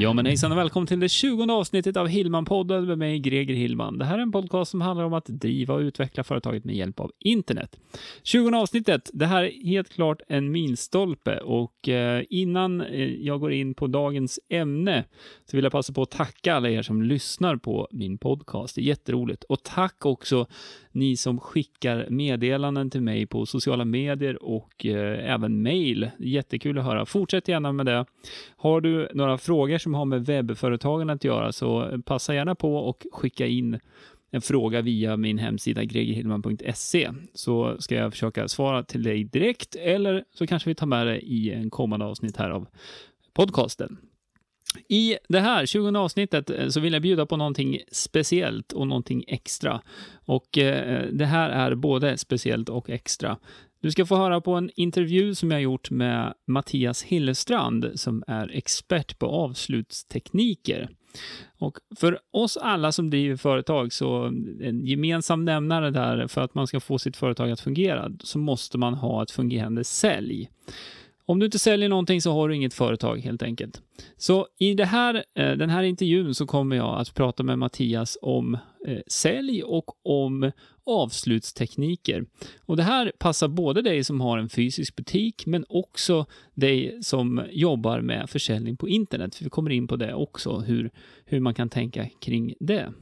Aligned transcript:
Ja 0.00 0.12
men 0.12 0.26
hejsan 0.26 0.52
och 0.52 0.58
välkommen 0.58 0.86
till 0.86 1.00
det 1.00 1.08
20 1.08 1.52
avsnittet 1.52 1.96
av 1.96 2.08
Hillman-podden 2.08 2.86
med 2.86 2.98
mig 2.98 3.18
Greger 3.18 3.54
Hillman. 3.54 3.98
Det 3.98 4.04
här 4.04 4.18
är 4.18 4.22
en 4.22 4.32
podcast 4.32 4.70
som 4.70 4.80
handlar 4.80 5.04
om 5.04 5.12
att 5.12 5.26
driva 5.26 5.74
och 5.74 5.80
utveckla 5.80 6.24
företaget 6.24 6.64
med 6.64 6.74
hjälp 6.74 7.00
av 7.00 7.12
internet. 7.18 7.76
20 8.22 8.56
avsnittet, 8.56 9.10
det 9.12 9.26
här 9.26 9.42
är 9.42 9.66
helt 9.66 9.88
klart 9.88 10.20
en 10.28 10.50
milstolpe 10.50 11.38
och 11.38 11.88
eh, 11.88 12.24
innan 12.30 12.80
eh, 12.80 13.14
jag 13.14 13.40
går 13.40 13.52
in 13.52 13.74
på 13.74 13.86
dagens 13.86 14.40
ämne 14.48 15.04
så 15.50 15.56
vill 15.56 15.64
jag 15.64 15.72
passa 15.72 15.92
på 15.92 16.02
att 16.02 16.10
tacka 16.10 16.54
alla 16.54 16.70
er 16.70 16.82
som 16.82 17.02
lyssnar 17.02 17.56
på 17.56 17.88
min 17.90 18.18
podcast. 18.18 18.74
Det 18.74 18.80
är 18.80 18.82
jätteroligt 18.82 19.44
och 19.44 19.62
tack 19.62 20.06
också 20.06 20.46
ni 20.92 21.16
som 21.16 21.40
skickar 21.40 22.06
meddelanden 22.10 22.90
till 22.90 23.02
mig 23.02 23.26
på 23.26 23.46
sociala 23.46 23.84
medier 23.84 24.42
och 24.42 24.86
eh, 24.86 25.32
även 25.34 25.62
mail. 25.62 26.10
Jättekul 26.18 26.78
att 26.78 26.84
höra. 26.84 27.06
Fortsätt 27.06 27.48
gärna 27.48 27.72
med 27.72 27.86
det. 27.86 28.04
Har 28.56 28.80
du 28.80 29.08
några 29.14 29.38
frågor 29.38 29.78
som 29.78 29.94
har 29.94 30.04
med 30.04 30.26
webbföretagen 30.26 31.10
att 31.10 31.24
göra 31.24 31.52
så 31.52 32.02
passa 32.04 32.34
gärna 32.34 32.54
på 32.54 32.76
och 32.76 33.06
skicka 33.12 33.46
in 33.46 33.80
en 34.30 34.40
fråga 34.40 34.80
via 34.80 35.16
min 35.16 35.38
hemsida 35.38 35.84
gregerhillman.se 35.84 37.10
så 37.34 37.76
ska 37.78 37.94
jag 37.94 38.12
försöka 38.12 38.48
svara 38.48 38.82
till 38.82 39.02
dig 39.02 39.24
direkt 39.24 39.76
eller 39.76 40.24
så 40.34 40.46
kanske 40.46 40.70
vi 40.70 40.74
tar 40.74 40.86
med 40.86 41.06
det 41.06 41.20
i 41.20 41.50
en 41.50 41.70
kommande 41.70 42.06
avsnitt 42.06 42.36
här 42.36 42.50
av 42.50 42.66
podcasten. 43.34 44.07
I 44.88 45.16
det 45.28 45.40
här 45.40 45.66
20 45.66 45.98
avsnittet 45.98 46.50
eh, 46.50 46.68
så 46.68 46.80
vill 46.80 46.92
jag 46.92 47.02
bjuda 47.02 47.26
på 47.26 47.36
någonting 47.36 47.78
speciellt 47.92 48.72
och 48.72 48.86
någonting 48.86 49.24
extra. 49.28 49.80
Och 50.24 50.58
eh, 50.58 51.06
det 51.12 51.26
här 51.26 51.50
är 51.50 51.74
både 51.74 52.18
speciellt 52.18 52.68
och 52.68 52.90
extra. 52.90 53.36
Du 53.80 53.90
ska 53.90 54.06
få 54.06 54.16
höra 54.16 54.40
på 54.40 54.54
en 54.54 54.70
intervju 54.76 55.34
som 55.34 55.50
jag 55.50 55.62
gjort 55.62 55.90
med 55.90 56.34
Mattias 56.46 57.02
Hillestrand 57.02 57.90
som 57.94 58.24
är 58.26 58.50
expert 58.56 59.18
på 59.18 59.26
avslutstekniker. 59.26 60.88
Och 61.58 61.78
för 61.96 62.18
oss 62.30 62.56
alla 62.56 62.92
som 62.92 63.10
driver 63.10 63.36
företag 63.36 63.92
så 63.92 64.24
en 64.62 64.86
gemensam 64.86 65.44
nämnare 65.44 65.90
där 65.90 66.26
för 66.26 66.40
att 66.40 66.54
man 66.54 66.66
ska 66.66 66.80
få 66.80 66.98
sitt 66.98 67.16
företag 67.16 67.50
att 67.50 67.60
fungera 67.60 68.12
så 68.20 68.38
måste 68.38 68.78
man 68.78 68.94
ha 68.94 69.22
ett 69.22 69.30
fungerande 69.30 69.84
sälj. 69.84 70.48
Om 71.28 71.38
du 71.38 71.44
inte 71.46 71.58
säljer 71.58 71.88
någonting 71.88 72.22
så 72.22 72.32
har 72.32 72.48
du 72.48 72.56
inget 72.56 72.74
företag 72.74 73.18
helt 73.20 73.42
enkelt. 73.42 73.82
Så 74.16 74.46
i 74.58 74.74
det 74.74 74.84
här, 74.84 75.14
eh, 75.34 75.50
den 75.52 75.70
här 75.70 75.82
intervjun 75.82 76.34
så 76.34 76.46
kommer 76.46 76.76
jag 76.76 77.00
att 77.00 77.14
prata 77.14 77.42
med 77.42 77.58
Mattias 77.58 78.18
om 78.22 78.54
eh, 78.86 78.98
sälj 79.06 79.62
och 79.62 80.06
om 80.06 80.52
avslutstekniker. 80.86 82.24
Och 82.66 82.76
det 82.76 82.82
här 82.82 83.12
passar 83.18 83.48
både 83.48 83.82
dig 83.82 84.04
som 84.04 84.20
har 84.20 84.38
en 84.38 84.48
fysisk 84.48 84.96
butik 84.96 85.46
men 85.46 85.64
också 85.68 86.26
dig 86.54 86.98
som 87.02 87.42
jobbar 87.50 88.00
med 88.00 88.30
försäljning 88.30 88.76
på 88.76 88.88
internet. 88.88 89.34
För 89.34 89.44
vi 89.44 89.50
kommer 89.50 89.70
in 89.70 89.88
på 89.88 89.96
det 89.96 90.14
också, 90.14 90.58
hur, 90.58 90.90
hur 91.24 91.40
man 91.40 91.54
kan 91.54 91.68
tänka 91.68 92.06
kring 92.20 92.54
det. 92.60 92.92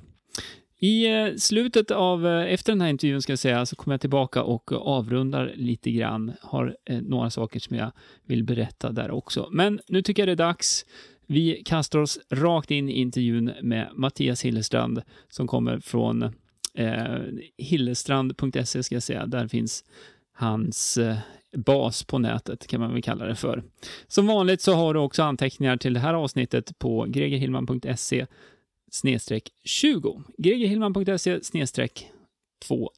I 0.79 1.07
eh, 1.07 1.35
slutet 1.37 1.91
av, 1.91 2.27
eh, 2.27 2.53
efter 2.53 2.73
den 2.73 2.81
här 2.81 2.89
intervjun 2.89 3.23
ska 3.23 3.33
jag 3.33 3.39
säga, 3.39 3.67
så 3.67 3.77
kommer 3.77 3.95
jag 3.95 4.01
tillbaka 4.01 4.43
och 4.43 4.73
avrundar 4.73 5.53
lite 5.57 5.91
grann. 5.91 6.33
Har 6.41 6.77
eh, 6.85 7.01
några 7.01 7.31
saker 7.31 7.61
som 7.61 7.77
jag 7.77 7.92
vill 8.27 8.45
berätta 8.45 8.92
där 8.92 9.11
också. 9.11 9.48
Men 9.53 9.81
nu 9.89 10.03
tycker 10.03 10.23
jag 10.23 10.29
det 10.29 10.42
är 10.42 10.47
dags. 10.47 10.86
Vi 11.27 11.63
kastar 11.65 11.98
oss 11.98 12.19
rakt 12.31 12.70
in 12.70 12.89
i 12.89 12.92
intervjun 12.92 13.53
med 13.63 13.89
Mattias 13.95 14.45
Hillestrand 14.45 15.03
som 15.29 15.47
kommer 15.47 15.81
från 15.81 16.23
eh, 16.75 17.19
hillestrand.se 17.59 18.83
ska 18.83 18.95
jag 18.95 19.03
säga. 19.03 19.27
Där 19.27 19.48
finns 19.48 19.85
hans 20.33 20.98
eh, 20.98 21.17
bas 21.57 22.05
på 22.05 22.19
nätet 22.19 22.67
kan 22.67 22.81
man 22.81 22.92
väl 22.92 23.03
kalla 23.03 23.25
det 23.25 23.35
för. 23.35 23.63
Som 24.09 24.27
vanligt 24.27 24.61
så 24.61 24.75
har 24.75 24.95
du 24.95 25.01
också 25.01 25.23
anteckningar 25.23 25.77
till 25.77 25.95
det 25.95 26.01
här 26.01 26.15
avsnittet 26.15 26.79
på 26.79 27.07
gregerhillman.se 27.09 28.27
snedstreck 28.91 29.48
20. 29.64 30.23
gregerhillman.se 30.39 31.45
snedstreck 31.45 32.07
20. 32.64 32.91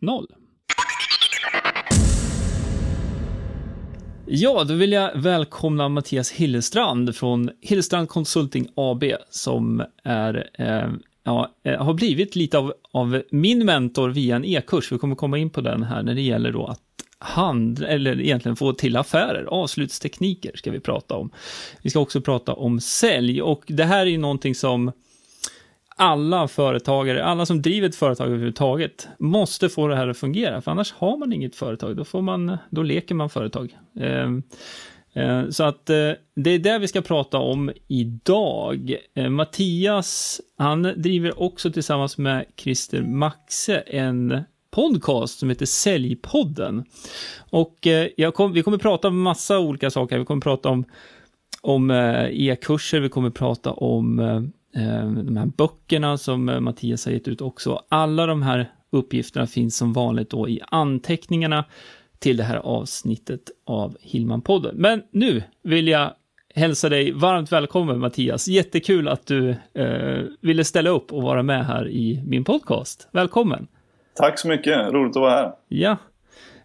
Ja, 4.26 4.64
då 4.64 4.74
vill 4.74 4.92
jag 4.92 5.10
välkomna 5.14 5.88
Mattias 5.88 6.30
Hillestrand 6.30 7.16
från 7.16 7.50
Hillestrand 7.60 8.08
Consulting 8.08 8.68
AB 8.74 9.04
som 9.30 9.82
är, 10.04 10.50
eh, 10.54 10.92
ja, 11.24 11.54
eh, 11.64 11.84
har 11.84 11.94
blivit 11.94 12.36
lite 12.36 12.58
av, 12.58 12.72
av 12.92 13.22
min 13.30 13.64
mentor 13.66 14.08
via 14.08 14.36
en 14.36 14.44
e-kurs. 14.44 14.92
Vi 14.92 14.98
kommer 14.98 15.14
komma 15.14 15.38
in 15.38 15.50
på 15.50 15.60
den 15.60 15.82
här 15.82 16.02
när 16.02 16.14
det 16.14 16.20
gäller 16.20 16.52
då 16.52 16.66
att 16.66 16.80
handla, 17.18 17.88
eller 17.88 18.20
egentligen 18.20 18.56
få 18.56 18.72
till 18.72 18.96
affärer. 18.96 19.44
Avslutstekniker 19.44 20.52
ska 20.54 20.70
vi 20.70 20.80
prata 20.80 21.14
om. 21.14 21.30
Vi 21.82 21.90
ska 21.90 22.00
också 22.00 22.20
prata 22.20 22.52
om 22.52 22.80
sälj 22.80 23.42
och 23.42 23.64
det 23.66 23.84
här 23.84 24.00
är 24.00 24.10
ju 24.10 24.18
någonting 24.18 24.54
som 24.54 24.92
alla 25.98 26.48
företagare, 26.48 27.24
alla 27.24 27.46
som 27.46 27.62
driver 27.62 27.88
ett 27.88 27.96
företag 27.96 28.26
överhuvudtaget, 28.26 29.08
måste 29.18 29.68
få 29.68 29.88
det 29.88 29.96
här 29.96 30.08
att 30.08 30.18
fungera, 30.18 30.60
för 30.60 30.70
annars 30.70 30.92
har 30.92 31.16
man 31.16 31.32
inget 31.32 31.56
företag, 31.56 31.96
då, 31.96 32.04
får 32.04 32.22
man, 32.22 32.58
då 32.70 32.82
leker 32.82 33.14
man 33.14 33.30
företag. 33.30 33.76
Eh, 34.00 34.30
eh, 35.22 35.48
så 35.48 35.64
att 35.64 35.90
eh, 35.90 36.10
det 36.36 36.50
är 36.50 36.58
det 36.58 36.78
vi 36.78 36.88
ska 36.88 37.00
prata 37.00 37.38
om 37.38 37.72
idag. 37.88 38.96
Eh, 39.14 39.28
Mattias, 39.28 40.40
han 40.58 40.82
driver 40.82 41.42
också 41.42 41.72
tillsammans 41.72 42.18
med 42.18 42.44
Christer 42.56 43.02
Maxe 43.02 43.78
en 43.78 44.42
podcast 44.70 45.38
som 45.38 45.48
heter 45.48 45.66
Säljpodden. 45.66 46.84
Och 47.50 47.86
eh, 47.86 48.30
kom, 48.30 48.52
vi 48.52 48.62
kommer 48.62 48.78
prata 48.78 49.08
om 49.08 49.22
massa 49.22 49.58
olika 49.58 49.90
saker. 49.90 50.18
Vi 50.18 50.24
kommer 50.24 50.40
prata 50.40 50.68
om, 50.68 50.84
om 51.60 51.90
eh, 51.90 52.24
e-kurser, 52.32 53.00
vi 53.00 53.08
kommer 53.08 53.30
prata 53.30 53.72
om 53.72 54.20
de 55.06 55.36
här 55.36 55.46
böckerna 55.46 56.18
som 56.18 56.48
eh, 56.48 56.60
Mattias 56.60 57.04
har 57.04 57.12
gett 57.12 57.28
ut 57.28 57.40
också. 57.40 57.82
Alla 57.88 58.26
de 58.26 58.42
här 58.42 58.72
uppgifterna 58.90 59.46
finns 59.46 59.76
som 59.76 59.92
vanligt 59.92 60.30
då 60.30 60.48
i 60.48 60.60
anteckningarna 60.68 61.64
till 62.18 62.36
det 62.36 62.44
här 62.44 62.56
avsnittet 62.56 63.40
av 63.66 63.96
Hillman-podden. 64.00 64.72
Men 64.74 65.02
nu 65.10 65.42
vill 65.62 65.88
jag 65.88 66.12
hälsa 66.54 66.88
dig 66.88 67.12
varmt 67.12 67.52
välkommen 67.52 67.98
Mattias. 67.98 68.48
Jättekul 68.48 69.08
att 69.08 69.26
du 69.26 69.50
eh, 69.74 70.22
ville 70.40 70.64
ställa 70.64 70.90
upp 70.90 71.12
och 71.12 71.22
vara 71.22 71.42
med 71.42 71.66
här 71.66 71.88
i 71.88 72.22
min 72.26 72.44
podcast. 72.44 73.08
Välkommen! 73.12 73.66
Tack 74.14 74.38
så 74.38 74.48
mycket, 74.48 74.92
roligt 74.92 75.16
att 75.16 75.20
vara 75.20 75.32
här. 75.32 75.52
Ja. 75.68 75.96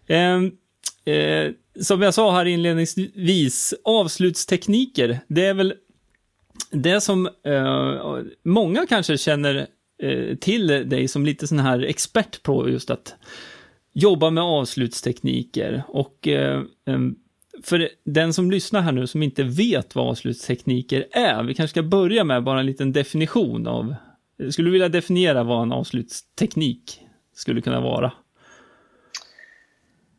Eh, 0.06 1.14
eh, 1.14 1.52
som 1.80 2.02
jag 2.02 2.14
sa 2.14 2.32
här 2.32 2.44
inledningsvis, 2.44 3.74
avslutstekniker, 3.84 5.18
det 5.28 5.46
är 5.46 5.54
väl 5.54 5.74
det 6.70 7.00
som 7.00 7.26
eh, 7.26 8.18
många 8.42 8.86
kanske 8.86 9.18
känner 9.18 9.66
eh, 10.02 10.36
till 10.36 10.66
dig 10.66 11.08
som 11.08 11.24
lite 11.24 11.46
sån 11.46 11.58
här 11.58 11.82
expert 11.82 12.42
på 12.42 12.68
just 12.68 12.90
att 12.90 13.14
jobba 13.92 14.30
med 14.30 14.44
avslutstekniker 14.44 15.82
och 15.88 16.28
eh, 16.28 16.62
för 17.62 17.88
den 18.04 18.32
som 18.32 18.50
lyssnar 18.50 18.80
här 18.80 18.92
nu 18.92 19.06
som 19.06 19.22
inte 19.22 19.42
vet 19.42 19.94
vad 19.94 20.08
avslutstekniker 20.08 21.06
är, 21.12 21.42
vi 21.42 21.54
kanske 21.54 21.72
ska 21.72 21.82
börja 21.82 22.24
med 22.24 22.44
bara 22.44 22.60
en 22.60 22.66
liten 22.66 22.92
definition 22.92 23.66
av, 23.66 23.94
eh, 24.38 24.48
skulle 24.48 24.68
du 24.68 24.72
vilja 24.72 24.88
definiera 24.88 25.42
vad 25.42 25.62
en 25.62 25.72
avslutsteknik 25.72 27.00
skulle 27.34 27.60
kunna 27.60 27.80
vara? 27.80 28.12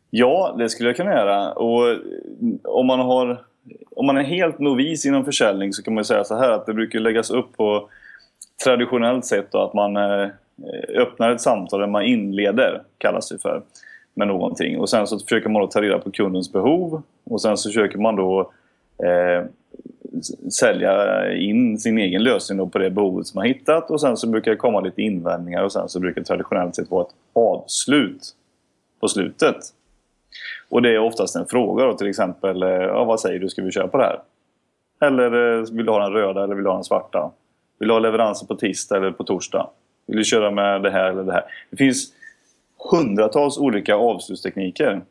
Ja, 0.10 0.56
det 0.58 0.70
skulle 0.70 0.90
jag 0.90 0.96
kunna 0.96 1.12
göra. 1.12 1.54
Och 1.54 1.98
om 2.64 2.88
man 2.88 3.00
har 3.00 3.46
om 3.96 4.06
man 4.06 4.18
är 4.18 4.24
helt 4.24 4.60
novis 4.60 5.06
inom 5.06 5.26
försäljning 5.26 5.74
så 5.74 5.84
kan 5.84 5.94
man 5.94 6.06
säga 6.06 6.24
så 6.24 6.36
här 6.36 6.50
att 6.50 6.66
det 6.66 6.74
brukar 6.74 7.00
läggas 7.00 7.30
upp 7.30 7.58
på 7.58 7.90
traditionellt 8.64 9.26
sätt 9.26 9.48
då, 9.52 9.62
att 9.62 9.74
man 9.74 9.98
eh, 9.98 10.30
öppnar 10.90 11.32
ett 11.32 11.42
samtal 11.42 11.80
där 11.80 11.88
man 11.88 12.04
inleder, 12.04 12.84
kallas 12.98 13.30
det 13.30 13.42
för, 13.42 13.62
med 14.14 14.28
någonting. 14.28 14.80
Och 14.80 14.90
sen 14.90 15.08
så 15.08 15.20
försöker 15.20 15.50
man 15.50 15.62
då 15.62 15.68
ta 15.68 15.82
reda 15.82 16.00
på 16.00 16.12
kundens 16.12 16.52
behov 16.52 17.02
och 17.24 17.42
sen 17.42 17.58
så 17.58 17.70
försöker 17.70 17.98
man 17.98 18.16
då 18.16 18.52
eh, 19.04 19.46
sälja 20.52 21.34
in 21.34 21.80
sin 21.80 21.98
egen 21.98 22.24
lösning 22.24 22.58
då 22.58 22.68
på 22.68 22.78
det 22.78 22.90
behovet 22.90 23.28
som 23.28 23.40
man 23.40 23.48
hittat 23.48 23.92
och 23.92 24.02
sen 24.02 24.18
så 24.18 24.28
brukar 24.28 24.52
det 24.52 24.58
komma 24.58 24.82
lite 24.82 25.02
invändningar 25.02 25.64
och 25.64 25.72
sen 25.72 25.90
så 25.90 26.00
brukar 26.00 26.22
det 26.22 26.28
traditionellt 26.28 26.76
sett 26.76 26.92
vara 26.92 27.06
ett 27.06 27.16
avslut 27.34 28.36
på 29.00 29.08
slutet. 29.08 29.58
Och 30.70 30.82
det 30.82 30.90
är 30.90 31.00
oftast 31.00 31.36
en 31.36 31.46
fråga 31.46 31.86
då 31.86 31.94
till 31.94 32.08
exempel, 32.08 32.64
eh, 32.64 32.70
ja, 32.70 33.04
vad 33.04 33.20
säger 33.20 33.40
du, 33.40 33.50
ska 33.50 33.62
vi 33.62 33.72
köpa 33.72 33.98
det 33.98 34.04
här? 34.04 34.20
Eller 35.02 35.58
eh, 35.58 35.66
vill 35.72 35.86
du 35.86 35.92
ha 35.92 36.00
den 36.00 36.14
röda 36.14 36.44
eller 36.44 36.56
vill 36.56 36.64
du 36.64 36.70
ha 36.70 36.78
den 36.78 36.84
svarta? 36.84 37.32
Vill 37.80 37.88
du 37.88 37.94
ha 37.94 38.00
leveranser 38.00 38.48
på 38.48 38.56
tisdag 38.56 38.98
eller 38.98 39.12
på 39.12 39.24
torsdag? 39.24 39.70
Vill 40.08 40.18
du 40.18 40.24
köra 40.24 40.52
med 40.52 40.84
det 40.84 40.92
här 40.92 41.10
eller 41.10 41.24
det 41.24 41.34
här? 41.34 41.44
Det 41.70 41.78
finns 41.78 42.14
hundratals 42.92 43.58
olika 43.58 43.96
avslutstekniker. 43.96 45.02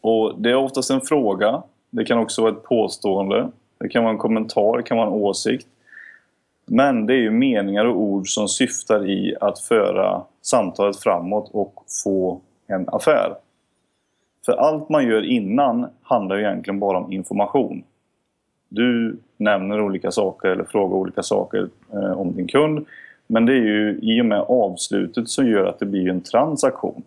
Och 0.00 0.34
det 0.40 0.50
är 0.50 0.54
oftast 0.54 0.90
en 0.90 1.00
fråga 1.00 1.62
Det 1.90 2.04
kan 2.04 2.18
också 2.18 2.42
vara 2.42 2.52
ett 2.52 2.62
påstående. 2.62 3.48
Det 3.80 3.88
kan 3.88 4.02
vara 4.02 4.12
en 4.12 4.18
kommentar, 4.18 4.76
det 4.76 4.82
kan 4.82 4.96
vara 4.96 5.06
en 5.06 5.12
åsikt. 5.12 5.66
Men 6.66 7.06
det 7.06 7.12
är 7.14 7.18
ju 7.18 7.30
meningar 7.30 7.84
och 7.84 7.96
ord 7.96 8.28
som 8.28 8.48
syftar 8.48 9.10
i 9.10 9.36
att 9.40 9.60
föra 9.60 10.22
samtalet 10.42 10.96
framåt 10.96 11.50
och 11.52 11.84
få 12.04 12.40
en 12.66 12.88
affär. 12.88 13.34
För 14.48 14.52
allt 14.52 14.88
man 14.88 15.06
gör 15.06 15.22
innan 15.22 15.86
handlar 16.02 16.38
egentligen 16.38 16.80
bara 16.80 16.98
om 16.98 17.12
information. 17.12 17.82
Du 18.68 19.18
nämner 19.36 19.80
olika 19.80 20.10
saker 20.10 20.48
eller 20.48 20.64
frågar 20.64 20.96
olika 20.96 21.22
saker 21.22 21.68
eh, 21.92 22.20
om 22.20 22.36
din 22.36 22.46
kund. 22.46 22.86
Men 23.26 23.46
det 23.46 23.52
är 23.52 23.62
ju 23.62 23.98
i 24.02 24.20
och 24.22 24.26
med 24.26 24.40
avslutet 24.40 25.28
som 25.28 25.46
gör 25.46 25.64
att 25.64 25.78
det 25.78 25.86
blir 25.86 26.08
en 26.08 26.20
transaktion. 26.20 27.02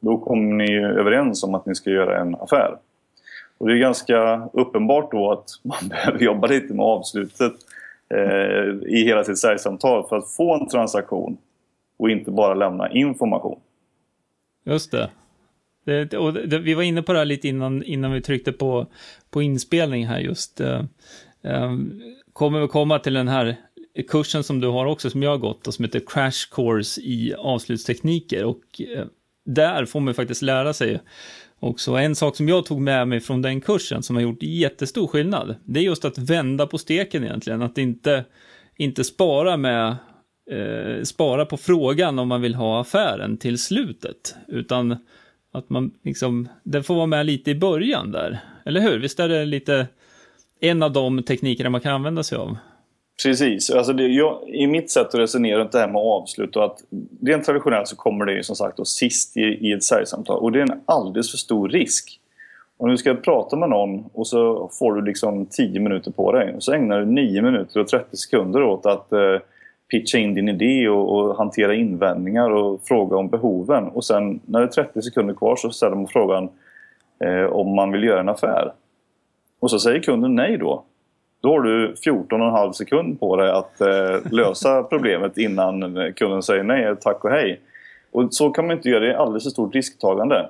Då 0.00 0.18
kommer 0.18 0.54
ni 0.54 0.76
överens 0.76 1.44
om 1.44 1.54
att 1.54 1.66
ni 1.66 1.74
ska 1.74 1.90
göra 1.90 2.20
en 2.20 2.34
affär. 2.34 2.76
Och 3.58 3.68
det 3.68 3.74
är 3.74 3.78
ganska 3.78 4.48
uppenbart 4.52 5.10
då 5.10 5.32
att 5.32 5.48
man 5.62 5.88
behöver 5.88 6.18
jobba 6.18 6.46
lite 6.46 6.74
med 6.74 6.86
avslutet 6.86 7.52
eh, 8.14 8.88
i 8.88 9.04
hela 9.04 9.24
sitt 9.24 9.38
säljsamtal 9.38 10.08
för 10.08 10.16
att 10.16 10.30
få 10.30 10.54
en 10.54 10.68
transaktion 10.68 11.36
och 11.96 12.10
inte 12.10 12.30
bara 12.30 12.54
lämna 12.54 12.90
information. 12.90 13.60
Just 14.64 14.90
det 14.90 15.10
det 15.88 16.18
och 16.18 16.32
det, 16.32 16.58
vi 16.58 16.74
var 16.74 16.82
inne 16.82 17.02
på 17.02 17.12
det 17.12 17.18
här 17.18 17.26
lite 17.26 17.48
innan, 17.48 17.82
innan 17.82 18.12
vi 18.12 18.20
tryckte 18.20 18.52
på, 18.52 18.86
på 19.30 19.42
inspelning 19.42 20.06
här 20.06 20.18
just. 20.18 20.60
Eh, 20.60 20.82
eh 21.42 21.72
kommer 22.32 22.60
vi 22.60 22.68
komma 22.68 22.98
till 22.98 23.14
den 23.14 23.28
här 23.28 23.56
kursen 24.08 24.44
som 24.44 24.60
du 24.60 24.68
har 24.68 24.86
också, 24.86 25.10
som 25.10 25.22
jag 25.22 25.30
har 25.30 25.38
gått 25.38 25.66
och 25.66 25.74
som 25.74 25.84
heter 25.84 26.02
Crash 26.06 26.50
Course 26.50 27.00
i 27.00 27.34
avslutstekniker. 27.34 28.44
Och 28.44 28.80
eh, 28.96 29.04
där 29.44 29.84
får 29.84 30.00
man 30.00 30.14
faktiskt 30.14 30.42
lära 30.42 30.72
sig 30.72 31.00
också. 31.60 31.94
En 31.94 32.14
sak 32.14 32.36
som 32.36 32.48
jag 32.48 32.66
tog 32.66 32.80
med 32.80 33.08
mig 33.08 33.20
från 33.20 33.42
den 33.42 33.60
kursen 33.60 34.02
som 34.02 34.16
har 34.16 34.22
gjort 34.22 34.42
jättestor 34.42 35.06
skillnad, 35.06 35.56
det 35.64 35.80
är 35.80 35.84
just 35.84 36.04
att 36.04 36.18
vända 36.18 36.66
på 36.66 36.78
steken 36.78 37.24
egentligen. 37.24 37.62
Att 37.62 37.78
inte, 37.78 38.24
inte 38.76 39.04
spara 39.04 39.56
med 39.56 39.96
eh, 40.50 41.02
spara 41.02 41.46
på 41.46 41.56
frågan 41.56 42.18
om 42.18 42.28
man 42.28 42.42
vill 42.42 42.54
ha 42.54 42.80
affären 42.80 43.36
till 43.36 43.58
slutet, 43.58 44.34
utan 44.48 44.96
att 45.52 45.70
man 45.70 45.90
liksom, 46.02 46.48
den 46.62 46.84
får 46.84 46.94
vara 46.94 47.06
med 47.06 47.26
lite 47.26 47.50
i 47.50 47.54
början 47.54 48.12
där. 48.12 48.40
Eller 48.66 48.80
hur? 48.80 48.98
Visst 48.98 49.20
är 49.20 49.28
det 49.28 49.44
lite 49.44 49.86
en 50.60 50.82
av 50.82 50.92
de 50.92 51.22
teknikerna 51.22 51.70
man 51.70 51.80
kan 51.80 51.94
använda 51.94 52.22
sig 52.22 52.38
av? 52.38 52.56
Precis. 53.22 53.70
Alltså 53.70 53.92
det, 53.92 54.06
jag, 54.06 54.48
I 54.48 54.66
mitt 54.66 54.90
sätt 54.90 55.06
att 55.06 55.14
resonera 55.14 55.58
runt 55.58 55.72
det 55.72 55.78
här 55.78 55.88
med 55.88 56.02
avslut 56.02 56.56
och 56.56 56.64
att 56.64 56.78
rent 57.22 57.44
traditionellt 57.44 57.88
så 57.88 57.96
kommer 57.96 58.24
det 58.24 58.32
ju 58.32 58.42
som 58.42 58.56
sagt 58.56 58.76
då 58.76 58.84
sist 58.84 59.36
i, 59.36 59.40
i 59.40 59.72
ett 59.72 59.84
säljsamtal 59.84 60.38
och 60.38 60.52
det 60.52 60.58
är 60.58 60.62
en 60.62 60.80
alldeles 60.86 61.30
för 61.30 61.38
stor 61.38 61.68
risk. 61.68 62.20
Om 62.76 62.90
du 62.90 62.96
ska 62.96 63.14
prata 63.14 63.56
med 63.56 63.68
någon 63.68 64.04
och 64.12 64.26
så 64.26 64.70
får 64.78 64.94
du 64.94 65.02
liksom 65.02 65.46
10 65.46 65.80
minuter 65.80 66.10
på 66.10 66.32
dig 66.32 66.54
och 66.54 66.62
så 66.62 66.72
ägnar 66.72 67.00
du 67.00 67.06
9 67.06 67.42
minuter 67.42 67.80
och 67.80 67.88
30 67.88 68.16
sekunder 68.16 68.62
åt 68.62 68.86
att 68.86 69.12
eh, 69.12 69.36
pitcha 69.90 70.18
in 70.18 70.34
din 70.34 70.48
idé 70.48 70.88
och, 70.88 71.16
och, 71.16 71.36
hantera 71.36 71.74
invändningar 71.74 72.50
och 72.50 72.80
fråga 72.84 73.16
om 73.16 73.28
behoven. 73.28 73.84
Och 73.88 74.04
sen 74.04 74.40
när 74.46 74.60
det 74.60 74.66
är 74.66 74.84
30 74.84 75.02
sekunder 75.02 75.34
kvar 75.34 75.56
så 75.56 75.70
ställer 75.70 75.96
man 75.96 76.06
frågan 76.06 76.48
eh, 77.24 77.44
om 77.44 77.74
man 77.74 77.92
vill 77.92 78.04
göra 78.04 78.20
en 78.20 78.28
affär. 78.28 78.72
Och 79.60 79.70
så 79.70 79.78
säger 79.78 80.00
kunden 80.00 80.34
nej 80.34 80.56
då. 80.56 80.84
Då 81.40 81.48
har 81.48 81.60
du 81.60 81.94
14,5 81.94 82.72
sekund 82.72 83.20
på 83.20 83.36
dig 83.36 83.50
att 83.50 83.80
eh, 83.80 84.32
lösa 84.32 84.82
problemet 84.90 85.38
innan 85.38 86.12
kunden 86.16 86.42
säger 86.42 86.62
nej, 86.62 86.96
tack 87.00 87.24
och 87.24 87.30
hej. 87.30 87.60
Och 88.12 88.34
så 88.34 88.50
kan 88.50 88.66
man 88.66 88.76
inte 88.76 88.88
göra, 88.88 89.00
det 89.00 89.12
är 89.12 89.16
alldeles 89.16 89.44
för 89.44 89.50
stort 89.50 89.74
risktagande. 89.74 90.48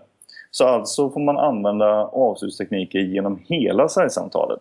Så 0.50 0.64
alltså 0.64 1.10
får 1.10 1.20
man 1.20 1.38
använda 1.38 2.04
avslutstekniker 2.04 2.98
genom 2.98 3.38
hela 3.46 3.88
säljsamtalet. 3.88 4.60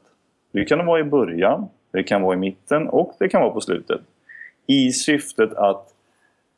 Det 0.52 0.66
kan 0.66 0.86
vara 0.86 1.00
i 1.00 1.04
början, 1.04 1.66
det 1.92 2.04
kan 2.04 2.22
vara 2.22 2.34
i 2.34 2.38
mitten 2.38 2.88
och 2.88 3.16
det 3.20 3.30
kan 3.30 3.42
vara 3.42 3.52
på 3.52 3.62
slutet. 3.62 4.02
I 4.68 4.92
syftet 4.92 5.54
att 5.54 5.94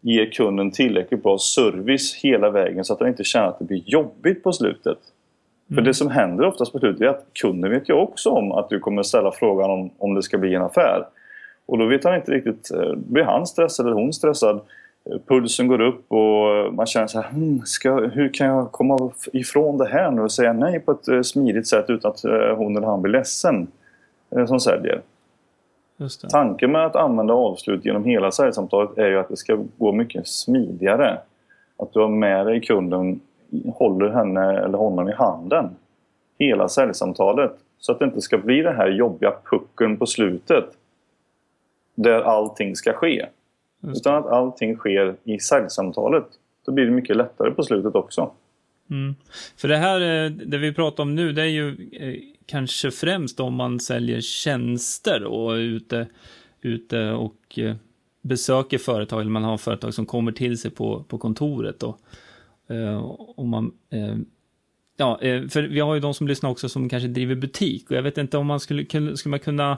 ge 0.01 0.25
kunden 0.25 0.71
tillräckligt 0.71 1.23
bra 1.23 1.37
service 1.37 2.15
hela 2.15 2.49
vägen 2.49 2.85
så 2.85 2.93
att 2.93 2.99
den 2.99 3.07
inte 3.07 3.23
känner 3.23 3.47
att 3.47 3.59
det 3.59 3.65
blir 3.65 3.83
jobbigt 3.85 4.43
på 4.43 4.53
slutet. 4.53 4.97
För 5.67 5.75
det 5.75 5.81
mm. 5.81 5.93
som 5.93 6.11
händer 6.11 6.45
oftast 6.45 6.71
på 6.71 6.79
slutet 6.79 7.01
är 7.01 7.07
att 7.07 7.25
kunden 7.33 7.71
vet 7.71 7.89
ju 7.89 7.93
också 7.93 8.29
om 8.29 8.51
att 8.51 8.69
du 8.69 8.79
kommer 8.79 9.03
ställa 9.03 9.31
frågan 9.31 9.69
om, 9.71 9.89
om 9.97 10.13
det 10.15 10.23
ska 10.23 10.37
bli 10.37 10.55
en 10.55 10.61
affär. 10.61 11.05
Och 11.65 11.77
då 11.77 11.85
vet 11.85 12.03
han 12.03 12.15
inte 12.15 12.31
riktigt, 12.31 12.71
eh, 12.71 12.95
blir 12.95 13.23
han 13.23 13.47
stressad 13.47 13.85
eller 13.85 13.95
hon 13.95 14.13
stressad? 14.13 14.59
Eh, 15.05 15.17
pulsen 15.27 15.67
går 15.67 15.81
upp 15.81 16.11
och 16.11 16.73
man 16.73 16.85
känner 16.85 17.07
så 17.07 17.21
här, 17.21 17.29
hm, 17.29 17.61
ska, 17.65 17.95
hur 17.95 18.33
kan 18.33 18.47
jag 18.47 18.71
komma 18.71 19.11
ifrån 19.33 19.77
det 19.77 19.87
här 19.87 20.11
nu 20.11 20.21
och 20.21 20.31
säga 20.31 20.53
nej 20.53 20.79
på 20.79 20.91
ett 20.91 21.07
eh, 21.07 21.21
smidigt 21.21 21.67
sätt 21.67 21.85
utan 21.87 22.11
att 22.11 22.21
hon 22.57 22.77
eller 22.77 22.87
han 22.87 23.01
blir 23.01 23.11
ledsen 23.11 23.67
som 24.47 24.59
säljer. 24.59 25.01
Tanken 26.29 26.71
med 26.71 26.85
att 26.85 26.95
använda 26.95 27.33
avslut 27.33 27.85
genom 27.85 28.03
hela 28.03 28.31
säljsamtalet 28.31 28.97
är 28.97 29.07
ju 29.07 29.19
att 29.19 29.29
det 29.29 29.37
ska 29.37 29.57
gå 29.77 29.91
mycket 29.91 30.27
smidigare. 30.27 31.19
Att 31.77 31.93
du 31.93 31.99
har 31.99 32.09
med 32.09 32.45
dig 32.45 32.61
kunden 32.61 33.19
håller 33.75 34.09
henne 34.09 34.59
eller 34.59 34.77
honom 34.77 35.09
i 35.09 35.13
handen 35.13 35.69
hela 36.39 36.69
säljsamtalet. 36.69 37.51
Så 37.79 37.91
att 37.91 37.99
det 37.99 38.05
inte 38.05 38.21
ska 38.21 38.37
bli 38.37 38.61
den 38.61 38.75
här 38.75 38.89
jobbiga 38.89 39.33
pucken 39.51 39.97
på 39.97 40.05
slutet 40.05 40.65
där 41.95 42.21
allting 42.21 42.75
ska 42.75 42.93
ske. 42.93 43.25
Utan 43.95 44.15
att 44.15 44.25
allting 44.25 44.75
sker 44.75 45.15
i 45.23 45.39
säljsamtalet. 45.39 46.25
Då 46.65 46.71
blir 46.71 46.85
det 46.85 46.91
mycket 46.91 47.15
lättare 47.15 47.51
på 47.51 47.63
slutet 47.63 47.95
också. 47.95 48.31
Mm. 48.89 49.15
För 49.57 49.67
det 49.67 49.77
här, 49.77 50.25
eh, 50.25 50.31
det 50.31 50.57
vi 50.57 50.73
pratar 50.73 51.03
om 51.03 51.15
nu, 51.15 51.31
det 51.31 51.41
är 51.41 51.45
ju 51.45 51.67
eh, 51.91 52.19
kanske 52.49 52.91
främst 52.91 53.39
om 53.39 53.55
man 53.55 53.79
säljer 53.79 54.21
tjänster 54.21 55.23
och 55.23 55.53
är 55.55 55.59
ute, 55.59 56.07
ute 56.61 57.11
och 57.11 57.59
eh, 57.59 57.75
besöker 58.21 58.77
företag, 58.77 59.21
eller 59.21 59.31
man 59.31 59.43
har 59.43 59.57
företag 59.57 59.93
som 59.93 60.05
kommer 60.05 60.31
till 60.31 60.57
sig 60.57 60.71
på, 60.71 61.03
på 61.03 61.17
kontoret. 61.17 61.83
Och, 61.83 61.99
Eh, 62.69 63.43
man, 63.45 63.71
eh, 63.89 64.15
ja, 64.97 65.21
eh, 65.21 65.47
för 65.47 65.63
vi 65.63 65.79
har 65.79 65.93
ju 65.93 65.99
de 65.99 66.13
som 66.13 66.27
lyssnar 66.27 66.49
också 66.49 66.69
som 66.69 66.89
kanske 66.89 67.07
driver 67.07 67.35
butik 67.35 67.91
och 67.91 67.97
jag 67.97 68.03
vet 68.03 68.17
inte 68.17 68.37
om 68.37 68.47
man 68.47 68.59
skulle, 68.59 68.85
skulle 69.17 69.29
man 69.29 69.39
kunna 69.39 69.77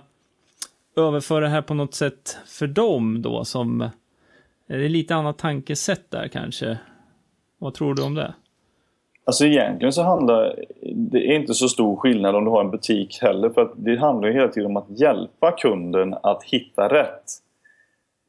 överföra 0.95 1.39
det 1.39 1.49
här 1.49 1.61
på 1.61 1.73
något 1.73 1.93
sätt 1.93 2.37
för 2.47 2.67
dem 2.67 3.21
då 3.21 3.45
som, 3.45 3.81
eh, 3.81 3.89
det 4.67 4.85
är 4.85 4.89
lite 4.89 5.15
annat 5.15 5.37
tankesätt 5.37 6.11
där 6.11 6.27
kanske? 6.27 6.77
Vad 7.57 7.73
tror 7.73 7.95
du 7.95 8.01
om 8.01 8.15
det? 8.15 8.33
Alltså 9.25 9.45
egentligen 9.45 9.93
så 9.93 10.03
handlar 10.03 10.55
det 10.95 11.17
är 11.17 11.35
inte 11.35 11.53
så 11.53 11.67
stor 11.67 11.95
skillnad 11.95 12.35
om 12.35 12.45
du 12.45 12.51
har 12.51 12.63
en 12.63 12.71
butik 12.71 13.19
heller 13.21 13.49
för 13.49 13.61
att 13.61 13.71
det 13.75 13.99
handlar 13.99 14.27
ju 14.27 14.33
hela 14.33 14.47
tiden 14.47 14.69
om 14.69 14.77
att 14.77 14.99
hjälpa 14.99 15.51
kunden 15.51 16.15
att 16.23 16.43
hitta 16.43 16.87
rätt. 16.87 17.23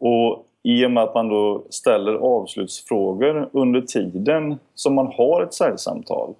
Och 0.00 0.46
i 0.62 0.86
och 0.86 0.90
med 0.90 1.02
att 1.02 1.14
man 1.14 1.28
då 1.28 1.64
ställer 1.70 2.14
avslutsfrågor 2.14 3.48
under 3.52 3.80
tiden 3.80 4.58
som 4.74 4.94
man 4.94 5.06
har 5.06 5.42
ett 5.42 5.54
säljsamtal. 5.54 6.34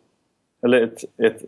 Eller 0.63 0.83
ett, 0.83 1.05
ett, 1.23 1.43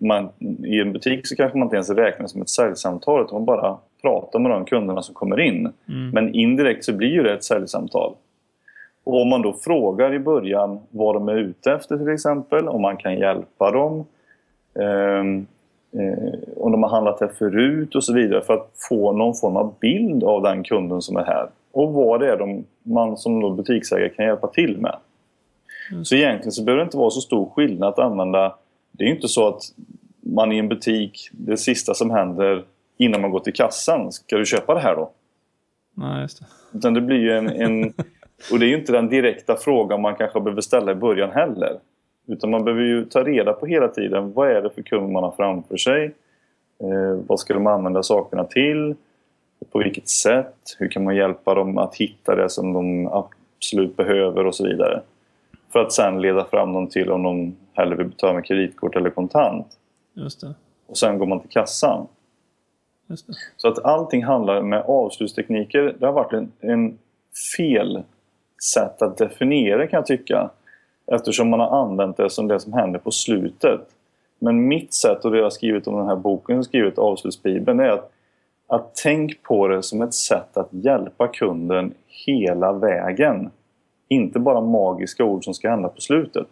man, 0.00 0.28
I 0.64 0.80
en 0.80 0.92
butik 0.92 1.26
så 1.26 1.36
kanske 1.36 1.58
man 1.58 1.66
inte 1.66 1.76
ens 1.76 1.90
räknar 1.90 2.26
som 2.26 2.42
ett 2.42 2.48
säljsamtal 2.48 3.24
utan 3.24 3.34
man 3.34 3.44
bara 3.44 3.76
pratar 4.02 4.38
med 4.38 4.50
de 4.50 4.64
kunderna 4.64 5.02
som 5.02 5.14
kommer 5.14 5.40
in. 5.40 5.72
Mm. 5.88 6.10
Men 6.10 6.34
indirekt 6.34 6.84
så 6.84 6.92
blir 6.92 7.22
det 7.22 7.34
ett 7.34 7.44
säljsamtal. 7.44 8.14
Och 9.04 9.22
om 9.22 9.28
man 9.28 9.42
då 9.42 9.52
frågar 9.52 10.14
i 10.14 10.18
början 10.18 10.80
vad 10.90 11.14
de 11.14 11.28
är 11.28 11.36
ute 11.36 11.72
efter 11.72 11.98
till 11.98 12.08
exempel, 12.08 12.68
om 12.68 12.82
man 12.82 12.96
kan 12.96 13.18
hjälpa 13.18 13.70
dem. 13.70 14.04
Eh, 14.74 15.20
eh, 16.00 16.34
om 16.56 16.72
de 16.72 16.82
har 16.82 16.90
handlat 16.90 17.20
här 17.20 17.30
förut 17.38 17.94
och 17.94 18.04
så 18.04 18.12
vidare 18.12 18.42
för 18.42 18.54
att 18.54 18.70
få 18.88 19.12
någon 19.12 19.34
form 19.34 19.56
av 19.56 19.74
bild 19.80 20.24
av 20.24 20.42
den 20.42 20.64
kunden 20.64 21.02
som 21.02 21.16
är 21.16 21.24
här 21.24 21.48
och 21.72 21.92
vad 21.92 22.20
det 22.20 22.32
är 22.32 22.36
de, 22.36 22.64
man 22.82 23.16
som 23.16 23.56
butiksägare 23.56 24.08
kan 24.08 24.24
hjälpa 24.26 24.46
till 24.46 24.78
med. 24.78 24.96
Mm. 25.90 26.04
Så 26.04 26.14
egentligen 26.14 26.52
så 26.52 26.64
behöver 26.64 26.80
det 26.80 26.84
inte 26.84 26.96
vara 26.96 27.10
så 27.10 27.20
stor 27.20 27.50
skillnad 27.50 27.88
att 27.88 27.98
använda... 27.98 28.56
Det 28.92 29.04
är 29.04 29.08
inte 29.08 29.28
så 29.28 29.48
att 29.48 29.62
man 30.20 30.52
i 30.52 30.58
en 30.58 30.68
butik, 30.68 31.28
det 31.32 31.56
sista 31.56 31.94
som 31.94 32.10
händer 32.10 32.64
innan 32.96 33.20
man 33.20 33.30
går 33.30 33.40
till 33.40 33.52
kassan, 33.52 34.12
ska 34.12 34.36
du 34.36 34.46
köpa 34.46 34.74
det 34.74 34.80
här 34.80 34.96
då? 34.96 35.10
Nej, 35.94 36.22
just 36.22 36.40
det. 36.40 36.46
Utan 36.78 36.94
det 36.94 37.00
blir 37.00 37.18
ju 37.18 37.32
en, 37.32 37.48
en... 37.48 37.92
och 38.52 38.58
det 38.58 38.66
är 38.66 38.68
ju 38.68 38.76
inte 38.76 38.92
den 38.92 39.08
direkta 39.08 39.56
frågan 39.56 40.00
man 40.00 40.14
kanske 40.14 40.40
behöver 40.40 40.60
ställa 40.60 40.92
i 40.92 40.94
början 40.94 41.30
heller. 41.30 41.78
Utan 42.26 42.50
man 42.50 42.64
behöver 42.64 42.82
ju 42.82 43.04
ta 43.04 43.24
reda 43.24 43.52
på 43.52 43.66
hela 43.66 43.88
tiden, 43.88 44.32
vad 44.32 44.50
är 44.50 44.62
det 44.62 44.70
för 44.70 44.82
kund 44.82 45.12
man 45.12 45.22
har 45.22 45.30
framför 45.30 45.76
sig? 45.76 46.04
Eh, 46.80 47.20
vad 47.26 47.40
ska 47.40 47.54
de 47.54 47.66
använda 47.66 48.02
sakerna 48.02 48.44
till? 48.44 48.94
På 49.72 49.78
vilket 49.78 50.08
sätt? 50.08 50.76
Hur 50.78 50.88
kan 50.88 51.04
man 51.04 51.16
hjälpa 51.16 51.54
dem 51.54 51.78
att 51.78 51.94
hitta 51.94 52.36
det 52.36 52.48
som 52.48 52.72
de 52.72 53.06
absolut 53.06 53.96
behöver 53.96 54.46
och 54.46 54.54
så 54.54 54.64
vidare. 54.64 55.02
För 55.72 55.78
att 55.78 55.92
sen 55.92 56.20
leda 56.20 56.44
fram 56.44 56.72
dem 56.72 56.86
till 56.86 57.10
om 57.10 57.22
de 57.22 57.56
hellre 57.72 57.96
vill 57.96 58.06
betala 58.06 58.32
med 58.32 58.44
kreditkort 58.44 58.96
eller 58.96 59.10
kontant. 59.10 59.66
Just 60.14 60.40
det. 60.40 60.54
Och 60.86 60.98
sen 60.98 61.18
går 61.18 61.26
man 61.26 61.40
till 61.40 61.50
kassan. 61.50 62.06
Så 63.56 63.68
att 63.68 63.84
allting 63.84 64.24
handlar 64.24 64.62
med 64.62 64.82
avslutstekniker. 64.86 65.96
Det 65.98 66.06
har 66.06 66.12
varit 66.12 66.32
en, 66.32 66.52
en 66.60 66.98
fel 67.56 68.02
sätt 68.62 69.02
att 69.02 69.18
definiera 69.18 69.86
kan 69.86 69.96
jag 69.96 70.06
tycka. 70.06 70.50
Eftersom 71.06 71.48
man 71.48 71.60
har 71.60 71.82
använt 71.82 72.16
det 72.16 72.30
som 72.30 72.48
det 72.48 72.60
som 72.60 72.72
händer 72.72 72.98
på 72.98 73.10
slutet. 73.10 73.80
men 74.38 74.68
mitt 74.68 74.94
sätt 74.94 75.24
och 75.24 75.30
det 75.30 75.36
jag 75.36 75.44
har 75.44 75.50
skrivit 75.50 75.86
om 75.86 75.96
den 75.96 76.06
här 76.06 76.16
boken, 76.16 76.56
jag 76.56 76.64
skrivit 76.64 76.98
Avslutsbibeln, 76.98 77.80
är 77.80 77.88
att, 77.88 78.12
att 78.66 78.94
tänk 78.94 79.42
på 79.42 79.68
det 79.68 79.82
som 79.82 80.02
ett 80.02 80.14
sätt 80.14 80.56
att 80.56 80.68
hjälpa 80.70 81.28
kunden 81.28 81.94
hela 82.06 82.72
vägen. 82.72 83.50
Inte 84.08 84.38
bara 84.38 84.60
magiska 84.60 85.24
ord 85.24 85.44
som 85.44 85.54
ska 85.54 85.70
hända 85.70 85.88
på 85.88 86.00
slutet. 86.00 86.46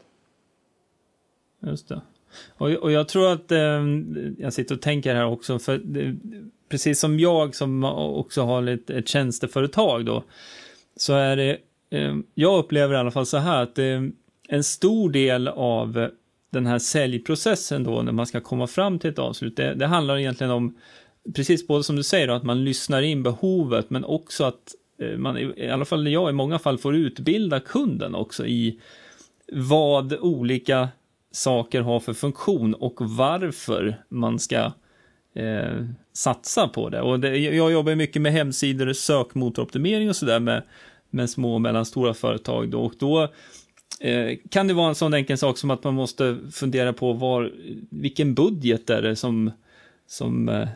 Just 1.60 1.88
det. 1.88 2.00
Och, 2.58 2.70
och 2.70 2.92
jag 2.92 3.08
tror 3.08 3.32
att, 3.32 3.52
eh, 3.52 3.84
jag 4.38 4.52
sitter 4.52 4.74
och 4.74 4.82
tänker 4.82 5.14
här 5.14 5.26
också, 5.26 5.58
för 5.58 5.78
det, 5.84 6.16
precis 6.68 7.00
som 7.00 7.18
jag 7.18 7.54
som 7.54 7.84
också 7.84 8.42
har 8.42 8.66
ett, 8.66 8.90
ett 8.90 9.08
tjänsteföretag 9.08 10.04
då, 10.04 10.22
så 10.96 11.12
är 11.12 11.36
det, 11.36 11.58
Ehm, 11.90 12.24
jag 12.34 12.58
upplever 12.58 12.94
i 12.94 12.98
alla 12.98 13.10
fall 13.10 13.26
så 13.26 13.36
här 13.36 13.62
att 13.62 13.78
ehm, 13.78 14.12
en 14.48 14.64
stor 14.64 15.10
del 15.10 15.48
av 15.48 16.08
den 16.50 16.66
här 16.66 16.78
säljprocessen 16.78 17.84
då, 17.84 18.02
när 18.02 18.12
man 18.12 18.26
ska 18.26 18.40
komma 18.40 18.66
fram 18.66 18.98
till 18.98 19.10
ett 19.10 19.18
avslut, 19.18 19.56
det, 19.56 19.74
det 19.74 19.86
handlar 19.86 20.18
egentligen 20.18 20.50
om, 20.50 20.76
precis 21.34 21.66
både 21.66 21.84
som 21.84 21.96
du 21.96 22.02
säger, 22.02 22.26
då, 22.26 22.34
att 22.34 22.42
man 22.42 22.64
lyssnar 22.64 23.02
in 23.02 23.22
behovet, 23.22 23.90
men 23.90 24.04
också 24.04 24.44
att 24.44 24.74
eh, 25.02 25.18
man, 25.18 25.38
i 25.38 25.70
alla 25.70 25.84
fall 25.84 26.08
jag 26.08 26.30
i 26.30 26.32
många 26.32 26.58
fall, 26.58 26.78
får 26.78 26.96
utbilda 26.96 27.60
kunden 27.60 28.14
också 28.14 28.46
i 28.46 28.80
vad 29.52 30.12
olika 30.12 30.88
saker 31.30 31.80
har 31.80 32.00
för 32.00 32.12
funktion 32.12 32.74
och 32.74 32.96
varför 33.00 34.02
man 34.08 34.38
ska 34.38 34.72
eh, 35.34 35.84
satsa 36.12 36.68
på 36.68 36.88
det. 36.88 37.00
Och 37.00 37.20
det, 37.20 37.38
jag 37.38 37.72
jobbar 37.72 37.94
mycket 37.94 38.22
med 38.22 38.32
hemsidor, 38.32 38.92
sökmotoroptimering 38.92 40.08
och 40.08 40.16
sådär 40.16 40.40
med, 40.40 40.62
med 41.10 41.30
små 41.30 41.54
och 41.54 41.60
mellanstora 41.60 42.14
företag 42.14 42.70
då, 42.70 42.80
och 42.80 42.94
då 42.98 43.22
eh, 44.00 44.38
kan 44.50 44.68
det 44.68 44.74
vara 44.74 44.88
en 44.88 44.94
sån 44.94 45.14
enkel 45.14 45.38
sak 45.38 45.58
som 45.58 45.70
att 45.70 45.84
man 45.84 45.94
måste 45.94 46.38
fundera 46.52 46.92
på 46.92 47.12
var, 47.12 47.52
vilken 47.90 48.34
budget 48.34 48.90
är 48.90 49.02
det 49.02 49.16
som, 49.16 49.50
som 50.06 50.48
eh, 50.48 50.68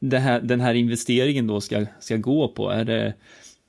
det 0.00 0.18
här, 0.18 0.40
den 0.40 0.60
här 0.60 0.74
investeringen 0.74 1.46
då 1.46 1.60
ska, 1.60 1.86
ska 2.00 2.16
gå 2.16 2.48
på. 2.48 2.70
Är 2.70 2.84
det 2.84 3.14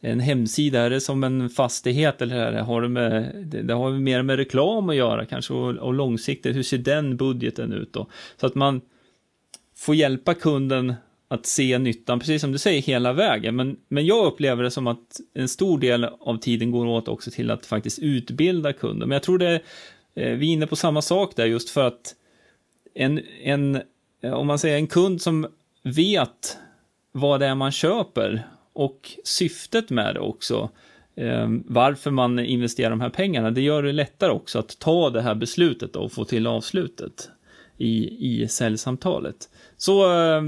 en 0.01 0.19
hemsida, 0.19 0.81
är 0.81 0.89
det 0.89 1.01
som 1.01 1.23
en 1.23 1.49
fastighet 1.49 2.21
eller 2.21 2.35
är 2.35 2.51
det, 2.51 2.61
har 2.61 2.81
det, 2.81 2.89
med, 2.89 3.45
det 3.63 3.73
har 3.73 3.91
mer 3.91 4.21
med 4.21 4.35
reklam 4.35 4.89
att 4.89 4.95
göra 4.95 5.25
kanske 5.25 5.53
och, 5.53 5.75
och 5.75 5.93
långsiktigt, 5.93 6.55
hur 6.55 6.63
ser 6.63 6.77
den 6.77 7.17
budgeten 7.17 7.73
ut 7.73 7.93
då? 7.93 8.07
Så 8.37 8.45
att 8.45 8.55
man 8.55 8.81
får 9.75 9.95
hjälpa 9.95 10.33
kunden 10.33 10.93
att 11.33 11.45
se 11.45 11.77
nyttan, 11.79 12.19
precis 12.19 12.41
som 12.41 12.51
du 12.51 12.57
säger, 12.57 12.81
hela 12.81 13.13
vägen. 13.13 13.55
Men, 13.55 13.77
men 13.87 14.05
jag 14.05 14.25
upplever 14.25 14.63
det 14.63 14.71
som 14.71 14.87
att 14.87 15.19
en 15.33 15.47
stor 15.47 15.79
del 15.79 16.03
av 16.03 16.37
tiden 16.37 16.71
går 16.71 16.85
åt 16.85 17.07
också 17.07 17.31
till 17.31 17.51
att 17.51 17.65
faktiskt 17.65 17.99
utbilda 17.99 18.73
kunden. 18.73 19.09
Men 19.09 19.15
jag 19.15 19.23
tror 19.23 19.37
det, 19.37 19.53
eh, 20.15 20.33
vi 20.33 20.49
är 20.49 20.53
inne 20.53 20.67
på 20.67 20.75
samma 20.75 21.01
sak 21.01 21.35
där 21.35 21.45
just 21.45 21.69
för 21.69 21.87
att 21.87 22.15
en, 22.93 23.21
en, 23.43 23.81
eh, 24.21 24.33
om 24.33 24.47
man 24.47 24.59
säger 24.59 24.75
en 24.75 24.87
kund 24.87 25.21
som 25.21 25.47
vet 25.83 26.57
vad 27.11 27.39
det 27.39 27.45
är 27.45 27.55
man 27.55 27.71
köper 27.71 28.43
och 28.73 29.11
syftet 29.23 29.89
med 29.89 30.15
det 30.15 30.19
också, 30.19 30.69
eh, 31.15 31.47
varför 31.65 32.11
man 32.11 32.39
investerar 32.39 32.89
de 32.89 33.01
här 33.01 33.09
pengarna, 33.09 33.51
det 33.51 33.61
gör 33.61 33.83
det 33.83 33.91
lättare 33.91 34.31
också 34.31 34.59
att 34.59 34.79
ta 34.79 35.09
det 35.09 35.21
här 35.21 35.35
beslutet 35.35 35.95
och 35.95 36.11
få 36.11 36.25
till 36.25 36.47
avslutet 36.47 37.29
i, 37.77 38.17
i 38.19 38.47
säljsamtalet. 38.47 39.49
Så 39.77 40.03
eh, 40.03 40.41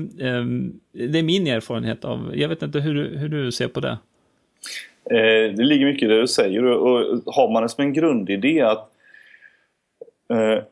det 0.91 1.20
är 1.20 1.24
min 1.24 1.48
erfarenhet 1.48 2.05
av, 2.05 2.32
jag 2.36 2.50
vet 2.50 2.62
inte 2.62 2.79
hur, 2.79 3.17
hur 3.17 3.29
du 3.29 3.51
ser 3.51 3.67
på 3.67 3.79
det? 3.79 3.98
Eh, 5.10 5.53
det 5.55 5.63
ligger 5.63 5.86
mycket 5.86 6.03
i 6.03 6.08
det 6.08 6.22
du 6.22 6.27
säger 6.27 6.63
och 6.63 7.24
har 7.25 7.53
man 7.53 7.63
det 7.63 7.70
som 7.70 7.84
en 7.84 7.94
grundidé 7.94 8.62
att 8.62 8.91
eh, 10.29 10.63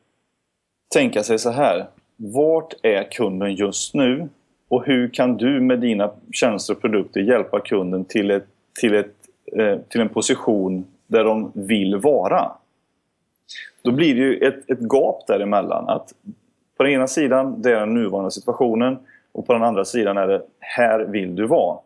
tänka 0.93 1.23
sig 1.23 1.39
så 1.39 1.49
här. 1.49 1.85
Vart 2.15 2.73
är 2.81 3.11
kunden 3.11 3.55
just 3.55 3.93
nu? 3.93 4.29
Och 4.67 4.85
hur 4.85 5.07
kan 5.09 5.37
du 5.37 5.59
med 5.61 5.79
dina 5.79 6.11
tjänster 6.31 6.73
och 6.73 6.81
produkter 6.81 7.21
hjälpa 7.21 7.59
kunden 7.59 8.05
till, 8.05 8.31
ett, 8.31 8.47
till, 8.79 8.93
ett, 8.93 9.15
eh, 9.57 9.77
till 9.89 10.01
en 10.01 10.09
position 10.09 10.85
där 11.07 11.23
de 11.23 11.51
vill 11.55 11.95
vara? 11.95 12.51
Då 13.81 13.91
blir 13.91 14.15
det 14.15 14.21
ju 14.21 14.37
ett, 14.37 14.69
ett 14.69 14.79
gap 14.79 15.27
däremellan. 15.27 15.89
Att 15.89 16.13
på 16.77 16.83
den 16.83 16.91
ena 16.91 17.07
sidan 17.07 17.61
det 17.61 17.71
är 17.71 17.79
den 17.79 17.93
nuvarande 17.93 18.31
situationen 18.31 18.97
och 19.31 19.47
på 19.47 19.53
den 19.53 19.63
andra 19.63 19.85
sidan 19.85 20.17
är 20.17 20.27
det 20.27 20.41
här 20.59 20.99
vill 20.99 21.35
du 21.35 21.47
vara. 21.47 21.77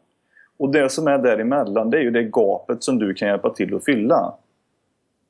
Och 0.58 0.72
det 0.72 0.90
som 0.90 1.08
är 1.08 1.18
däremellan 1.18 1.90
det 1.90 1.98
är 1.98 2.02
ju 2.02 2.12
det 2.12 2.24
gapet 2.24 2.84
som 2.84 3.00
du 3.00 3.14
kan 3.14 3.28
hjälpa 3.28 3.50
till 3.50 3.76
att 3.76 3.86
fylla. 3.86 4.34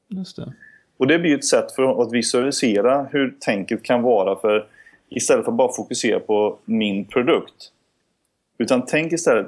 Just 0.07 0.35
det. 0.35 0.53
Och 0.97 1.07
det 1.07 1.19
blir 1.19 1.35
ett 1.35 1.45
sätt 1.45 1.71
för 1.71 2.01
att 2.01 2.13
visualisera 2.13 3.03
hur 3.11 3.35
tänket 3.39 3.83
kan 3.83 4.01
vara 4.01 4.35
för 4.35 4.67
istället 5.09 5.45
för 5.45 5.51
att 5.51 5.57
bara 5.57 5.73
fokusera 5.73 6.19
på 6.19 6.57
min 6.65 7.05
produkt. 7.05 7.71
Utan 8.57 8.85
tänk 8.85 9.13
istället 9.13 9.47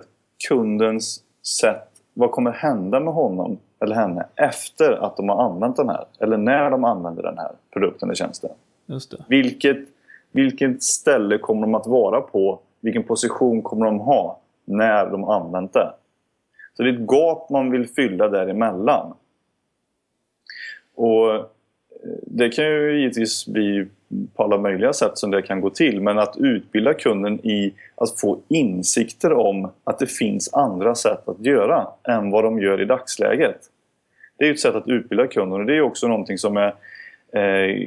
kundens 0.50 1.24
sätt. 1.62 1.86
Vad 2.14 2.32
kommer 2.32 2.52
hända 2.52 3.00
med 3.00 3.14
honom 3.14 3.58
eller 3.80 3.96
henne 3.96 4.26
efter 4.36 4.92
att 4.92 5.18
de 5.18 5.30
har 5.30 5.44
använt 5.44 5.76
den 5.76 5.90
här? 5.90 6.06
Eller 6.20 6.38
när 6.38 6.70
de 6.70 6.84
använder 6.84 7.24
den 7.24 7.38
här 7.38 7.52
produkten 7.74 8.10
eller 8.10 8.16
tjänsten. 8.16 8.50
Just 8.86 9.12
det. 9.12 9.18
Vilket 9.28 9.78
vilket 10.32 10.84
ställe 10.84 11.38
kommer 11.38 11.62
de 11.62 11.76
att 11.76 11.88
vara 11.88 12.22
på? 12.22 12.60
Vilken 12.82 13.04
position 13.04 13.62
kommer 13.62 13.86
de 13.86 14.00
ha 14.00 14.40
när 14.66 15.06
de 15.06 15.24
använt 15.24 15.74
det? 15.74 15.92
Så 16.78 16.84
det 16.84 16.90
är 16.90 16.94
ett 16.94 17.12
gap 17.12 17.50
man 17.50 17.72
vill 17.72 17.88
fylla 17.88 18.28
däremellan. 18.28 19.14
Och 20.96 21.36
eh, 21.36 21.46
det 22.22 22.50
kan 22.50 22.66
ju 22.66 23.00
givetvis 23.00 23.48
bli 23.48 23.88
på 24.36 24.44
alla 24.44 24.58
möjliga 24.58 24.94
sätt 24.94 25.18
som 25.18 25.32
det 25.32 25.42
kan 25.42 25.62
gå 25.62 25.70
till. 25.70 26.02
Men 26.02 26.20
att 26.20 26.38
utbilda 26.38 26.94
kunden 26.94 27.46
i 27.46 27.74
att 27.96 28.20
få 28.20 28.40
insikter 28.48 29.34
om 29.34 29.72
att 29.84 30.00
det 30.00 30.08
finns 30.08 30.54
andra 30.54 30.96
sätt 30.96 31.30
att 31.30 31.46
göra 31.46 31.88
än 32.04 32.32
vad 32.32 32.44
de 32.44 32.60
gör 32.60 32.82
i 32.82 32.86
dagsläget. 32.86 33.58
Det 34.38 34.48
är 34.48 34.52
ett 34.52 34.60
sätt 34.60 34.76
att 34.76 34.88
utbilda 34.88 35.28
kunden 35.28 35.60
och 35.60 35.66
det 35.66 35.78
är 35.78 35.82
också 35.82 36.08
någonting 36.08 36.38
som 36.38 36.58
är 36.58 36.74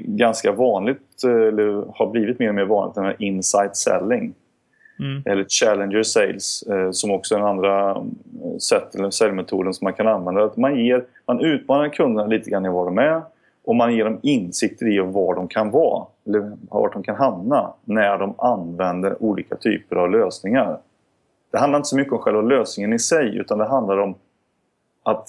ganska 0.05 0.53
vanligt, 0.53 1.25
eh, 1.25 1.31
eller 1.31 1.85
har 1.95 2.11
blivit 2.11 2.39
mer 2.39 2.49
och 2.49 2.55
mer 2.55 2.65
vanligt, 2.65 2.95
den 2.95 3.05
här 3.05 3.17
insight 3.19 3.77
selling. 3.77 4.35
Mm. 4.99 5.23
Eller 5.27 5.45
challenger 5.49 6.03
sales, 6.03 6.63
eh, 6.63 6.91
som 6.91 7.11
också 7.11 7.35
är 7.35 7.39
den 7.39 7.49
andra 7.49 7.91
eh, 7.91 8.57
sätt, 8.59 8.95
eller 8.95 9.11
säljmetoden 9.11 9.75
som 9.75 9.85
man 9.85 9.93
kan 9.93 10.09
använda. 10.09 10.45
Att 10.45 10.57
man, 10.57 10.79
ger, 10.79 11.05
man 11.27 11.41
utmanar 11.41 11.89
kunderna 11.89 12.27
lite 12.27 12.51
grann 12.51 12.67
i 12.67 12.69
vad 12.69 12.87
de 12.87 12.99
är 12.99 13.23
och 13.65 13.77
man 13.77 13.95
ger 13.95 14.05
dem 14.05 14.19
insikter 14.23 14.87
i 14.87 14.99
var 14.99 15.35
de 15.35 15.49
kan 15.49 15.71
vara, 15.71 16.07
eller 16.27 16.53
var 16.71 16.91
de 16.93 17.03
kan 17.03 17.17
hamna 17.17 17.73
när 17.85 18.19
de 18.19 18.35
använder 18.39 19.23
olika 19.23 19.57
typer 19.57 19.97
av 19.97 20.11
lösningar. 20.11 20.79
Det 21.53 21.59
handlar 21.59 21.79
inte 21.79 21.89
så 21.89 21.97
mycket 21.97 22.13
om 22.13 22.19
själva 22.19 22.41
lösningen 22.41 22.93
i 22.93 22.99
sig 22.99 23.37
utan 23.37 23.59
det 23.59 23.69
handlar 23.69 23.99
om 23.99 24.15
att, 25.03 25.29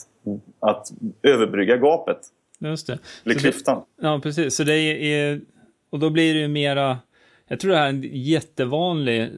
att 0.60 0.91
överbrygga 1.24 1.77
gapet. 1.77 2.20
Just 2.60 2.88
det. 2.88 3.00
Eller 3.24 3.36
klyftan. 3.36 3.83
Det, 3.98 4.07
ja, 4.07 4.19
precis. 4.19 4.55
Så 4.55 4.63
det 4.63 4.79
är, 5.13 5.41
och 5.89 6.00
då 6.00 6.10
blir 6.10 6.33
det 6.33 6.39
ju 6.39 6.48
mera, 6.48 7.00
jag 7.48 7.60
tror 7.60 7.72
det 7.72 7.77
här 7.77 7.86
är 7.86 7.89
en 7.89 8.03
jättevanlig 8.03 9.29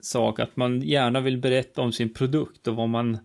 sak, 0.00 0.40
att 0.40 0.56
man 0.56 0.82
gärna 0.82 1.20
vill 1.20 1.38
berätta 1.38 1.82
om 1.82 1.92
sin 1.92 2.14
produkt 2.14 2.68
och 2.68 2.76
vad 2.76 2.88
man, 2.88 3.18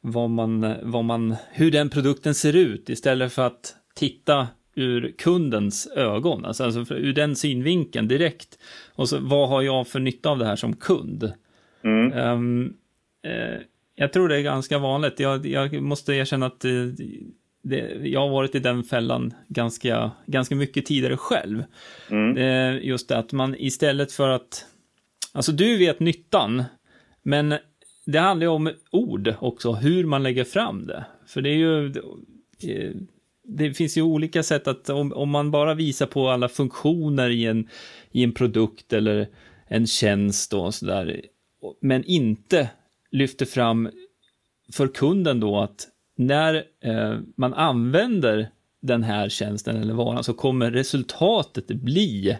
vad 0.00 0.30
man, 0.30 0.74
vad 0.82 1.04
man, 1.04 1.36
hur 1.50 1.70
den 1.70 1.90
produkten 1.90 2.34
ser 2.34 2.56
ut 2.56 2.88
istället 2.88 3.32
för 3.32 3.46
att 3.46 3.76
titta 3.94 4.48
ur 4.74 5.14
kundens 5.18 5.86
ögon, 5.86 6.44
alltså, 6.44 6.64
alltså 6.64 6.94
ur 6.94 7.12
den 7.12 7.36
synvinkeln 7.36 8.08
direkt. 8.08 8.58
Och 8.94 9.08
så 9.08 9.18
vad 9.20 9.48
har 9.48 9.62
jag 9.62 9.88
för 9.88 10.00
nytta 10.00 10.30
av 10.30 10.38
det 10.38 10.46
här 10.46 10.56
som 10.56 10.76
kund? 10.76 11.32
Mm. 11.82 12.12
Um, 12.12 12.76
eh, 13.22 13.60
jag 13.94 14.12
tror 14.12 14.28
det 14.28 14.36
är 14.36 14.42
ganska 14.42 14.78
vanligt. 14.78 15.20
Jag, 15.20 15.46
jag 15.46 15.82
måste 15.82 16.14
erkänna 16.14 16.46
att 16.46 16.64
eh, 16.64 16.72
det, 17.68 18.08
jag 18.08 18.20
har 18.20 18.28
varit 18.28 18.54
i 18.54 18.58
den 18.58 18.84
fällan 18.84 19.34
ganska, 19.48 20.10
ganska 20.26 20.54
mycket 20.54 20.86
tidigare 20.86 21.16
själv. 21.16 21.64
Mm. 22.10 22.36
Eh, 22.36 22.86
just 22.86 23.08
det 23.08 23.18
att 23.18 23.32
man 23.32 23.54
istället 23.58 24.12
för 24.12 24.28
att, 24.28 24.66
alltså 25.32 25.52
du 25.52 25.78
vet 25.78 26.00
nyttan, 26.00 26.64
men 27.22 27.54
det 28.06 28.18
handlar 28.18 28.44
ju 28.44 28.50
om 28.50 28.70
ord 28.90 29.34
också, 29.40 29.72
hur 29.72 30.04
man 30.04 30.22
lägger 30.22 30.44
fram 30.44 30.86
det. 30.86 31.04
För 31.26 31.40
det 31.40 31.50
är 31.50 31.56
ju, 31.56 31.88
det, 31.88 32.92
det 33.44 33.74
finns 33.74 33.96
ju 33.96 34.02
olika 34.02 34.42
sätt 34.42 34.68
att, 34.68 34.88
om, 34.88 35.12
om, 35.12 35.30
man 35.30 35.50
bara 35.50 35.74
visar 35.74 36.06
på 36.06 36.28
alla 36.28 36.48
funktioner 36.48 37.30
i 37.30 37.46
en, 37.46 37.68
i 38.12 38.24
en 38.24 38.32
produkt 38.32 38.92
eller 38.92 39.28
en 39.68 39.86
tjänst 39.86 40.52
och 40.52 40.74
sådär, 40.74 41.20
men 41.80 42.04
inte 42.04 42.70
lyfter 43.10 43.46
fram 43.46 43.90
för 44.72 44.88
kunden 44.88 45.40
då 45.40 45.60
att 45.60 45.88
när 46.16 46.54
eh, 46.84 47.18
man 47.36 47.54
använder 47.54 48.48
den 48.82 49.02
här 49.02 49.28
tjänsten 49.28 49.76
eller 49.76 49.94
varan 49.94 50.24
så 50.24 50.34
kommer 50.34 50.70
resultatet 50.70 51.66
bli. 51.66 52.38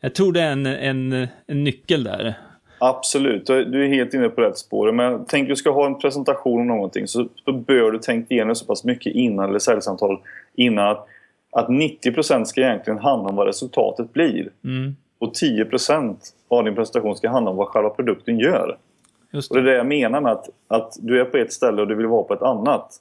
Jag 0.00 0.14
tror 0.14 0.32
det 0.32 0.40
är 0.40 0.52
en, 0.52 0.66
en, 0.66 1.28
en 1.46 1.64
nyckel 1.64 2.04
där. 2.04 2.34
Absolut, 2.78 3.46
du 3.46 3.84
är 3.84 3.88
helt 3.88 4.14
inne 4.14 4.28
på 4.28 4.40
rätt 4.40 4.58
spår. 4.58 4.92
Men 4.92 5.24
tänk 5.28 5.48
du 5.48 5.56
ska 5.56 5.70
ha 5.70 5.86
en 5.86 5.98
presentation 5.98 6.60
om 6.60 6.66
någonting 6.66 7.06
så, 7.06 7.28
så 7.44 7.52
bör 7.52 7.90
du 7.90 7.98
tänka 7.98 8.34
igenom 8.34 8.54
så 8.54 8.64
pass 8.64 8.84
mycket 8.84 9.14
innan 9.14 9.48
eller 9.48 9.58
säljsamtal 9.58 10.18
innan 10.54 10.88
att 10.88 11.06
att 11.52 11.68
90% 11.68 12.44
ska 12.44 12.60
egentligen 12.60 12.98
handla 12.98 13.28
om 13.28 13.36
vad 13.36 13.46
resultatet 13.46 14.12
blir. 14.12 14.48
Mm. 14.64 14.96
Och 15.18 15.32
10% 15.32 16.16
av 16.48 16.64
din 16.64 16.74
prestation 16.74 17.16
ska 17.16 17.30
handla 17.30 17.50
om 17.50 17.56
vad 17.56 17.68
själva 17.68 17.90
produkten 17.90 18.38
gör. 18.38 18.78
Just 19.30 19.50
Och 19.50 19.56
det 19.56 19.62
det. 19.62 19.70
är 19.70 19.72
det 19.72 19.78
jag 19.78 19.86
menar 19.86 20.20
med 20.20 20.32
att, 20.32 20.48
att 20.68 20.96
du 21.00 21.20
är 21.20 21.24
på 21.24 21.36
ett 21.36 21.52
ställe 21.52 21.82
och 21.82 21.88
du 21.88 21.94
vill 21.94 22.06
vara 22.06 22.22
på 22.22 22.34
ett 22.34 22.42
annat. 22.42 22.96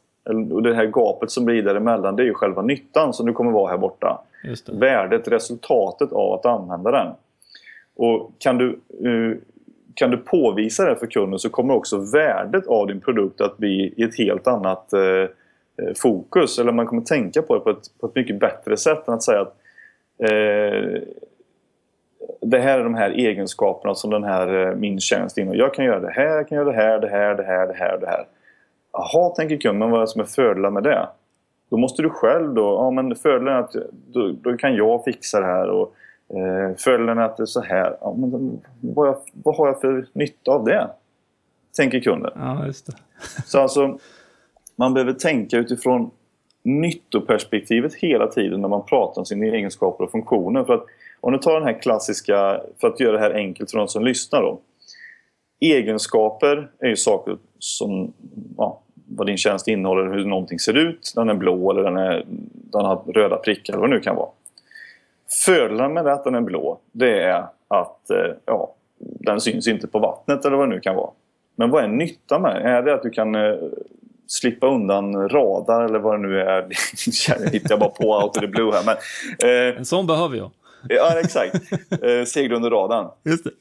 Och 0.51 0.63
det 0.63 0.75
här 0.75 0.85
gapet 0.85 1.31
som 1.31 1.45
blir 1.45 1.63
däremellan, 1.63 2.15
det 2.15 2.23
är 2.23 2.25
ju 2.25 2.33
själva 2.33 2.61
nyttan 2.61 3.13
som 3.13 3.25
du 3.25 3.33
kommer 3.33 3.51
vara 3.51 3.71
här 3.71 3.77
borta. 3.77 4.21
Det. 4.43 4.73
Värdet, 4.73 5.27
resultatet 5.27 6.11
av 6.11 6.33
att 6.33 6.45
använda 6.45 6.91
den. 6.91 7.07
Och 7.95 8.31
kan 8.37 8.57
du, 8.57 8.79
eh, 9.03 9.37
kan 9.93 10.11
du 10.11 10.17
påvisa 10.17 10.85
det 10.85 10.95
för 10.95 11.07
kunden 11.07 11.39
så 11.39 11.49
kommer 11.49 11.73
också 11.73 11.97
värdet 11.97 12.67
av 12.67 12.87
din 12.87 13.01
produkt 13.01 13.41
att 13.41 13.57
bli 13.57 13.93
i 13.97 14.03
ett 14.03 14.17
helt 14.17 14.47
annat 14.47 14.93
eh, 14.93 15.01
eh, 15.01 15.27
fokus. 15.97 16.59
Eller 16.59 16.71
man 16.71 16.85
kommer 16.85 17.01
tänka 17.01 17.41
på 17.41 17.53
det 17.53 17.59
på 17.59 17.69
ett, 17.69 17.99
på 17.99 18.07
ett 18.07 18.15
mycket 18.15 18.39
bättre 18.39 18.77
sätt 18.77 19.07
än 19.07 19.13
att 19.13 19.23
säga 19.23 19.41
att 19.41 19.55
eh, 20.23 21.01
det 22.41 22.59
här 22.59 22.79
är 22.79 22.83
de 22.83 22.95
här 22.95 23.09
egenskaperna 23.09 23.95
som 23.95 24.09
den 24.09 24.23
här 24.23 24.67
eh, 24.67 24.75
min 24.75 24.99
tjänst 24.99 25.37
innehåller. 25.37 25.59
Jag 25.59 25.73
kan 25.73 25.85
göra 25.85 25.99
det 25.99 26.11
här, 26.11 26.35
jag 26.35 26.49
kan 26.49 26.55
göra 26.55 26.71
det 26.71 26.75
här, 26.75 26.99
det 26.99 27.09
här, 27.09 27.35
det 27.35 27.43
här, 27.43 27.67
det 27.67 27.73
här, 27.73 27.97
det 27.97 28.07
här. 28.07 28.25
Jaha, 28.93 29.29
tänker 29.29 29.57
kunden, 29.57 29.89
vad 29.89 29.99
är 29.99 30.01
det 30.01 30.07
som 30.07 30.21
är 30.21 30.25
fördelar 30.25 30.69
med 30.69 30.83
det? 30.83 31.07
Då 31.69 31.77
måste 31.77 32.01
du 32.01 32.09
själv 32.09 32.53
då, 32.53 32.61
ja 32.61 32.91
men 32.91 33.15
fördelen 33.15 33.53
är 33.53 33.59
att 33.59 33.75
då, 34.07 34.31
då 34.31 34.57
kan 34.57 34.75
jag 34.75 35.03
fixa 35.03 35.39
det 35.39 35.45
här 35.45 35.69
och 35.69 35.93
eh, 36.35 36.75
fördelen 36.77 37.17
är 37.17 37.21
att 37.21 37.37
det 37.37 37.43
är 37.43 37.45
så 37.45 37.61
här. 37.61 37.97
Ja, 38.01 38.15
men 38.17 38.61
vad, 38.81 39.07
jag, 39.07 39.17
vad 39.33 39.55
har 39.57 39.67
jag 39.67 39.81
för 39.81 40.05
nytta 40.13 40.51
av 40.51 40.65
det? 40.65 40.89
Tänker 41.77 41.99
kunden. 41.99 42.31
Ja, 42.35 42.65
just 42.65 42.85
det. 42.85 42.93
Så 43.45 43.59
alltså, 43.59 43.99
man 44.75 44.93
behöver 44.93 45.13
tänka 45.13 45.57
utifrån 45.57 46.11
nyttoperspektivet 46.63 47.93
hela 47.93 48.27
tiden 48.27 48.61
när 48.61 48.67
man 48.67 48.85
pratar 48.85 49.21
om 49.21 49.25
sina 49.25 49.45
egenskaper 49.45 50.03
och 50.03 50.11
funktioner. 50.11 50.63
För 50.63 50.73
att, 50.73 50.85
om 51.21 51.33
du 51.33 51.39
tar 51.39 51.53
den 51.53 51.63
här 51.63 51.81
klassiska, 51.81 52.61
för 52.81 52.87
att 52.87 52.99
göra 52.99 53.11
det 53.11 53.19
här 53.19 53.33
enkelt 53.33 53.71
för 53.71 53.77
de 53.77 53.87
som 53.87 54.05
lyssnar 54.05 54.41
då. 54.41 54.59
Egenskaper 55.59 56.69
är 56.79 56.87
ju 56.87 56.95
saker 56.95 57.37
som, 57.59 58.13
ja, 58.57 58.81
vad 59.07 59.27
din 59.27 59.37
tjänst 59.37 59.67
innehåller, 59.67 60.13
hur 60.13 60.25
någonting 60.25 60.59
ser 60.59 60.77
ut. 60.77 61.13
Den 61.15 61.29
är 61.29 61.33
blå 61.33 61.71
eller 61.71 61.83
den, 61.83 61.97
är, 61.97 62.25
den 62.51 62.85
har 62.85 62.95
röda 63.13 63.37
prickar 63.37 63.73
eller 63.73 63.81
vad 63.81 63.89
det 63.89 63.95
nu 63.95 64.01
kan 64.01 64.15
vara. 64.15 64.29
Fördelen 65.45 65.93
med 65.93 66.07
att 66.07 66.23
den 66.23 66.35
är 66.35 66.41
blå, 66.41 66.79
det 66.91 67.23
är 67.23 67.45
att 67.67 68.09
eh, 68.09 68.31
ja, 68.45 68.73
den 68.99 69.41
syns 69.41 69.67
inte 69.67 69.87
på 69.87 69.99
vattnet 69.99 70.45
eller 70.45 70.57
vad 70.57 70.69
det 70.69 70.75
nu 70.75 70.81
kan 70.81 70.95
vara. 70.95 71.09
Men 71.55 71.69
vad 71.69 71.83
är 71.83 71.87
nyttan 71.87 72.41
med 72.41 72.55
det? 72.55 72.61
Är 72.61 72.81
det 72.83 72.93
att 72.93 73.03
du 73.03 73.09
kan 73.09 73.35
eh, 73.35 73.55
slippa 74.27 74.67
undan 74.67 75.29
radar 75.29 75.85
eller 75.85 75.99
vad 75.99 76.13
det 76.13 76.27
nu 76.27 76.41
är? 76.41 76.67
Jag 77.27 77.49
hittar 77.49 77.69
jag 77.69 77.79
bara 77.79 77.89
på 77.89 78.23
out 78.23 78.37
of 78.37 78.41
the 78.41 78.47
blue 78.47 78.71
här. 78.71 78.83
Men, 78.85 78.95
eh, 79.71 79.77
En 79.77 79.85
sån 79.85 80.07
behöver 80.07 80.37
jag 80.37 80.51
ja, 80.89 81.19
exakt. 81.19 81.55
Eh, 82.03 82.25
segla 82.25 82.55
under 82.55 82.69
radarn. 82.69 83.07
Just 83.23 83.43
det. 83.43 83.51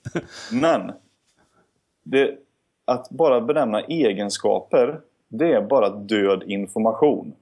Men 0.52 0.92
det, 2.04 2.38
att 2.84 3.10
bara 3.10 3.40
benämna 3.40 3.80
egenskaper, 3.80 5.00
det 5.28 5.52
är 5.52 5.62
bara 5.62 5.90
död 5.90 6.42
information. 6.46 7.34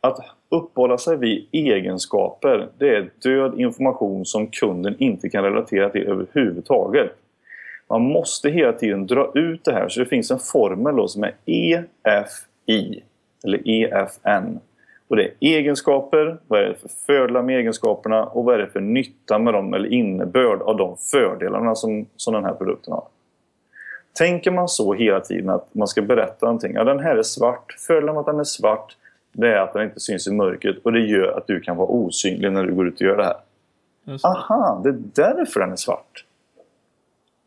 Att 0.00 0.18
uppehålla 0.48 0.98
sig 0.98 1.16
vid 1.16 1.48
egenskaper, 1.52 2.68
det 2.78 2.88
är 2.88 3.10
död 3.22 3.60
information 3.60 4.26
som 4.26 4.46
kunden 4.46 4.96
inte 4.98 5.28
kan 5.28 5.44
relatera 5.44 5.90
till 5.90 6.06
överhuvudtaget. 6.06 7.10
Man 7.88 8.02
måste 8.02 8.50
hela 8.50 8.72
tiden 8.72 9.06
dra 9.06 9.32
ut 9.34 9.64
det 9.64 9.72
här, 9.72 9.88
så 9.88 10.00
det 10.00 10.06
finns 10.06 10.30
en 10.30 10.38
formel 10.38 11.08
som 11.08 11.24
är 11.24 11.34
EFI, 11.46 13.02
eller 13.44 13.68
EFN. 13.68 14.60
Och 15.08 15.16
det 15.16 15.22
är 15.24 15.32
egenskaper, 15.40 16.38
vad 16.46 16.60
är 16.60 16.64
det 16.64 16.74
för 16.74 16.88
fördelar 17.06 17.42
med 17.42 17.58
egenskaperna 17.58 18.24
och 18.24 18.44
vad 18.44 18.54
är 18.54 18.58
det 18.58 18.66
för 18.66 18.80
nytta 18.80 19.38
med 19.38 19.54
dem 19.54 19.74
eller 19.74 19.92
innebörd 19.92 20.62
av 20.62 20.76
de 20.76 20.96
fördelarna 20.96 21.74
som, 21.74 22.06
som 22.16 22.34
den 22.34 22.44
här 22.44 22.54
produkten 22.54 22.92
har. 22.92 23.04
Tänker 24.12 24.50
man 24.50 24.68
så 24.68 24.94
hela 24.94 25.20
tiden 25.20 25.50
att 25.50 25.74
man 25.74 25.88
ska 25.88 26.02
berätta 26.02 26.46
någonting. 26.46 26.74
Ja, 26.74 26.84
den 26.84 27.00
här 27.00 27.16
är 27.16 27.22
svart. 27.22 27.74
Fördelen 27.86 28.14
med 28.14 28.20
att 28.20 28.26
den 28.26 28.40
är 28.40 28.44
svart 28.44 28.96
det 29.38 29.48
är 29.48 29.60
att 29.60 29.72
den 29.72 29.82
inte 29.82 30.00
syns 30.00 30.26
i 30.26 30.32
mörkret 30.32 30.76
och 30.82 30.92
det 30.92 31.00
gör 31.00 31.38
att 31.38 31.46
du 31.46 31.60
kan 31.60 31.76
vara 31.76 31.88
osynlig 31.88 32.52
när 32.52 32.64
du 32.64 32.74
går 32.74 32.88
ut 32.88 32.94
och 32.94 33.00
gör 33.00 33.16
det 33.16 33.24
här. 33.24 33.36
Det. 34.04 34.24
Aha, 34.24 34.80
det 34.84 34.88
är 34.88 35.02
därför 35.14 35.60
den 35.60 35.72
är 35.72 35.76
svart. 35.76 36.24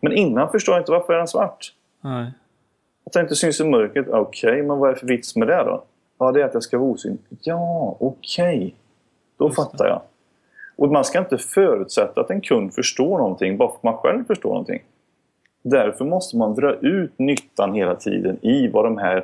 Men 0.01 0.13
innan 0.13 0.51
förstår 0.51 0.75
jag 0.75 0.81
inte 0.81 0.91
varför 0.91 1.13
är 1.13 1.17
den 1.17 1.27
svart. 1.27 1.73
Nej. 2.01 2.31
Att 3.05 3.13
den 3.13 3.21
inte 3.21 3.35
syns 3.35 3.59
i 3.59 3.63
mörkret, 3.63 4.07
okej, 4.09 4.63
men 4.63 4.77
vad 4.77 4.89
är 4.89 4.93
det 4.93 4.99
för 4.99 5.07
vits 5.07 5.35
med 5.35 5.47
det 5.47 5.63
då? 5.63 5.83
Ja, 6.19 6.31
det 6.31 6.41
är 6.41 6.45
att 6.45 6.53
jag 6.53 6.63
ska 6.63 6.77
vara 6.77 6.89
osynlig. 6.89 7.19
Ja, 7.41 7.97
okej. 7.99 8.75
Då 9.37 9.45
Just 9.45 9.55
fattar 9.55 9.87
jag. 9.87 10.01
Och 10.75 10.91
man 10.91 11.05
ska 11.05 11.19
inte 11.19 11.37
förutsätta 11.37 12.21
att 12.21 12.29
en 12.29 12.41
kund 12.41 12.73
förstår 12.73 13.17
någonting 13.17 13.57
bara 13.57 13.69
för 13.69 13.75
att 13.75 13.83
man 13.83 13.97
själv 13.97 14.23
förstår 14.23 14.49
någonting. 14.49 14.83
Därför 15.61 16.05
måste 16.05 16.37
man 16.37 16.55
dra 16.55 16.75
ut 16.75 17.19
nyttan 17.19 17.73
hela 17.73 17.95
tiden 17.95 18.37
i 18.41 18.67
vad 18.67 18.85
de 18.85 18.97
här 18.97 19.17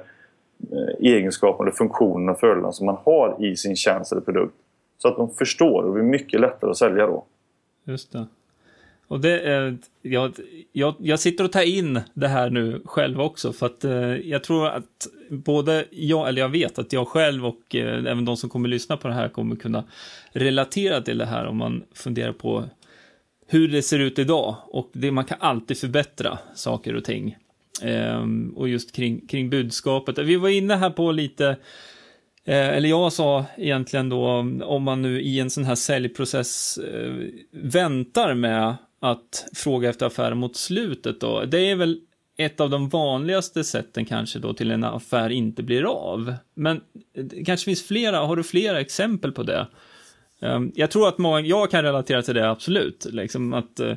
eh, 0.71 1.11
egenskaperna, 1.11 1.71
funktionerna 1.71 2.31
och 2.31 2.39
fördelarna 2.39 2.71
som 2.71 2.85
man 2.85 2.97
har 3.03 3.35
i 3.45 3.55
sin 3.55 3.75
tjänst 3.75 4.11
eller 4.11 4.21
produkt. 4.21 4.55
Så 4.97 5.07
att 5.07 5.17
de 5.17 5.29
förstår 5.29 5.81
och 5.81 5.85
det 5.85 5.91
blir 5.91 6.03
mycket 6.03 6.39
lättare 6.39 6.71
att 6.71 6.77
sälja 6.77 7.07
då. 7.07 7.25
Just 7.83 8.11
det. 8.11 8.25
Och 9.07 9.19
det 9.19 9.39
är, 9.39 9.77
jag, 10.01 10.33
jag, 10.71 10.95
jag 10.99 11.19
sitter 11.19 11.43
och 11.43 11.51
tar 11.51 11.61
in 11.61 12.01
det 12.13 12.27
här 12.27 12.49
nu 12.49 12.81
själv 12.85 13.21
också, 13.21 13.53
för 13.53 13.65
att 13.65 13.83
eh, 13.83 14.15
jag 14.15 14.43
tror 14.43 14.67
att 14.67 15.07
både 15.29 15.85
jag, 15.91 16.27
eller 16.27 16.41
jag 16.41 16.49
vet 16.49 16.79
att 16.79 16.93
jag 16.93 17.07
själv 17.07 17.45
och 17.45 17.75
eh, 17.75 17.97
även 17.97 18.25
de 18.25 18.37
som 18.37 18.49
kommer 18.49 18.69
lyssna 18.69 18.97
på 18.97 19.07
det 19.07 19.13
här 19.13 19.29
kommer 19.29 19.55
kunna 19.55 19.83
relatera 20.31 21.01
till 21.01 21.17
det 21.17 21.25
här 21.25 21.45
om 21.45 21.57
man 21.57 21.83
funderar 21.93 22.33
på 22.33 22.63
hur 23.47 23.67
det 23.67 23.81
ser 23.81 23.99
ut 23.99 24.19
idag. 24.19 24.55
Och 24.67 24.89
det, 24.93 25.11
man 25.11 25.25
kan 25.25 25.37
alltid 25.41 25.77
förbättra 25.77 26.37
saker 26.55 26.95
och 26.95 27.03
ting. 27.03 27.37
Eh, 27.81 28.25
och 28.55 28.69
just 28.69 28.91
kring, 28.91 29.27
kring 29.27 29.49
budskapet. 29.49 30.17
Vi 30.17 30.35
var 30.35 30.49
inne 30.49 30.75
här 30.75 30.89
på 30.89 31.11
lite 31.11 31.47
eh, 32.45 32.69
eller 32.69 32.89
jag 32.89 33.13
sa 33.13 33.45
egentligen 33.57 34.09
då, 34.09 34.25
om 34.63 34.83
man 34.83 35.01
nu 35.01 35.21
i 35.21 35.39
en 35.39 35.49
sån 35.49 35.63
här 35.63 35.75
säljprocess 35.75 36.77
eh, 36.77 37.13
väntar 37.51 38.33
med 38.33 38.75
att 38.99 39.47
fråga 39.53 39.89
efter 39.89 40.05
affärer 40.05 40.35
mot 40.35 40.55
slutet 40.55 41.19
då. 41.19 41.45
Det 41.45 41.71
är 41.71 41.75
väl 41.75 41.99
ett 42.37 42.59
av 42.59 42.69
de 42.69 42.89
vanligaste 42.89 43.63
sätten 43.63 44.05
kanske 44.05 44.39
då 44.39 44.53
till 44.53 44.71
en 44.71 44.83
affär 44.83 45.29
inte 45.29 45.63
blir 45.63 45.83
av. 45.83 46.33
Men 46.53 46.81
det 47.13 47.43
kanske 47.43 47.65
finns 47.65 47.87
flera, 47.87 48.17
har 48.17 48.35
du 48.35 48.43
flera 48.43 48.79
exempel 48.79 49.31
på 49.31 49.43
det? 49.43 49.67
Ehm, 50.41 50.71
jag 50.75 50.91
tror 50.91 51.07
att 51.07 51.17
många, 51.17 51.39
jag 51.39 51.71
kan 51.71 51.83
relatera 51.83 52.21
till 52.21 52.35
det 52.35 52.49
absolut, 52.49 53.05
liksom 53.05 53.53
att 53.53 53.79
eh, 53.79 53.93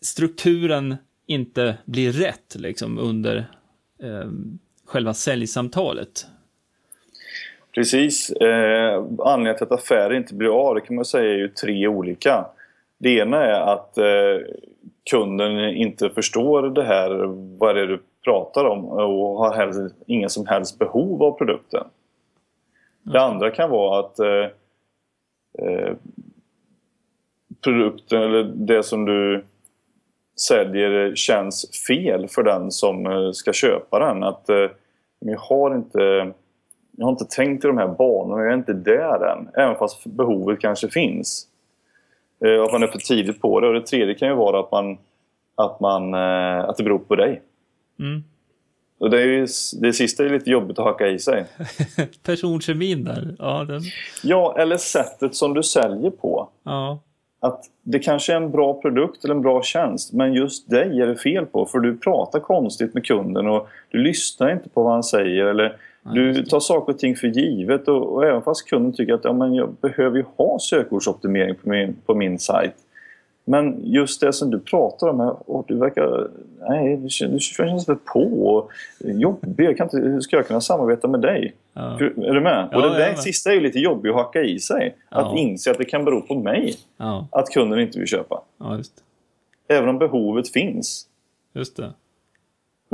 strukturen 0.00 0.96
inte 1.26 1.76
blir 1.84 2.12
rätt 2.12 2.56
liksom 2.58 2.98
under 2.98 3.50
ehm, 4.02 4.58
själva 4.86 5.14
säljsamtalet. 5.14 6.26
Precis. 7.74 8.30
Eh, 8.30 9.04
anledningen 9.18 9.56
till 9.56 9.64
att 9.64 9.72
affärer 9.72 10.14
inte 10.14 10.34
blir 10.34 10.68
av 10.68 10.74
det 10.74 10.80
kan 10.80 10.96
man 10.96 11.04
säga 11.04 11.32
är 11.32 11.38
ju 11.38 11.48
tre 11.48 11.88
olika. 11.88 12.46
Det 13.04 13.10
ena 13.10 13.44
är 13.44 13.60
att 13.60 13.98
eh, 13.98 14.46
kunden 15.10 15.58
inte 15.58 16.10
förstår 16.10 16.62
det 16.62 16.82
här, 16.82 17.10
vad 17.58 17.74
det 17.74 17.80
är 17.80 17.86
du 17.86 18.02
pratar 18.24 18.64
om 18.64 18.84
och 18.84 19.38
har 19.38 19.54
helst, 19.54 19.96
ingen 20.06 20.30
som 20.30 20.46
helst 20.46 20.78
behov 20.78 21.22
av 21.22 21.32
produkten. 21.32 21.84
Det 23.02 23.20
andra 23.20 23.50
kan 23.50 23.70
vara 23.70 24.00
att 24.00 24.18
eh, 24.18 24.46
eh, 25.58 25.92
produkten 27.64 28.22
eller 28.22 28.44
det 28.44 28.82
som 28.82 29.04
du 29.04 29.44
säljer 30.48 31.14
känns 31.14 31.84
fel 31.88 32.28
för 32.28 32.42
den 32.42 32.70
som 32.70 33.06
eh, 33.06 33.30
ska 33.32 33.52
köpa 33.52 33.98
den. 33.98 34.22
Att 34.22 34.48
eh, 34.48 34.70
jag 35.18 35.38
har 35.38 35.74
inte 35.74 36.32
jag 36.96 37.06
har 37.06 37.12
inte 37.12 37.24
tänkt 37.24 37.64
i 37.64 37.68
de 37.68 37.78
här 37.78 37.88
banorna, 37.88 38.42
jag 38.42 38.52
är 38.52 38.56
inte 38.56 38.72
där 38.72 39.26
än. 39.26 39.48
Även 39.54 39.76
fast 39.76 40.06
behovet 40.06 40.60
kanske 40.60 40.88
finns. 40.88 41.48
Eh, 42.44 42.62
att 42.62 42.72
man 42.72 42.82
är 42.82 42.86
för 42.86 42.98
tidigt 42.98 43.40
på 43.40 43.60
det. 43.60 43.66
Och 43.66 43.74
det 43.74 43.86
tredje 43.86 44.14
kan 44.14 44.28
ju 44.28 44.34
vara 44.34 44.60
att, 44.60 44.72
man, 44.72 44.98
att, 45.54 45.80
man, 45.80 46.14
eh, 46.14 46.64
att 46.64 46.76
det 46.76 46.82
beror 46.82 46.98
på 46.98 47.16
dig. 47.16 47.42
Mm. 47.98 48.24
Och 48.98 49.10
det, 49.10 49.22
är 49.22 49.26
ju, 49.26 49.46
det 49.80 49.92
sista 49.92 50.24
är 50.24 50.30
lite 50.30 50.50
jobbigt 50.50 50.78
att 50.78 50.84
hacka 50.84 51.06
i 51.08 51.18
sig. 51.18 51.44
Personkemin 52.22 53.04
där, 53.04 53.36
ja, 53.38 53.64
den, 53.64 53.82
Ja, 54.22 54.56
eller 54.58 54.76
sättet 54.76 55.34
som 55.34 55.54
du 55.54 55.62
säljer 55.62 56.10
på. 56.10 56.48
ja, 56.62 57.00
Att 57.40 57.64
det 57.82 57.98
kanske 57.98 58.32
är 58.32 58.36
en 58.36 58.50
bra 58.50 58.80
produkt 58.80 59.24
eller 59.24 59.34
en 59.34 59.42
bra 59.42 59.62
tjänst, 59.62 60.12
men 60.12 60.34
just 60.34 60.70
dig 60.70 61.00
är 61.00 61.06
det 61.06 61.16
fel 61.16 61.46
på. 61.46 61.66
För 61.66 61.78
du 61.78 61.96
pratar 61.96 62.40
konstigt 62.40 62.94
med 62.94 63.06
kunden 63.06 63.46
och 63.46 63.68
du 63.90 63.98
lyssnar 63.98 64.52
inte 64.52 64.68
på 64.68 64.82
vad 64.82 64.92
han 64.92 65.04
säger. 65.04 65.44
Eller 65.44 65.76
du 66.12 66.44
tar 66.44 66.60
saker 66.60 66.92
och 66.92 66.98
ting 66.98 67.16
för 67.16 67.26
givet. 67.26 67.88
Och, 67.88 68.14
och 68.14 68.24
även 68.24 68.42
fast 68.42 68.68
kunden 68.68 68.92
tycker 68.92 69.14
att 69.14 69.24
ja, 69.24 69.32
men 69.32 69.54
jag 69.54 69.74
behöver 69.80 70.16
ju 70.16 70.24
ha 70.36 70.58
sökordsoptimering 70.58 71.54
på 71.54 71.68
min, 71.68 71.96
på 72.06 72.14
min 72.14 72.38
sajt. 72.38 72.74
Men 73.44 73.80
just 73.82 74.20
det 74.20 74.32
som 74.32 74.50
du 74.50 74.60
pratar 74.60 75.08
om 75.08 75.20
här, 75.20 75.36
åh, 75.46 75.64
du 75.68 75.76
verkar... 75.76 76.28
Nej, 76.68 76.96
du 76.96 77.08
känns, 77.08 77.32
du 77.32 77.40
känns 77.40 77.88
väl 77.88 77.96
på 77.96 78.20
och 78.20 78.70
jobbig. 79.00 79.64
Jag 79.64 79.76
kan 79.76 79.86
inte, 79.86 79.96
hur 79.96 80.20
ska 80.20 80.36
jag 80.36 80.46
kunna 80.46 80.60
samarbeta 80.60 81.08
med 81.08 81.20
dig? 81.20 81.54
Ja. 81.72 81.82
Är 82.00 82.34
du 82.34 82.40
med? 82.40 82.68
Ja, 82.72 82.76
och 82.76 82.82
det 82.82 82.98
där 82.98 83.14
sista 83.14 83.50
är 83.50 83.54
ju 83.54 83.60
lite 83.60 83.78
jobbigt 83.78 84.10
att 84.10 84.16
hacka 84.16 84.42
i 84.42 84.58
sig. 84.58 84.96
Ja. 85.10 85.16
Att 85.16 85.38
inse 85.38 85.70
att 85.70 85.78
det 85.78 85.84
kan 85.84 86.04
bero 86.04 86.20
på 86.20 86.34
mig 86.34 86.76
att 87.30 87.48
kunden 87.48 87.80
inte 87.80 87.98
vill 87.98 88.08
köpa. 88.08 88.42
Även 89.68 89.88
om 89.88 89.98
behovet 89.98 90.48
finns. 90.48 91.06
just 91.54 91.76
det. 91.76 91.92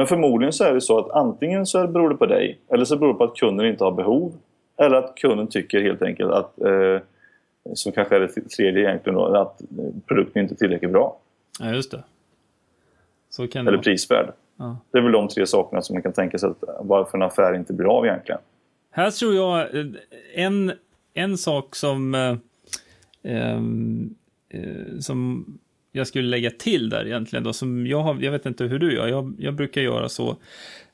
Men 0.00 0.06
förmodligen 0.06 0.52
så 0.52 0.64
är 0.64 0.74
det 0.74 0.80
så 0.80 0.98
att 0.98 1.10
antingen 1.10 1.66
så 1.66 1.86
beror 1.86 2.08
det 2.08 2.16
på 2.16 2.26
dig 2.26 2.58
eller 2.68 2.84
så 2.84 2.96
beror 2.96 3.12
det 3.12 3.18
på 3.18 3.24
att 3.24 3.36
kunden 3.36 3.66
inte 3.66 3.84
har 3.84 3.92
behov. 3.92 4.32
Eller 4.76 4.96
att 4.96 5.16
kunden 5.16 5.46
tycker 5.46 5.80
helt 5.80 6.02
enkelt 6.02 6.30
att, 6.30 6.60
eh, 6.60 6.98
som 7.74 7.92
kanske 7.92 8.16
är 8.16 8.20
det 8.20 8.28
tredje 8.28 8.88
egentligen 8.88 9.14
då, 9.14 9.24
att 9.24 9.60
eh, 9.62 9.66
produkten 10.06 10.42
inte 10.42 10.54
är 10.54 10.56
tillräckligt 10.56 10.90
bra. 10.90 11.16
Ja, 11.60 11.74
just 11.74 11.90
det. 11.90 12.02
Så 13.30 13.48
kan 13.48 13.64
det 13.64 13.68
Eller 13.68 13.78
vara. 13.78 13.82
prisvärd. 13.82 14.32
Ja. 14.56 14.76
Det 14.90 14.98
är 14.98 15.02
väl 15.02 15.12
de 15.12 15.28
tre 15.28 15.46
sakerna 15.46 15.82
som 15.82 15.94
man 15.94 16.02
kan 16.02 16.12
tänka 16.12 16.38
sig 16.38 16.48
att 16.50 16.64
varför 16.80 17.18
en 17.18 17.22
affär 17.22 17.54
inte 17.54 17.72
blir 17.72 17.98
av 17.98 18.06
egentligen. 18.06 18.40
Här 18.90 19.10
tror 19.10 19.34
jag 19.34 19.60
eh, 19.60 19.86
en, 20.34 20.72
en 21.14 21.38
sak 21.38 21.76
som, 21.76 22.14
eh, 22.14 22.36
eh, 23.34 23.60
som 25.00 25.46
jag 25.92 26.06
skulle 26.06 26.28
lägga 26.28 26.50
till 26.50 26.90
där 26.90 27.06
egentligen 27.06 27.44
då, 27.44 27.52
som 27.52 27.86
jag 27.86 28.02
har, 28.02 28.20
jag 28.20 28.32
vet 28.32 28.46
inte 28.46 28.64
hur 28.64 28.78
du 28.78 28.94
gör, 28.94 29.08
jag, 29.08 29.34
jag 29.38 29.54
brukar 29.54 29.80
göra 29.80 30.08
så 30.08 30.36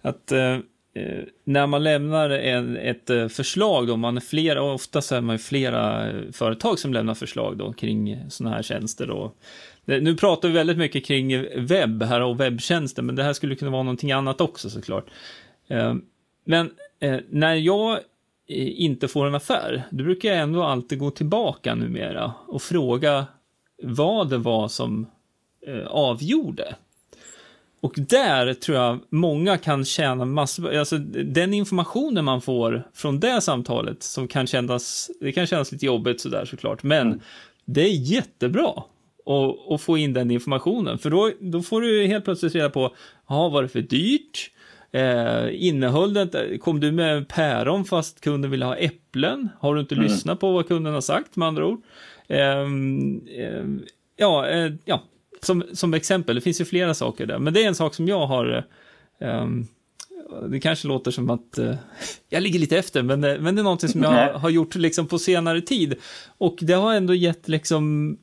att 0.03 0.33
eh, 0.33 0.55
eh 0.95 1.23
när 1.45 1.67
man 1.67 1.85
lämnar 1.85 2.31
en, 2.31 2.77
ett 2.77 3.11
eh, 3.11 3.29
förslag 3.29 3.87
då, 3.87 3.97
man 3.97 4.17
är 4.17 4.21
flera, 4.21 4.63
och 4.63 4.75
ofta 4.75 5.03
så 5.03 5.15
är 5.15 5.21
man 5.21 5.35
ju 5.35 5.39
flera 5.39 6.11
eh, 6.11 6.33
företag 6.33 6.79
som 6.79 6.93
lämnar 6.93 7.15
förslag 7.15 7.57
då 7.57 7.73
kring 7.73 8.31
sådana 8.31 8.57
här 8.57 8.63
tjänster 8.63 9.07
då. 9.07 9.33
Det, 9.85 10.01
nu 10.01 10.17
pratar 10.17 10.49
vi 10.49 10.55
väldigt 10.55 10.79
mycket 10.79 11.05
kring 11.05 11.47
webb 11.67 12.03
här 12.03 12.21
och 12.21 12.41
webbtjänster, 12.41 13.03
men 13.03 13.17
det 13.17 13.23
här 13.23 13.33
skulle 13.33 13.57
kunna 13.57 13.71
vara 13.71 13.83
någonting 13.83 14.13
annat 14.13 14.41
också 14.41 14.71
såklart. 14.71 15.07
Eh, 15.69 15.95
men 16.45 16.71
eh, 17.01 17.17
när 17.31 17.55
jag 17.55 17.99
inte 18.49 19.09
får 19.09 19.27
en 19.27 19.35
affär, 19.35 19.83
då 19.91 20.05
brukar 20.05 20.29
jag 20.29 20.39
ändå 20.39 20.63
alltid 20.63 20.99
gå 20.99 21.11
tillbaka 21.11 21.75
numera 21.75 22.33
och 22.47 22.63
fråga 22.63 23.27
vad 23.83 24.31
det 24.31 24.39
var 24.39 24.69
som 24.69 25.07
eh, 25.67 25.87
avgjorde. 25.87 26.75
Och 27.81 27.95
där 27.97 28.55
tror 28.55 28.79
jag 28.79 28.99
många 29.11 29.59
kan 29.59 29.85
tjäna 29.85 30.25
massor, 30.25 30.75
alltså 30.75 30.99
den 30.99 31.55
informationen 31.55 32.25
man 32.25 32.41
får 32.41 32.89
från 32.95 33.21
det 33.21 33.41
samtalet 33.41 34.03
som 34.03 34.29
kan 34.29 34.47
kännas, 34.47 35.11
det 35.21 35.33
kan 35.33 35.47
kännas 35.47 35.73
lite 35.73 35.87
jobbigt 35.87 36.21
sådär 36.21 36.45
såklart, 36.45 36.83
men 36.83 37.21
det 37.65 37.81
är 37.81 37.93
jättebra 37.93 38.83
att, 39.27 39.73
att 39.73 39.81
få 39.81 39.99
in 39.99 40.13
den 40.13 40.31
informationen, 40.31 40.99
för 40.99 41.11
då, 41.11 41.31
då 41.41 41.63
får 41.63 41.81
du 41.81 42.07
helt 42.07 42.25
plötsligt 42.25 42.55
reda 42.55 42.71
på, 42.71 42.95
ja, 43.29 43.49
var 43.49 43.63
det 43.63 43.69
för 43.69 43.81
dyrt? 43.81 44.51
Eh, 44.93 45.67
innehöll 45.67 46.15
det, 46.15 46.59
kom 46.59 46.81
du 46.81 46.93
med 46.93 47.29
päron 47.29 47.85
fast 47.85 48.21
kunden 48.21 48.51
ville 48.51 48.65
ha 48.65 48.77
äpplen? 48.77 49.49
Har 49.59 49.75
du 49.75 49.81
inte 49.81 49.95
lyssnat 49.95 50.41
på 50.41 50.53
vad 50.53 50.69
kunden 50.69 50.95
har 50.95 51.01
sagt 51.01 51.37
med 51.37 51.49
andra 51.49 51.67
ord? 51.67 51.83
Ehm, 52.29 53.21
ehm, 53.29 53.83
ja, 54.17 54.49
eh, 54.49 54.73
ja 54.85 55.03
som, 55.43 55.65
som 55.73 55.95
exempel, 55.95 56.35
det 56.35 56.41
finns 56.41 56.61
ju 56.61 56.65
flera 56.65 56.95
saker 56.95 57.27
där, 57.27 57.39
men 57.39 57.55
det 57.55 57.63
är 57.65 57.69
en 57.69 57.75
sak 57.75 57.95
som 57.95 58.09
jag 58.09 58.27
har 58.27 58.65
ehm, 59.21 59.67
det 60.49 60.61
kanske 60.61 60.89
låter 60.89 61.11
som 61.11 61.31
att 61.31 61.59
eh, 61.59 61.75
jag 62.29 62.43
ligger 62.43 62.59
lite 62.59 62.79
efter, 62.79 63.03
men, 63.03 63.21
det- 63.21 63.39
men 63.41 63.55
det 63.55 63.61
är 63.61 63.65
någonting 63.65 63.89
som 63.89 64.03
jag 64.03 64.13
Nej. 64.13 64.33
har 64.35 64.51
gjort 64.51 64.75
liksom 64.75 65.07
på 65.07 65.19
senare 65.19 65.61
tid. 65.61 65.95
Och 66.39 66.57
det 66.61 66.73
har 66.73 66.95
ändå 66.95 67.15
gett 67.15 67.49
liksom 67.49 68.17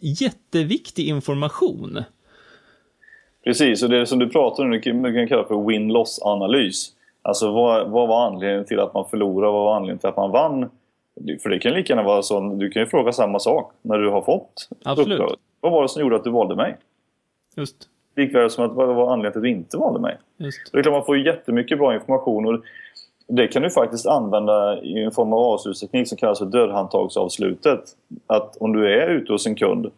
jätteviktig 0.00 1.08
information. 1.08 2.02
Precis, 3.44 3.82
och 3.82 3.88
det 3.90 4.06
som 4.06 4.18
du 4.18 4.28
pratar 4.28 4.64
om, 4.64 4.70
det 4.70 4.80
kan 4.80 5.28
kalla 5.28 5.44
för 5.44 5.66
win-loss-analys. 5.68 6.92
Alltså 7.22 7.52
vad, 7.52 7.90
vad 7.90 8.08
var 8.08 8.26
anledningen 8.26 8.64
till 8.64 8.80
att 8.80 8.94
man 8.94 9.08
förlorade, 9.10 9.52
vad 9.52 9.64
var 9.64 9.76
anledningen 9.76 9.98
till 9.98 10.08
att 10.08 10.16
man 10.16 10.30
vann? 10.30 10.70
För 11.42 11.50
det 11.50 11.58
kan 11.58 11.72
lika 11.72 11.92
gärna 11.92 12.02
vara 12.02 12.22
så, 12.22 12.40
du 12.40 12.70
kan 12.70 12.82
ju 12.82 12.86
fråga 12.86 13.12
samma 13.12 13.38
sak 13.38 13.72
när 13.82 13.98
du 13.98 14.10
har 14.10 14.22
fått 14.22 14.68
Absolut. 14.84 15.12
uppdraget. 15.12 15.38
Vad 15.60 15.72
var 15.72 15.82
det 15.82 15.88
som 15.88 16.02
gjorde 16.02 16.16
att 16.16 16.24
du 16.24 16.30
valde 16.30 16.56
mig? 16.56 16.76
Just, 17.56 17.76
Likväl 18.16 18.50
som 18.50 18.64
att 18.64 18.72
vad 18.72 18.94
var 18.94 19.12
anledningen 19.12 19.32
till 19.32 19.38
att 19.38 19.42
du 19.42 19.48
inte 19.48 19.76
valde 19.76 20.00
mig? 20.00 20.18
just. 20.36 20.72
Det 20.72 20.78
är 20.78 20.82
klart 20.82 20.92
man 20.92 21.04
får 21.04 21.16
ju 21.16 21.24
jättemycket 21.24 21.78
bra 21.78 21.94
information 21.94 22.46
och 22.46 22.62
det 23.28 23.48
kan 23.48 23.62
du 23.62 23.70
faktiskt 23.70 24.06
använda 24.06 24.82
i 24.82 25.04
en 25.04 25.10
form 25.10 25.32
av 25.32 25.38
avslutsteknik 25.38 26.08
som 26.08 26.18
kallas 26.18 26.38
för 26.38 26.46
dörrhandtagsavslutet. 26.46 27.80
Att 28.26 28.56
om 28.56 28.72
du 28.72 28.92
är 28.92 29.08
ute 29.08 29.32
hos 29.32 29.46
en 29.46 29.54
kund 29.54 29.90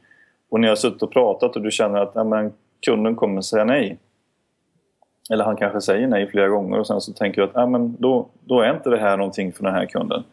och 0.48 0.60
ni 0.60 0.68
har 0.68 0.76
suttit 0.76 1.02
och 1.02 1.12
pratat 1.12 1.56
och 1.56 1.62
du 1.62 1.70
känner 1.70 2.00
att 2.00 2.12
ja, 2.14 2.24
men, 2.24 2.52
kunden 2.80 3.16
kommer 3.16 3.40
säga 3.40 3.64
nej. 3.64 3.98
Eller 5.30 5.44
han 5.44 5.56
kanske 5.56 5.80
säger 5.80 6.06
nej 6.06 6.26
flera 6.26 6.48
gånger 6.48 6.78
och 6.78 6.86
sen 6.86 7.00
så 7.00 7.12
tänker 7.12 7.40
du 7.40 7.48
att 7.48 7.54
ja, 7.54 7.66
men, 7.66 7.96
då, 7.98 8.28
då 8.44 8.60
är 8.60 8.74
inte 8.74 8.90
det 8.90 8.98
här 8.98 9.16
någonting 9.16 9.52
för 9.52 9.64
den 9.64 9.74
här 9.74 9.86
kunden. 9.86 10.24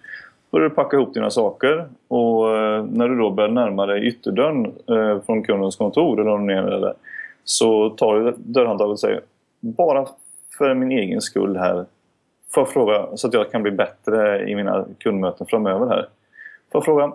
Börjar 0.51 0.69
du 0.69 0.75
packa 0.75 0.97
ihop 0.97 1.13
dina 1.13 1.31
saker 1.31 1.87
och 2.07 2.57
eh, 2.57 2.85
när 2.85 3.09
du 3.09 3.17
då 3.17 3.29
börjar 3.29 3.49
närma 3.49 3.85
dig 3.85 4.07
ytterdörren 4.07 4.65
eh, 4.65 5.21
från 5.25 5.43
kundens 5.43 5.75
kontor 5.75 6.21
eller 6.21 6.51
är 6.51 6.71
eller 6.71 6.93
så 7.43 7.89
tar 7.89 8.19
du 8.19 8.33
dörrhandtaget 8.37 8.91
och 8.91 8.99
säger 8.99 9.21
bara 9.59 10.07
för 10.57 10.73
min 10.73 10.91
egen 10.91 11.21
skull 11.21 11.57
här 11.57 11.85
får 12.53 12.61
jag 12.61 12.69
fråga 12.69 13.17
så 13.17 13.27
att 13.27 13.33
jag 13.33 13.51
kan 13.51 13.63
bli 13.63 13.71
bättre 13.71 14.49
i 14.49 14.55
mina 14.55 14.85
kundmöten 14.97 15.47
framöver 15.47 15.87
här. 15.87 16.07
Får 16.71 16.79
jag 16.79 16.85
fråga 16.85 17.13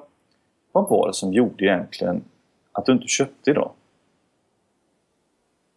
vad 0.72 0.88
var 0.88 1.06
det 1.06 1.14
som 1.14 1.32
gjorde 1.32 1.64
egentligen 1.64 2.22
att 2.72 2.86
du 2.86 2.92
inte 2.92 3.06
köpte 3.06 3.50
idag? 3.50 3.70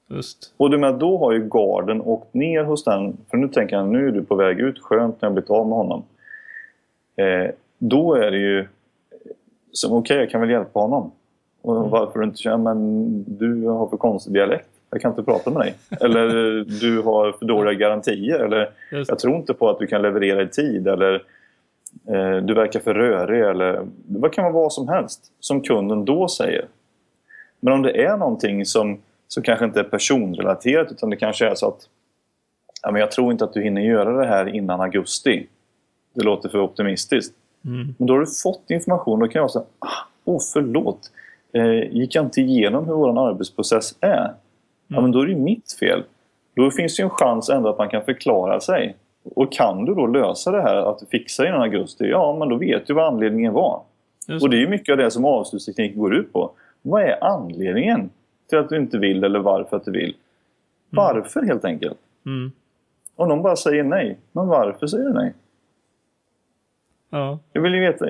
Just. 0.07 0.53
Och 0.57 0.69
du 0.69 0.77
med, 0.77 0.95
då 0.95 1.17
har 1.17 1.31
ju 1.31 1.49
garden 1.49 2.01
åkt 2.01 2.33
ner 2.33 2.63
hos 2.63 2.83
den. 2.83 3.17
För 3.29 3.37
nu 3.37 3.47
tänker 3.47 3.75
han, 3.75 3.91
nu 3.91 4.07
är 4.07 4.11
du 4.11 4.23
på 4.23 4.35
väg 4.35 4.59
ut. 4.59 4.79
Skönt 4.79 5.21
när 5.21 5.27
jag 5.27 5.33
blivit 5.33 5.49
av 5.49 5.67
med 5.67 5.77
honom. 5.77 6.03
Eh, 7.15 7.51
då 7.77 8.13
är 8.15 8.31
det 8.31 8.37
ju 8.37 8.67
som 9.71 9.93
okej, 9.93 10.17
jag 10.17 10.29
kan 10.29 10.41
väl 10.41 10.49
hjälpa 10.49 10.79
honom. 10.79 11.11
Och 11.61 11.77
Mm. 11.77 11.89
varför 11.89 12.23
inte 12.23 12.37
känner, 12.37 12.57
men 12.57 13.23
du 13.27 13.67
har 13.67 13.87
för 13.87 13.97
konstig 13.97 14.33
dialekt. 14.33 14.67
Jag 14.89 15.01
kan 15.01 15.11
inte 15.11 15.23
prata 15.23 15.51
med 15.51 15.61
dig. 15.61 15.73
Eller 16.01 16.27
du 16.79 17.01
har 17.01 17.31
för 17.31 17.45
dåliga 17.45 17.73
garantier. 17.73 18.39
Eller 18.39 18.69
jag 19.07 19.19
tror 19.19 19.35
inte 19.35 19.53
på 19.53 19.69
att 19.69 19.79
du 19.79 19.87
kan 19.87 20.01
leverera 20.01 20.41
i 20.41 20.47
tid. 20.47 20.87
Eller 20.87 21.13
eh, 22.07 22.37
du 22.37 22.53
verkar 22.53 22.79
för 22.79 22.93
rörig. 22.93 23.41
Eller 23.41 23.85
vad 24.07 24.33
kan 24.33 24.43
vara 24.43 24.53
vad 24.53 24.73
som 24.73 24.87
helst. 24.87 25.31
Som 25.39 25.61
kunden 25.61 26.05
då 26.05 26.27
säger. 26.27 26.65
Men 27.59 27.73
om 27.73 27.81
det 27.81 28.03
är 28.05 28.17
någonting 28.17 28.65
som, 28.65 28.97
som 29.27 29.43
kanske 29.43 29.65
inte 29.65 29.79
är 29.79 29.83
personrelaterat 29.83 30.91
utan 30.91 31.09
det 31.09 31.15
kanske 31.17 31.47
är 31.47 31.55
så 31.55 31.67
att 31.67 31.89
ja, 32.81 32.91
men 32.91 32.99
jag 32.99 33.11
tror 33.11 33.31
inte 33.31 33.43
att 33.43 33.53
du 33.53 33.61
hinner 33.61 33.81
göra 33.81 34.11
det 34.17 34.27
här 34.27 34.55
innan 34.55 34.81
augusti. 34.81 35.47
Det 36.15 36.23
låter 36.23 36.49
för 36.49 36.59
optimistiskt. 36.59 37.35
Mm. 37.65 37.95
Men 37.97 38.07
då 38.07 38.13
har 38.13 38.19
du 38.19 38.27
fått 38.43 38.71
information. 38.71 39.19
Då 39.19 39.27
kan 39.27 39.41
jag 39.41 39.51
säga, 39.51 39.65
ah, 39.79 40.07
åh 40.25 40.41
förlåt. 40.53 41.11
Eh, 41.53 41.95
gick 41.95 42.15
jag 42.15 42.25
inte 42.25 42.41
igenom 42.41 42.85
hur 42.85 42.93
vår 42.93 43.29
arbetsprocess 43.29 43.95
är? 43.99 44.33
Ja, 44.87 45.01
men 45.01 45.11
då 45.11 45.19
är 45.19 45.25
det 45.25 45.31
ju 45.31 45.39
mitt 45.39 45.73
fel. 45.79 46.03
Då 46.55 46.71
finns 46.71 46.95
det 46.95 47.01
ju 47.01 47.03
en 47.03 47.09
chans 47.09 47.49
ändå 47.49 47.69
att 47.69 47.77
man 47.77 47.89
kan 47.89 48.05
förklara 48.05 48.59
sig. 48.59 48.95
Och 49.23 49.51
kan 49.53 49.85
du 49.85 49.95
då 49.95 50.07
lösa 50.07 50.51
det 50.51 50.61
här, 50.61 50.75
att 50.75 51.09
fixa 51.11 51.47
innan 51.47 51.61
augusti, 51.61 52.05
ja 52.05 52.35
men 52.39 52.49
då 52.49 52.55
vet 52.55 52.87
du 52.87 52.93
vad 52.93 53.13
anledningen 53.13 53.53
var. 53.53 53.81
Just. 54.27 54.43
Och 54.43 54.49
det 54.49 54.57
är 54.57 54.59
ju 54.59 54.67
mycket 54.67 54.91
av 54.91 54.97
det 54.97 55.11
som 55.11 55.25
avslutsteknik 55.25 55.95
går 55.95 56.15
ut 56.15 56.33
på. 56.33 56.51
Vad 56.81 57.03
är 57.03 57.23
anledningen 57.23 58.09
till 58.49 58.57
att 58.57 58.69
du 58.69 58.77
inte 58.77 58.97
vill 58.97 59.23
eller 59.23 59.39
varför 59.39 59.77
att 59.77 59.85
du 59.85 59.91
vill? 59.91 60.15
Varför 60.89 61.41
helt 61.41 61.65
enkelt? 61.65 61.97
Mm. 62.25 62.51
Om 63.15 63.29
någon 63.29 63.41
bara 63.41 63.55
säger 63.55 63.83
nej, 63.83 64.17
men 64.31 64.47
varför 64.47 64.87
säger 64.87 65.03
du 65.03 65.13
nej? 65.13 65.33
Ja. 67.09 67.39
Jag 67.53 67.61
vill 67.61 67.73
ju 67.73 67.79
veta, 67.79 68.05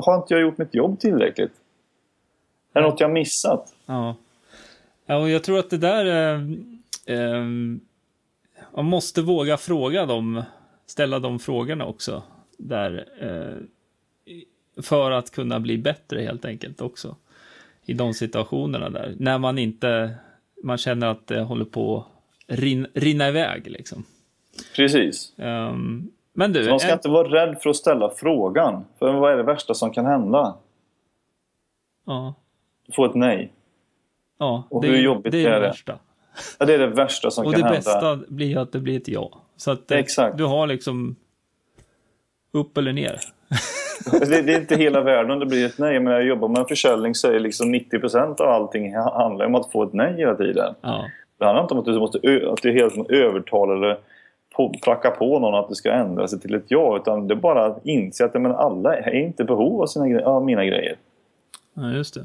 har 0.00 0.16
inte 0.16 0.34
jag 0.34 0.40
gjort 0.40 0.58
mitt 0.58 0.74
jobb 0.74 1.00
tillräckligt? 1.00 1.52
Är 2.72 2.80
det 2.80 2.88
något 2.88 3.00
jag 3.00 3.10
missat? 3.10 3.74
Ja. 3.86 4.16
ja, 5.06 5.16
och 5.16 5.30
jag 5.30 5.44
tror 5.44 5.58
att 5.58 5.70
det 5.70 5.78
där... 5.78 6.06
Eh, 6.06 6.40
eh, 7.16 7.44
man 8.74 8.84
måste 8.84 9.22
våga 9.22 9.56
fråga 9.56 10.06
dem, 10.06 10.42
ställa 10.86 11.18
de 11.18 11.38
frågorna 11.38 11.86
också. 11.86 12.22
Där, 12.58 13.06
eh, 13.20 13.56
för 14.82 15.10
att 15.10 15.30
kunna 15.30 15.60
bli 15.60 15.78
bättre 15.78 16.22
helt 16.22 16.44
enkelt 16.44 16.80
också. 16.80 17.16
I 17.84 17.92
de 17.92 18.14
situationerna 18.14 18.90
där. 18.90 19.14
När 19.18 19.38
man 19.38 19.58
inte, 19.58 20.14
man 20.62 20.78
känner 20.78 21.06
att 21.06 21.26
det 21.26 21.40
håller 21.40 21.64
på 21.64 21.98
att 21.98 22.58
rin, 22.58 22.86
rinna 22.94 23.28
iväg 23.28 23.70
liksom. 23.70 24.04
Precis. 24.76 25.32
Ehm, 25.38 26.10
men 26.32 26.52
du, 26.52 26.64
Så 26.64 26.70
man 26.70 26.80
ska 26.80 26.88
en- 26.88 26.94
inte 26.94 27.08
vara 27.08 27.28
rädd 27.28 27.58
för 27.62 27.70
att 27.70 27.76
ställa 27.76 28.10
frågan. 28.10 28.84
För 28.98 29.12
vad 29.12 29.32
är 29.32 29.36
det 29.36 29.42
värsta 29.42 29.74
som 29.74 29.90
kan 29.90 30.06
hända? 30.06 30.54
ja, 32.06 32.34
Du 32.86 32.92
får 32.92 33.06
ett 33.06 33.14
nej. 33.14 33.52
ja, 34.38 34.64
Och 34.70 34.82
det, 34.82 34.88
hur 34.88 34.96
jobbigt 34.96 35.32
det 35.32 35.44
är 35.44 35.46
är 35.46 35.50
det 35.54 35.60
det? 35.60 35.66
värsta. 35.68 35.98
Ja, 36.58 36.66
det 36.66 36.74
är 36.74 36.78
det 36.78 36.86
värsta 36.86 37.30
som 37.30 37.46
Och 37.46 37.52
kan 37.52 37.60
det 37.60 37.66
hända. 37.66 37.76
bästa 37.76 38.16
blir 38.28 38.58
att 38.58 38.72
det 38.72 38.78
blir 38.80 38.96
ett 38.96 39.08
ja. 39.08 39.30
Så 39.56 39.70
att 39.70 39.90
eh, 39.90 39.98
Exakt. 39.98 40.38
du 40.38 40.44
har 40.44 40.66
liksom 40.66 41.16
upp 42.52 42.76
eller 42.78 42.92
ner. 42.92 43.20
det, 44.20 44.42
det, 44.42 44.54
är 44.54 44.60
inte 44.60 44.76
hela 44.76 45.00
världen 45.00 45.38
det 45.38 45.46
blir 45.46 45.66
ett 45.66 45.78
nej. 45.78 46.00
Men 46.00 46.12
jag 46.12 46.24
jobbar 46.26 46.48
med 46.48 46.68
försäljning 46.68 47.14
så 47.14 47.28
är 47.32 47.40
liksom 47.40 47.74
90% 47.74 48.40
av 48.40 48.48
allting 48.48 48.94
handlar 48.96 49.46
om 49.46 49.54
att 49.54 49.72
få 49.72 49.82
ett 49.82 49.92
nej 49.92 50.14
hela 50.16 50.34
tiden. 50.34 50.74
Ja. 50.80 51.04
Det 51.38 51.44
handlar 51.44 51.62
inte 51.62 51.74
om 51.74 51.80
att 51.80 51.86
du 51.86 51.98
måste 51.98 52.18
att 52.52 52.62
du 52.62 52.72
helt 52.72 53.10
övertala 53.10 53.72
eller 53.74 53.94
på, 53.94 54.00
pracka 54.68 55.10
på 55.10 55.38
någon 55.38 55.54
att 55.54 55.68
det 55.68 55.74
ska 55.74 55.92
ändra 55.92 56.28
sig 56.28 56.40
till 56.40 56.54
ett 56.54 56.64
ja. 56.68 56.96
Utan 56.96 57.28
det 57.28 57.34
är 57.34 57.36
bara 57.36 57.66
att 57.66 57.86
inse 57.86 58.24
att 58.24 58.34
men 58.34 58.52
alla 58.52 58.96
är 58.96 59.14
inte 59.14 59.44
behov 59.44 59.82
av, 59.82 59.86
sina, 59.86 60.24
av 60.24 60.44
mina 60.44 60.64
grejer. 60.64 60.96
Ja, 61.74 61.92
just 61.92 62.14
det. 62.14 62.24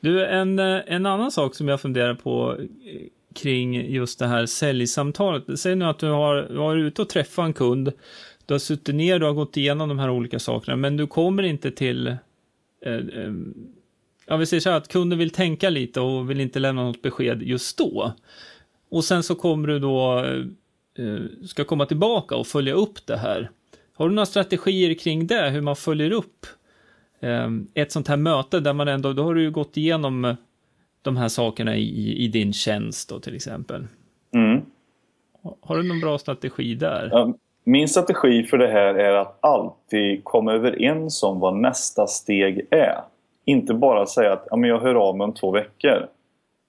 Du, 0.00 0.26
en, 0.26 0.58
eh, 0.58 0.80
en 0.86 1.06
annan 1.06 1.30
sak 1.30 1.54
som 1.54 1.68
jag 1.68 1.80
funderar 1.80 2.14
på 2.14 2.56
eh, 2.58 3.06
kring 3.34 3.90
just 3.90 4.18
det 4.18 4.26
här 4.26 4.46
säljsamtalet. 4.46 5.60
Säg 5.60 5.76
nu 5.76 5.84
att 5.84 5.98
du 5.98 6.10
har 6.10 6.46
varit 6.50 6.82
ute 6.82 7.02
och 7.02 7.08
träffat 7.08 7.44
en 7.44 7.52
kund. 7.52 7.92
Du 8.46 8.54
har 8.54 8.58
suttit 8.58 8.94
ner, 8.94 9.18
du 9.18 9.26
har 9.26 9.32
gått 9.32 9.56
igenom 9.56 9.88
de 9.88 9.98
här 9.98 10.10
olika 10.10 10.38
sakerna, 10.38 10.76
men 10.76 10.96
du 10.96 11.06
kommer 11.06 11.42
inte 11.42 11.70
till 11.70 12.06
eh, 12.06 12.94
eh, 12.94 13.32
ja, 14.26 14.36
vi 14.36 14.46
säger 14.46 14.60
så 14.60 14.70
här 14.70 14.76
att 14.76 14.88
kunden 14.88 15.18
vill 15.18 15.30
tänka 15.30 15.70
lite 15.70 16.00
och 16.00 16.30
vill 16.30 16.40
inte 16.40 16.58
lämna 16.58 16.84
något 16.84 17.02
besked 17.02 17.42
just 17.42 17.78
då. 17.78 18.12
Och 18.90 19.04
sen 19.04 19.22
så 19.22 19.34
kommer 19.34 19.68
du 19.68 19.78
då, 19.78 20.24
eh, 20.24 20.44
ska 21.46 21.64
komma 21.64 21.86
tillbaka 21.86 22.36
och 22.36 22.46
följa 22.46 22.74
upp 22.74 23.06
det 23.06 23.16
här. 23.16 23.50
Har 23.94 24.08
du 24.08 24.14
några 24.14 24.26
strategier 24.26 24.94
kring 24.94 25.26
det, 25.26 25.50
hur 25.50 25.60
man 25.60 25.76
följer 25.76 26.10
upp 26.10 26.46
eh, 27.20 27.48
ett 27.74 27.92
sånt 27.92 28.08
här 28.08 28.16
möte 28.16 28.60
där 28.60 28.72
man 28.72 28.88
ändå, 28.88 29.12
då 29.12 29.22
har 29.22 29.34
du 29.34 29.42
ju 29.42 29.50
gått 29.50 29.76
igenom 29.76 30.36
de 31.02 31.16
här 31.16 31.28
sakerna 31.28 31.76
i, 31.76 32.24
i 32.24 32.28
din 32.28 32.52
tjänst 32.52 33.08
då 33.08 33.20
till 33.20 33.34
exempel. 33.34 33.86
Mm. 34.34 34.60
Har 35.60 35.76
du 35.76 35.82
någon 35.82 36.00
bra 36.00 36.18
strategi 36.18 36.74
där? 36.74 37.34
Min 37.64 37.88
strategi 37.88 38.42
för 38.42 38.58
det 38.58 38.68
här 38.68 38.94
är 38.94 39.12
att 39.12 39.38
alltid 39.40 40.24
komma 40.24 40.52
överens 40.52 41.22
om 41.22 41.40
vad 41.40 41.56
nästa 41.56 42.06
steg 42.06 42.66
är. 42.70 43.00
Inte 43.44 43.74
bara 43.74 44.06
säga 44.06 44.32
att 44.32 44.46
ja, 44.50 44.56
men 44.56 44.70
jag 44.70 44.80
hör 44.80 44.94
av 44.94 45.16
mig 45.16 45.24
om 45.24 45.34
två 45.34 45.50
veckor. 45.50 46.06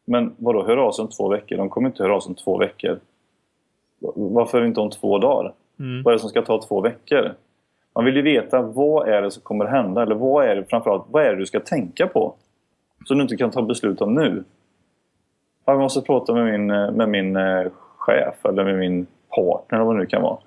Men 0.07 0.35
vadå, 0.37 0.65
hör 0.65 0.77
av 0.77 0.91
sig 0.91 1.03
om 1.03 1.09
två 1.09 1.29
veckor? 1.29 1.57
De 1.57 1.69
kommer 1.69 1.89
inte 1.89 2.03
höra 2.03 2.15
av 2.15 2.19
sig 2.19 2.29
om 2.29 2.35
två 2.35 2.57
veckor. 2.57 2.99
Varför 4.15 4.65
inte 4.65 4.79
om 4.79 4.89
två 4.89 5.17
dagar? 5.17 5.53
Mm. 5.79 6.03
Vad 6.03 6.11
är 6.11 6.15
det 6.15 6.21
som 6.21 6.29
ska 6.29 6.41
ta 6.41 6.61
två 6.61 6.81
veckor? 6.81 7.33
Man 7.95 8.05
vill 8.05 8.15
ju 8.15 8.21
veta 8.21 8.61
vad 8.61 9.07
är 9.07 9.21
det 9.21 9.31
som 9.31 9.43
kommer 9.43 9.65
hända 9.65 10.01
eller 10.01 10.15
vad 10.15 10.45
är 10.45 10.55
det 10.55 10.65
framförallt 10.69 11.05
vad 11.07 11.23
är 11.23 11.29
det 11.29 11.39
du 11.39 11.45
ska 11.45 11.59
tänka 11.59 12.07
på? 12.07 12.33
Som 13.05 13.17
du 13.17 13.21
inte 13.21 13.37
kan 13.37 13.51
ta 13.51 13.61
beslut 13.61 14.01
om 14.01 14.13
nu. 14.13 14.43
Jag 15.65 15.79
måste 15.79 16.01
prata 16.01 16.33
med 16.33 16.45
min, 16.45 16.67
med 16.67 17.09
min 17.09 17.35
eh, 17.35 17.67
chef 17.97 18.45
eller 18.45 18.63
med 18.63 18.79
min 18.79 19.07
partner 19.35 19.77
eller 19.77 19.85
vad 19.85 19.95
det 19.95 19.99
nu 19.99 20.05
kan 20.05 20.21
vara. 20.21 20.37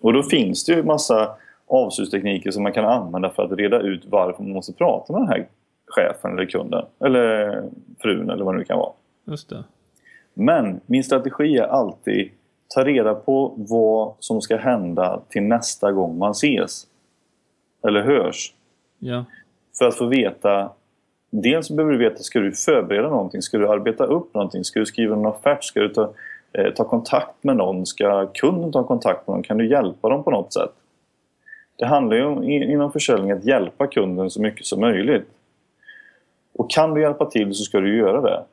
Och 0.00 0.12
då 0.12 0.22
finns 0.22 0.64
det 0.64 0.72
ju 0.72 0.82
massa 0.82 1.30
avslutstekniker 1.66 2.50
som 2.50 2.62
man 2.62 2.72
kan 2.72 2.84
använda 2.84 3.30
för 3.30 3.42
att 3.42 3.52
reda 3.52 3.80
ut 3.80 4.06
varför 4.06 4.42
man 4.42 4.52
måste 4.52 4.72
prata 4.72 5.12
med 5.12 5.22
den 5.22 5.28
här 5.28 5.46
chefen 5.86 6.32
eller 6.32 6.46
kunden. 6.46 6.84
Eller 7.00 7.62
frun 7.98 8.30
eller 8.30 8.44
vad 8.44 8.54
det 8.54 8.58
nu 8.58 8.64
kan 8.64 8.78
vara. 8.78 8.92
Just 9.24 9.48
det. 9.48 9.64
Men 10.34 10.80
min 10.86 11.04
strategi 11.04 11.56
är 11.56 11.66
alltid 11.66 12.30
ta 12.68 12.84
reda 12.84 13.14
på 13.14 13.54
vad 13.56 14.14
som 14.20 14.40
ska 14.40 14.56
hända 14.56 15.20
till 15.28 15.42
nästa 15.42 15.92
gång 15.92 16.18
man 16.18 16.30
ses. 16.30 16.86
Eller 17.88 18.02
hörs. 18.02 18.54
Ja. 18.98 19.24
För 19.78 19.84
att 19.84 19.94
få 19.94 20.06
veta 20.06 20.70
Dels 21.30 21.70
behöver 21.70 21.92
du 21.92 21.98
veta, 21.98 22.22
ska 22.22 22.40
du 22.40 22.52
förbereda 22.52 23.08
någonting? 23.08 23.42
Ska 23.42 23.58
du 23.58 23.68
arbeta 23.68 24.04
upp 24.04 24.34
någonting? 24.34 24.64
Ska 24.64 24.80
du 24.80 24.86
skriva 24.86 25.16
en 25.16 25.26
offert? 25.26 25.64
Ska 25.64 25.80
du 25.80 25.88
ta, 25.88 26.12
eh, 26.52 26.74
ta 26.74 26.84
kontakt 26.84 27.44
med 27.44 27.56
någon? 27.56 27.86
Ska 27.86 28.26
kunden 28.26 28.72
ta 28.72 28.84
kontakt 28.84 29.26
med 29.26 29.34
någon? 29.34 29.42
Kan 29.42 29.58
du 29.58 29.68
hjälpa 29.68 30.08
dem 30.08 30.24
på 30.24 30.30
något 30.30 30.52
sätt? 30.52 30.72
Det 31.76 31.86
handlar 31.86 32.16
ju 32.16 32.24
om, 32.24 32.44
inom 32.44 32.92
försäljning 32.92 33.30
att 33.30 33.44
hjälpa 33.44 33.86
kunden 33.86 34.30
så 34.30 34.40
mycket 34.40 34.66
som 34.66 34.80
möjligt. 34.80 35.28
Och 36.54 36.70
kan 36.70 36.94
du 36.94 37.00
hjälpa 37.00 37.24
till 37.24 37.54
så 37.54 37.64
ska 37.64 37.80
du 37.80 37.98
göra 37.98 38.20
det. 38.20 38.44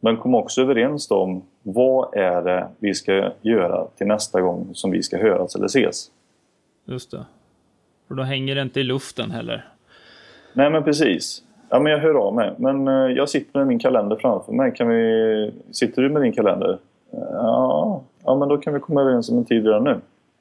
Men 0.00 0.16
kom 0.16 0.34
också 0.34 0.62
överens 0.62 1.10
om 1.10 1.42
vad 1.62 2.16
är 2.16 2.42
det 2.42 2.68
vi 2.78 2.94
ska 2.94 3.30
göra 3.42 3.86
till 3.96 4.06
nästa 4.06 4.40
gång 4.40 4.70
som 4.72 4.90
vi 4.90 5.02
ska 5.02 5.18
höras 5.18 5.54
eller 5.54 5.66
ses. 5.66 6.10
Just 6.84 7.10
det. 7.10 7.24
För 8.08 8.14
då 8.14 8.22
hänger 8.22 8.54
det 8.54 8.62
inte 8.62 8.80
i 8.80 8.84
luften 8.84 9.30
heller. 9.30 9.64
Nej 10.52 10.70
men 10.70 10.84
precis. 10.84 11.42
Ja 11.68 11.80
men 11.80 11.92
jag 11.92 11.98
hör 11.98 12.14
av 12.14 12.34
mig. 12.34 12.54
Men 12.58 12.88
eh, 12.88 12.94
jag 12.94 13.28
sitter 13.28 13.58
med 13.58 13.66
min 13.66 13.78
kalender 13.78 14.16
framför 14.16 14.52
mig. 14.52 14.74
Kan 14.74 14.88
vi... 14.88 15.52
Sitter 15.70 16.02
du 16.02 16.08
med 16.08 16.22
din 16.22 16.32
kalender? 16.32 16.78
Ja, 17.10 18.02
ja 18.24 18.36
men 18.36 18.48
då 18.48 18.58
kan 18.58 18.74
vi 18.74 18.80
komma 18.80 19.00
överens 19.00 19.30
om 19.30 19.38
en 19.38 19.44
tid 19.44 19.66
redan 19.66 19.84
nu. 19.84 20.00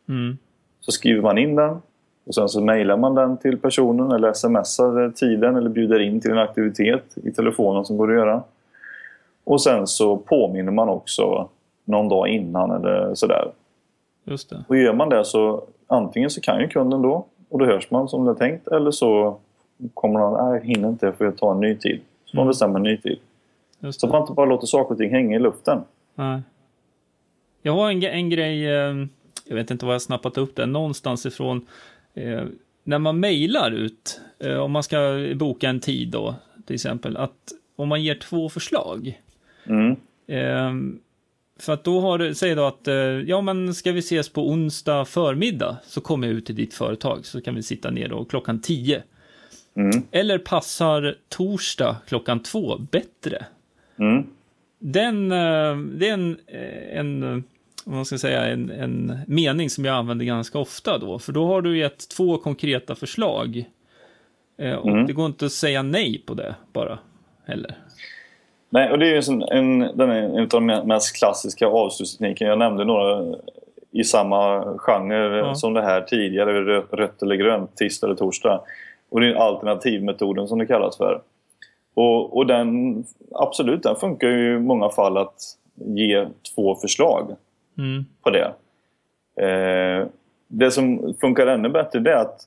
Mm. 0.10 0.38
Så 0.80 0.92
skriver 0.92 1.22
man 1.22 1.38
in 1.38 1.56
den 1.56 1.82
och 2.26 2.36
sen 2.36 2.50
så 2.50 2.62
mejlar 2.62 2.98
man 2.98 3.16
den 3.16 3.38
till 3.38 3.58
personen 3.58 4.12
eller 4.12 4.34
smsar 4.34 5.12
tiden 5.12 5.56
eller 5.56 5.70
bjuder 5.70 6.00
in 6.00 6.22
till 6.22 6.32
en 6.32 6.38
aktivitet 6.38 7.18
i 7.24 7.32
telefonen 7.32 7.86
som 7.86 7.98
går 7.98 8.12
att 8.12 8.18
göra. 8.18 8.44
Och 9.46 9.62
sen 9.62 9.88
så 9.88 10.18
påminner 10.18 10.72
man 10.72 10.90
också 10.90 11.50
någon 11.86 12.10
dag 12.10 12.28
innan 12.28 12.72
eller 12.72 13.16
sådär. 13.16 13.52
Just 14.24 14.50
det. 14.50 14.64
Och 14.68 14.78
gör 14.78 14.94
man 14.94 15.10
det 15.10 15.26
så 15.26 15.64
antingen 15.88 16.30
så 16.30 16.42
kan 16.42 16.60
ju 16.60 16.68
kunden 16.68 17.02
då 17.02 17.26
och 17.50 17.60
då 17.60 17.66
hörs 17.66 17.92
man 17.92 18.10
som 18.10 18.26
det 18.26 18.32
är 18.32 18.36
tänkt 18.36 18.68
eller 18.68 18.92
så 18.92 19.38
kommer 19.94 20.20
någon, 20.20 20.50
nej 20.50 20.60
jag 20.60 20.66
hinner 20.66 20.90
inte, 20.90 21.06
jag 21.06 21.18
får 21.18 21.32
ta 21.32 21.52
en 21.52 21.60
ny 21.60 21.76
tid. 21.76 22.02
Så 22.26 22.38
man 22.38 22.44
mm. 22.44 22.50
bestämmer 22.50 22.76
en 22.76 22.84
ny 22.84 22.98
tid. 22.98 23.20
Så 23.92 24.08
man 24.08 24.22
inte 24.22 24.34
bara 24.34 24.46
låter 24.46 24.68
saker 24.68 24.92
och 24.92 24.98
ting 24.98 25.12
hänga 25.12 25.36
i 25.36 25.40
luften. 25.40 25.82
Nej. 26.16 26.42
Jag 27.62 27.74
har 27.74 27.92
en, 27.92 28.04
en 28.04 28.30
grej, 28.30 28.76
ehm, 28.76 29.10
jag 29.46 29.56
vet 29.56 29.72
inte 29.72 29.86
var 29.86 29.94
jag 29.94 30.02
snappat 30.02 30.38
upp 30.38 30.56
det, 30.56 30.66
någonstans 30.66 31.26
ifrån 31.26 31.68
eh, 32.14 32.44
när 32.84 33.00
man 33.00 33.20
mejlar 33.20 33.72
ut, 33.72 34.22
eh, 34.40 34.58
om 34.58 34.72
man 34.72 34.84
ska 34.84 34.98
boka 35.36 35.70
en 35.70 35.80
tid 35.80 36.10
då, 36.10 36.36
till 36.66 36.74
exempel, 36.74 37.18
att 37.18 37.52
om 37.76 37.90
man 37.90 38.04
ger 38.04 38.16
två 38.16 38.50
förslag. 38.50 39.22
Mm. 39.70 39.92
Eh, 40.28 41.00
för 41.60 41.74
att 41.74 41.84
då 41.84 42.00
har 42.00 42.18
du, 42.18 42.36
säg 42.36 42.56
då 42.56 42.66
att, 42.66 42.88
eh, 42.88 42.96
ja 42.96 43.42
men 43.42 43.74
ska 43.74 43.92
vi 43.92 44.00
ses 44.00 44.30
på 44.30 44.50
onsdag 44.50 45.06
förmiddag, 45.06 45.78
så 45.84 46.02
kommer 46.02 46.28
jag 46.28 46.36
ut 46.36 46.46
till 46.46 46.56
ditt 46.56 46.74
företag, 46.74 47.26
så 47.26 47.42
kan 47.42 47.56
vi 47.56 47.64
sitta 47.64 47.90
ner 47.90 48.08
då 48.08 48.26
klockan 48.26 48.62
tio. 48.62 49.04
Mm. 49.76 50.04
Eller 50.12 50.38
passar 50.38 51.16
torsdag 51.30 51.98
klockan 52.08 52.44
två 52.44 52.78
bättre? 52.78 53.46
Mm. 54.00 54.24
Den, 54.80 55.32
eh, 55.32 55.78
det 55.78 56.10
är 56.10 56.14
en, 56.14 56.38
eh, 56.48 57.00
en 57.00 57.44
vad 57.86 57.96
man 57.96 58.06
ska 58.06 58.18
säga, 58.18 58.46
en, 58.46 58.72
en 58.72 59.20
mening 59.28 59.70
som 59.70 59.86
jag 59.86 59.96
använder 59.96 60.26
ganska 60.26 60.60
ofta 60.60 60.98
då. 60.98 61.20
För 61.20 61.34
då 61.34 61.48
har 61.48 61.62
du 61.62 61.78
gett 61.78 62.10
två 62.10 62.38
konkreta 62.38 62.96
förslag. 62.96 63.66
Eh, 64.58 64.74
och 64.74 64.90
mm. 64.90 65.08
det 65.08 65.14
går 65.14 65.26
inte 65.26 65.46
att 65.46 65.52
säga 65.52 65.82
nej 65.84 66.24
på 66.26 66.34
det 66.34 66.56
bara, 66.74 67.00
heller. 67.46 67.76
Nej, 68.76 68.92
och 68.92 69.00
det 69.00 69.08
är 69.08 69.10
ju 69.10 69.34
en, 69.34 69.44
en, 69.44 69.98
den 69.98 70.10
är 70.10 70.22
en 70.22 70.40
av 70.40 70.48
de 70.48 70.66
mest 70.66 71.16
klassiska 71.16 71.68
avslutstekniken. 71.68 72.48
Jag 72.48 72.60
nämnde 72.60 72.86
några 72.86 73.36
i 73.92 74.04
samma 74.04 74.64
genre 74.78 75.38
ja. 75.38 75.56
som 75.56 75.74
det 75.74 75.82
här 75.82 76.02
tidigare, 76.02 76.82
rött 76.82 77.22
eller 77.22 77.36
grönt, 77.36 77.76
tisdag 77.76 78.08
eller 78.08 78.16
torsdag. 78.16 78.62
Och 79.10 79.22
det 79.22 79.28
är 79.28 79.34
alternativmetoden 79.36 80.48
som 80.48 80.60
det 80.60 80.66
kallas 80.66 80.98
för. 80.98 81.22
Och, 81.94 82.38
och 82.38 82.46
den, 82.46 83.04
absolut, 83.32 83.84
den 83.84 83.96
funkar 83.96 84.28
ju 84.28 84.56
i 84.56 84.60
många 84.60 84.90
fall 84.90 85.18
att 85.18 85.42
ge 85.76 86.28
två 86.56 86.76
förslag 86.76 87.36
mm. 87.78 88.06
på 88.24 88.30
det. 88.30 88.54
Eh, 89.46 90.08
det 90.48 90.72
som 90.72 91.14
funkar 91.22 91.48
ännu 91.48 91.70
bättre 91.70 92.00
det 92.00 92.12
är 92.12 92.22
att 92.22 92.42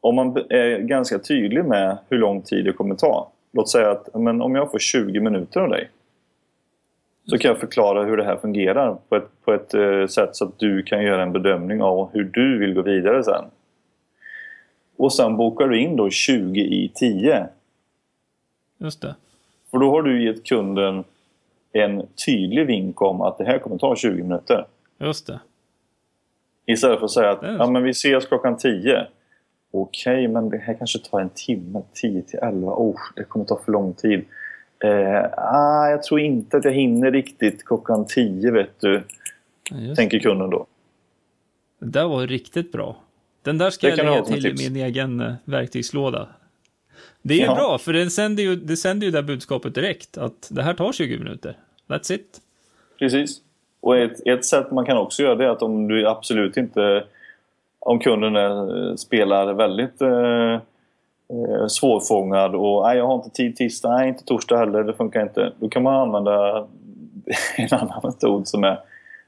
om 0.00 0.14
man 0.14 0.36
är 0.36 0.78
ganska 0.78 1.18
tydlig 1.18 1.64
med 1.64 1.98
hur 2.08 2.18
lång 2.18 2.42
tid 2.42 2.64
det 2.64 2.72
kommer 2.72 2.94
ta. 2.94 3.32
Låt 3.52 3.68
säga 3.68 3.90
att 3.90 4.14
men 4.14 4.42
om 4.42 4.54
jag 4.54 4.70
får 4.70 4.78
20 4.78 5.20
minuter 5.20 5.60
av 5.60 5.68
dig 5.68 5.90
så 7.26 7.38
kan 7.38 7.48
jag 7.48 7.60
förklara 7.60 8.04
hur 8.04 8.16
det 8.16 8.24
här 8.24 8.36
fungerar 8.36 8.98
på 9.08 9.16
ett, 9.16 9.28
på 9.44 9.52
ett 9.52 9.74
eh, 9.74 10.06
sätt 10.06 10.36
så 10.36 10.44
att 10.44 10.58
du 10.58 10.82
kan 10.82 11.02
göra 11.02 11.22
en 11.22 11.32
bedömning 11.32 11.82
av 11.82 12.10
hur 12.12 12.24
du 12.24 12.58
vill 12.58 12.74
gå 12.74 12.82
vidare 12.82 13.24
sen. 13.24 13.44
Och 14.96 15.12
sen 15.12 15.36
bokar 15.36 15.68
du 15.68 15.80
in 15.80 15.96
då 15.96 16.10
20 16.10 16.60
i 16.60 16.92
10. 16.94 17.48
Just 18.78 19.02
det. 19.02 19.14
För 19.70 19.78
då 19.78 19.90
har 19.90 20.02
du 20.02 20.24
gett 20.24 20.44
kunden 20.44 21.04
en 21.72 22.06
tydlig 22.26 22.66
vink 22.66 23.02
om 23.02 23.20
att 23.20 23.38
det 23.38 23.44
här 23.44 23.58
kommer 23.58 23.78
ta 23.78 23.96
20 23.96 24.22
minuter. 24.22 24.66
Just 24.98 25.26
det. 25.26 25.40
Istället 26.66 26.98
för 26.98 27.04
att 27.04 27.10
säga 27.10 27.30
att 27.30 27.42
ja, 27.42 27.70
men 27.70 27.82
vi 27.82 27.90
ses 27.90 28.26
klockan 28.26 28.56
10. 28.56 29.06
Okej, 29.70 30.12
okay, 30.12 30.28
men 30.28 30.50
det 30.50 30.58
här 30.58 30.74
kanske 30.74 30.98
tar 30.98 31.20
en 31.20 31.30
timme. 31.30 31.82
10 31.92 32.22
till 32.22 32.38
11. 32.38 32.72
Oh, 32.72 33.00
det 33.16 33.24
kommer 33.24 33.44
ta 33.44 33.60
för 33.64 33.72
lång 33.72 33.94
tid. 33.94 34.24
Eh, 34.84 35.24
ah, 35.36 35.88
jag 35.88 36.02
tror 36.02 36.20
inte 36.20 36.56
att 36.56 36.64
jag 36.64 36.72
hinner 36.72 37.10
riktigt 37.10 37.64
klockan 37.64 38.06
10, 38.06 38.50
vet 38.50 38.80
du. 38.80 39.02
Ja, 39.70 39.94
tänker 39.94 40.18
kunden 40.18 40.50
då. 40.50 40.66
Det 41.78 41.86
där 41.86 42.08
var 42.08 42.26
riktigt 42.26 42.72
bra. 42.72 42.96
Den 43.42 43.58
där 43.58 43.70
ska 43.70 43.86
det 43.86 43.96
jag 43.96 44.06
lägga 44.06 44.22
till 44.22 44.46
i 44.46 44.70
min 44.70 44.84
egen 44.84 45.20
eh, 45.20 45.34
verktygslåda. 45.44 46.28
Det 47.22 47.40
är 47.40 47.44
ja. 47.44 47.54
bra, 47.54 47.78
för 47.78 47.92
det 47.92 48.10
sänder 48.10 48.42
ju, 48.42 48.56
det 48.56 48.76
sänder 48.76 49.06
ju 49.06 49.10
det 49.10 49.22
budskapet 49.22 49.74
direkt, 49.74 50.18
att 50.18 50.48
det 50.50 50.62
här 50.62 50.74
tar 50.74 50.92
20 50.92 51.18
minuter. 51.18 51.56
That's 51.86 52.12
it. 52.12 52.40
Precis. 52.98 53.40
Och 53.80 53.98
ett, 53.98 54.26
ett 54.26 54.44
sätt 54.44 54.70
man 54.70 54.86
kan 54.86 54.96
också 54.96 55.22
göra 55.22 55.34
det 55.34 55.44
är 55.44 55.48
att 55.48 55.62
om 55.62 55.88
du 55.88 56.08
absolut 56.08 56.56
inte 56.56 57.04
om 57.80 57.98
kunden 57.98 58.36
är, 58.36 58.96
spelar 58.96 59.52
väldigt 59.52 60.02
eh, 60.02 60.52
eh, 61.32 61.66
svårfångad 61.68 62.54
och 62.54 62.82
nej, 62.82 62.98
jag 62.98 63.06
har 63.06 63.14
inte 63.14 63.30
tid 63.30 63.56
tisdag, 63.56 63.90
nej 63.90 64.08
inte 64.08 64.24
torsdag 64.24 64.58
heller, 64.58 64.84
det 64.84 64.94
funkar 64.94 65.22
inte. 65.22 65.52
Då 65.58 65.68
kan 65.68 65.82
man 65.82 65.94
använda 65.94 66.66
en 67.56 67.68
annan 67.70 68.00
metod 68.04 68.48
som 68.48 68.64
är 68.64 68.80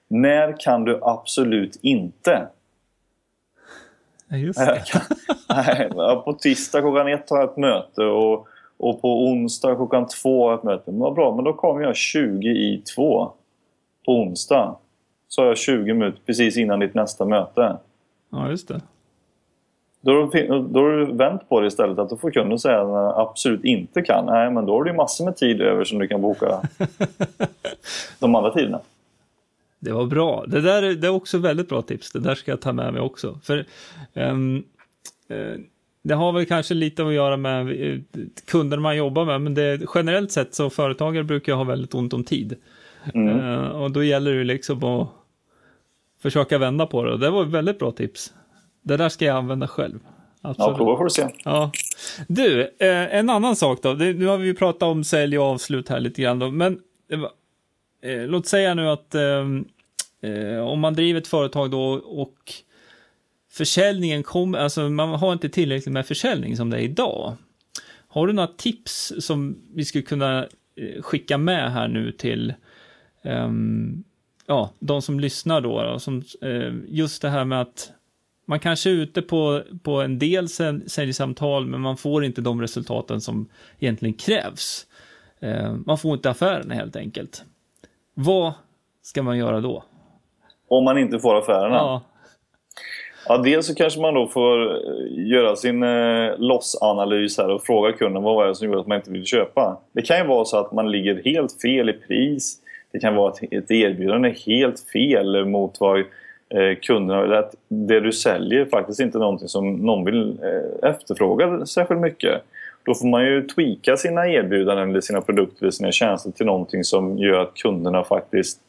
När 0.08 0.60
kan 0.60 0.84
du 0.84 0.98
absolut 1.02 1.78
inte? 1.82 2.46
Just 4.28 4.58
det. 4.58 4.82
nej, 5.48 5.90
på 6.24 6.32
tisdag 6.32 6.80
klockan 6.80 7.08
ett 7.08 7.30
har 7.30 7.40
jag 7.40 7.50
ett 7.50 7.56
möte 7.56 8.02
och, 8.02 8.46
och 8.76 9.02
på 9.02 9.26
onsdag 9.26 9.74
klockan 9.74 10.06
två 10.08 10.44
har 10.44 10.50
jag 10.50 10.58
ett 10.58 10.64
möte. 10.64 10.90
Men 10.90 11.00
vad 11.00 11.14
bra, 11.14 11.34
men 11.34 11.44
då 11.44 11.52
kommer 11.52 11.82
jag 11.82 11.96
20 11.96 12.48
i 12.48 12.82
två 12.94 13.32
på 14.06 14.12
onsdag. 14.12 14.76
Så 15.28 15.42
har 15.42 15.48
jag 15.48 15.58
20 15.58 15.94
minuter 15.94 16.20
precis 16.26 16.56
innan 16.56 16.80
ditt 16.80 16.94
nästa 16.94 17.24
möte. 17.24 17.76
Ja, 18.32 18.50
just 18.50 18.68
det. 18.68 18.80
Då 20.00 20.12
har, 20.12 20.30
du, 20.32 20.68
då 20.68 20.80
har 20.80 20.90
du 20.90 21.12
vänt 21.12 21.48
på 21.48 21.60
det 21.60 21.66
istället. 21.66 21.98
Att 21.98 22.10
då 22.10 22.16
får 22.16 22.30
kunden 22.30 22.58
säga 22.58 22.80
att 22.80 22.88
man 22.88 23.14
absolut 23.16 23.64
inte 23.64 24.02
kan. 24.02 24.26
Nej, 24.26 24.50
men 24.50 24.66
då 24.66 24.72
har 24.72 24.84
du 24.84 24.92
massor 24.92 25.24
med 25.24 25.36
tid 25.36 25.60
över 25.60 25.84
som 25.84 25.98
du 25.98 26.08
kan 26.08 26.20
boka 26.20 26.46
de 28.18 28.34
andra 28.34 28.50
tiderna. 28.50 28.80
Det 29.78 29.92
var 29.92 30.06
bra. 30.06 30.44
Det 30.46 30.60
där 30.60 30.82
är, 30.82 30.94
det 30.94 31.06
är 31.06 31.12
också 31.12 31.38
väldigt 31.38 31.68
bra 31.68 31.82
tips. 31.82 32.12
Det 32.12 32.20
där 32.20 32.34
ska 32.34 32.50
jag 32.50 32.60
ta 32.60 32.72
med 32.72 32.92
mig 32.92 33.02
också. 33.02 33.38
För 33.42 33.64
um, 34.14 34.64
uh, 35.30 35.56
det 36.02 36.14
har 36.14 36.32
väl 36.32 36.46
kanske 36.46 36.74
lite 36.74 37.06
att 37.06 37.12
göra 37.12 37.36
med 37.36 37.68
uh, 37.68 38.00
kunder 38.46 38.78
man 38.78 38.96
jobbar 38.96 39.24
med, 39.24 39.40
men 39.40 39.54
det, 39.54 39.80
generellt 39.94 40.32
sett 40.32 40.54
så 40.54 40.70
företagare 40.70 41.24
brukar 41.24 41.54
ha 41.54 41.64
väldigt 41.64 41.94
ont 41.94 42.12
om 42.12 42.24
tid. 42.24 42.56
Mm. 43.14 43.40
Uh, 43.40 43.66
och 43.66 43.90
då 43.90 44.04
gäller 44.04 44.34
det 44.34 44.44
liksom 44.44 44.84
att 44.84 45.08
försöka 46.22 46.58
vända 46.58 46.86
på 46.86 47.04
det. 47.04 47.18
Det 47.18 47.30
var 47.30 47.42
ett 47.42 47.50
väldigt 47.50 47.78
bra 47.78 47.92
tips. 47.92 48.32
Det 48.82 48.96
där 48.96 49.08
ska 49.08 49.24
jag 49.24 49.36
använda 49.36 49.68
själv. 49.68 49.98
Absolut. 50.42 50.70
Ja, 50.70 50.76
prova 50.76 50.96
får 50.96 51.04
du 51.04 51.10
se. 51.10 51.28
Ja. 51.44 51.72
Du, 52.28 52.62
eh, 52.62 53.14
en 53.14 53.30
annan 53.30 53.56
sak 53.56 53.78
då. 53.82 53.94
Det, 53.94 54.12
nu 54.12 54.26
har 54.26 54.38
vi 54.38 54.54
pratat 54.54 54.82
om 54.82 55.04
sälj 55.04 55.38
och 55.38 55.44
avslut 55.44 55.88
här 55.88 56.00
lite 56.00 56.22
grann 56.22 56.38
då, 56.38 56.50
men 56.50 56.80
eh, 58.02 58.26
låt 58.26 58.46
säga 58.46 58.74
nu 58.74 58.88
att 58.88 59.14
eh, 59.14 59.46
eh, 60.30 60.58
om 60.58 60.80
man 60.80 60.94
driver 60.94 61.20
ett 61.20 61.26
företag 61.28 61.70
då 61.70 61.92
och 61.92 62.52
försäljningen 63.50 64.22
kommer, 64.22 64.58
alltså 64.58 64.88
man 64.88 65.08
har 65.08 65.32
inte 65.32 65.48
tillräckligt 65.48 65.92
med 65.92 66.06
försäljning 66.06 66.56
som 66.56 66.70
det 66.70 66.76
är 66.76 66.82
idag. 66.82 67.36
Har 68.08 68.26
du 68.26 68.32
några 68.32 68.48
tips 68.48 69.12
som 69.18 69.58
vi 69.74 69.84
skulle 69.84 70.02
kunna 70.02 70.46
eh, 70.76 71.02
skicka 71.02 71.38
med 71.38 71.72
här 71.72 71.88
nu 71.88 72.12
till 72.12 72.54
um, 73.22 74.04
ja, 74.46 74.70
de 74.78 75.02
som 75.02 75.20
lyssnar 75.20 75.60
då, 75.60 75.82
då 75.82 75.98
som, 75.98 76.22
eh, 76.42 76.72
just 76.88 77.22
det 77.22 77.28
här 77.28 77.44
med 77.44 77.60
att 77.60 77.92
man 78.44 78.60
kanske 78.60 78.90
är 78.90 78.94
ute 78.94 79.22
på, 79.22 79.62
på 79.82 80.00
en 80.00 80.18
del 80.18 80.48
säljsamtal, 80.86 81.66
men 81.66 81.80
man 81.80 81.96
får 81.96 82.24
inte 82.24 82.40
de 82.40 82.60
resultaten 82.60 83.20
som 83.20 83.48
egentligen 83.78 84.14
krävs. 84.14 84.86
Eh, 85.40 85.72
man 85.86 85.98
får 85.98 86.14
inte 86.14 86.30
affärerna 86.30 86.74
helt 86.74 86.96
enkelt. 86.96 87.44
Vad 88.14 88.52
ska 89.02 89.22
man 89.22 89.38
göra 89.38 89.60
då? 89.60 89.84
Om 90.68 90.84
man 90.84 90.98
inte 90.98 91.18
får 91.18 91.38
affärerna? 91.38 91.76
Ja. 91.76 92.02
Ja, 93.28 93.38
dels 93.38 93.66
så 93.66 93.74
kanske 93.74 94.00
man 94.00 94.14
då 94.14 94.26
får 94.26 94.70
eh, 94.70 95.28
göra 95.30 95.56
sin 95.56 95.82
eh, 95.82 96.38
lossanalys 96.38 97.38
här 97.38 97.50
och 97.50 97.64
fråga 97.64 97.92
kunden 97.92 98.22
vad 98.22 98.34
var 98.34 98.46
det 98.46 98.54
som 98.54 98.66
gjorde 98.66 98.80
att 98.80 98.86
man 98.86 98.96
inte 98.96 99.10
ville 99.10 99.24
köpa. 99.24 99.80
Det 99.92 100.02
kan 100.02 100.18
ju 100.18 100.26
vara 100.26 100.44
så 100.44 100.56
att 100.56 100.72
man 100.72 100.90
ligger 100.90 101.22
helt 101.24 101.62
fel 101.62 101.88
i 101.88 101.92
pris 101.92 102.61
det 102.92 102.98
kan 102.98 103.14
vara 103.14 103.34
ett 103.50 103.70
erbjudande 103.70 104.34
helt 104.46 104.80
fel 104.80 105.44
mot 105.44 105.80
vad 105.80 105.98
eh, 105.98 106.78
kunderna 106.82 107.22
eller 107.22 107.36
att 107.36 107.54
det 107.68 108.00
du 108.00 108.12
säljer 108.12 108.64
faktiskt 108.64 109.00
inte 109.00 109.18
är 109.18 109.20
någonting 109.20 109.48
som 109.48 109.74
någon 109.74 110.04
vill 110.04 110.38
eh, 110.42 110.90
efterfråga 110.90 111.66
särskilt 111.66 112.00
mycket. 112.00 112.42
Då 112.84 112.94
får 112.94 113.06
man 113.06 113.24
ju 113.24 113.46
tweaka 113.46 113.96
sina 113.96 114.28
erbjudanden 114.28 114.90
eller 114.90 115.00
sina 115.00 115.20
produkter 115.20 115.62
eller 115.62 115.70
sina 115.70 115.92
tjänster 115.92 116.30
till 116.30 116.46
någonting 116.46 116.84
som 116.84 117.18
gör 117.18 117.38
att 117.38 117.54
kunderna 117.54 118.04
faktiskt 118.04 118.60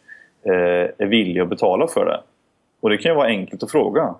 eh, 0.45 0.53
är 0.97 1.05
villiga 1.05 1.43
att 1.43 1.49
betala 1.49 1.87
för 1.87 2.05
det. 2.05 2.19
Och 2.81 2.89
det 2.89 2.97
kan 2.97 3.11
ju 3.11 3.15
vara 3.15 3.27
enkelt 3.27 3.63
att 3.63 3.71
fråga. 3.71 4.15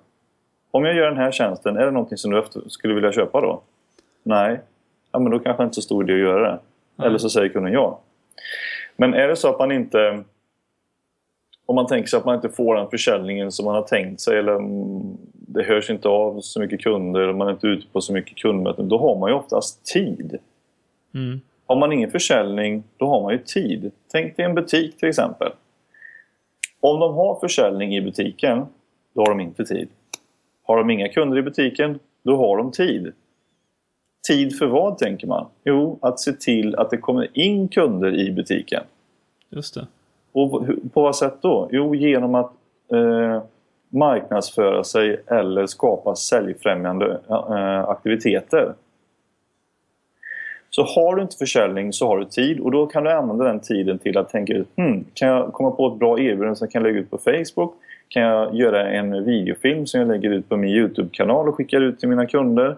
Om 0.72 0.86
jag 0.86 0.96
gör 0.96 1.06
den 1.06 1.18
här 1.18 1.32
tjänsten, 1.32 1.78
är 1.78 1.86
det 1.86 1.92
någonting 1.92 2.18
som 2.18 2.32
du 2.32 2.44
skulle 2.68 2.94
vilja 2.94 3.12
köpa 3.12 3.42
då? 3.42 3.62
Nej. 4.24 4.60
Ja, 5.12 5.20
men 5.20 5.32
då 5.32 5.40
kanske 5.40 5.64
inte 5.64 5.72
är 5.72 5.76
så 5.76 5.82
stor 5.82 6.04
idé 6.04 6.14
att 6.14 6.20
göra 6.20 6.42
det. 6.42 6.60
Mm. 6.98 7.08
Eller 7.08 7.18
så 7.18 7.30
säger 7.30 7.50
kunden 7.50 7.74
ja. 7.74 8.00
Men 8.96 9.14
är 9.14 9.28
det 9.28 9.36
så 9.36 9.50
att 9.50 9.60
man 9.60 9.72
inte... 9.72 10.24
Om 11.66 11.76
man 11.76 11.88
tänker 11.88 12.08
sig 12.08 12.18
att 12.18 12.26
man 12.26 12.36
inte 12.36 12.50
får 12.50 12.76
den 12.76 12.90
försäljningen 12.90 13.52
som 13.52 13.66
man 13.66 13.76
har 13.76 13.82
tänkt 13.82 14.22
sig 14.22 14.38
eller 14.38 14.60
det 15.34 15.64
hörs 15.64 15.90
inte 15.90 16.08
av 16.08 16.42
så 16.42 16.60
mycket 16.60 16.82
kunder 16.82 17.28
och 17.28 17.36
man 17.36 17.48
är 17.48 17.52
inte 17.52 17.68
ute 17.68 17.88
på 17.88 18.02
så 18.02 18.14
mycket 18.14 18.38
kundmöten. 18.38 18.90
Då 18.90 18.98
har 18.98 19.20
man 19.20 19.30
ju 19.30 19.36
oftast 19.36 19.86
tid. 19.86 20.38
Mm. 21.14 21.42
Har 21.66 21.76
man 21.76 21.92
ingen 21.92 22.12
försäljning, 22.12 22.84
då 22.98 23.06
har 23.06 23.22
man 23.22 23.32
ju 23.32 23.38
tid. 23.38 23.92
Tänk 24.12 24.38
dig 24.38 24.46
en 24.46 24.56
butik 24.56 24.98
till 24.98 25.10
exempel. 25.10 25.52
Om 26.80 27.00
de 27.00 27.14
har 27.14 27.40
försäljning 27.40 27.96
i 27.96 28.02
butiken, 28.02 28.66
då 29.14 29.22
har 29.22 29.30
de 29.30 29.40
inte 29.40 29.66
tid. 29.66 29.90
Har 30.64 30.78
de 30.78 30.90
inga 30.90 31.10
kunder 31.10 31.38
i 31.38 31.42
butiken, 31.42 32.00
då 32.24 32.38
har 32.38 32.58
de 32.58 32.72
tid. 32.72 33.14
Tid 34.28 34.58
för 34.58 34.66
vad 34.66 34.98
tänker 34.98 35.28
man? 35.28 35.46
Jo, 35.64 36.00
att 36.02 36.20
se 36.20 36.34
till 36.34 36.76
att 36.76 36.90
det 36.90 36.98
kommer 36.98 37.38
in 37.38 37.68
kunder 37.68 38.16
i 38.16 38.32
butiken. 38.32 38.84
Just 39.50 39.74
det. 39.74 39.88
Och 40.32 40.66
på 40.94 41.02
vad 41.02 41.16
sätt 41.16 41.34
då? 41.42 41.70
Jo, 41.72 41.96
genom 41.96 42.36
att 42.36 42.52
eh, 42.92 43.44
marknadsföra 43.90 44.84
sig 44.84 45.22
eller 45.28 45.66
skapa 45.66 46.16
säljfrämjande 46.16 47.20
eh, 47.30 47.90
aktiviteter. 47.90 48.74
Så 50.70 50.84
har 50.84 51.16
du 51.16 51.22
inte 51.22 51.38
försäljning 51.38 51.94
så 51.94 52.08
har 52.08 52.18
du 52.18 52.26
tid 52.26 52.60
och 52.60 52.72
då 52.72 52.88
kan 52.88 53.04
du 53.04 53.12
använda 53.12 53.46
den 53.46 53.60
tiden 53.60 54.00
till 54.00 54.18
att 54.18 54.30
tänka 54.30 54.54
ut 54.54 54.68
hmm, 54.78 55.06
kan 55.14 55.28
jag 55.28 55.54
komma 55.54 55.72
på 55.72 55.88
ett 55.88 56.00
bra 56.00 56.20
erbjudande 56.20 56.56
som 56.56 56.66
jag 56.66 56.72
kan 56.72 56.84
lägga 56.84 57.00
ut 57.00 57.12
på 57.12 57.18
Facebook? 57.18 57.74
Kan 58.08 58.24
jag 58.24 58.56
göra 58.56 58.90
en 58.90 59.26
videofilm 59.26 59.86
som 59.86 60.00
jag 60.00 60.08
lägger 60.08 60.30
ut 60.30 60.50
på 60.50 60.58
min 60.58 60.70
Youtube-kanal 60.70 61.50
och 61.50 61.56
skickar 61.56 61.82
ut 61.82 62.00
till 62.00 62.10
mina 62.10 62.26
kunder? 62.26 62.78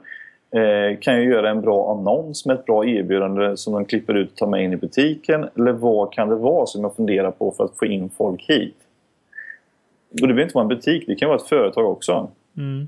Eh, 0.55 0.97
kan 0.99 1.13
jag 1.13 1.23
göra 1.23 1.49
en 1.49 1.61
bra 1.61 1.91
annons 1.91 2.45
med 2.45 2.53
ett 2.55 2.65
bra 2.65 2.85
erbjudande 2.85 3.57
som 3.57 3.73
de 3.73 3.85
klipper 3.85 4.13
ut 4.13 4.31
och 4.31 4.37
tar 4.37 4.47
med 4.47 4.63
in 4.63 4.73
i 4.73 4.77
butiken? 4.77 5.49
Eller 5.55 5.71
vad 5.71 6.13
kan 6.13 6.29
det 6.29 6.35
vara 6.35 6.65
som 6.65 6.83
jag 6.83 6.95
funderar 6.95 7.31
på 7.31 7.51
för 7.51 7.63
att 7.63 7.77
få 7.77 7.85
in 7.85 8.09
folk 8.09 8.49
hit? 8.49 8.75
Och 10.11 10.21
det 10.21 10.27
behöver 10.27 10.41
inte 10.41 10.55
vara 10.55 10.63
en 10.63 10.67
butik, 10.69 11.03
det 11.07 11.15
kan 11.15 11.29
vara 11.29 11.37
ett 11.37 11.47
företag 11.47 11.91
också. 11.91 12.31
Mm. 12.57 12.87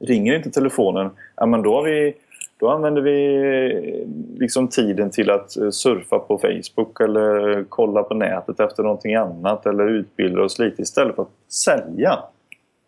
Ringer 0.00 0.36
inte 0.36 0.50
telefonen, 0.50 1.10
ja, 1.36 1.46
men 1.46 1.62
då, 1.62 1.82
vi, 1.82 2.14
då 2.60 2.68
använder 2.68 3.02
vi 3.02 4.06
liksom 4.38 4.68
tiden 4.68 5.10
till 5.10 5.30
att 5.30 5.50
surfa 5.50 6.18
på 6.18 6.38
Facebook 6.38 7.00
eller 7.00 7.64
kolla 7.68 8.02
på 8.02 8.14
nätet 8.14 8.60
efter 8.60 8.82
någonting 8.82 9.14
annat 9.14 9.66
eller 9.66 9.88
utbilda 9.88 10.42
oss 10.42 10.58
lite 10.58 10.82
istället 10.82 11.14
för 11.14 11.22
att 11.22 11.52
sälja 11.52 12.18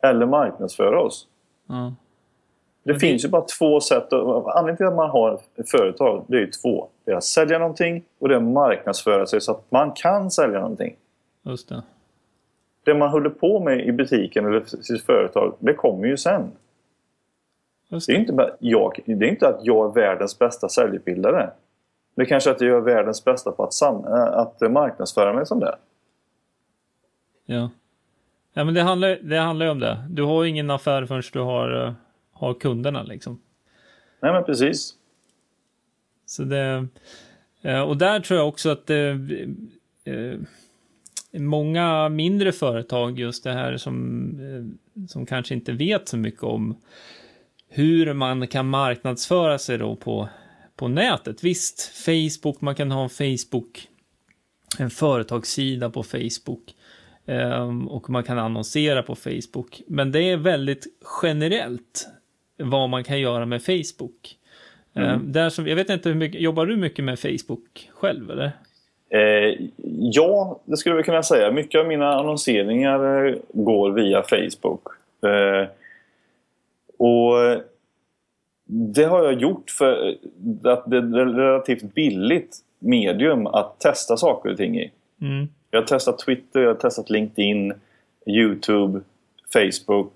eller 0.02 0.26
marknadsföra 0.26 1.00
oss. 1.00 1.26
Mm. 1.70 1.92
Det 2.82 2.90
mm. 2.90 3.00
finns 3.00 3.24
ju 3.24 3.28
bara 3.28 3.44
två 3.58 3.80
sätt. 3.80 4.12
Anledningen 4.12 4.76
till 4.76 4.86
att 4.86 4.94
man 4.94 5.10
har 5.10 5.40
ett 5.56 5.70
företag 5.70 6.24
det 6.28 6.36
är 6.36 6.40
ju 6.40 6.50
två. 6.50 6.88
Det 7.04 7.10
är 7.10 7.16
att 7.16 7.24
sälja 7.24 7.58
någonting 7.58 8.04
och 8.18 8.28
det 8.28 8.34
är 8.34 8.36
att 8.36 8.42
marknadsföra 8.44 9.26
sig 9.26 9.40
så 9.40 9.52
att 9.52 9.70
man 9.70 9.92
kan 9.92 10.30
sälja 10.30 10.60
någonting. 10.60 10.96
Just 11.42 11.68
det. 11.68 11.82
Det 12.84 12.94
man 12.94 13.08
håller 13.08 13.30
på 13.30 13.60
med 13.60 13.86
i 13.86 13.92
butiken 13.92 14.46
eller 14.46 14.64
sitt 14.64 15.02
företag, 15.02 15.54
det 15.58 15.74
kommer 15.74 16.08
ju 16.08 16.16
sen. 16.16 16.50
Det. 17.88 18.06
det. 18.06 18.12
är 18.12 18.16
inte 18.16 18.32
bara 18.32 18.50
jag, 18.58 19.00
det 19.04 19.12
är 19.12 19.30
inte 19.30 19.48
att 19.48 19.60
jag 19.62 19.88
är 19.88 19.94
världens 19.94 20.38
bästa 20.38 20.68
säljutbildare. 20.68 21.50
Det 22.14 22.22
är 22.22 22.26
kanske 22.26 22.50
att 22.50 22.60
jag 22.60 22.76
är 22.76 22.80
världens 22.80 23.24
bästa 23.24 23.52
på 23.52 23.64
att, 23.64 23.72
sam, 23.72 24.04
att 24.14 24.60
marknadsföra 24.60 25.32
mig 25.32 25.46
som 25.46 25.60
det. 25.60 25.76
Ja. 27.46 27.70
Ja 28.52 28.64
men 28.64 28.74
det 28.74 28.82
handlar, 28.82 29.18
det 29.22 29.38
handlar 29.38 29.66
ju 29.66 29.72
om 29.72 29.80
det. 29.80 30.04
Du 30.10 30.22
har 30.22 30.44
ju 30.44 30.50
ingen 30.50 30.70
affär 30.70 31.06
förrän 31.06 31.22
du 31.32 31.40
har 31.40 31.86
eh, 31.86 31.92
har 32.40 32.54
kunderna 32.54 33.02
liksom. 33.02 33.40
Nej 34.22 34.32
men 34.32 34.44
precis. 34.44 34.94
Så 36.26 36.44
det, 36.44 36.86
eh, 37.62 37.80
och 37.80 37.96
där 37.96 38.20
tror 38.20 38.38
jag 38.38 38.48
också 38.48 38.70
att 38.70 38.86
det, 38.86 39.10
eh, 40.04 40.38
många 41.32 42.08
mindre 42.08 42.52
företag, 42.52 43.18
just 43.18 43.44
det 43.44 43.52
här 43.52 43.76
som, 43.76 44.30
eh, 44.40 45.06
som 45.06 45.26
kanske 45.26 45.54
inte 45.54 45.72
vet 45.72 46.08
så 46.08 46.16
mycket 46.16 46.42
om 46.42 46.76
hur 47.68 48.12
man 48.12 48.46
kan 48.46 48.68
marknadsföra 48.68 49.58
sig 49.58 49.78
då 49.78 49.96
på, 49.96 50.28
på 50.76 50.88
nätet. 50.88 51.44
Visst, 51.44 51.82
Facebook, 52.04 52.60
man 52.60 52.74
kan 52.74 52.90
ha 52.90 53.02
en 53.02 53.10
Facebook, 53.10 53.88
en 54.78 54.90
företagssida 54.90 55.90
på 55.90 56.02
Facebook 56.02 56.74
och 57.88 58.10
man 58.10 58.24
kan 58.24 58.38
annonsera 58.38 59.02
på 59.02 59.14
Facebook. 59.14 59.82
Men 59.86 60.12
det 60.12 60.22
är 60.22 60.36
väldigt 60.36 60.86
generellt 61.22 62.08
vad 62.60 62.88
man 62.88 63.04
kan 63.04 63.20
göra 63.20 63.46
med 63.46 63.62
Facebook. 63.62 64.36
Mm. 64.94 65.10
Uh, 65.10 65.18
där 65.18 65.48
som, 65.48 65.66
jag 65.66 65.76
vet 65.76 65.90
inte 65.90 66.08
hur 66.08 66.16
mycket, 66.16 66.40
jobbar 66.40 66.66
du 66.66 66.76
mycket 66.76 67.04
med 67.04 67.18
Facebook 67.18 67.90
själv 67.94 68.30
eller? 68.30 68.52
Eh, 69.10 69.68
ja, 70.12 70.60
det 70.64 70.76
skulle 70.76 70.96
vi 70.96 71.02
kunna 71.02 71.22
säga. 71.22 71.52
Mycket 71.52 71.80
av 71.80 71.86
mina 71.86 72.14
annonseringar 72.14 73.26
eh, 73.26 73.34
går 73.48 73.90
via 73.90 74.22
Facebook. 74.22 74.82
Eh, 75.24 75.68
det 78.72 79.04
har 79.04 79.24
jag 79.24 79.40
gjort 79.40 79.70
för 79.70 80.16
att 80.64 80.90
det 80.90 80.96
är 80.96 81.08
ett 81.08 81.14
relativt 81.14 81.94
billigt 81.94 82.56
medium 82.78 83.46
att 83.46 83.80
testa 83.80 84.16
saker 84.16 84.50
och 84.50 84.56
ting 84.56 84.78
i. 84.78 84.90
Mm. 85.20 85.48
Jag 85.70 85.80
har 85.80 85.86
testat 85.86 86.18
Twitter, 86.18 86.60
jag 86.60 86.68
har 86.68 86.74
testat 86.74 87.10
LinkedIn, 87.10 87.72
Youtube, 88.26 89.00
Facebook. 89.52 90.12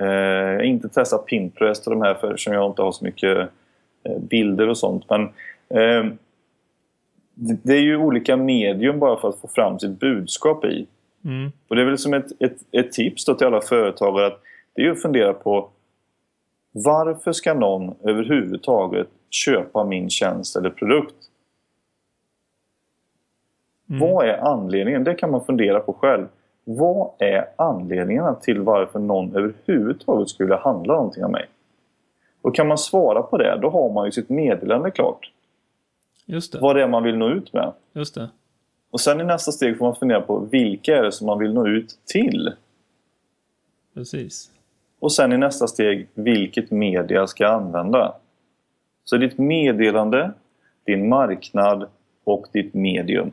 Eh, 0.00 0.06
jag 0.06 0.56
har 0.56 0.62
inte 0.62 0.88
testat 0.88 1.26
Pinterest 1.26 1.86
och 1.86 1.92
de 1.92 2.02
här 2.02 2.14
för 2.14 2.30
eftersom 2.30 2.52
jag 2.52 2.70
inte 2.70 2.82
har 2.82 2.92
så 2.92 3.04
mycket 3.04 3.38
eh, 4.02 4.18
bilder 4.18 4.68
och 4.68 4.78
sånt. 4.78 5.04
Men 5.10 5.22
eh, 5.68 6.12
det, 7.34 7.72
är 7.72 7.80
ju 7.80 7.96
olika 7.96 8.36
medium 8.36 8.98
bara 8.98 9.20
för 9.20 9.28
att 9.28 9.40
få 9.40 9.48
fram 9.48 9.78
sitt 9.78 10.00
budskap 10.00 10.64
i. 10.64 10.86
Mm. 11.24 11.52
Och 11.68 11.76
det 11.76 11.82
är 11.82 11.86
väl 11.86 11.98
som 11.98 12.14
ett, 12.14 12.42
ett, 12.42 12.56
ett 12.72 12.92
tips 12.92 13.24
till 13.24 13.46
alla 13.46 13.60
företagare 13.60 14.26
att 14.26 14.40
det 14.74 14.82
är 14.82 14.90
att 14.90 15.02
fundera 15.02 15.32
på 15.32 15.70
varför 16.72 17.32
ska 17.32 17.54
någon 17.54 17.94
överhuvudtaget 18.02 19.08
köpa 19.30 19.84
min 19.84 20.10
tjänst 20.10 20.56
eller 20.56 20.70
produkt? 20.70 21.14
Mm. 23.88 24.00
Vad 24.00 24.28
är 24.28 24.38
anledningen? 24.38 25.04
Det 25.04 25.14
kan 25.14 25.30
man 25.30 25.44
fundera 25.44 25.80
på 25.80 25.92
själv. 25.92 26.26
Vad 26.68 27.10
är 27.18 27.48
anledningarna 27.56 28.34
till 28.34 28.60
varför 28.60 28.98
någon 28.98 29.36
överhuvudtaget 29.36 30.28
skulle 30.28 30.56
handla 30.56 30.94
någonting 30.94 31.24
av 31.24 31.30
mig? 31.30 31.48
Och 32.42 32.54
kan 32.54 32.68
man 32.68 32.78
svara 32.78 33.22
på 33.22 33.38
det, 33.38 33.58
då 33.62 33.70
har 33.70 33.92
man 33.92 34.04
ju 34.06 34.12
sitt 34.12 34.28
meddelande 34.28 34.90
klart. 34.90 35.32
Just 36.24 36.52
det. 36.52 36.58
Vad 36.58 36.76
det 36.76 36.82
är 36.82 36.88
man 36.88 37.02
vill 37.02 37.16
nå 37.16 37.28
ut 37.28 37.52
med. 37.52 37.72
Just 37.92 38.14
det. 38.14 38.28
Och 38.90 39.00
sen 39.00 39.20
i 39.20 39.24
nästa 39.24 39.52
steg 39.52 39.78
får 39.78 39.86
man 39.86 39.94
fundera 39.94 40.20
på 40.20 40.38
vilka 40.38 40.96
är 40.96 41.02
det 41.02 41.12
som 41.12 41.26
man 41.26 41.38
vill 41.38 41.52
nå 41.52 41.66
ut 41.66 41.98
till? 42.04 42.52
Precis. 43.94 44.50
Och 44.98 45.12
sen 45.12 45.32
i 45.32 45.38
nästa 45.38 45.66
steg, 45.66 46.08
vilket 46.14 46.70
media 46.70 47.26
ska 47.26 47.44
jag 47.44 47.52
använda? 47.52 48.14
Så 49.04 49.16
ditt 49.16 49.38
meddelande, 49.38 50.32
din 50.84 51.08
marknad 51.08 51.88
och 52.24 52.46
ditt 52.52 52.74
medium. 52.74 53.32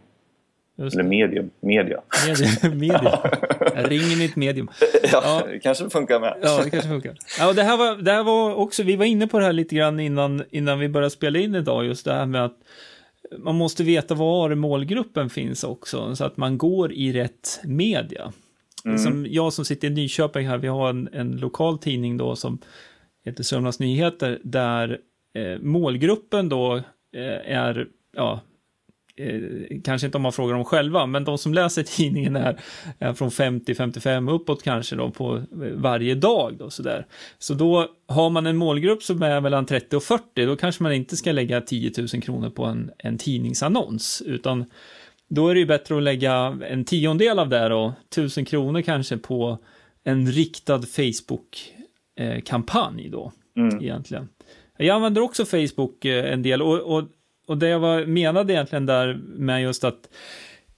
Just 0.78 0.96
Eller 0.96 1.10
medium, 1.10 1.50
media. 1.60 2.02
Medium. 2.28 2.80
medium. 2.80 3.12
Jag 3.76 3.92
ringer 3.92 4.18
mitt 4.18 4.36
medium. 4.36 4.70
Ja, 5.12 5.44
det 5.52 5.60
kanske 5.60 5.90
funkar 5.90 6.20
med. 6.20 6.38
Ja, 6.42 6.62
det 6.64 6.70
kanske 6.70 6.90
funkar. 6.90 7.18
Ja, 7.40 7.54
det 7.54 7.64
här 7.64 7.78
var, 7.78 7.96
det 7.96 8.12
här 8.12 8.24
var 8.24 8.56
också, 8.56 8.84
vi 8.84 8.96
var 8.96 9.06
inne 9.06 9.28
på 9.28 9.40
det 9.40 9.46
här 9.46 9.54
lite 9.54 9.76
grann 9.76 10.00
innan, 10.00 10.44
innan 10.50 10.80
vi 10.80 10.90
började 10.90 11.10
spela 11.10 11.40
in 11.40 11.56
idag, 11.56 11.86
just 11.86 12.06
det 12.06 12.14
här 12.14 12.26
med 12.26 12.46
att 12.46 12.58
man 13.38 13.56
måste 13.56 13.84
veta 13.84 14.16
var 14.16 14.56
målgruppen 14.56 15.30
finns 15.30 15.64
också, 15.64 16.16
så 16.16 16.26
att 16.26 16.38
man 16.38 16.58
går 16.58 16.94
i 16.94 17.14
rätt 17.14 17.60
media. 17.64 18.34
Som 18.98 19.26
jag 19.30 19.54
som 19.54 19.66
sitter 19.66 19.88
i 19.88 19.92
Nyköping 19.92 20.48
här, 20.48 20.58
vi 20.58 20.68
har 20.68 20.90
en, 20.90 21.10
en 21.14 21.38
lokal 21.38 21.78
tidning 21.78 22.18
då 22.18 22.36
som 22.36 22.60
heter 23.26 23.44
Sörmlands 23.44 23.80
Nyheter, 23.80 24.40
där 24.44 25.00
eh, 25.34 25.60
målgruppen 25.60 26.50
då 26.50 26.76
eh, 27.16 27.56
är, 27.58 27.88
ja, 28.16 28.42
kanske 29.84 30.08
inte 30.08 30.18
om 30.18 30.22
man 30.22 30.34
frågar 30.34 30.56
dem 30.56 30.66
själva, 30.66 31.06
men 31.06 31.24
de 31.24 31.38
som 31.38 31.54
läser 31.54 31.84
tidningen 31.84 32.36
är, 32.36 32.60
är 33.00 33.14
från 33.14 33.30
50-55 33.30 34.32
uppåt 34.32 34.64
kanske 34.64 34.96
då 34.96 35.12
på 35.12 35.36
eh, 35.38 35.44
varje 35.74 36.16
dag 36.16 36.56
då 36.60 36.70
sådär. 36.70 37.06
Så 37.40 37.54
då 37.54 37.88
har 38.08 38.30
man 38.30 38.46
en 38.46 38.58
målgrupp 38.58 39.04
som 39.04 39.24
är 39.24 39.42
mellan 39.42 39.66
30 39.66 39.96
och 39.96 40.04
40, 40.04 40.46
då 40.46 40.56
kanske 40.56 40.84
man 40.84 40.94
inte 40.94 41.18
ska 41.18 41.32
lägga 41.32 41.62
10 41.62 41.92
000 41.98 42.08
kronor 42.22 42.50
på 42.50 42.66
en, 42.66 42.92
en 42.98 43.18
tidningsannons, 43.18 44.24
utan 44.26 44.66
då 45.30 45.48
är 45.48 45.54
det 45.54 45.60
ju 45.60 45.66
bättre 45.66 45.98
att 45.98 46.04
lägga 46.04 46.58
en 46.70 46.86
tiondel 46.86 47.40
av 47.40 47.50
det 47.50 47.70
då, 47.70 47.94
1000 48.12 48.46
kronor 48.46 48.82
kanske 48.82 49.18
på 49.18 49.58
en 50.04 50.32
riktad 50.32 50.82
Facebook-kampanj 50.82 53.10
då, 53.10 53.32
Mm. 53.58 53.82
egentligen. 53.82 54.30
Jag 54.78 54.96
använder 54.96 55.22
också 55.22 55.46
Facebook 55.46 56.06
eh, 56.06 56.34
en 56.34 56.42
del 56.42 56.62
och, 56.62 56.80
och, 56.80 57.04
och 57.48 57.58
det 57.58 57.68
jag 57.68 57.80
var, 57.80 58.06
menade 58.06 58.54
egentligen 58.54 58.86
där 58.86 59.20
med 59.24 59.62
just 59.62 59.84
att 59.84 60.10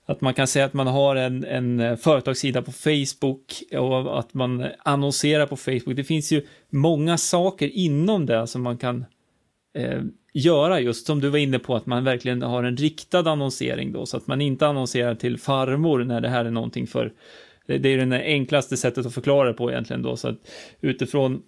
att 0.07 0.21
man 0.21 0.33
kan 0.33 0.47
säga 0.47 0.65
att 0.65 0.73
man 0.73 0.87
har 0.87 1.15
en, 1.15 1.43
en 1.43 1.97
företagssida 1.97 2.61
på 2.61 2.71
Facebook 2.71 3.63
och 3.71 4.19
att 4.19 4.33
man 4.33 4.65
annonserar 4.79 5.45
på 5.45 5.55
Facebook. 5.55 5.95
Det 5.95 6.03
finns 6.03 6.31
ju 6.31 6.45
många 6.69 7.17
saker 7.17 7.67
inom 7.67 8.25
det 8.25 8.47
som 8.47 8.61
man 8.61 8.77
kan 8.77 9.05
eh, 9.73 10.01
göra 10.33 10.79
just 10.79 11.05
som 11.05 11.21
du 11.21 11.29
var 11.29 11.37
inne 11.37 11.59
på 11.59 11.75
att 11.75 11.85
man 11.85 12.03
verkligen 12.03 12.41
har 12.41 12.63
en 12.63 12.77
riktad 12.77 13.31
annonsering 13.31 13.91
då 13.91 14.05
så 14.05 14.17
att 14.17 14.27
man 14.27 14.41
inte 14.41 14.67
annonserar 14.67 15.15
till 15.15 15.37
farmor 15.37 16.03
när 16.03 16.21
det 16.21 16.29
här 16.29 16.45
är 16.45 16.51
någonting 16.51 16.87
för 16.87 17.13
det 17.67 17.77
det 17.77 17.89
är 17.89 17.97
ju 17.97 18.05
det 18.05 18.23
enklaste 18.23 18.77
sättet 18.77 19.05
att 19.05 19.13
förklara 19.13 19.47
det 19.47 19.53
på 19.53 19.71
egentligen 19.71 20.01
då 20.01 20.17
så 20.17 20.27
att 20.27 20.37
utifrån 20.81 21.41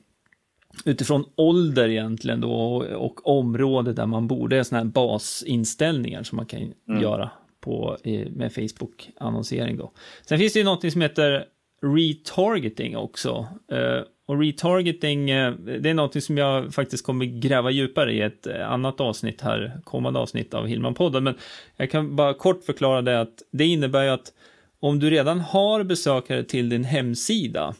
utifrån 0.85 1.25
ålder 1.35 1.89
egentligen 1.89 2.41
då 2.41 2.51
och, 2.51 2.83
och 2.83 3.27
område 3.39 3.93
där 3.93 4.05
man 4.05 4.27
bor. 4.27 4.47
Det 4.47 4.57
är 4.57 4.63
sådana 4.63 4.83
här 4.83 4.91
basinställningar 4.91 6.23
som 6.23 6.35
man 6.35 6.45
kan 6.45 6.73
göra 7.01 7.29
på, 7.61 7.97
med 8.29 8.53
Facebook-annonsering 8.53 9.77
då. 9.77 9.91
Sen 10.25 10.39
finns 10.39 10.53
det 10.53 10.59
ju 10.59 10.65
någonting 10.65 10.91
som 10.91 11.01
heter 11.01 11.45
retargeting 11.81 12.97
också. 12.97 13.47
Eh, 13.71 14.01
och 14.25 14.39
retargeting, 14.39 15.29
eh, 15.29 15.53
det 15.53 15.89
är 15.89 15.93
någonting 15.93 16.21
som 16.21 16.37
jag 16.37 16.73
faktiskt 16.73 17.05
kommer 17.05 17.25
gräva 17.25 17.71
djupare 17.71 18.13
i 18.13 18.21
ett 18.21 18.47
eh, 18.47 18.71
annat 18.71 19.01
avsnitt 19.01 19.41
här, 19.41 19.81
kommande 19.83 20.19
avsnitt 20.19 20.53
av 20.53 20.67
Hillman-podden. 20.67 21.21
Men 21.21 21.35
jag 21.77 21.91
kan 21.91 22.15
bara 22.15 22.33
kort 22.33 22.63
förklara 22.63 23.01
det 23.01 23.21
att 23.21 23.43
det 23.51 23.65
innebär 23.65 24.03
ju 24.03 24.09
att 24.09 24.33
om 24.79 24.99
du 24.99 25.09
redan 25.09 25.39
har 25.39 25.83
besökare 25.83 26.43
till 26.43 26.69
din 26.69 26.83
hemsida 26.83 27.75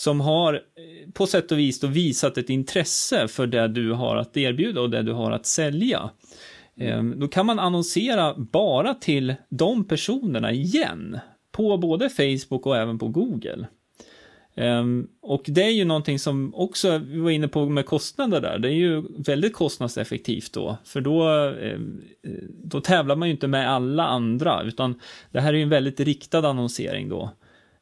som 0.00 0.20
har 0.20 0.54
eh, 0.54 1.12
på 1.12 1.26
sätt 1.26 1.52
och 1.52 1.58
vis 1.58 1.80
då 1.80 1.86
visat 1.86 2.38
ett 2.38 2.50
intresse 2.50 3.28
för 3.28 3.46
det 3.46 3.68
du 3.68 3.92
har 3.92 4.16
att 4.16 4.36
erbjuda 4.36 4.80
och 4.80 4.90
det 4.90 5.02
du 5.02 5.12
har 5.12 5.30
att 5.30 5.46
sälja. 5.46 6.10
Ehm, 6.76 7.20
då 7.20 7.28
kan 7.28 7.46
man 7.46 7.58
annonsera 7.58 8.34
bara 8.34 8.94
till 8.94 9.34
de 9.48 9.88
personerna 9.88 10.52
igen 10.52 11.18
på 11.52 11.76
både 11.76 12.08
Facebook 12.08 12.66
och 12.66 12.76
även 12.76 12.98
på 12.98 13.08
Google. 13.08 13.66
Ehm, 14.54 15.06
och 15.22 15.42
det 15.46 15.62
är 15.62 15.70
ju 15.70 15.84
någonting 15.84 16.18
som 16.18 16.54
också 16.54 16.98
vi 16.98 17.18
var 17.18 17.30
inne 17.30 17.48
på 17.48 17.68
med 17.68 17.86
kostnader 17.86 18.40
där. 18.40 18.58
Det 18.58 18.68
är 18.68 18.76
ju 18.76 19.02
väldigt 19.18 19.54
kostnadseffektivt 19.54 20.52
då, 20.52 20.76
för 20.84 21.00
då, 21.00 21.28
ehm, 21.28 22.02
eh, 22.26 22.44
då 22.64 22.80
tävlar 22.80 23.16
man 23.16 23.28
ju 23.28 23.34
inte 23.34 23.48
med 23.48 23.70
alla 23.70 24.06
andra, 24.06 24.62
utan 24.62 25.00
det 25.30 25.40
här 25.40 25.52
är 25.52 25.56
ju 25.56 25.62
en 25.62 25.68
väldigt 25.68 26.00
riktad 26.00 26.48
annonsering 26.48 27.08
då 27.08 27.30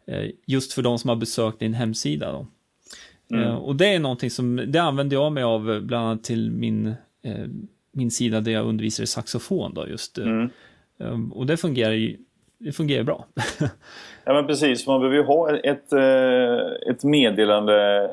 eh, 0.09 0.31
Just 0.47 0.73
för 0.73 0.83
de 0.83 0.99
som 0.99 1.09
har 1.09 1.17
besökt 1.17 1.59
din 1.59 1.75
hemsida 1.75 2.33
då. 2.33 2.47
Eh, 3.37 3.55
Och 3.55 3.77
det 3.77 3.95
är 3.95 3.99
någonting 3.99 4.31
som, 4.31 4.65
det 4.67 4.79
använder 4.79 5.17
jag 5.17 5.33
mig 5.33 5.43
av 5.43 5.71
eh, 5.73 5.81
bland 5.81 6.07
annat 6.07 6.25
till 6.25 6.51
min, 6.51 6.95
min 7.93 8.11
sida 8.11 8.41
där 8.41 8.53
jag 8.53 8.67
undervisar 8.67 9.05
i 9.05 9.07
saxofon 9.07 9.75
då 9.75 9.89
just. 9.89 10.19
Mm. 10.19 10.51
Ehm, 11.01 11.33
Och 11.33 11.47
det 11.47 11.57
fungerar 11.57 11.93
ju, 11.93 12.17
det 12.59 12.73
fungerar 12.73 13.05
bra. 13.05 13.27
Ja 14.25 14.35
men 14.35 14.47
precis, 14.47 14.87
man 14.87 15.01
behöver 15.01 15.17
ju 15.17 15.25
ha 15.25 15.57
ett, 15.57 15.93
ett 16.91 17.05
meddelande 17.05 18.11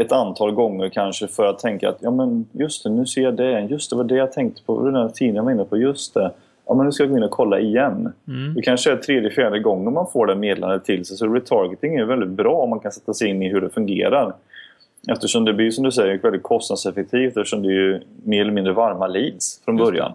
ett 0.00 0.12
antal 0.12 0.52
gånger 0.52 0.88
kanske 0.88 1.28
för 1.28 1.44
att 1.46 1.58
tänka 1.58 1.88
att 1.88 1.98
ja 2.00 2.10
men 2.10 2.46
just 2.52 2.84
det, 2.84 2.90
nu 2.90 3.06
ser 3.06 3.22
jag 3.22 3.36
det, 3.36 3.60
just 3.60 3.90
det 3.90 3.96
var 3.96 4.04
det 4.04 4.14
jag 4.14 4.32
tänkte 4.32 4.62
på, 4.62 4.84
den 4.84 4.94
här 4.94 5.08
tidningen 5.08 5.36
jag 5.36 5.44
var 5.44 5.50
inne 5.50 5.64
på, 5.64 5.76
just 5.76 6.14
det. 6.14 6.32
Ja 6.70 6.74
men 6.76 6.86
nu 6.86 6.92
ska 6.92 7.02
jag 7.02 7.10
gå 7.10 7.16
in 7.16 7.22
och 7.22 7.30
kolla 7.30 7.60
igen. 7.60 8.12
Mm. 8.28 8.54
Det 8.54 8.62
kanske 8.62 8.92
är 8.92 8.96
tredje, 8.96 9.30
fjärde 9.30 9.58
gången 9.58 9.92
man 9.94 10.06
får 10.12 10.26
det 10.26 10.34
meddelandet 10.34 10.84
till 10.84 11.04
sig. 11.04 11.16
Så 11.16 11.26
retargeting 11.34 11.96
är 11.96 12.04
väldigt 12.04 12.28
bra 12.28 12.54
om 12.54 12.70
man 12.70 12.80
kan 12.80 12.92
sätta 12.92 13.14
sig 13.14 13.28
in 13.28 13.42
i 13.42 13.48
hur 13.48 13.60
det 13.60 13.70
fungerar. 13.70 14.34
Eftersom 15.08 15.44
det 15.44 15.52
blir 15.52 15.70
som 15.70 15.84
du 15.84 15.92
säger 15.92 16.18
väldigt 16.18 16.42
kostnadseffektivt 16.42 17.36
eftersom 17.36 17.62
det 17.62 17.68
är 17.68 17.72
ju 17.72 18.00
mer 18.24 18.40
eller 18.40 18.52
mindre 18.52 18.72
varma 18.72 19.06
leads 19.06 19.60
från 19.64 19.76
början. 19.76 20.14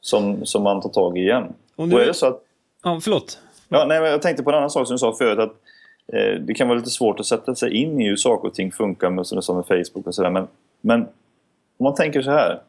Som, 0.00 0.46
som 0.46 0.62
man 0.62 0.80
tar 0.80 0.90
tag 0.90 1.18
i 1.18 1.20
igen. 1.20 1.44
Och 1.76 1.88
nu- 1.88 2.00
är 2.00 2.06
det 2.06 2.14
så 2.14 2.26
att 2.26 2.42
Ja, 2.84 3.00
förlåt. 3.02 3.38
Ja, 3.68 3.84
nej, 3.88 4.02
jag 4.02 4.22
tänkte 4.22 4.42
på 4.42 4.50
en 4.50 4.56
annan 4.56 4.70
sak 4.70 4.86
som 4.86 4.94
du 4.94 4.98
sa 4.98 5.12
förut. 5.12 5.38
Att, 5.38 5.52
eh, 6.12 6.40
det 6.40 6.54
kan 6.54 6.68
vara 6.68 6.78
lite 6.78 6.90
svårt 6.90 7.20
att 7.20 7.26
sätta 7.26 7.54
sig 7.54 7.72
in 7.72 8.00
i 8.00 8.08
hur 8.08 8.16
saker 8.16 8.48
och 8.48 8.54
ting 8.54 8.72
funkar 8.72 9.10
med, 9.10 9.26
som 9.26 9.36
du 9.36 9.42
sa, 9.42 9.54
med 9.54 9.66
Facebook 9.66 10.06
och 10.06 10.14
sådär. 10.14 10.30
Men, 10.30 10.48
men 10.80 11.00
om 11.78 11.84
man 11.84 11.94
tänker 11.94 12.22
så 12.22 12.30
här. 12.30 12.60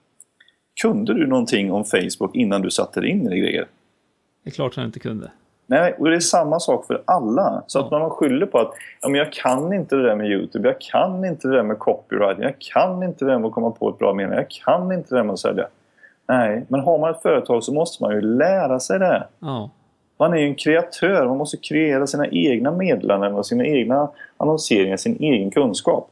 Kunde 0.81 1.13
du 1.13 1.27
någonting 1.27 1.71
om 1.71 1.85
Facebook 1.85 2.35
innan 2.35 2.61
du 2.61 2.71
satte 2.71 3.01
dig 3.01 3.09
in 3.09 3.27
i 3.27 3.29
det 3.29 3.37
grejer? 3.37 3.67
Det 4.43 4.49
är 4.49 4.51
klart 4.51 4.75
han 4.75 4.85
inte 4.85 4.99
kunde. 4.99 5.31
Nej, 5.65 5.95
och 5.99 6.09
det 6.09 6.15
är 6.15 6.19
samma 6.19 6.59
sak 6.59 6.85
för 6.87 7.01
alla. 7.05 7.63
Så 7.67 7.79
att 7.79 7.91
när 7.91 7.99
man 7.99 8.09
skyller 8.09 8.45
på 8.45 8.59
att 8.59 8.73
ja, 9.01 9.09
men 9.09 9.19
jag 9.19 9.33
kan 9.33 9.73
inte 9.73 9.95
det 9.95 10.03
där 10.03 10.15
med 10.15 10.27
Youtube, 10.27 10.67
jag 10.67 10.81
kan 10.81 11.25
inte 11.25 11.47
det 11.47 11.55
där 11.55 11.63
med 11.63 11.79
copywriting, 11.79 12.43
jag 12.43 12.59
kan 12.59 13.03
inte 13.03 13.25
det 13.25 13.31
där 13.31 13.39
med 13.39 13.47
att 13.47 13.53
komma 13.53 13.71
på 13.71 13.89
ett 13.89 13.97
bra 13.97 14.13
mening, 14.13 14.35
jag 14.35 14.49
kan 14.49 14.91
inte 14.91 15.09
det 15.09 15.15
där 15.15 15.23
med 15.23 15.33
att 15.33 15.39
sälja. 15.39 15.67
Nej, 16.27 16.65
men 16.67 16.79
har 16.79 16.97
man 16.97 17.11
ett 17.11 17.21
företag 17.21 17.63
så 17.63 17.73
måste 17.73 18.03
man 18.03 18.13
ju 18.13 18.21
lära 18.21 18.79
sig 18.79 18.99
det. 18.99 19.27
Ja, 19.39 19.69
Man 20.19 20.33
är 20.33 20.37
ju 20.37 20.45
en 20.45 20.55
kreatör, 20.55 21.25
man 21.25 21.37
måste 21.37 21.57
kreera 21.57 22.07
sina 22.07 22.27
egna 22.27 22.71
meddelanden 22.71 23.33
och 23.33 23.45
sina 23.45 23.65
egna 23.65 24.09
annonseringar, 24.37 24.97
sin 24.97 25.17
egen 25.19 25.51
kunskap. 25.51 26.09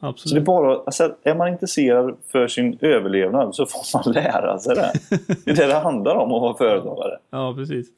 Så 0.00 0.06
det 0.06 0.08
är 0.08 0.10
absolut. 0.10 0.44
bara, 0.44 0.76
alltså, 0.76 1.14
är 1.22 1.34
man 1.34 1.48
intresserad 1.48 2.16
för 2.32 2.48
sin 2.48 2.78
överlevnad 2.80 3.54
så 3.54 3.66
får 3.66 3.98
man 3.98 4.12
lära 4.22 4.58
sig 4.58 4.74
det. 4.74 4.92
Det 5.44 5.50
är 5.50 5.56
det 5.56 5.66
det 5.66 5.74
handlar 5.74 6.14
om 6.14 6.32
att 6.32 6.42
vara 6.42 6.56
företagare. 6.56 7.18
Ja, 7.30 7.54
precis. 7.54 7.88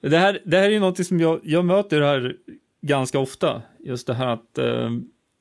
Det 0.00 0.18
här, 0.18 0.38
det 0.44 0.56
här 0.56 0.64
är 0.64 0.70
ju 0.70 0.80
någonting 0.80 1.04
som 1.04 1.20
jag, 1.20 1.40
jag 1.42 1.64
möter 1.64 2.00
här 2.00 2.36
ganska 2.80 3.18
ofta. 3.18 3.62
Just 3.78 4.06
det 4.06 4.14
här 4.14 4.26
att 4.26 4.58
eh, 4.58 4.90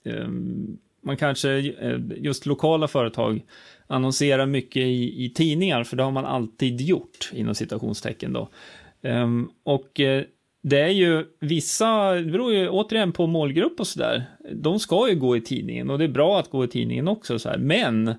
eh, 0.05 0.27
man 1.01 1.17
kanske, 1.17 1.49
eh, 1.57 1.99
just 2.17 2.45
lokala 2.45 2.87
företag, 2.87 3.45
annonserar 3.87 4.45
mycket 4.45 4.81
i, 4.81 5.25
i 5.25 5.29
tidningar, 5.29 5.83
för 5.83 5.97
det 5.97 6.03
har 6.03 6.11
man 6.11 6.25
alltid 6.25 6.81
gjort, 6.81 7.31
inom 7.33 7.55
citationstecken 7.55 8.33
då. 8.33 8.49
Um, 9.01 9.51
och 9.63 9.99
uh, 9.99 10.23
det 10.61 10.79
är 10.79 10.89
ju 10.89 11.25
vissa, 11.39 12.13
det 12.13 12.31
beror 12.31 12.53
ju 12.53 12.69
återigen 12.69 13.11
på 13.11 13.27
målgrupp 13.27 13.79
och 13.79 13.87
sådär. 13.87 14.25
De 14.53 14.79
ska 14.79 15.09
ju 15.09 15.15
gå 15.15 15.37
i 15.37 15.41
tidningen 15.41 15.89
och 15.89 15.97
det 15.97 16.03
är 16.03 16.09
bra 16.09 16.39
att 16.39 16.49
gå 16.49 16.63
i 16.63 16.67
tidningen 16.67 17.07
också 17.07 17.39
så 17.39 17.49
här. 17.49 17.57
Men 17.57 18.13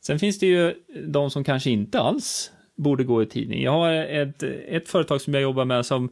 sen 0.00 0.18
finns 0.18 0.38
det 0.38 0.46
ju 0.46 0.74
de 1.06 1.30
som 1.30 1.44
kanske 1.44 1.70
inte 1.70 2.00
alls 2.00 2.52
borde 2.76 3.04
gå 3.04 3.22
i 3.22 3.26
tidning. 3.26 3.62
Jag 3.62 3.72
har 3.72 3.92
ett, 3.92 4.42
ett 4.68 4.88
företag 4.88 5.20
som 5.20 5.34
jag 5.34 5.42
jobbar 5.42 5.64
med 5.64 5.86
som 5.86 6.08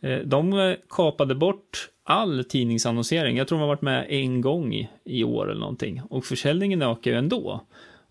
eh, 0.00 0.18
de 0.18 0.76
kapade 0.90 1.34
bort 1.34 1.88
all 2.04 2.44
tidningsannonsering. 2.44 3.36
Jag 3.36 3.48
tror 3.48 3.58
de 3.58 3.60
har 3.60 3.68
varit 3.68 3.82
med 3.82 4.06
en 4.08 4.40
gång 4.40 4.74
i, 4.74 4.88
i 5.04 5.24
år 5.24 5.50
eller 5.50 5.60
någonting. 5.60 6.02
Och 6.10 6.24
försäljningen 6.24 6.82
ökar 6.82 7.10
ju 7.10 7.16
ändå. 7.16 7.60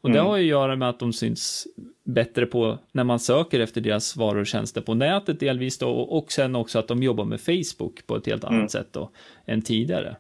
Och 0.08 0.14
det 0.14 0.20
mm. 0.20 0.30
har 0.30 0.38
ju 0.38 0.44
att 0.44 0.50
göra 0.50 0.76
med 0.76 0.90
att 0.90 1.00
de 1.00 1.14
syns 1.14 1.68
bättre 2.04 2.46
på 2.46 2.78
när 2.92 3.04
man 3.04 3.20
söker 3.20 3.60
efter 3.60 3.82
deras 3.82 4.16
varor 4.16 4.40
och 4.40 4.48
tjänster 4.48 4.82
på 4.82 4.94
nätet 4.94 5.40
delvis 5.40 5.78
då 5.78 5.90
och 5.90 6.32
sen 6.32 6.56
också 6.56 6.80
att 6.80 6.88
de 6.88 7.04
jobbar 7.04 7.26
med 7.26 7.42
Facebook 7.42 8.08
på 8.08 8.16
ett 8.16 8.26
helt 8.26 8.44
annat 8.44 8.58
mm. 8.58 8.70
sätt 8.70 8.88
då 8.92 9.10
än 9.46 9.62
tidigare. 9.62 10.16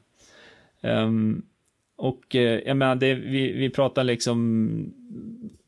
Um, 0.81 1.45
och 1.95 2.35
uh, 2.35 2.41
jag 2.41 2.77
menar, 2.77 2.95
det, 2.95 3.13
vi, 3.13 3.51
vi 3.51 3.69
pratar 3.69 4.03
liksom, 4.03 4.93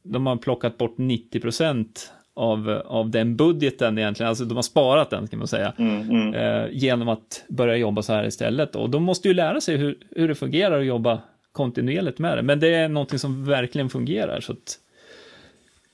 de 0.04 0.26
har 0.26 0.36
plockat 0.36 0.78
bort 0.78 0.98
90 0.98 1.40
procent 1.40 2.14
av, 2.34 2.70
av 2.86 3.10
den 3.10 3.36
budgeten 3.36 3.98
egentligen, 3.98 4.30
alltså 4.30 4.46
de 4.46 4.56
har 4.56 4.62
sparat 4.62 5.10
den 5.10 5.28
kan 5.28 5.40
man 5.40 5.48
säga, 5.48 5.74
mm, 5.78 6.10
mm. 6.10 6.34
Uh, 6.34 6.68
genom 6.72 7.10
att 7.10 7.46
börja 7.48 7.78
jobba 7.78 8.02
så 8.02 8.14
här 8.14 8.28
istället. 8.28 8.76
Och 8.76 8.90
de 8.90 9.04
måste 9.04 9.28
ju 9.28 9.34
lära 9.34 9.62
sig 9.62 9.78
hur, 9.78 9.98
hur 10.12 10.28
det 10.28 10.36
fungerar 10.36 10.80
att 10.80 10.86
jobba 10.86 11.22
kontinuerligt 11.60 12.20
med 12.20 12.38
det. 12.38 12.42
Men 12.42 12.60
det 12.60 12.76
är 12.76 12.90
någonting 12.90 13.20
som 13.20 13.46
verkligen 13.46 13.90
fungerar. 13.90 14.40
Så 14.40 14.52
att, 14.52 14.80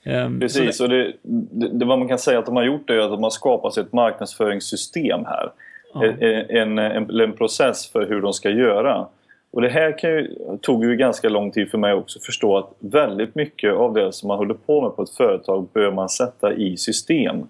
um, 0.06 0.40
Precis, 0.40 0.78
så 0.78 0.88
det... 0.88 1.06
och 1.06 1.14
det, 1.22 1.68
det, 1.68 1.78
det, 1.80 1.86
vad 1.86 2.00
man 2.00 2.08
kan 2.08 2.20
säga 2.20 2.40
att 2.40 2.46
de 2.46 2.56
har 2.56 2.64
gjort 2.64 2.90
är 2.90 2.98
att 2.98 3.12
de 3.12 3.24
har 3.24 3.30
skapat 3.30 3.78
ett 3.78 3.94
marknadsföringssystem 3.94 5.26
här. 5.26 5.52
Ja. 5.94 6.06
En, 6.06 6.78
en, 6.80 7.20
en, 7.20 7.34
process 7.34 7.92
för 7.92 8.08
hur 8.08 8.22
de 8.22 8.34
ska 8.34 8.50
göra. 8.50 9.08
Och 9.52 9.62
det 9.62 9.70
här 9.70 10.00
ju, 10.04 10.36
tog 10.62 10.86
ju 10.86 10.96
ganska 10.96 11.30
lång 11.30 11.52
tid 11.52 11.72
för 11.72 11.78
mig 11.78 11.94
också 11.94 12.20
att 12.20 12.26
förstå 12.26 12.58
att 12.58 12.70
väldigt 12.80 13.36
mycket 13.36 13.74
av 13.74 13.94
det 13.94 14.14
som 14.14 14.28
man 14.28 14.38
håller 14.38 14.54
på 14.54 14.82
med 14.82 14.96
på 14.96 15.04
ett 15.04 15.10
företag 15.10 15.68
bör 15.74 15.92
man 15.92 16.10
sätta 16.10 16.54
i 16.54 16.78
system. 16.78 17.48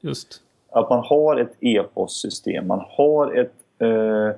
Just. 0.00 0.42
Att 0.70 0.90
man 0.90 1.04
har 1.04 1.36
ett 1.36 1.56
e-postsystem, 1.60 2.66
man 2.66 2.84
har 2.88 3.34
ett 3.34 3.54
eh, 3.78 4.30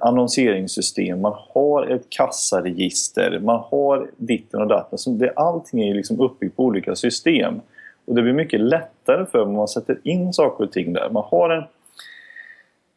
annonseringssystem, 0.00 1.20
man 1.20 1.34
har 1.54 1.86
ett 1.86 2.10
kassaregister, 2.10 3.40
man 3.42 3.60
har 3.70 4.10
ditten 4.16 4.60
och 4.60 4.66
datten. 4.66 5.18
det, 5.18 5.32
allting 5.36 5.88
är 5.88 5.94
liksom 5.94 6.20
uppbyggt 6.20 6.56
på 6.56 6.64
olika 6.64 6.96
system. 6.96 7.60
Och 8.04 8.14
det 8.14 8.22
blir 8.22 8.32
mycket 8.32 8.60
lättare 8.60 9.26
för 9.26 9.42
om 9.42 9.52
man 9.52 9.68
sätter 9.68 9.98
in 10.02 10.32
saker 10.32 10.64
och 10.64 10.72
ting 10.72 10.92
där. 10.92 11.10
Man 11.10 11.24
har 11.26 11.50
en, 11.50 11.62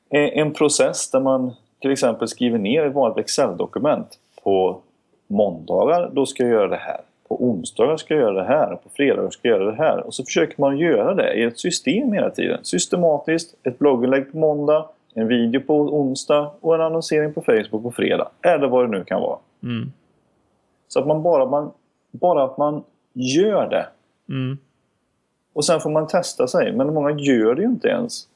eh, 0.09 0.37
en 0.37 0.53
process 0.53 1.11
där 1.11 1.19
man 1.19 1.51
till 1.81 1.91
exempel 1.91 2.27
skriver 2.27 2.57
ner 2.57 2.85
ett 2.85 2.93
vanligt 2.93 3.17
Excel-dokument. 3.17 4.19
På 4.43 4.81
måndagar, 5.27 6.09
då 6.13 6.25
ska 6.25 6.43
jag 6.43 6.51
göra 6.51 6.67
det 6.67 6.75
här. 6.75 7.01
På 7.27 7.43
onsdagar 7.43 7.97
ska 7.97 8.13
jag 8.13 8.21
göra 8.21 8.33
det 8.33 8.47
här. 8.47 8.75
På 8.75 8.89
fredagar 8.89 9.29
ska 9.29 9.47
jag 9.47 9.59
göra 9.59 9.71
det 9.71 9.77
här. 9.77 9.97
Och 10.05 10.13
så 10.13 10.25
försöker 10.25 10.61
man 10.61 10.77
göra 10.77 11.13
det 11.13 11.33
i 11.33 11.43
ett 11.43 11.59
system 11.59 12.13
hela 12.13 12.29
tiden. 12.29 12.59
Systematiskt. 12.63 13.55
Ett 13.63 13.79
blogginlägg 13.79 14.31
på 14.31 14.37
måndag, 14.37 14.85
en 15.13 15.27
video 15.27 15.61
på 15.61 15.79
onsdag 15.79 16.51
och 16.61 16.75
en 16.75 16.81
annonsering 16.81 17.33
på 17.33 17.41
Facebook 17.41 17.83
på 17.83 17.91
fredag. 17.91 18.29
Eller 18.41 18.67
vad 18.67 18.85
det 18.85 18.97
nu 18.97 19.03
kan 19.03 19.21
vara. 19.21 19.39
Mm. 19.63 19.91
Så 20.87 20.99
att 20.99 21.07
man 21.07 21.23
bara, 21.23 21.45
man, 21.45 21.71
bara 22.11 22.43
att 22.43 22.57
man 22.57 22.83
gör 23.13 23.69
det. 23.69 23.87
Mm. 24.29 24.57
Och 25.53 25.65
sen 25.65 25.79
får 25.79 25.89
man 25.89 26.07
testa 26.07 26.47
sig. 26.47 26.73
Men 26.73 26.93
många 26.93 27.11
gör 27.11 27.55
det 27.55 27.61
ju 27.61 27.67
inte 27.67 27.87
ens. 27.87 28.27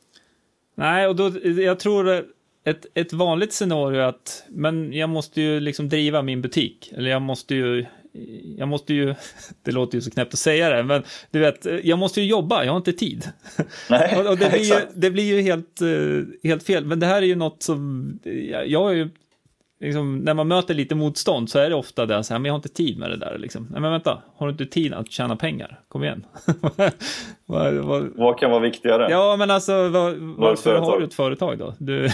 Nej, 0.76 1.08
och 1.08 1.16
då, 1.16 1.32
jag 1.44 1.80
tror 1.80 2.26
ett, 2.64 2.86
ett 2.94 3.14
vanligt 3.14 3.54
scenario 3.54 4.00
är 4.00 4.06
att 4.06 4.44
men 4.50 4.94
jag 4.94 5.10
måste 5.10 5.42
ju 5.42 5.60
liksom 5.60 5.90
driva 5.90 6.22
min 6.22 6.42
butik. 6.42 6.94
Eller 6.96 7.12
jag 7.12 7.22
måste 7.22 7.56
ju 7.56 7.86
jag 8.58 8.68
måste 8.68 8.94
ju, 8.94 9.16
det 9.64 9.72
låter 9.72 9.96
ju 9.98 10.02
så 10.02 10.12
knäppt 10.12 10.34
att 10.34 10.40
säga 10.40 10.70
det, 10.70 10.84
men 10.84 11.04
du 11.32 11.40
vet, 11.40 11.68
jag 11.84 12.00
måste 12.00 12.22
ju 12.22 12.28
jobba, 12.28 12.64
jag 12.64 12.72
har 12.72 12.78
inte 12.78 12.94
tid. 12.94 13.30
Nej, 13.90 14.28
och, 14.28 14.38
det, 14.38 14.50
blir 14.50 14.64
ju, 14.64 14.76
det 14.96 15.12
blir 15.12 15.24
ju 15.24 15.42
helt, 15.42 15.82
eh, 15.82 16.50
helt 16.50 16.64
fel, 16.64 16.86
men 16.86 17.00
det 17.00 17.06
här 17.06 17.22
är 17.22 17.26
ju 17.26 17.36
något 17.36 17.64
som, 17.64 18.20
jag 18.66 18.84
har 18.84 18.92
ju 18.92 19.10
liksom, 19.80 20.18
när 20.18 20.34
man 20.34 20.48
möter 20.48 20.74
lite 20.74 20.96
motstånd 20.96 21.50
så 21.50 21.60
är 21.60 21.70
det 21.70 21.76
ofta 21.76 22.06
det 22.06 22.24
så 22.24 22.34
här, 22.34 22.40
men 22.40 22.46
jag 22.46 22.54
har 22.54 22.58
inte 22.58 22.70
tid 22.70 22.98
med 22.98 23.10
det 23.10 23.18
där 23.18 23.38
liksom. 23.38 23.68
Nej 23.72 23.82
men 23.82 23.92
vänta, 23.92 24.22
har 24.36 24.48
du 24.48 24.52
inte 24.52 24.66
tid 24.66 24.94
att 24.94 25.12
tjäna 25.12 25.36
pengar? 25.36 25.80
Kom 25.88 26.04
igen. 26.04 26.26
vad, 27.46 27.74
vad, 27.74 28.12
vad, 28.16 28.40
kan 28.40 28.52
vara 28.52 28.62
viktigare? 28.62 29.08
Ja 29.12 29.36
men 29.36 29.52
alltså, 29.52 29.90
vad, 29.90 30.16
varför 30.18 30.76
har 30.76 31.00
du 31.00 31.06
ett 31.06 31.14
företag 31.14 31.58
då? 31.58 31.74
Du... 31.78 32.10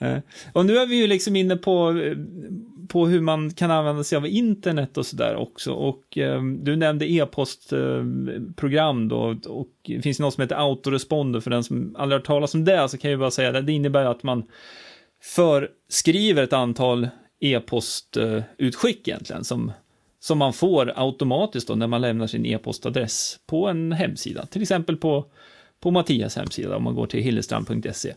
Nej. 0.00 0.22
och 0.52 0.66
nu 0.66 0.78
är 0.78 0.86
vi 0.86 0.96
ju 0.96 1.06
liksom 1.06 1.36
inne 1.36 1.56
på, 1.56 1.92
på 2.88 3.06
hur 3.06 3.20
man 3.20 3.50
kan 3.50 3.70
använda 3.70 4.04
sig 4.04 4.16
av 4.16 4.26
internet 4.26 4.98
och 4.98 5.06
sådär 5.06 5.36
också. 5.36 5.72
Och 5.72 6.18
eh, 6.18 6.42
du 6.42 6.76
nämnde 6.76 7.10
e-postprogram 7.10 9.02
eh, 9.02 9.08
då, 9.08 9.36
och 9.46 9.68
det 9.82 10.02
finns 10.02 10.20
något 10.20 10.34
som 10.34 10.42
heter 10.42 10.56
autoresponder 10.56 11.40
för 11.40 11.50
den 11.50 11.64
som 11.64 11.96
aldrig 11.98 12.20
har 12.20 12.24
talat 12.24 12.54
om 12.54 12.64
det, 12.64 12.88
så 12.88 12.98
kan 12.98 13.10
jag 13.10 13.20
bara 13.20 13.30
säga 13.30 13.52
det, 13.52 13.62
det 13.62 13.72
innebär 13.72 14.04
att 14.04 14.22
man 14.22 14.44
förskriver 15.22 16.42
ett 16.42 16.52
antal 16.52 17.08
e-postutskick 17.40 19.08
egentligen 19.08 19.44
som, 19.44 19.72
som 20.20 20.38
man 20.38 20.52
får 20.52 20.92
automatiskt 20.96 21.68
då 21.68 21.74
när 21.74 21.86
man 21.86 22.00
lämnar 22.00 22.26
sin 22.26 22.46
e-postadress 22.46 23.38
på 23.46 23.68
en 23.68 23.92
hemsida, 23.92 24.46
till 24.46 24.62
exempel 24.62 24.96
på, 24.96 25.24
på 25.80 25.90
Mattias 25.90 26.36
hemsida 26.36 26.76
om 26.76 26.82
man 26.82 26.94
går 26.94 27.06
till 27.06 27.20
hillestrand.se. 27.22 28.14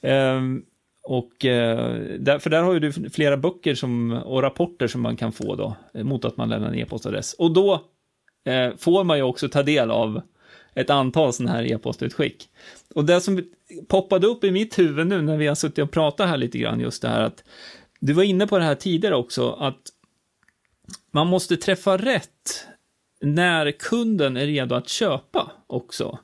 Ehm, 0.00 0.62
och 1.10 1.44
eh, 1.44 1.94
där, 2.18 2.38
för 2.38 2.50
där 2.50 2.62
har 2.62 2.72
ju 2.72 2.80
du 2.80 2.92
flera 2.92 3.36
böcker 3.36 3.74
som, 3.74 4.12
och 4.12 4.42
rapporter 4.42 4.86
som 4.86 5.00
man 5.00 5.16
kan 5.16 5.32
få 5.32 5.56
då 5.56 5.76
eh, 5.94 6.04
mot 6.04 6.24
att 6.24 6.36
man 6.36 6.48
lämnar 6.48 6.68
en 6.68 6.78
e-postadress. 6.78 7.32
Och 7.32 7.52
då 7.52 7.84
eh, 8.44 8.76
får 8.78 9.04
man 9.04 9.16
ju 9.16 9.22
också 9.22 9.48
ta 9.48 9.62
del 9.62 9.90
av 9.90 10.22
ett 10.74 10.90
antal 10.90 11.32
sådana 11.32 11.52
här 11.52 11.72
e-postutskick. 11.72 12.48
Och 12.94 13.04
det 13.04 13.20
som 13.20 13.42
poppade 13.88 14.26
upp 14.26 14.44
i 14.44 14.50
mitt 14.50 14.78
huvud 14.78 15.06
nu 15.06 15.22
när 15.22 15.36
vi 15.36 15.46
har 15.46 15.54
suttit 15.54 15.78
och 15.78 15.90
pratat 15.90 16.28
här 16.28 16.36
lite 16.36 16.58
grann, 16.58 16.80
just 16.80 17.02
det 17.02 17.08
här 17.08 17.20
att 17.20 17.44
du 18.00 18.12
var 18.12 18.22
inne 18.22 18.46
på 18.46 18.58
det 18.58 18.64
här 18.64 18.74
tidigare 18.74 19.16
också, 19.16 19.50
att 19.50 19.80
man 21.10 21.26
måste 21.26 21.56
träffa 21.56 21.96
rätt 21.96 22.66
när 23.20 23.70
kunden 23.70 24.36
är 24.36 24.46
redo 24.46 24.74
att 24.74 24.88
köpa 24.88 25.52
också. 25.66 26.18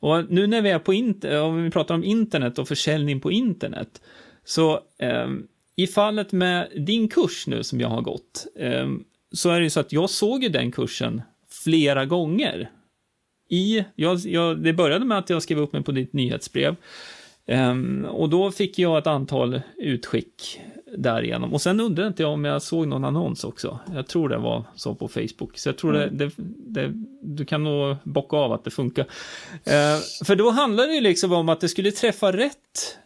Och 0.00 0.30
nu 0.30 0.46
när 0.46 0.62
vi 0.62 0.70
är 0.70 0.78
på 0.78 0.94
internet, 0.94 1.42
om 1.42 1.64
vi 1.64 1.70
pratar 1.70 1.94
om 1.94 2.04
internet 2.04 2.58
och 2.58 2.68
försäljning 2.68 3.20
på 3.20 3.32
internet, 3.32 4.00
så 4.46 4.80
eh, 4.98 5.28
i 5.76 5.86
fallet 5.86 6.32
med 6.32 6.68
din 6.76 7.08
kurs 7.08 7.46
nu 7.46 7.62
som 7.62 7.80
jag 7.80 7.88
har 7.88 8.02
gått, 8.02 8.46
eh, 8.56 8.88
så 9.32 9.50
är 9.50 9.58
det 9.58 9.64
ju 9.64 9.70
så 9.70 9.80
att 9.80 9.92
jag 9.92 10.10
såg 10.10 10.42
ju 10.42 10.48
den 10.48 10.72
kursen 10.72 11.22
flera 11.64 12.04
gånger 12.04 12.70
i, 13.48 13.84
jag, 13.94 14.18
jag, 14.18 14.58
det 14.58 14.72
började 14.72 15.04
med 15.04 15.18
att 15.18 15.30
jag 15.30 15.42
skrev 15.42 15.58
upp 15.58 15.72
mig 15.72 15.82
på 15.82 15.92
ditt 15.92 16.12
nyhetsbrev. 16.12 16.76
Um, 17.46 18.04
och 18.04 18.28
då 18.28 18.50
fick 18.50 18.78
jag 18.78 18.98
ett 18.98 19.06
antal 19.06 19.60
utskick 19.76 20.60
därigenom. 20.96 21.52
Och 21.52 21.62
sen 21.62 21.80
undrade 21.80 22.08
inte 22.08 22.22
jag 22.22 22.32
om 22.32 22.44
jag 22.44 22.62
såg 22.62 22.88
någon 22.88 23.04
annons 23.04 23.44
också. 23.44 23.78
Jag 23.94 24.06
tror 24.06 24.28
det 24.28 24.38
var 24.38 24.64
så 24.74 24.94
på 24.94 25.08
Facebook. 25.08 25.58
Så 25.58 25.68
jag 25.68 25.78
tror 25.78 25.96
mm. 25.96 26.16
det, 26.16 26.24
det, 26.26 26.32
det, 26.82 26.92
du 27.22 27.44
kan 27.44 27.64
nog 27.64 27.96
bocka 28.04 28.36
av 28.36 28.52
att 28.52 28.64
det 28.64 28.70
funkar. 28.70 29.04
Uh, 29.04 30.24
för 30.24 30.36
då 30.36 30.50
handlade 30.50 30.92
det 30.92 31.00
liksom 31.00 31.32
om 31.32 31.48
att 31.48 31.60
det 31.60 31.68
skulle 31.68 31.90
träffa 31.90 32.32
rätt 32.32 32.98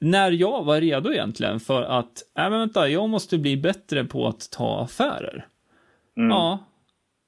när 0.00 0.30
jag 0.30 0.64
var 0.64 0.80
redo 0.80 1.12
egentligen 1.12 1.60
för 1.60 1.82
att, 1.82 2.22
nej 2.36 2.50
men 2.50 2.58
vänta, 2.58 2.88
jag 2.88 3.08
måste 3.08 3.38
bli 3.38 3.56
bättre 3.56 4.04
på 4.04 4.26
att 4.26 4.50
ta 4.50 4.80
affärer. 4.80 5.46
Mm. 6.16 6.30
Ja. 6.30 6.58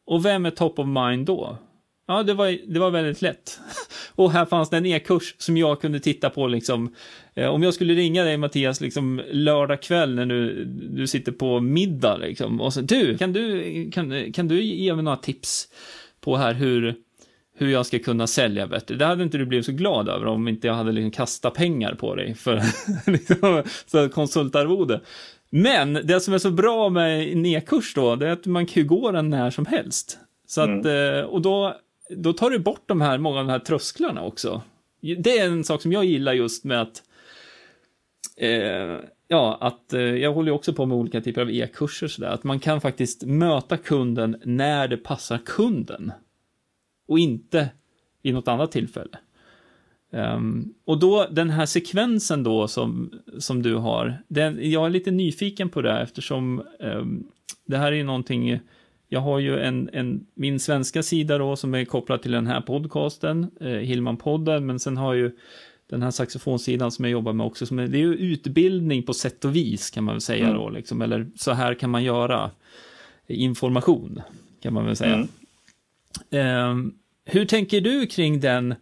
Och 0.07 0.25
vem 0.25 0.47
är 0.47 0.51
top 0.51 0.79
of 0.79 0.87
mind 0.87 1.27
då? 1.27 1.59
Ja, 2.07 2.23
det 2.23 2.35
var, 2.35 2.73
det 2.73 2.81
var 2.81 2.91
väldigt 2.91 3.23
lätt. 3.23 3.61
Och 4.14 4.33
här 4.33 4.45
fanns 4.45 4.71
det 4.71 4.77
en 4.77 4.87
e-kurs 4.87 5.35
som 5.39 5.57
jag 5.57 5.81
kunde 5.81 6.01
titta 6.01 6.31
på 6.31 6.47
liksom. 6.47 6.95
Eh, 7.35 7.49
om 7.49 7.62
jag 7.62 7.75
skulle 7.75 7.95
ringa 7.95 8.25
dig 8.25 8.37
Mattias, 8.37 8.81
liksom 8.81 9.23
lördag 9.31 9.83
kväll 9.83 10.14
när 10.14 10.27
du, 10.27 10.64
du 10.91 11.07
sitter 11.07 11.33
på 11.33 11.61
middag 11.61 12.16
liksom. 12.16 12.61
Och 12.61 12.73
så, 12.73 12.81
du, 12.81 13.18
kan 13.18 13.33
du, 13.33 13.91
kan, 13.91 14.33
kan 14.33 14.49
du 14.49 14.62
ge 14.62 14.95
mig 14.95 15.05
några 15.05 15.16
tips 15.16 15.68
på 16.21 16.37
här 16.37 16.55
hur, 16.55 16.95
hur 17.61 17.68
jag 17.68 17.86
ska 17.86 17.98
kunna 17.98 18.26
sälja 18.26 18.66
bättre. 18.66 18.96
Det 18.96 19.04
hade 19.04 19.22
inte 19.22 19.38
du 19.38 19.46
blivit 19.46 19.66
så 19.66 19.72
glad 19.72 20.08
över 20.08 20.26
om 20.26 20.48
inte 20.48 20.66
jag 20.66 20.74
hade 20.74 20.92
liksom 20.92 21.11
kastat 21.11 21.54
pengar 21.54 21.94
på 21.94 22.14
dig 22.14 22.34
för 22.34 22.62
liksom, 23.11 23.62
så 23.86 24.08
konsultarvode. 24.08 25.00
Men 25.50 25.92
det 25.92 26.20
som 26.20 26.34
är 26.34 26.38
så 26.38 26.50
bra 26.50 26.88
med 26.88 27.32
en 27.32 27.46
e-kurs 27.46 27.94
då, 27.94 28.16
det 28.16 28.28
är 28.28 28.32
att 28.32 28.46
man 28.46 28.66
kan 28.66 28.82
ju 28.82 28.88
gå 28.88 29.11
den 29.11 29.30
när 29.30 29.50
som 29.50 29.66
helst. 29.66 30.18
Så 30.46 30.61
att, 30.61 30.68
mm. 30.68 31.18
Eh, 31.18 31.24
och 31.24 31.42
då 31.42 31.76
då 32.16 32.32
tar 32.32 32.50
du 32.50 32.58
bort 32.58 32.82
de 32.86 33.00
här, 33.00 33.18
många 33.18 33.38
av 33.38 33.46
de 33.46 33.50
här 33.50 33.58
trösklarna 33.58 34.22
också. 34.22 34.62
Det 35.00 35.38
är 35.38 35.46
en 35.46 35.64
sak 35.64 35.82
som 35.82 35.92
jag 35.92 36.04
gillar 36.04 36.32
just 36.32 36.64
med 36.64 36.80
att 36.80 37.02
eh, 38.36 38.96
ja, 39.28 39.58
att 39.61 39.92
eh, 39.92 40.00
jag 40.00 40.32
håller 40.32 40.48
ju 40.48 40.54
också 40.54 40.72
på 40.72 40.86
med 40.86 40.96
olika 40.96 41.20
typer 41.20 41.40
av 41.40 41.50
e-kurser 41.50 42.08
sådär, 42.08 42.28
att 42.28 42.44
man 42.44 42.61
kan 42.61 42.80
faktiskt 42.80 43.24
möta 43.24 43.76
kunden 43.76 44.36
när 44.44 44.88
det 44.88 44.96
passar 44.96 45.38
kunden. 45.38 46.12
Och 47.11 47.18
inte 47.18 47.68
i 48.22 48.32
något 48.32 48.48
annat 48.48 48.72
tillfälle. 48.72 49.18
Um, 50.11 50.74
och 50.84 50.98
då 50.98 51.26
den 51.30 51.50
här 51.50 51.66
sekvensen 51.66 52.42
då 52.42 52.68
som, 52.68 53.12
som 53.38 53.62
du 53.62 53.74
har, 53.74 54.22
den, 54.28 54.70
jag 54.70 54.86
är 54.86 54.90
lite 54.90 55.11
nyfiken 55.11 55.68
på 55.68 55.82
det 55.82 56.00
eftersom 56.00 56.62
um, 56.78 57.26
det 57.66 57.76
här 57.76 57.92
är 57.92 57.96
ju 57.96 58.04
någonting, 58.04 58.61
jag 59.08 59.20
har 59.20 59.38
ju 59.38 59.58
en, 59.58 59.90
en, 59.92 60.26
min 60.34 60.61
svenska 60.61 61.02
sida 61.02 61.38
då 61.38 61.56
som 61.56 61.74
är 61.74 61.84
kopplad 61.84 62.22
till 62.22 62.32
den 62.32 62.46
här 62.46 62.61
podcasten, 62.61 63.50
eh, 63.61 63.66
Hillman-podden, 63.66 64.61
men 64.61 64.78
sen 64.78 64.96
har 64.96 65.14
jag 65.14 65.22
ju 65.22 65.36
den 65.86 66.02
här 66.02 66.11
saxofonsidan 66.11 66.90
som 66.90 67.04
jag 67.04 67.12
jobbar 67.12 67.32
med 67.32 67.46
också, 67.46 67.66
som 67.66 67.78
är, 67.78 67.86
det 67.86 67.98
är 67.98 68.02
ju 68.02 68.14
utbildning 68.14 69.02
på 69.02 69.14
sätt 69.14 69.44
och 69.44 69.56
vis 69.56 69.90
kan 69.90 70.04
man 70.04 70.14
väl 70.14 70.20
säga 70.20 70.44
mm. 70.44 70.56
då, 70.56 70.70
liksom, 70.70 71.02
eller 71.02 71.30
så 71.36 71.52
här 71.52 71.74
kan 71.74 71.90
man 71.90 72.04
göra 72.04 72.50
information, 73.26 74.22
kan 74.62 74.74
man 74.74 74.86
väl 74.86 74.96
säga. 74.96 75.14
Mm. 75.14 76.70
Um, 76.70 76.94
hur 77.25 77.45
tänker 77.45 77.81
du 77.81 78.07
kring 78.07 78.41
den, 78.41 78.75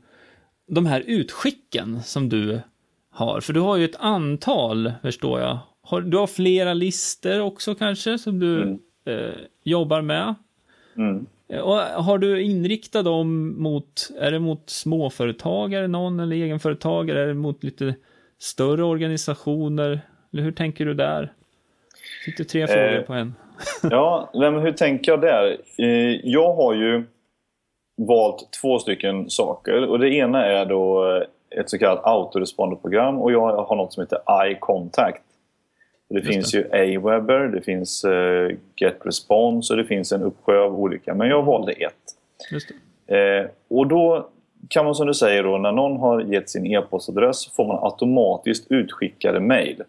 de 0.69 0.87
här 0.87 1.03
utskicken 1.07 2.03
som 2.03 2.29
du 2.29 2.61
har? 3.11 3.41
För 3.41 3.53
du 3.53 3.61
har 3.61 3.77
ju 3.77 3.85
ett 3.85 4.01
antal, 4.01 4.93
förstår 5.03 5.41
jag. 5.41 5.59
Har, 5.83 6.01
du 6.01 6.17
har 6.17 6.27
flera 6.27 6.75
listor 6.75 7.41
också 7.41 7.75
kanske, 7.75 8.19
som 8.19 8.39
du 8.39 8.63
mm. 8.63 8.79
eh, 9.05 9.35
jobbar 9.63 10.03
med. 10.03 10.35
Mm. 10.97 11.27
Och 11.63 11.77
har 11.79 12.19
du 12.19 12.43
inriktat 12.43 13.05
dem 13.05 13.55
mot, 13.63 14.11
är 14.21 14.31
det 14.31 14.39
mot 14.39 14.71
småföretagare 14.71 15.89
någon 15.89 16.21
eller 16.21 16.37
egenföretagare? 16.37 17.23
Är 17.23 17.27
det 17.27 17.35
mot 17.35 17.65
lite 17.65 17.95
större 18.39 18.85
organisationer? 18.85 20.01
Eller 20.33 20.43
hur 20.43 20.53
tänker 20.53 20.87
du 20.87 20.95
där? 20.95 21.33
Fick 22.25 22.37
du 22.37 22.45
tre 22.45 22.67
frågor 22.67 22.99
eh, 22.99 23.03
på 23.03 23.13
en? 23.13 23.35
ja, 23.83 24.31
men 24.35 24.59
hur 24.59 24.73
tänker 24.73 25.13
jag 25.13 25.21
där? 25.21 25.57
Eh, 25.79 26.21
jag 26.25 26.55
har 26.55 26.75
ju 26.75 27.05
valt 27.99 28.49
två 28.61 28.79
stycken 28.79 29.31
saker. 29.31 29.89
Och 29.89 29.99
det 29.99 30.15
ena 30.15 30.47
är 30.47 30.67
då 30.67 31.11
eh, 31.17 31.23
ett 31.61 31.71
så 31.71 31.79
kallat 31.79 32.01
autoresponderprogram 32.05 33.19
och 33.19 33.33
jag 33.33 33.65
har 33.65 33.77
något 33.77 33.93
som 33.93 34.03
heter 34.03 34.19
iContact. 34.51 35.23
Det 36.09 36.15
Just 36.15 36.29
finns 36.29 36.51
det. 36.51 36.59
ju 36.59 36.97
Aweber, 36.99 37.49
det 37.49 37.61
finns 37.61 38.05
uh, 38.05 38.51
GetResponse 38.77 39.73
och 39.73 39.77
det 39.77 39.85
finns 39.85 40.13
en 40.13 40.23
uppsjö 40.23 40.61
av 40.61 40.81
olika. 40.81 41.15
Men 41.15 41.29
jag 41.29 41.43
valde 41.43 41.73
ett. 41.73 41.95
Uh, 43.13 43.51
och 43.69 43.87
då 43.87 44.29
kan 44.69 44.85
man 44.85 44.95
som 44.95 45.07
du 45.07 45.15
säger 45.15 45.43
då, 45.43 45.59
när 45.59 45.73
någon 45.73 45.97
har 45.97 46.21
gett 46.21 46.51
sin 46.51 46.67
e-postadress 46.67 47.47
får 47.47 47.67
man 47.67 47.79
automatiskt 47.85 48.67
utskickade 48.71 49.41
mail. 49.41 49.83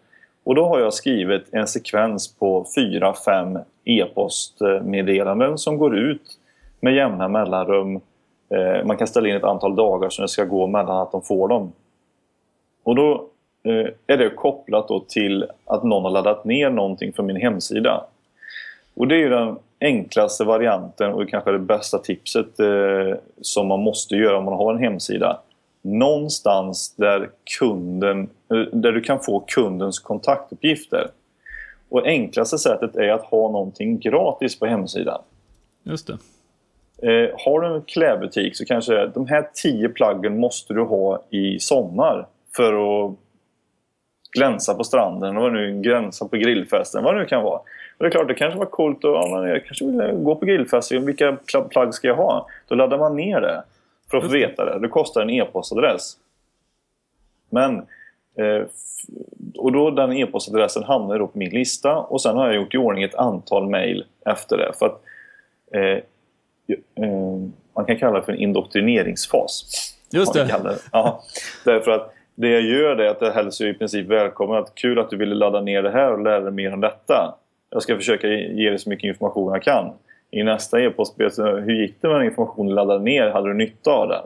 Och 0.44 0.54
då 0.54 0.64
har 0.64 0.80
jag 0.80 0.94
skrivit 0.94 1.44
en 1.52 1.66
sekvens 1.66 2.34
på 2.34 2.66
4-5 2.76 3.64
e-postmeddelanden 3.84 5.58
som 5.58 5.78
går 5.78 5.98
ut 5.98 6.38
med 6.80 6.94
jämna 6.94 7.28
mellanrum. 7.28 8.00
Eh, 8.48 8.84
man 8.84 8.96
kan 8.96 9.06
ställa 9.06 9.28
in 9.28 9.36
ett 9.36 9.44
antal 9.44 9.76
dagar 9.76 10.08
som 10.08 10.22
det 10.22 10.28
ska 10.28 10.44
gå 10.44 10.66
mellan 10.66 10.96
att 10.96 11.12
de 11.12 11.22
får 11.22 11.48
dem. 11.48 11.72
Och 12.82 12.94
då 12.94 13.26
eh, 13.62 13.86
är 14.06 14.16
det 14.16 14.30
kopplat 14.30 14.88
då 14.88 15.00
till 15.08 15.46
att 15.64 15.84
någon 15.84 16.02
har 16.02 16.10
laddat 16.10 16.44
ner 16.44 16.70
någonting 16.70 17.12
från 17.12 17.26
min 17.26 17.36
hemsida. 17.36 18.04
Och 18.94 19.08
det 19.08 19.14
är 19.14 19.18
ju 19.18 19.28
den 19.28 19.58
enklaste 19.80 20.44
varianten 20.44 21.12
och 21.12 21.28
kanske 21.28 21.52
det 21.52 21.58
bästa 21.58 21.98
tipset 21.98 22.60
eh, 22.60 23.18
som 23.40 23.66
man 23.66 23.80
måste 23.80 24.16
göra 24.16 24.38
om 24.38 24.44
man 24.44 24.54
har 24.54 24.74
en 24.74 24.78
hemsida. 24.78 25.40
Någonstans 25.82 26.94
där, 26.96 27.30
kunden, 27.58 28.28
eh, 28.50 28.56
där 28.72 28.92
du 28.92 29.00
kan 29.00 29.20
få 29.20 29.40
kundens 29.40 29.98
kontaktuppgifter. 29.98 31.10
Och 31.88 32.06
enklaste 32.06 32.58
sättet 32.58 32.96
är 32.96 33.08
att 33.08 33.24
ha 33.24 33.50
någonting 33.50 33.98
gratis 33.98 34.58
på 34.58 34.66
hemsidan. 34.66 35.22
Just 35.82 36.06
det. 36.06 36.18
Eh, 37.02 37.30
har 37.44 37.60
du 37.60 37.66
en 37.66 37.82
klädbutik 37.82 38.56
så 38.56 38.64
kanske 38.64 39.06
de 39.06 39.26
här 39.26 39.48
10 39.54 39.88
plaggen 39.88 40.40
måste 40.40 40.74
du 40.74 40.82
ha 40.82 41.22
i 41.30 41.58
sommar 41.58 42.26
för 42.56 42.72
att 42.72 43.16
glänsa 44.32 44.74
på 44.74 44.84
stranden 44.84 45.36
och 45.36 45.52
nu 45.52 45.80
glänsa 45.80 46.28
på 46.28 46.36
grillfesten, 46.36 47.04
vad 47.04 47.14
det 47.14 47.20
nu 47.20 47.26
kan 47.26 47.42
vara. 47.42 47.58
Och 47.58 48.04
det 48.04 48.06
är 48.06 48.10
klart, 48.10 48.28
det 48.28 48.34
kanske 48.34 48.58
var 48.58 48.66
coolt 48.66 48.96
att 48.96 49.02
ja, 49.02 49.48
jag 49.48 49.64
kanske 49.64 49.84
vill 49.84 50.24
gå 50.24 50.36
på 50.36 50.46
grillfest. 50.46 50.92
Vilka 50.92 51.36
plagg 51.70 51.94
ska 51.94 52.08
jag 52.08 52.16
ha? 52.16 52.48
Då 52.68 52.74
laddar 52.74 52.98
man 52.98 53.16
ner 53.16 53.40
det 53.40 53.62
för 54.10 54.18
att 54.18 54.24
få 54.24 54.30
veta 54.30 54.64
det. 54.64 54.78
Det 54.78 54.88
kostar 54.88 55.20
en 55.20 55.30
e-postadress. 55.30 56.16
Men 57.50 57.76
eh, 58.38 58.62
och 59.56 59.72
då 59.72 59.90
den 59.90 60.12
e-postadressen 60.12 60.82
hamnar 60.82 61.18
då 61.18 61.26
på 61.26 61.38
min 61.38 61.50
lista 61.50 61.96
och 61.96 62.22
sen 62.22 62.36
har 62.36 62.46
jag 62.46 62.56
gjort 62.56 62.74
i 62.74 62.78
ordning 62.78 63.04
ett 63.04 63.14
antal 63.14 63.68
mejl 63.68 64.04
efter 64.24 64.56
det. 64.56 64.72
För 64.78 64.86
att 64.86 65.02
Eh, 65.72 65.98
man 67.76 67.84
kan 67.84 67.98
kalla 67.98 68.18
det 68.18 68.24
för 68.24 68.32
en 68.32 68.38
indoktrineringsfas. 68.38 69.64
Just 70.12 70.34
det. 70.34 70.78
Ja, 70.92 71.22
därför 71.64 71.90
att 71.90 72.14
det 72.34 72.48
jag 72.48 72.62
gör 72.62 72.96
är 72.96 73.08
att 73.08 73.20
jag 73.20 73.32
hälsar 73.32 73.66
i 73.66 73.74
princip 73.74 74.06
välkommen. 74.06 74.56
Att 74.56 74.74
kul 74.74 74.98
att 74.98 75.10
du 75.10 75.16
ville 75.16 75.34
ladda 75.34 75.60
ner 75.60 75.82
det 75.82 75.90
här 75.90 76.12
och 76.12 76.22
lära 76.22 76.40
dig 76.40 76.52
mer 76.52 76.74
om 76.74 76.80
detta. 76.80 77.34
Jag 77.70 77.82
ska 77.82 77.96
försöka 77.96 78.28
ge 78.28 78.70
dig 78.70 78.78
så 78.78 78.90
mycket 78.90 79.08
information 79.08 79.52
jag 79.52 79.62
kan. 79.62 79.92
I 80.30 80.42
nästa 80.42 80.80
e-post 80.80 81.14
hur 81.38 81.80
gick 81.80 81.94
det 82.00 82.08
med 82.08 82.16
den 82.16 82.26
informationen 82.26 82.68
du 82.68 82.74
laddade 82.74 83.04
ner? 83.04 83.30
Hade 83.30 83.48
du 83.48 83.54
nytta 83.54 83.90
av 83.90 84.08
den? 84.08 84.24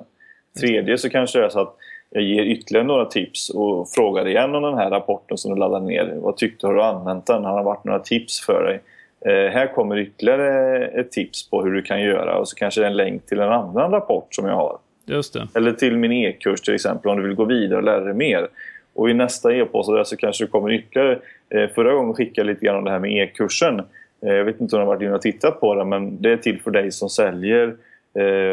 Tredje 0.60 0.98
så 0.98 1.10
kanske 1.10 1.38
det 1.38 1.44
är 1.44 1.48
så 1.48 1.60
att 1.60 1.76
jag 2.10 2.22
ger 2.22 2.42
ytterligare 2.42 2.86
några 2.86 3.04
tips 3.04 3.50
och 3.50 3.88
frågar 3.88 4.28
igen 4.28 4.54
om 4.54 4.62
den 4.62 4.74
här 4.74 4.90
rapporten 4.90 5.38
som 5.38 5.54
du 5.54 5.60
laddade 5.60 5.86
ner. 5.86 6.14
Vad 6.14 6.36
tyckte 6.36 6.66
du? 6.66 6.66
Har 6.66 6.74
du 6.74 6.82
använt 6.82 7.26
den? 7.26 7.44
Har 7.44 7.58
det 7.58 7.64
varit 7.64 7.84
några 7.84 7.98
tips 7.98 8.40
för 8.40 8.64
dig? 8.64 8.80
Eh, 9.28 9.52
här 9.52 9.74
kommer 9.74 9.98
ytterligare 9.98 10.86
ett 10.86 11.12
tips 11.12 11.50
på 11.50 11.62
hur 11.62 11.72
du 11.72 11.82
kan 11.82 12.02
göra 12.02 12.38
och 12.38 12.48
så 12.48 12.56
kanske 12.56 12.80
det 12.80 12.86
är 12.86 12.90
en 12.90 12.96
länk 12.96 13.26
till 13.26 13.40
en 13.40 13.52
annan 13.52 13.90
rapport 13.90 14.34
som 14.34 14.46
jag 14.46 14.54
har. 14.54 14.78
Just 15.06 15.34
det. 15.34 15.48
Eller 15.54 15.72
till 15.72 15.96
min 15.96 16.12
e-kurs 16.12 16.60
till 16.60 16.74
exempel 16.74 17.10
om 17.10 17.16
du 17.16 17.22
vill 17.22 17.36
gå 17.36 17.44
vidare 17.44 17.78
och 17.78 17.84
lära 17.84 18.00
dig 18.00 18.14
mer. 18.14 18.48
Och 18.94 19.10
i 19.10 19.14
nästa 19.14 19.54
e-post 19.54 20.08
så 20.08 20.16
kanske 20.16 20.44
det 20.44 20.48
kommer 20.48 20.72
ytterligare... 20.72 21.18
Eh, 21.48 21.68
förra 21.74 21.94
gången 21.94 22.14
skickade 22.14 22.48
jag 22.48 22.54
lite 22.54 22.66
grann 22.66 22.76
om 22.76 22.84
det 22.84 22.90
här 22.90 22.98
med 22.98 23.12
e-kursen. 23.12 23.82
Eh, 24.26 24.32
jag 24.32 24.44
vet 24.44 24.60
inte 24.60 24.76
om 24.76 24.80
du 24.80 24.86
har 24.86 24.94
varit 24.94 25.02
inne 25.02 25.14
och 25.14 25.22
tittat 25.22 25.60
på 25.60 25.74
det 25.74 25.84
men 25.84 26.22
det 26.22 26.32
är 26.32 26.36
till 26.36 26.60
för 26.60 26.70
dig 26.70 26.92
som 26.92 27.08
säljer, 27.08 27.76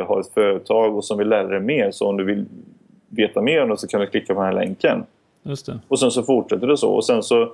har 0.06 0.20
ett 0.20 0.34
företag 0.34 0.98
och 0.98 1.06
som 1.06 1.18
vill 1.18 1.30
lära 1.30 1.48
dig 1.48 1.60
mer. 1.60 1.92
Så 1.92 2.08
om 2.08 2.18
du 2.18 2.24
vill 2.24 2.46
veta 3.10 3.42
mer 3.42 3.64
om 3.64 3.70
det 3.70 3.78
så 3.78 3.88
kan 3.88 4.02
du 4.02 4.08
klicka 4.08 4.34
på 4.34 4.40
den 4.40 4.54
här 4.54 4.66
länken. 4.66 5.04
Just 5.44 5.66
det. 5.66 5.80
Och 5.88 6.00
sen 6.00 6.12
så 6.12 6.24
fortsätter 6.24 6.68
det 6.68 6.78
så. 6.78 6.94
Och 6.94 7.06
sen 7.06 7.24
så 7.24 7.54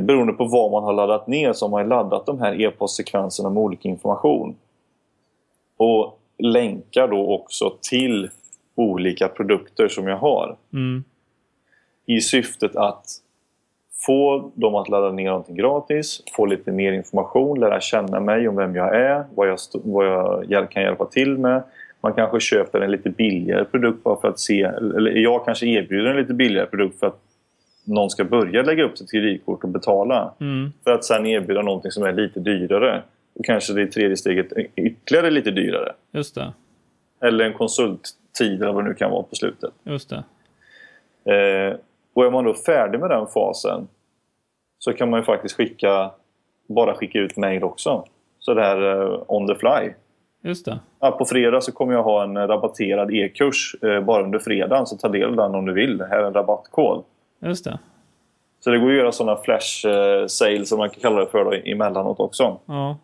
beroende 0.00 0.32
på 0.32 0.44
vad 0.44 0.70
man 0.70 0.84
har 0.84 0.92
laddat 0.92 1.26
ner 1.26 1.52
så 1.52 1.64
har 1.64 1.70
man 1.70 1.88
laddat 1.88 2.26
de 2.26 2.40
här 2.40 2.60
e-postsekvenserna 2.60 3.50
med 3.50 3.62
olika 3.62 3.88
information. 3.88 4.56
Och 5.76 6.20
länkar 6.38 7.08
då 7.08 7.34
också 7.34 7.72
till 7.82 8.30
olika 8.74 9.28
produkter 9.28 9.88
som 9.88 10.08
jag 10.08 10.16
har. 10.16 10.56
Mm. 10.72 11.04
I 12.06 12.20
syftet 12.20 12.76
att 12.76 13.04
få 14.06 14.50
dem 14.54 14.74
att 14.74 14.88
ladda 14.88 15.12
ner 15.12 15.28
någonting 15.28 15.56
gratis, 15.56 16.22
få 16.36 16.46
lite 16.46 16.72
mer 16.72 16.92
information, 16.92 17.60
lära 17.60 17.80
känna 17.80 18.20
mig 18.20 18.48
om 18.48 18.56
vem 18.56 18.76
jag 18.76 18.96
är, 18.96 19.24
vad 19.34 19.48
jag, 19.48 19.58
vad 19.72 20.44
jag 20.48 20.70
kan 20.70 20.82
hjälpa 20.82 21.04
till 21.04 21.38
med. 21.38 21.62
Man 22.00 22.12
kanske 22.12 22.40
köper 22.40 22.80
en 22.80 22.90
lite 22.90 23.10
billigare 23.10 23.64
produkt 23.64 24.02
bara 24.02 24.20
för 24.20 24.28
att 24.28 24.40
se, 24.40 24.62
eller 24.62 25.10
jag 25.10 25.44
kanske 25.44 25.66
erbjuder 25.66 26.10
en 26.10 26.16
lite 26.16 26.34
billigare 26.34 26.66
produkt 26.66 26.98
för 26.98 27.06
att 27.06 27.20
någon 27.84 28.10
ska 28.10 28.24
börja 28.24 28.62
lägga 28.62 28.84
upp 28.84 28.98
sitt 28.98 29.10
kreditkort 29.10 29.64
och 29.64 29.70
betala. 29.70 30.34
Mm. 30.40 30.72
För 30.84 30.90
att 30.90 31.04
sen 31.04 31.26
erbjuda 31.26 31.62
någonting 31.62 31.90
som 31.90 32.02
är 32.02 32.12
lite 32.12 32.40
dyrare. 32.40 33.02
Och 33.34 33.44
kanske 33.44 33.72
det 33.72 33.86
tredje 33.86 34.16
steget 34.16 34.52
ytterligare 34.76 35.30
lite 35.30 35.50
dyrare. 35.50 35.92
Just 36.12 36.34
det. 36.34 36.52
Eller 37.20 37.44
en 37.44 37.52
konsulttid 37.52 38.62
eller 38.62 38.72
vad 38.72 38.84
det 38.84 38.88
nu 38.88 38.94
kan 38.94 39.10
vara 39.10 39.22
på 39.22 39.34
slutet. 39.34 39.70
Just 39.84 40.10
det. 40.10 40.24
Eh, 41.34 41.76
och 42.14 42.24
är 42.24 42.30
man 42.30 42.44
då 42.44 42.54
färdig 42.54 43.00
med 43.00 43.10
den 43.10 43.26
fasen 43.26 43.88
så 44.78 44.92
kan 44.92 45.10
man 45.10 45.20
ju 45.20 45.24
faktiskt 45.24 45.56
skicka 45.56 46.10
bara 46.66 46.94
skicka 46.94 47.18
ut 47.18 47.36
mail 47.36 47.64
också. 47.64 48.04
Så 48.38 48.54
det 48.54 48.62
här 48.62 49.02
eh, 49.02 49.22
on 49.26 49.46
the 49.46 49.54
fly. 49.54 49.92
Just 50.42 50.64
det. 50.64 50.78
Ja, 51.00 51.10
på 51.10 51.24
fredag 51.24 51.60
så 51.60 51.72
kommer 51.72 51.92
jag 51.92 52.02
ha 52.02 52.22
en 52.22 52.36
rabatterad 52.36 53.14
e-kurs 53.14 53.76
eh, 53.82 54.00
bara 54.00 54.22
under 54.22 54.38
fredagen. 54.38 54.86
Så 54.86 54.96
ta 54.96 55.08
del 55.08 55.24
av 55.30 55.36
den 55.36 55.54
om 55.54 55.66
du 55.66 55.72
vill. 55.72 56.00
Här 56.00 56.18
är 56.18 56.24
en 56.24 56.34
rabattkod. 56.34 57.04
Just 57.44 57.64
det. 57.64 57.78
Så 58.60 58.70
det 58.70 58.78
går 58.78 58.90
att 58.90 58.96
göra 58.96 59.12
sådana 59.12 59.36
flash 59.36 59.86
eh, 59.86 60.26
sales 60.26 60.68
som 60.68 60.78
man 60.78 60.90
kan 60.90 61.00
kalla 61.00 61.20
det 61.20 61.26
för 61.26 61.44
då, 61.44 61.52
emellanåt 61.52 62.20
också. 62.20 62.58
Ja. 62.66 62.98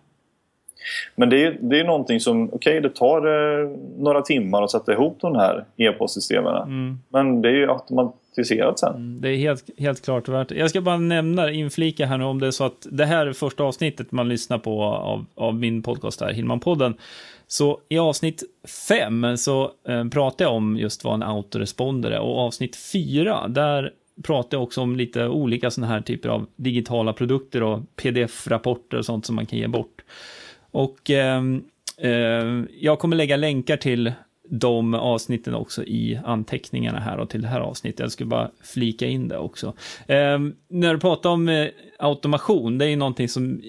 Men 1.16 1.30
det 1.30 1.44
är, 1.44 1.58
det 1.60 1.80
är 1.80 1.84
någonting 1.84 2.20
som, 2.20 2.44
okej 2.44 2.56
okay, 2.56 2.80
det 2.80 2.96
tar 2.96 3.26
eh, 3.26 3.68
några 3.98 4.22
timmar 4.22 4.62
att 4.62 4.70
sätta 4.70 4.92
ihop 4.92 5.18
de 5.20 5.36
här 5.36 5.64
e-postsystemen. 5.76 6.56
Mm. 6.56 7.00
Men 7.08 7.42
det 7.42 7.48
är 7.48 7.52
ju 7.52 7.70
automatiserat 7.70 8.78
sen. 8.78 8.94
Mm, 8.94 9.20
det 9.20 9.28
är 9.28 9.36
helt, 9.36 9.64
helt 9.78 10.04
klart 10.04 10.28
värt 10.28 10.50
Jag 10.50 10.70
ska 10.70 10.80
bara 10.80 10.96
nämna, 10.96 11.50
inflika 11.50 12.06
här 12.06 12.18
nu 12.18 12.24
om 12.24 12.40
det 12.40 12.46
är 12.46 12.50
så 12.50 12.64
att 12.64 12.86
det 12.90 13.04
här 13.04 13.26
är 13.26 13.32
första 13.32 13.64
avsnittet 13.64 14.12
man 14.12 14.28
lyssnar 14.28 14.58
på 14.58 14.82
av, 14.82 15.24
av 15.34 15.54
min 15.54 15.82
podcast 15.82 16.20
här, 16.20 16.32
Hillman-podden. 16.32 16.94
Så 17.46 17.80
i 17.88 17.98
avsnitt 17.98 18.42
5 18.88 19.36
så 19.36 19.70
eh, 19.88 20.08
pratar 20.08 20.44
jag 20.44 20.54
om 20.54 20.76
just 20.76 21.04
vad 21.04 21.14
en 21.14 21.22
autoresponder 21.22 22.10
är 22.10 22.20
och 22.20 22.38
avsnitt 22.38 22.76
4 22.76 23.48
där 23.48 23.92
pratar 24.22 24.56
jag 24.56 24.62
också 24.62 24.80
om 24.80 24.96
lite 24.96 25.28
olika 25.28 25.70
sådana 25.70 25.92
här 25.92 26.00
typer 26.00 26.28
av 26.28 26.46
digitala 26.56 27.12
produkter 27.12 27.62
och 27.62 27.80
pdf-rapporter 27.96 28.98
och 28.98 29.04
sånt 29.04 29.26
som 29.26 29.36
man 29.36 29.46
kan 29.46 29.58
ge 29.58 29.68
bort. 29.68 30.02
Och 30.70 31.10
eh, 31.10 31.42
eh, 31.98 32.62
jag 32.80 32.98
kommer 32.98 33.16
lägga 33.16 33.36
länkar 33.36 33.76
till 33.76 34.12
de 34.50 34.94
avsnitten 34.94 35.54
också 35.54 35.84
i 35.84 36.20
anteckningarna 36.24 37.00
här 37.00 37.18
och 37.18 37.30
till 37.30 37.42
det 37.42 37.48
här 37.48 37.60
avsnittet. 37.60 38.00
Jag 38.00 38.12
skulle 38.12 38.28
bara 38.28 38.50
flika 38.62 39.06
in 39.06 39.28
det 39.28 39.38
också. 39.38 39.66
Eh, 40.06 40.38
när 40.68 40.94
du 40.94 41.00
pratar 41.00 41.30
om 41.30 41.48
eh, 41.48 41.68
automation, 41.98 42.78
det 42.78 42.84
är 42.84 42.88
ju 42.88 42.96
någonting 42.96 43.28
som 43.28 43.60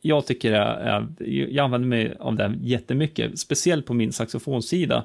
jag 0.00 0.26
tycker 0.26 0.52
är, 0.52 0.76
är, 0.76 1.06
jag 1.26 1.64
använder 1.64 1.88
mig 1.88 2.14
av 2.20 2.36
det 2.36 2.58
jättemycket, 2.62 3.38
speciellt 3.38 3.86
på 3.86 3.94
min 3.94 4.12
saxofonsida. 4.12 5.04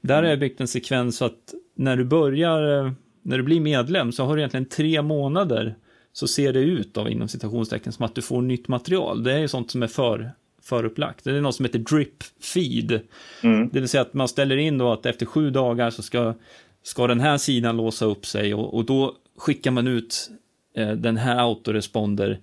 Där 0.00 0.22
har 0.22 0.30
jag 0.30 0.38
byggt 0.38 0.60
en 0.60 0.68
sekvens 0.68 1.16
så 1.16 1.24
att 1.24 1.54
när 1.74 1.96
du 1.96 2.04
börjar, 2.04 2.86
eh, 2.86 2.92
när 3.22 3.36
du 3.36 3.42
blir 3.42 3.60
medlem 3.60 4.12
så 4.12 4.24
har 4.24 4.36
du 4.36 4.40
egentligen 4.40 4.66
tre 4.66 5.02
månader 5.02 5.74
så 6.12 6.28
ser 6.28 6.52
det 6.52 6.60
ut 6.60 6.96
av 6.96 7.10
inom 7.10 7.28
citationstecken 7.28 7.92
som 7.92 8.04
att 8.04 8.14
du 8.14 8.22
får 8.22 8.42
nytt 8.42 8.68
material. 8.68 9.22
Det 9.22 9.32
är 9.32 9.38
ju 9.38 9.48
sånt 9.48 9.70
som 9.70 9.82
är 9.82 9.86
för 9.86 10.30
förupplagt. 10.62 11.24
Det 11.24 11.30
är 11.30 11.40
något 11.40 11.54
som 11.54 11.64
heter 11.64 11.78
drip 11.78 12.22
feed. 12.40 13.00
Mm. 13.42 13.68
Det 13.72 13.80
vill 13.80 13.88
säga 13.88 14.00
att 14.00 14.14
man 14.14 14.28
ställer 14.28 14.56
in 14.56 14.78
då 14.78 14.92
att 14.92 15.06
efter 15.06 15.26
sju 15.26 15.50
dagar 15.50 15.90
så 15.90 16.02
ska, 16.02 16.34
ska 16.82 17.06
den 17.06 17.20
här 17.20 17.38
sidan 17.38 17.76
låsa 17.76 18.04
upp 18.04 18.26
sig 18.26 18.54
och, 18.54 18.74
och 18.74 18.84
då 18.84 19.16
skickar 19.36 19.70
man 19.70 19.86
ut 19.86 20.30
eh, 20.74 20.90
den 20.90 21.16
här 21.16 21.36
autoresponder 21.36 22.38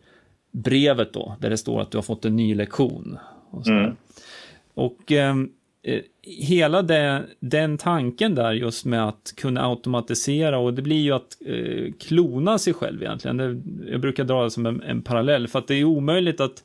brevet 0.51 1.13
då, 1.13 1.35
där 1.39 1.49
det 1.49 1.57
står 1.57 1.81
att 1.81 1.91
du 1.91 1.97
har 1.97 2.03
fått 2.03 2.25
en 2.25 2.35
ny 2.35 2.55
lektion. 2.55 3.17
Och, 3.49 3.67
mm. 3.67 3.95
och 4.73 5.11
ehm, 5.11 5.49
eh, 5.83 6.01
hela 6.27 6.81
det, 6.81 7.25
den 7.39 7.77
tanken 7.77 8.35
där 8.35 8.51
just 8.51 8.85
med 8.85 9.07
att 9.07 9.33
kunna 9.37 9.65
automatisera 9.65 10.57
och 10.59 10.73
det 10.73 10.81
blir 10.81 11.01
ju 11.01 11.11
att 11.11 11.37
eh, 11.45 11.93
klona 11.99 12.57
sig 12.57 12.73
själv 12.73 13.03
egentligen. 13.03 13.37
Det, 13.37 13.61
jag 13.91 14.01
brukar 14.01 14.23
dra 14.23 14.43
det 14.43 14.51
som 14.51 14.65
en, 14.65 14.81
en 14.81 15.01
parallell 15.01 15.47
för 15.47 15.59
att 15.59 15.67
det 15.67 15.75
är 15.75 15.83
omöjligt 15.83 16.41
att 16.41 16.63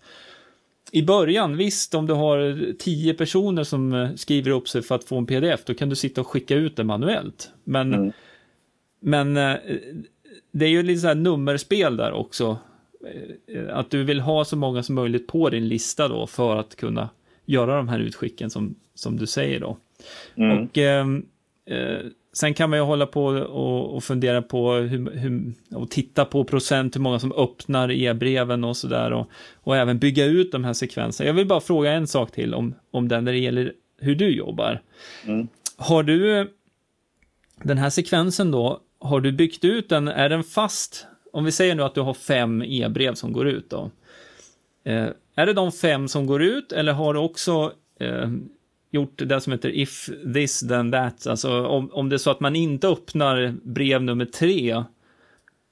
i 0.93 1.03
början, 1.03 1.57
visst, 1.57 1.95
om 1.95 2.07
du 2.07 2.13
har 2.13 2.73
tio 2.79 3.15
personer 3.15 3.65
som 3.65 3.93
eh, 3.93 4.15
skriver 4.15 4.51
upp 4.51 4.69
sig 4.69 4.83
för 4.83 4.95
att 4.95 5.05
få 5.05 5.19
en 5.19 5.27
pdf, 5.27 5.65
då 5.65 5.75
kan 5.75 5.89
du 5.89 5.97
sitta 5.97 6.21
och 6.21 6.27
skicka 6.27 6.55
ut 6.55 6.77
det 6.77 6.85
manuellt. 6.85 7.51
Men, 7.65 7.95
mm. 7.95 8.13
men 9.01 9.37
eh, 9.37 9.57
det 10.53 10.65
är 10.65 10.71
ju 10.71 10.83
lite 10.83 11.01
så 11.01 11.07
här 11.07 11.15
nummerspel 11.15 11.97
där 11.97 12.13
också. 12.13 12.59
Eh, 13.47 13.79
att 13.79 13.91
du 13.91 14.05
vill 14.05 14.21
ha 14.21 14.45
så 14.45 14.57
många 14.57 14.83
som 14.83 14.95
möjligt 14.95 15.27
på 15.27 15.51
din 15.51 15.69
lista 15.69 16.09
då 16.09 16.27
för 16.27 16.57
att 16.57 16.77
kunna 16.77 17.09
göra 17.47 17.77
de 17.77 17.89
här 17.89 17.99
utskicken 17.99 18.51
som, 18.51 18.75
som 19.03 19.17
du 19.17 19.27
säger 19.27 19.61
då. 19.61 19.77
Mm. 20.37 20.65
Och 20.65 20.79
ehm, 20.79 21.27
eh, 21.67 21.99
Sen 22.35 22.55
kan 22.55 22.71
man 22.71 22.79
ju 22.79 22.85
hålla 22.85 23.07
på 23.07 23.25
och, 23.25 23.97
och 23.97 24.05
fundera 24.05 24.43
på 24.43 24.73
hur, 24.73 25.11
hur, 25.11 25.53
och 25.75 25.91
titta 25.91 26.25
på 26.25 26.45
procent, 26.45 26.97
hur 26.97 27.01
många 27.01 27.19
som 27.19 27.33
öppnar 27.33 27.91
e-breven 27.91 28.65
och 28.65 28.77
sådär 28.77 29.11
och, 29.11 29.31
och 29.55 29.77
även 29.77 29.99
bygga 29.99 30.25
ut 30.25 30.53
de 30.53 30.65
här 30.65 30.73
sekvenserna. 30.73 31.27
Jag 31.27 31.35
vill 31.35 31.47
bara 31.47 31.61
fråga 31.61 31.93
en 31.93 32.07
sak 32.07 32.33
till 32.33 32.55
om, 32.55 32.75
om 32.91 33.09
den 33.09 33.25
när 33.25 33.33
det 33.33 33.39
gäller 33.39 33.73
hur 34.01 34.15
du 34.15 34.37
jobbar. 34.37 34.83
Mm. 35.27 35.49
Har 35.77 36.03
du 36.03 36.51
den 37.63 37.79
här 37.79 37.91
sekvensen 37.91 38.51
då, 38.51 38.81
har 38.99 39.21
du 39.21 39.33
byggt 39.33 39.65
ut 39.65 39.89
den, 39.89 40.09
är 40.09 40.29
den 40.29 40.45
fast? 40.45 41.07
Om 41.33 41.45
vi 41.45 41.53
säger 41.53 41.75
nu 41.75 41.83
att 41.83 41.95
du 41.95 42.01
har 42.01 42.15
fem 42.15 42.63
e-brev 42.63 43.15
som 43.15 43.33
går 43.33 43.49
ut 43.49 43.71
då. 43.71 43.91
Eh, 44.85 45.09
är 45.35 45.47
det 45.47 45.53
de 45.53 45.73
fem 45.73 46.09
som 46.09 46.27
går 46.27 46.43
ut 46.43 46.73
eller 46.73 46.93
har 46.93 47.15
du 47.15 47.21
också 47.21 47.73
eh, 48.01 48.31
gjort 48.93 49.23
det 49.27 49.41
som 49.41 49.53
heter 49.53 49.69
if 49.69 50.09
this 50.35 50.69
then 50.69 50.93
that. 50.93 51.27
Alltså 51.27 51.67
om, 51.67 51.91
om 51.93 52.09
det 52.09 52.17
är 52.17 52.19
så 52.19 52.31
att 52.31 52.41
man 52.41 52.57
inte 52.57 52.89
öppnar 52.89 53.55
brev 53.63 54.03
nummer 54.03 54.25
tre, 54.25 54.83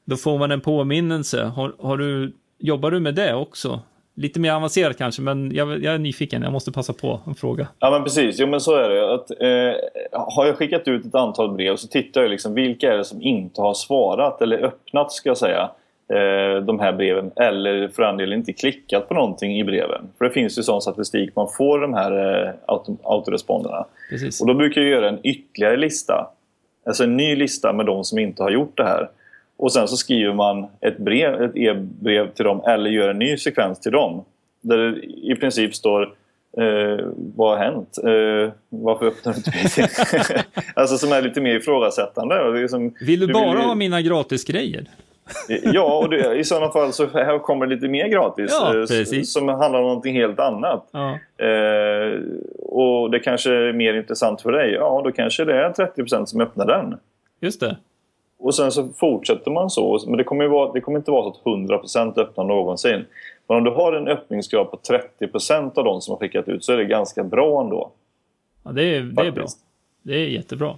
då 0.05 0.17
får 0.17 0.39
man 0.39 0.51
en 0.51 0.61
påminnelse. 0.61 1.45
Har, 1.45 1.75
har 1.79 1.97
du, 1.97 2.33
jobbar 2.59 2.91
du 2.91 3.01
med 3.01 3.15
det 3.15 3.35
också? 3.35 3.81
Lite 4.15 4.41
mer 4.41 4.53
avancerat 4.53 4.99
kanske, 4.99 5.23
men 5.23 5.55
jag, 5.55 5.85
jag, 5.85 5.95
är 5.95 5.99
nyfiken. 5.99 6.43
Jag 6.43 6.53
måste 6.53 6.73
passa 6.73 6.93
på 6.93 7.21
en 7.27 7.35
fråga. 7.35 7.69
Ja, 7.79 7.91
men 7.91 8.05
precis. 8.05 8.37
Jo, 8.39 8.47
men 8.47 8.61
så 8.61 8.75
är 8.75 8.89
det. 8.89 9.15
Att, 9.15 9.31
eh, 9.31 10.21
har 10.21 10.47
jag 10.47 10.57
skickat 10.57 10.89
ut 10.89 11.05
ett 11.05 11.15
antal 11.15 11.53
brev 11.53 11.77
så 11.77 11.89
tittar 11.89 12.21
jag 12.21 12.31
liksom 12.31 12.55
vilka 12.55 12.93
är 12.93 12.97
det 12.97 13.05
som 13.05 13.23
inte 13.23 13.61
har 13.61 13.75
svarat 13.75 14.43
eller 14.43 14.59
öppnat, 14.59 15.13
ska 15.13 15.29
jag 15.29 15.39
säga 15.39 15.71
eh, 16.13 16.65
de 16.65 16.81
här 16.81 16.93
breven 16.93 17.31
eller 17.37 17.89
för 17.89 18.03
en 18.03 18.17
del 18.17 18.33
inte 18.33 18.53
klickat 18.53 19.09
på 19.09 19.15
någonting 19.15 19.59
i 19.59 19.65
breven. 19.65 20.09
För 20.19 20.25
det 20.25 20.31
finns 20.31 20.59
ju 20.59 20.63
sån 20.63 20.83
statistik 20.83 21.37
man 21.37 21.49
får 21.57 21.79
de 21.79 21.95
här 21.95 22.45
eh, 22.47 22.53
auto, 22.67 22.97
autoresponderna. 23.03 23.87
Precis. 24.11 24.41
Och 24.41 24.47
då 24.47 24.55
brukar 24.55 24.81
jag 24.81 24.91
göra 24.91 25.09
en 25.09 25.19
ytterligare 25.23 25.77
lista. 25.77 26.31
Alltså 26.87 27.05
en 27.05 27.17
ny 27.17 27.37
lista 27.37 27.73
med 27.73 27.87
de 27.87 28.05
som 28.05 28.19
inte 28.19 28.43
har 28.43 28.51
gjort 28.51 28.77
det 28.77 28.85
här. 28.85 29.09
Och 29.57 29.73
sen 29.73 29.89
så 29.89 29.97
skriver 29.97 30.35
man 30.35 30.67
ett 30.81 30.99
brev, 30.99 31.43
ett 31.43 31.57
e-brev 31.57 32.31
till 32.35 32.45
dem 32.45 32.63
eller 32.67 32.91
gör 32.91 33.09
en 33.09 33.19
ny 33.19 33.37
sekvens 33.37 33.81
till 33.81 33.93
dem. 33.93 34.25
Där 34.61 34.79
det 34.79 35.01
i 35.07 35.37
princip 35.41 35.75
står 35.75 36.03
eh, 36.57 37.07
vad 37.37 37.59
har 37.59 37.65
hänt? 37.65 37.99
Eh, 37.99 38.53
varför 38.69 39.07
öppnar 39.07 39.33
du 39.33 39.61
inte 39.61 40.45
alltså 40.75 40.99
som 40.99 41.13
är 41.13 41.23
lite 41.23 41.41
mer 41.41 41.57
ifrågasättande. 41.57 42.61
Liksom, 42.61 42.95
vill 43.01 43.21
du, 43.21 43.27
du 43.27 43.33
bara 43.33 43.57
vill... 43.57 43.65
ha 43.65 43.75
mina 43.75 44.03
gratisgrejer? 44.03 44.85
Ja, 45.65 45.99
och 45.99 46.11
det, 46.11 46.35
i 46.35 46.45
sådana 46.45 46.73
fall 46.73 46.93
så 46.93 47.07
här 47.07 47.39
kommer 47.39 47.67
lite 47.67 47.89
mer 47.89 48.09
gratis 48.09 48.59
ja, 48.61 48.79
eh, 48.79 49.23
som 49.23 49.49
handlar 49.49 49.79
om 49.79 49.87
någonting 49.87 50.15
helt 50.15 50.41
annat. 50.41 50.89
Ja. 50.91 51.19
Eh, 51.47 52.21
och 52.59 53.11
det 53.11 53.19
kanske 53.19 53.55
är 53.55 53.73
mer 53.73 53.95
intressant 53.95 54.43
för 54.43 54.53
dig. 54.53 54.73
Ja, 54.73 55.01
då 55.05 55.13
kanske 55.13 55.45
det 55.45 55.55
är 55.55 55.71
30% 55.73 56.25
som 56.27 56.41
öppnar 56.41 56.67
den. 56.67 56.99
Just 57.41 57.61
det. 57.61 57.77
Och 58.39 58.55
sen 58.55 58.73
så 58.73 58.89
fortsätter 58.89 59.51
man 59.51 59.71
så. 59.71 60.05
Men 60.07 60.17
det 60.17 60.25
kommer, 60.25 60.47
vara, 60.47 60.73
det 60.73 60.81
kommer 60.81 60.99
inte 60.99 61.11
vara 61.11 61.23
så 61.23 61.31
att 61.31 61.45
100% 61.45 62.21
öppnar 62.21 62.45
någonsin. 62.45 63.05
Men 63.49 63.57
om 63.57 63.65
du 63.65 63.71
har 63.71 63.93
en 63.93 64.09
öppningsgrad 64.09 64.71
på 64.71 64.79
30% 65.21 65.79
av 65.79 65.85
de 65.85 66.01
som 66.01 66.13
har 66.13 66.19
skickat 66.19 66.49
ut 66.49 66.65
så 66.65 66.73
är 66.73 66.77
det 66.77 66.85
ganska 66.85 67.25
bra 67.25 67.61
ändå. 67.61 67.91
Ja, 68.63 68.73
det 68.73 68.83
är, 68.83 69.03
det 69.03 69.27
är 69.27 69.31
bra. 69.31 69.47
Det 70.03 70.15
är 70.15 70.29
jättebra. 70.29 70.77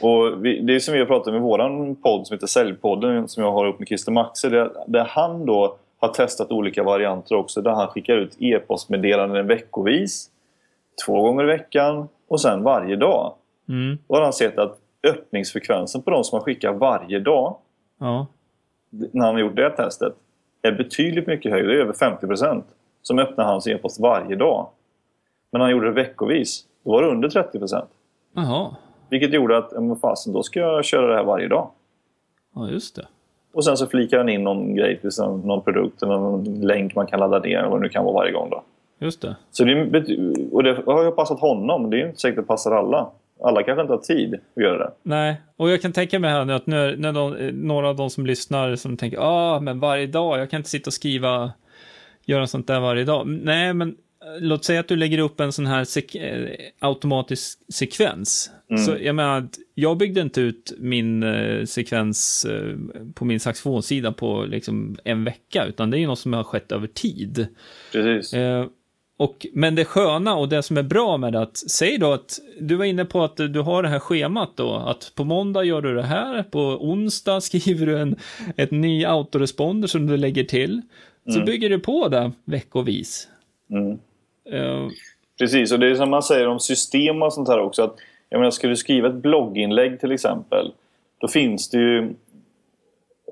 Och 0.00 0.44
vi, 0.44 0.60
det 0.60 0.74
är 0.74 0.78
som 0.78 0.94
vi 0.94 1.00
har 1.00 1.06
pratat 1.06 1.32
med 1.32 1.40
i 1.40 1.42
våran 1.42 1.96
podd 1.96 2.26
som 2.26 2.34
heter 2.34 2.46
Säljpodden 2.46 3.28
som 3.28 3.42
jag 3.42 3.52
har 3.52 3.66
upp 3.66 3.78
med 3.78 3.88
Christer 3.88 4.12
Maxe. 4.12 4.48
Där, 4.48 4.70
där 4.86 5.04
han 5.04 5.46
då 5.46 5.76
har 6.00 6.08
testat 6.08 6.50
olika 6.50 6.82
varianter 6.82 7.34
också. 7.34 7.62
Där 7.62 7.70
han 7.70 7.88
skickar 7.88 8.16
ut 8.16 8.36
e-postmeddelanden 8.38 9.46
veckovis. 9.46 10.30
Två 11.06 11.22
gånger 11.22 11.44
i 11.44 11.46
veckan 11.46 12.08
och 12.28 12.40
sen 12.40 12.62
varje 12.62 12.96
dag. 12.96 13.34
Mm. 13.68 13.98
Då 14.08 14.14
har 14.14 14.22
han 14.22 14.32
sett 14.32 14.58
att 14.58 14.78
öppningsfrekvensen 15.02 16.02
på 16.02 16.10
de 16.10 16.24
som 16.24 16.38
har 16.38 16.44
skickat 16.44 16.76
varje 16.76 17.20
dag 17.20 17.56
ja. 17.98 18.26
när 18.90 19.26
han 19.26 19.34
har 19.34 19.40
gjort 19.40 19.56
det 19.56 19.70
testet 19.70 20.12
är 20.62 20.72
betydligt 20.72 21.26
mycket 21.26 21.52
högre, 21.52 21.72
över 21.72 21.92
50% 21.92 22.62
som 23.02 23.18
öppnar 23.18 23.44
hans 23.44 23.66
e-post 23.66 24.00
varje 24.00 24.36
dag. 24.36 24.68
Men 25.50 25.58
när 25.58 25.64
han 25.64 25.72
gjorde 25.72 25.86
det 25.86 25.92
veckovis, 25.92 26.64
då 26.84 26.90
var 26.90 27.02
det 27.02 27.08
under 27.08 27.28
30%. 27.28 27.84
Jaha. 28.32 28.76
Vilket 29.10 29.32
gjorde 29.32 29.58
att, 29.58 29.72
men 29.72 29.96
fasen, 29.96 30.32
då 30.32 30.42
ska 30.42 30.60
jag 30.60 30.84
köra 30.84 31.06
det 31.06 31.14
här 31.14 31.24
varje 31.24 31.48
dag. 31.48 31.70
Ja, 32.54 32.68
just 32.68 32.96
det. 32.96 33.06
Och 33.52 33.64
sen 33.64 33.76
så 33.76 33.86
flikar 33.86 34.18
han 34.18 34.28
in 34.28 34.44
någon 34.44 34.74
grej, 34.74 35.00
liksom 35.02 35.40
någon 35.40 35.64
produkt 35.64 36.02
eller 36.02 36.18
någon 36.18 36.60
länk 36.60 36.94
man 36.94 37.06
kan 37.06 37.20
ladda 37.20 37.38
ner, 37.38 37.64
vad 37.64 37.80
det 37.80 37.82
nu 37.82 37.88
kan 37.88 38.04
vara 38.04 38.14
varje 38.14 38.32
gång 38.32 38.50
då. 38.50 38.62
Just 38.98 39.22
det. 39.22 39.36
Så 39.50 39.64
det, 39.64 39.82
och 40.52 40.62
det 40.62 40.82
har 40.86 41.04
ju 41.04 41.10
passat 41.10 41.40
honom, 41.40 41.90
det 41.90 42.00
är 42.00 42.06
inte 42.06 42.20
säkert 42.20 42.38
att 42.38 42.44
det 42.44 42.48
passar 42.48 42.72
alla. 42.72 43.10
Alla 43.42 43.62
kanske 43.62 43.82
inte 43.82 43.92
har 43.92 44.00
tid 44.00 44.34
att 44.56 44.62
göra 44.62 44.78
det. 44.78 44.90
Nej, 45.02 45.40
och 45.56 45.70
jag 45.70 45.82
kan 45.82 45.92
tänka 45.92 46.18
mig 46.18 46.30
här 46.30 46.44
nu 46.44 46.52
att 46.52 46.66
när, 46.66 46.96
när 46.96 47.12
de, 47.12 47.50
några 47.52 47.88
av 47.88 47.96
de 47.96 48.10
som 48.10 48.26
lyssnar 48.26 48.76
som 48.76 48.96
tänker, 48.96 49.18
ah, 49.20 49.60
men 49.60 49.80
varje 49.80 50.06
dag, 50.06 50.38
jag 50.38 50.50
kan 50.50 50.58
inte 50.58 50.70
sitta 50.70 50.88
och 50.88 50.92
skriva, 50.92 51.52
göra 52.24 52.46
sånt 52.46 52.66
där 52.66 52.80
varje 52.80 53.04
dag. 53.04 53.26
Nej, 53.26 53.74
men 53.74 53.96
låt 54.40 54.64
säga 54.64 54.80
att 54.80 54.88
du 54.88 54.96
lägger 54.96 55.18
upp 55.18 55.40
en 55.40 55.52
sån 55.52 55.66
här 55.66 55.84
sek 55.84 56.14
eh, 56.14 56.48
automatisk 56.78 57.58
sekvens. 57.68 58.50
Mm. 58.70 58.82
Så 58.82 58.96
jag 59.00 59.14
menar, 59.14 59.48
jag 59.74 59.98
byggde 59.98 60.20
inte 60.20 60.40
ut 60.40 60.72
min 60.78 61.22
eh, 61.22 61.64
sekvens 61.64 62.44
eh, 62.44 62.76
på 63.14 63.24
min 63.24 63.40
saxofonsida 63.40 64.12
på 64.12 64.44
liksom 64.48 64.96
en 65.04 65.24
vecka, 65.24 65.64
utan 65.64 65.90
det 65.90 65.96
är 65.96 66.00
ju 66.00 66.06
något 66.06 66.18
som 66.18 66.32
har 66.32 66.44
skett 66.44 66.72
över 66.72 66.86
tid. 66.86 67.46
Precis. 67.92 68.34
Eh, 68.34 68.66
och, 69.16 69.46
men 69.52 69.74
det 69.74 69.84
sköna 69.84 70.36
och 70.36 70.48
det 70.48 70.62
som 70.62 70.76
är 70.76 70.82
bra 70.82 71.16
med 71.16 71.32
det, 71.32 71.40
att 71.40 71.56
säg 71.56 71.98
då 71.98 72.12
att 72.12 72.38
du 72.60 72.74
var 72.74 72.84
inne 72.84 73.04
på 73.04 73.24
att 73.24 73.36
du 73.36 73.60
har 73.60 73.82
det 73.82 73.88
här 73.88 73.98
schemat 73.98 74.56
då, 74.56 74.74
att 74.74 75.12
på 75.14 75.24
måndag 75.24 75.64
gör 75.64 75.82
du 75.82 75.94
det 75.94 76.02
här, 76.02 76.42
på 76.42 76.60
onsdag 76.60 77.40
skriver 77.42 77.86
du 77.86 77.98
en 77.98 78.16
ett 78.56 78.70
ny 78.70 79.04
autoresponder 79.04 79.88
som 79.88 80.06
du 80.06 80.16
lägger 80.16 80.44
till, 80.44 80.82
så 81.24 81.34
mm. 81.34 81.44
bygger 81.44 81.70
du 81.70 81.78
på 81.78 82.08
det 82.08 82.32
veckovis. 82.44 83.28
Mm. 83.70 83.98
Uh, 84.52 84.88
Precis, 85.38 85.72
och 85.72 85.78
det 85.78 85.90
är 85.90 85.94
som 85.94 86.10
man 86.10 86.22
säger 86.22 86.48
om 86.48 86.60
system 86.60 87.22
och 87.22 87.32
sånt 87.32 87.48
här 87.48 87.60
också. 87.60 87.82
Att, 87.82 87.94
jag 88.28 88.38
menar, 88.38 88.50
ska 88.50 88.68
du 88.68 88.76
skriva 88.76 89.08
ett 89.08 89.14
blogginlägg 89.14 90.00
till 90.00 90.12
exempel, 90.12 90.72
då 91.18 91.28
finns 91.28 91.70
det 91.70 91.78
ju... 91.78 92.14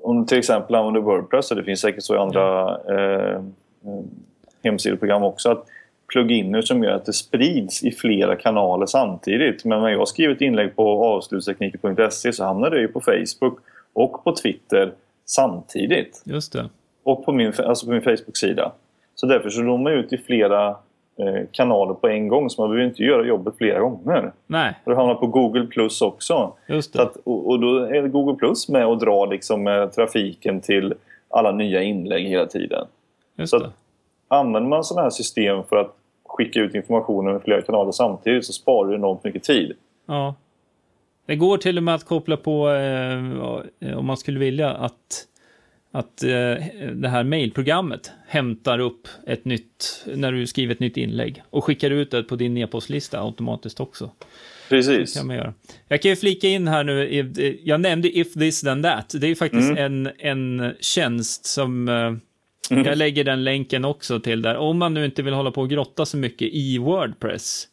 Om 0.01 0.21
du 0.21 0.27
till 0.27 0.37
exempel 0.37 0.75
använder 0.75 1.01
Wordpress, 1.01 1.51
och 1.51 1.57
det 1.57 1.63
finns 1.63 1.79
säkert 1.79 2.03
så 2.03 2.15
i 2.15 2.17
andra 2.17 2.77
eh, 2.77 3.41
hemsidoprogram 4.63 5.23
också, 5.23 5.49
att 5.49 5.65
pluginer 6.07 6.61
som 6.61 6.83
gör 6.83 6.91
att 6.91 7.05
det 7.05 7.13
sprids 7.13 7.83
i 7.83 7.91
flera 7.91 8.35
kanaler 8.35 8.85
samtidigt. 8.85 9.65
Men 9.65 9.81
när 9.81 9.89
jag 9.89 10.07
skriver 10.07 10.35
ett 10.35 10.41
inlägg 10.41 10.75
på 10.75 11.05
avslutstekniker.se 11.05 12.33
så 12.33 12.43
hamnar 12.43 12.69
det 12.69 12.79
ju 12.79 12.87
på 12.87 13.01
Facebook 13.01 13.59
och 13.93 14.23
på 14.23 14.35
Twitter 14.35 14.93
samtidigt. 15.25 16.21
Just 16.25 16.53
det. 16.53 16.69
Och 17.03 17.25
på 17.25 17.31
min, 17.31 17.53
alltså 17.57 17.85
på 17.85 17.91
min 17.91 18.01
Facebook-sida. 18.01 18.71
Så 19.15 19.25
därför 19.25 19.49
så 19.49 19.61
når 19.61 19.77
man 19.77 19.93
ut 19.93 20.13
i 20.13 20.17
flera 20.17 20.69
eh, 20.69 20.77
kanaler 21.51 21.93
på 21.93 22.07
en 22.07 22.27
gång 22.27 22.49
så 22.49 22.61
man 22.61 22.69
behöver 22.71 22.89
inte 22.89 23.03
göra 23.03 23.25
jobbet 23.27 23.53
flera 23.57 23.79
gånger. 23.79 24.31
Nej, 24.47 24.73
Och 24.83 24.91
det 24.91 24.97
hamnar 24.97 25.15
på 25.15 25.27
Google 25.27 25.65
Plus 25.65 26.01
också. 26.01 26.53
just 26.67 26.95
att, 26.95 27.15
och, 27.23 27.49
och 27.49 27.59
då 27.59 27.77
är 27.77 28.07
Google 28.07 28.35
Plus 28.35 28.69
med 28.69 28.87
och 28.87 28.97
drar 28.97 29.27
liksom, 29.27 29.67
eh, 29.67 29.85
trafiken 29.89 30.61
till 30.61 30.93
alla 31.29 31.51
nya 31.51 31.81
inlägg 31.83 32.25
hela 32.27 32.45
tiden. 32.45 32.85
Just 33.35 33.49
så 33.51 33.57
att- 33.57 33.73
Använder 34.29 34.69
man 34.69 34.83
sådana 34.83 35.03
här 35.03 35.09
system 35.09 35.63
för 35.63 35.75
att 35.75 35.95
skicka 36.25 36.59
ut 36.59 36.75
informationen 36.75 37.33
med 37.33 37.41
flera 37.41 37.61
kanaler 37.61 37.91
samtidigt 37.91 38.45
så 38.45 38.53
sparar 38.53 38.89
du 38.89 38.95
enormt 38.95 39.23
mycket 39.23 39.43
tid. 39.43 39.73
Ja. 40.05 40.35
Det 41.25 41.35
går 41.35 41.57
till 41.57 41.77
och 41.77 41.83
med 41.83 41.95
att 41.95 42.03
koppla 42.05 42.37
på, 42.37 42.69
eh, 42.69 43.97
om 43.97 44.05
man 44.05 44.17
skulle 44.17 44.39
vilja, 44.39 44.69
att, 44.69 45.25
att 45.91 46.23
eh, 46.23 46.29
det 46.95 47.09
här 47.09 47.23
mejlprogrammet 47.23 48.11
hämtar 48.27 48.79
upp 48.79 49.07
ett 49.27 49.45
nytt, 49.45 50.05
när 50.15 50.31
du 50.31 50.47
skriver 50.47 50.73
ett 50.73 50.79
nytt 50.79 50.97
inlägg 50.97 51.43
och 51.49 51.63
skickar 51.63 51.91
ut 51.91 52.11
det 52.11 52.23
på 52.23 52.35
din 52.35 52.57
e-postlista 52.57 53.21
automatiskt 53.21 53.79
också. 53.79 54.11
Precis. 54.69 55.13
kan 55.17 55.27
man 55.27 55.35
göra. 55.35 55.53
Jag 55.87 56.01
kan 56.01 56.09
ju 56.11 56.15
flika 56.15 56.47
in 56.47 56.67
här 56.67 56.83
nu, 56.83 57.03
i- 57.09 57.61
jag 57.63 57.81
nämnde 57.81 58.17
if 58.17 58.33
this 58.33 58.61
then 58.61 58.83
that. 58.83 59.13
Det 59.19 59.27
är 59.27 59.29
ju 59.29 59.35
faktiskt 59.35 59.71
en, 59.77 60.09
en 60.17 60.73
tjänst 60.79 61.45
som, 61.45 61.87
eh, 61.89 62.13
jag 62.85 62.97
lägger 62.97 63.23
den 63.23 63.43
länken 63.43 63.85
också 63.85 64.19
till 64.19 64.41
där. 64.41 64.55
Om 64.57 64.77
man 64.77 64.93
nu 64.93 65.05
inte 65.05 65.23
vill 65.23 65.33
hålla 65.33 65.51
på 65.51 65.61
och 65.61 65.69
grotta 65.69 66.05
så 66.05 66.17
mycket 66.17 66.47
i 66.53 66.77
Wordpress, 66.77 67.67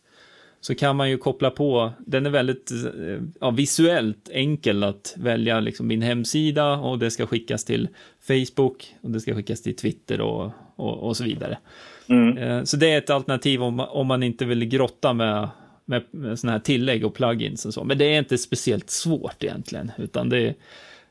så 0.66 0.74
kan 0.74 0.96
man 0.96 1.10
ju 1.10 1.18
koppla 1.18 1.50
på, 1.50 1.92
den 1.98 2.26
är 2.26 2.30
väldigt 2.30 2.70
eh, 2.70 3.20
ja, 3.40 3.50
visuellt 3.50 4.28
enkel 4.32 4.82
att 4.84 5.14
välja 5.16 5.60
liksom 5.60 5.86
min 5.86 6.02
hemsida 6.02 6.72
och 6.76 6.98
det 6.98 7.10
ska 7.10 7.26
skickas 7.26 7.64
till 7.64 7.88
Facebook 8.28 8.94
och 9.00 9.10
det 9.10 9.20
ska 9.20 9.34
skickas 9.34 9.62
till 9.62 9.76
Twitter 9.76 10.20
och, 10.20 10.50
och, 10.76 10.98
och 11.02 11.16
så 11.16 11.24
vidare. 11.24 11.58
Mm. 12.06 12.38
Eh, 12.38 12.62
Så 12.64 12.76
det 12.76 12.92
är 12.92 12.98
ett 12.98 13.10
alternativ 13.10 13.62
om, 13.62 13.74
man- 13.74 13.88
om 13.88 14.06
man 14.06 14.22
inte 14.22 14.44
vill 14.44 14.64
grotta 14.64 15.12
med, 15.12 15.48
med, 15.84 16.02
med 16.10 16.38
sådana 16.38 16.52
här 16.52 16.60
tillägg 16.60 17.04
och 17.06 17.14
plugins 17.14 17.66
och 17.66 17.74
så. 17.74 17.84
Men 17.84 17.98
det 17.98 18.04
är 18.04 18.18
inte 18.18 18.38
speciellt 18.38 18.90
svårt 18.90 19.44
egentligen, 19.44 19.92
utan 19.98 20.28
det 20.28 20.38
är 20.38 20.54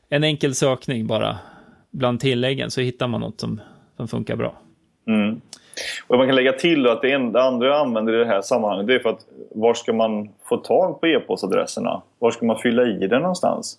en 0.08 0.24
enkel 0.24 0.54
sökning 0.54 1.06
bara 1.06 1.38
bland 1.90 2.20
tilläggen 2.20 2.70
så 2.70 2.80
hittar 2.80 3.08
man 3.08 3.20
något 3.20 3.40
som, 3.40 3.60
som 3.96 4.08
funkar 4.08 4.36
bra. 4.36 4.60
Mm. 5.08 5.40
Och 6.06 6.18
man 6.18 6.26
kan 6.26 6.36
lägga 6.36 6.52
till 6.52 6.86
att 6.86 7.02
det 7.02 7.12
enda 7.12 7.42
andra 7.42 7.66
jag 7.66 7.76
använder 7.76 8.12
i 8.12 8.16
det 8.16 8.24
här 8.24 8.42
sammanhanget 8.42 8.86
det 8.86 8.94
är 8.94 8.98
för 8.98 9.10
att 9.10 9.26
var 9.54 9.74
ska 9.74 9.92
man 9.92 10.28
få 10.48 10.56
tag 10.56 11.00
på 11.00 11.06
e-postadresserna? 11.06 12.02
Var 12.18 12.30
ska 12.30 12.46
man 12.46 12.58
fylla 12.58 12.82
i 12.82 13.06
det 13.06 13.18
någonstans? 13.18 13.78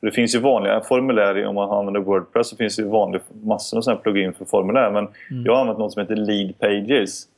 För 0.00 0.06
Det 0.06 0.12
finns 0.12 0.34
ju 0.34 0.38
vanliga 0.38 0.80
formulär, 0.80 1.46
om 1.46 1.54
man 1.54 1.70
använder 1.70 2.00
Wordpress 2.00 2.48
så 2.48 2.56
finns 2.56 2.76
det 2.76 2.82
ju 2.82 2.88
vanliga, 2.88 3.22
massor 3.44 3.90
av 3.90 3.96
plugin 3.96 4.32
för 4.32 4.44
formulär. 4.44 4.90
Men 4.90 5.08
jag 5.44 5.52
har 5.52 5.60
använt 5.60 5.78
något 5.78 5.92
som 5.92 6.00
heter 6.00 6.16
Lead 6.16 6.58
Pages. 6.58 7.28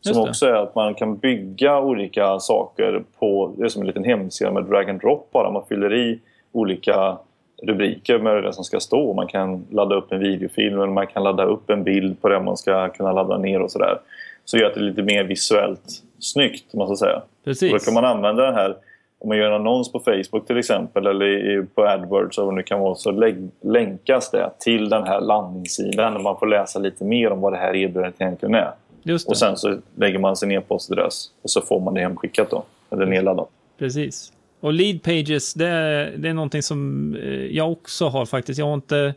Som 0.00 0.28
också 0.28 0.46
är 0.46 0.54
att 0.54 0.74
man 0.74 0.94
kan 0.94 1.16
bygga 1.16 1.80
olika 1.80 2.38
saker 2.38 3.02
på, 3.18 3.54
det 3.58 3.64
är 3.64 3.68
som 3.68 3.82
en 3.82 3.86
liten 3.86 4.04
hemsida 4.04 4.50
med 4.50 4.64
drag 4.64 4.90
and 4.90 5.00
drop 5.00 5.28
bara. 5.32 5.50
Man 5.50 5.64
fyller 5.68 5.94
i 5.94 6.20
olika 6.52 7.18
rubriker 7.62 8.18
med 8.18 8.42
det 8.42 8.52
som 8.52 8.64
ska 8.64 8.80
stå. 8.80 9.14
Man 9.14 9.26
kan 9.26 9.66
ladda 9.70 9.94
upp 9.94 10.12
en 10.12 10.20
videofilm 10.20 10.80
eller 10.80 10.92
man 10.92 11.06
kan 11.06 11.22
ladda 11.22 11.44
upp 11.44 11.70
en 11.70 11.84
bild 11.84 12.20
på 12.20 12.28
det 12.28 12.40
man 12.40 12.56
ska 12.56 12.88
kunna 12.88 13.12
ladda 13.12 13.38
ner 13.38 13.60
och 13.62 13.70
sådär. 13.70 13.98
Så 14.44 14.56
gör 14.56 14.66
att 14.66 14.74
det 14.74 14.80
lite 14.80 15.02
mer 15.02 15.24
visuellt 15.24 16.02
snyggt, 16.18 16.74
man 16.74 16.86
ska 16.86 17.06
säga. 17.06 17.22
Precis. 17.44 17.72
Och 17.72 17.78
då 17.78 17.84
kan 17.84 17.94
man 17.94 18.04
använda 18.04 18.44
den 18.44 18.54
här, 18.54 18.76
om 19.18 19.28
man 19.28 19.38
gör 19.38 19.46
en 19.46 19.52
annons 19.52 19.92
på 19.92 20.00
Facebook 20.00 20.46
till 20.46 20.58
exempel 20.58 21.06
eller 21.06 21.62
på 21.74 21.86
AdWords 21.86 22.38
vad 22.38 22.56
det 22.56 22.62
kan 22.62 22.80
vara, 22.80 22.94
så 22.94 23.34
länkas 23.60 24.30
det 24.30 24.50
till 24.58 24.88
den 24.88 25.02
här 25.04 25.20
landningssidan 25.20 26.16
och 26.16 26.22
man 26.22 26.38
får 26.38 26.46
läsa 26.46 26.78
lite 26.78 27.04
mer 27.04 27.30
om 27.30 27.40
vad 27.40 27.52
det 27.52 27.56
här 27.56 27.76
erbjudandet 27.76 28.20
egentligen 28.20 28.54
är. 28.54 28.70
Det, 29.02 29.26
Och 29.26 29.36
sen 29.36 29.56
så 29.56 29.76
lägger 29.96 30.18
man 30.18 30.36
sin 30.36 30.52
e-postadress 30.52 31.30
och 31.42 31.50
så 31.50 31.60
får 31.60 31.80
man 31.80 31.94
det 31.94 32.00
hemskickat 32.00 32.50
då, 32.50 32.64
eller 32.90 33.06
nedladdat. 33.06 33.48
precis. 33.78 34.32
Och 34.64 34.72
lead 34.72 35.02
pages, 35.02 35.54
det 35.54 35.66
är, 35.66 36.16
det 36.16 36.28
är 36.28 36.34
någonting 36.34 36.62
som 36.62 37.14
eh, 37.14 37.46
jag 37.46 37.72
också 37.72 38.08
har 38.08 38.26
faktiskt. 38.26 38.58
Jag 38.58 38.66
har 38.66 38.74
inte 38.74 39.14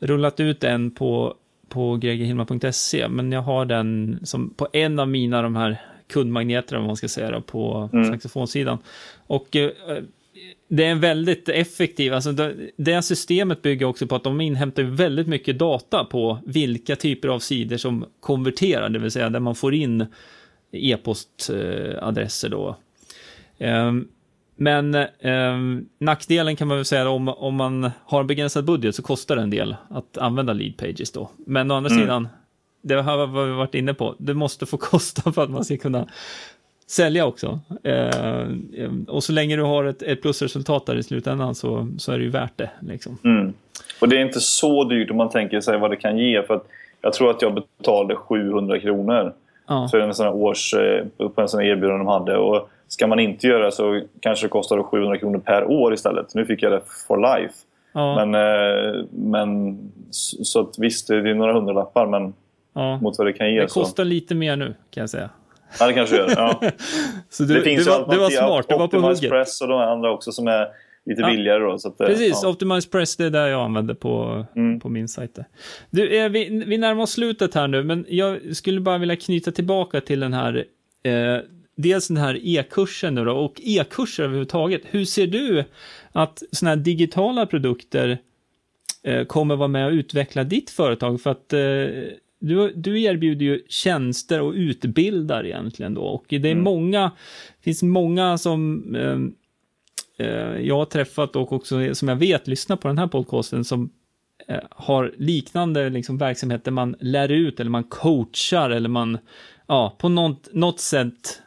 rullat 0.00 0.40
ut 0.40 0.60
den 0.60 0.90
på, 0.90 1.34
på 1.68 1.96
gregerhilma.se, 1.96 3.08
men 3.08 3.32
jag 3.32 3.42
har 3.42 3.64
den 3.64 4.18
som 4.22 4.54
på 4.54 4.68
en 4.72 4.98
av 4.98 5.08
mina 5.08 5.42
de 5.42 5.56
här 5.56 5.80
kundmagneter, 6.08 6.76
om 6.76 6.84
man 6.84 6.96
ska 6.96 7.08
säga, 7.08 7.30
då, 7.30 7.40
på 7.40 7.90
Mm. 7.92 8.04
saxofonsidan. 8.12 8.78
Och 9.26 9.56
eh, 9.56 9.70
det 10.68 10.84
är 10.84 10.90
en 10.90 11.00
väldigt 11.00 11.48
effektiv, 11.48 12.14
alltså 12.14 12.32
det, 12.32 12.54
det 12.76 13.02
systemet 13.02 13.62
bygger 13.62 13.86
också 13.86 14.06
på 14.06 14.14
att 14.14 14.24
de 14.24 14.40
inhämtar 14.40 14.82
väldigt 14.82 15.26
mycket 15.26 15.58
data 15.58 16.04
på 16.04 16.38
vilka 16.46 16.96
typer 16.96 17.28
av 17.28 17.38
sidor 17.38 17.76
som 17.76 18.04
konverterar, 18.20 18.88
det 18.88 18.98
vill 18.98 19.10
säga 19.10 19.30
där 19.30 19.40
man 19.40 19.54
får 19.54 19.74
in 19.74 20.06
e-postadresser 20.72 22.48
då. 22.48 22.76
Ehm, 23.58 24.08
Men 24.56 24.94
ehm, 25.20 25.88
nackdelen 25.98 26.56
kan 26.56 26.68
man 26.68 26.76
väl 26.76 26.84
säga 26.84 27.08
om, 27.08 27.28
om 27.28 27.54
man 27.54 27.90
har 28.04 28.20
en 28.20 28.26
begränsad 28.26 28.64
budget 28.64 28.94
så 28.94 29.02
kostar 29.02 29.36
det 29.36 29.42
en 29.42 29.50
del 29.50 29.76
att 29.90 30.18
använda 30.18 30.52
lead 30.52 30.76
pages 30.76 31.12
då. 31.12 31.30
Men 31.46 31.70
å 31.70 31.74
andra 31.74 31.90
sidan, 31.90 32.28
det 32.82 32.94
har 32.94 33.46
vi 33.46 33.52
varit 33.52 33.74
inne 33.74 33.94
på, 33.94 34.14
det 34.18 34.34
måste 34.34 34.66
få 34.66 34.76
kosta 34.78 35.32
för 35.32 35.42
att 35.42 35.50
man 35.50 35.64
ska 35.64 35.76
kunna 35.76 36.06
sälja 36.86 37.26
också. 37.26 37.60
Eh, 37.82 38.48
och 39.08 39.24
så 39.24 39.32
länge 39.32 39.56
du 39.56 39.62
har 39.62 39.84
ett, 39.84 40.02
ett 40.02 40.22
plusresultat 40.22 40.86
där 40.86 40.96
i 40.96 41.02
slutändan 41.02 41.54
så, 41.54 41.88
så 41.98 42.12
är 42.12 42.18
det 42.18 42.24
ju 42.24 42.30
värt 42.30 42.56
det. 42.56 42.70
Liksom. 42.80 43.18
Mm. 43.24 43.52
Och 44.00 44.08
det 44.08 44.16
är 44.16 44.20
inte 44.20 44.40
så 44.40 44.84
dyrt 44.84 45.10
om 45.10 45.16
man 45.16 45.30
tänker 45.30 45.60
sig 45.60 45.78
vad 45.78 45.90
det 45.90 45.96
kan 45.96 46.18
ge. 46.18 46.42
För 46.42 46.54
att 46.54 46.66
jag 47.00 47.12
tror 47.12 47.30
att 47.30 47.42
jag 47.42 47.54
betalade 47.54 48.16
700 48.16 48.80
kronor 48.80 49.32
Ja, 49.66 49.88
för 49.90 49.98
en 49.98 50.14
sån 50.14 50.26
här 50.26 50.34
års, 50.34 50.74
eh, 50.74 51.28
på 51.28 51.40
en 51.40 51.48
sån 51.48 51.60
här 51.60 51.66
erbjudande 51.66 51.98
de 51.98 52.06
hade. 52.06 52.36
Och 52.36 52.68
ska 52.92 53.06
man 53.06 53.20
inte 53.20 53.46
göra 53.46 53.70
så 53.70 54.00
kanske 54.20 54.44
det 54.46 54.50
kostar 54.50 54.82
700 54.82 55.18
kronor 55.18 55.38
per 55.38 55.64
år 55.64 55.94
istället. 55.94 56.34
Nu 56.34 56.44
fick 56.46 56.62
jag 56.62 56.72
det 56.72 56.80
for 57.08 57.36
life. 57.38 57.54
ja, 57.92 58.24
Men, 58.26 58.34
eh, 58.34 59.04
men 59.10 59.78
så 60.10 60.44
så 60.44 60.60
att 60.60 60.78
visst, 60.78 61.08
det 61.08 61.16
är 61.16 61.34
några 61.34 61.52
hundralappar 61.52 62.06
men 62.06 62.34
ja. 62.74 62.98
mot 63.00 63.18
vad 63.18 63.26
det 63.26 63.32
kan 63.32 63.52
ge. 63.54 63.60
Det 63.60 63.68
så. 63.68 63.80
kostar 63.80 64.04
lite 64.04 64.34
mer 64.34 64.56
nu 64.56 64.74
kan 64.90 65.00
jag 65.00 65.10
säga. 65.10 65.30
Ja, 65.80 65.86
det 65.86 65.92
kanske 65.92 66.16
gör. 66.16 66.32
Ja. 66.36 66.60
Så 67.30 67.42
du, 67.44 67.54
det 67.54 67.60
finns 67.62 67.84
du, 67.84 67.90
var, 67.90 68.08
du 68.10 68.18
var 68.18 68.30
smart, 68.30 68.66
du 68.68 68.74
var 68.74 68.78
på 68.78 68.84
Optimize 68.84 69.08
hugget. 69.08 69.30
Press 69.30 69.60
och 69.60 69.68
de 69.68 69.80
andra 69.80 70.10
också 70.12 70.32
som 70.32 70.46
är 70.48 70.66
lite 71.04 71.20
Ja. 71.20 71.26
billigare. 71.30 71.58
Då, 71.58 71.78
så 71.78 71.88
att, 71.88 72.00
eh, 72.00 72.06
Precis, 72.06 72.40
ja. 72.42 72.48
Optimize 72.48 72.90
Press, 72.90 73.16
det 73.16 73.24
är 73.24 73.30
där 73.30 73.46
jag 73.46 73.60
använder 73.60 73.94
på, 73.94 74.46
Mm. 74.56 74.80
på 74.80 74.88
min 74.88 75.08
sajt. 75.08 75.38
Du, 75.90 76.18
eh, 76.18 76.28
vi, 76.28 76.64
vi 76.66 76.78
närmar 76.78 77.02
oss 77.02 77.10
slutet 77.12 77.54
här 77.54 77.68
nu, 77.68 77.82
men 77.84 78.06
jag 78.08 78.56
skulle 78.56 78.80
bara 78.80 78.98
vilja 78.98 79.16
knyta 79.16 79.50
tillbaka 79.52 80.00
till 80.00 80.20
den 80.20 80.32
här, 80.32 80.64
eh, 81.02 81.38
dels 81.76 82.08
den 82.08 82.16
här 82.16 82.40
e-kursen 82.42 83.14
nu 83.14 83.24
då, 83.24 83.32
och 83.32 83.60
e-kurser 83.64 84.22
överhuvudtaget. 84.22 84.82
Hur 84.84 85.04
ser 85.04 85.26
du 85.26 85.64
att 86.12 86.42
sådana 86.52 86.76
här 86.76 86.82
digitala 86.82 87.46
produkter 87.46 88.18
eh, 89.02 89.24
kommer 89.24 89.56
vara 89.56 89.68
med 89.68 89.86
och 89.86 89.92
utveckla 89.92 90.44
ditt 90.44 90.70
företag? 90.70 91.20
För 91.20 91.30
att 91.30 91.52
eh, 91.52 92.16
du, 92.42 92.72
du 92.76 93.02
erbjuder 93.02 93.44
ju 93.44 93.62
tjänster 93.68 94.40
och 94.40 94.52
utbildar 94.52 95.46
egentligen 95.46 95.94
då, 95.94 96.02
och 96.02 96.24
det 96.28 96.50
är 96.50 96.54
många, 96.54 97.02
det 97.58 97.64
finns 97.64 97.82
många 97.82 98.38
som 98.38 98.84
eh, 98.94 100.26
eh, 100.26 100.60
jag 100.60 100.76
har 100.76 100.84
träffat 100.84 101.36
och 101.36 101.52
också 101.52 101.94
som 101.94 102.08
jag 102.08 102.16
vet 102.16 102.46
lyssnar 102.46 102.76
på 102.76 102.88
den 102.88 102.98
här 102.98 103.06
podcasten 103.06 103.64
som 103.64 103.90
eh, 104.48 104.60
har 104.70 105.14
liknande 105.18 105.90
liksom, 105.90 106.18
verksamhet 106.18 106.64
där 106.64 106.72
man 106.72 106.96
lär 107.00 107.28
ut 107.28 107.60
eller 107.60 107.70
man 107.70 107.84
coachar 107.84 108.70
eller 108.70 108.88
man 108.88 109.18
ja, 109.66 109.96
på 109.98 110.08
något, 110.08 110.48
något 110.52 110.80
sätt 110.80 111.42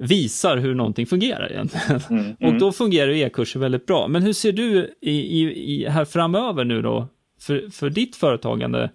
visar 0.00 0.56
hur 0.56 0.74
någonting 0.74 1.06
fungerar 1.06 1.52
egentligen. 1.52 2.00
Mm, 2.10 2.34
Och 2.40 2.60
då 2.60 2.72
fungerar 2.72 3.10
e-kurser 3.10 3.60
väldigt 3.60 3.86
bra. 3.86 4.08
Men 4.08 4.22
hur 4.22 4.32
ser 4.32 4.52
du 4.52 4.94
i, 5.00 5.10
i, 5.10 5.72
i 5.74 5.88
här 5.88 6.04
framöver 6.04 6.64
nu 6.64 6.82
då 6.82 7.06
för, 7.40 7.70
för 7.72 7.90
ditt 7.90 8.16
företagande? 8.16 8.90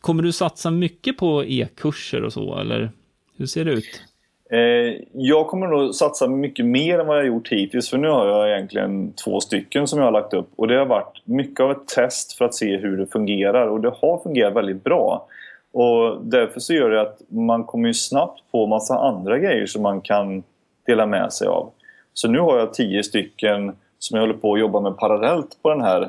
Kommer 0.00 0.22
du 0.22 0.32
satsa 0.32 0.70
mycket 0.70 1.16
på 1.16 1.44
e-kurser 1.44 2.22
och 2.22 2.32
så 2.32 2.58
eller 2.58 2.90
hur 3.36 3.46
ser 3.46 3.64
det 3.64 3.72
ut? 3.72 4.02
Eh, 4.50 5.00
jag 5.12 5.46
kommer 5.46 5.66
nog 5.66 5.94
satsa 5.94 6.28
mycket 6.28 6.66
mer 6.66 6.98
än 6.98 7.06
vad 7.06 7.18
jag 7.18 7.26
gjort 7.26 7.48
hittills. 7.48 7.90
För 7.90 7.98
nu 7.98 8.08
har 8.08 8.26
jag 8.26 8.50
egentligen 8.50 9.12
två 9.12 9.40
stycken 9.40 9.86
som 9.86 9.98
jag 9.98 10.06
har 10.06 10.12
lagt 10.12 10.34
upp. 10.34 10.48
Och 10.56 10.68
det 10.68 10.74
har 10.78 10.86
varit 10.86 11.22
mycket 11.24 11.60
av 11.60 11.70
ett 11.70 11.88
test 11.88 12.32
för 12.32 12.44
att 12.44 12.54
se 12.54 12.76
hur 12.76 12.96
det 12.96 13.06
fungerar. 13.06 13.66
Och 13.66 13.80
det 13.80 13.92
har 14.00 14.22
fungerat 14.22 14.56
väldigt 14.56 14.84
bra. 14.84 15.28
Och 15.72 16.24
därför 16.24 16.60
så 16.60 16.74
gör 16.74 16.90
det 16.90 17.00
att 17.00 17.22
man 17.28 17.64
kommer 17.64 17.88
ju 17.88 17.94
snabbt 17.94 18.42
på 18.52 18.66
massa 18.66 18.98
andra 18.98 19.38
grejer 19.38 19.66
som 19.66 19.82
man 19.82 20.00
kan 20.00 20.42
dela 20.86 21.06
med 21.06 21.32
sig 21.32 21.48
av. 21.48 21.70
Så 22.14 22.28
nu 22.28 22.38
har 22.38 22.58
jag 22.58 22.74
tio 22.74 23.02
stycken 23.02 23.76
som 23.98 24.16
jag 24.16 24.22
håller 24.22 24.38
på 24.40 24.54
att 24.54 24.60
jobba 24.60 24.80
med 24.80 24.96
parallellt 24.96 25.62
på 25.62 25.70
den 25.70 25.80
här. 25.80 26.08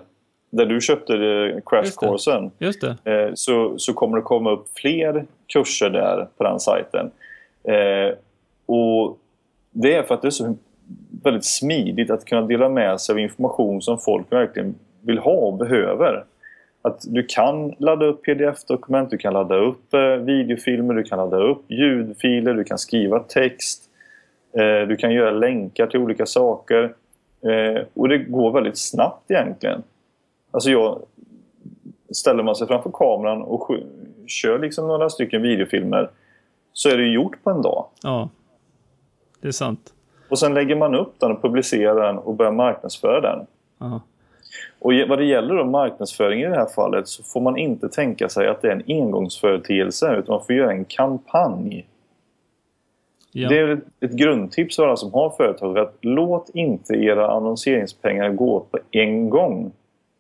Där 0.50 0.66
du 0.66 0.82
köpte 0.82 1.14
eh, 1.14 1.62
Crash 1.66 1.84
Just 1.84 2.00
det. 2.00 2.66
Just 2.66 2.82
det. 2.82 3.12
Eh, 3.12 3.32
så, 3.34 3.74
så 3.78 3.94
kommer 3.94 4.18
det 4.18 4.24
komma 4.24 4.52
upp 4.52 4.68
fler 4.74 5.26
kurser 5.54 5.90
där 5.90 6.28
på 6.38 6.44
den 6.44 6.60
sajten. 6.60 7.12
Eh, 7.64 8.16
och 8.66 9.18
Det 9.72 9.94
är 9.94 10.04
för 10.04 10.16
att 10.16 10.22
det 10.22 10.28
är 10.28 10.32
så 10.32 10.56
väldigt 11.24 11.46
smidigt 11.46 12.12
att 12.12 12.26
kunna 12.26 12.42
dela 12.42 12.70
med 12.70 13.02
sig 13.02 13.14
av 13.14 13.20
information 13.20 13.82
som 13.82 13.98
folk 13.98 14.32
verkligen 14.32 14.76
vill 15.02 15.20
ha 15.20 15.32
och 15.32 15.58
behöver. 15.58 16.24
Att 16.82 17.06
du 17.08 17.24
kan 17.24 17.76
ladda 17.78 18.06
upp 18.06 18.26
pdf-dokument, 18.26 19.10
du 19.10 19.18
kan 19.18 19.34
ladda 19.34 19.56
upp 19.56 19.94
eh, 19.94 20.02
videofilmer, 20.02 20.94
du 20.94 21.04
kan 21.04 21.18
ladda 21.18 21.38
upp 21.38 21.64
ljudfiler, 21.68 22.54
du 22.54 22.64
kan 22.64 22.78
skriva 22.78 23.20
text. 23.20 23.84
Eh, 24.54 24.88
du 24.88 24.96
kan 24.96 25.14
göra 25.14 25.32
länkar 25.32 25.88
till 25.88 26.00
olika 26.00 26.26
saker. 26.26 26.84
Eh, 27.42 27.82
och 27.94 28.10
det 28.10 28.18
går 28.18 28.52
väldigt 28.52 28.78
snabbt 28.78 29.32
egentligen. 29.32 29.84
Alltså 30.52 30.70
jag, 30.70 31.02
ställer 32.12 32.44
man 32.44 32.56
sig 32.56 32.68
framför 32.68 32.92
kameran 32.94 33.42
och 33.42 33.78
kör 34.28 34.60
liksom 34.60 34.88
några 34.88 35.10
stycken 35.10 35.42
videofilmer 35.42 36.10
så 36.74 36.90
är 36.90 36.98
det 36.98 37.08
gjort 37.08 37.44
på 37.44 37.50
en 37.50 37.62
dag. 37.62 37.86
Ja, 38.04 38.30
det 39.42 39.48
är 39.48 39.52
sant. 39.52 39.94
Och 40.30 40.40
sen 40.40 40.54
lägger 40.54 40.76
man 40.76 40.96
upp 40.96 41.14
den 41.20 41.32
och 41.32 41.42
publicerar 41.42 42.08
den 42.08 42.18
och 42.18 42.36
börjar 42.36 42.52
marknadsföra 42.52 43.22
den. 43.22 43.48
Ja. 43.78 44.02
Och 44.80 44.92
vad 45.08 45.20
det 45.20 45.26
gäller 45.26 45.56
då 45.56 45.66
marknadsföring 45.66 46.42
i 46.42 46.46
det 46.46 46.56
här 46.56 46.70
fallet 46.76 47.08
så 47.08 47.24
får 47.24 47.42
man 47.42 47.58
inte 47.58 47.90
tänka 47.90 48.30
sig 48.30 48.48
att 48.48 48.62
det 48.62 48.68
är 48.68 48.72
en 48.72 48.84
engångsföreteelse 48.88 50.16
utan 50.16 50.36
man 50.36 50.46
får 50.46 50.56
göra 50.56 50.72
en 50.72 50.86
kampanj. 50.86 51.86
Ja. 53.32 53.50
Det 53.50 53.58
är 53.58 53.68
ett, 53.68 53.84
ett 54.00 54.12
grundtips 54.12 54.76
för 54.76 54.84
alla 54.84 54.96
som 54.96 55.14
har 55.14 55.30
företag 55.30 55.78
att 55.78 55.98
låt 56.02 56.50
inte 56.54 56.94
era 56.94 57.32
annonseringspengar 57.32 58.30
gå 58.30 58.60
på 58.60 58.80
en 58.92 59.30
gång. 59.30 59.72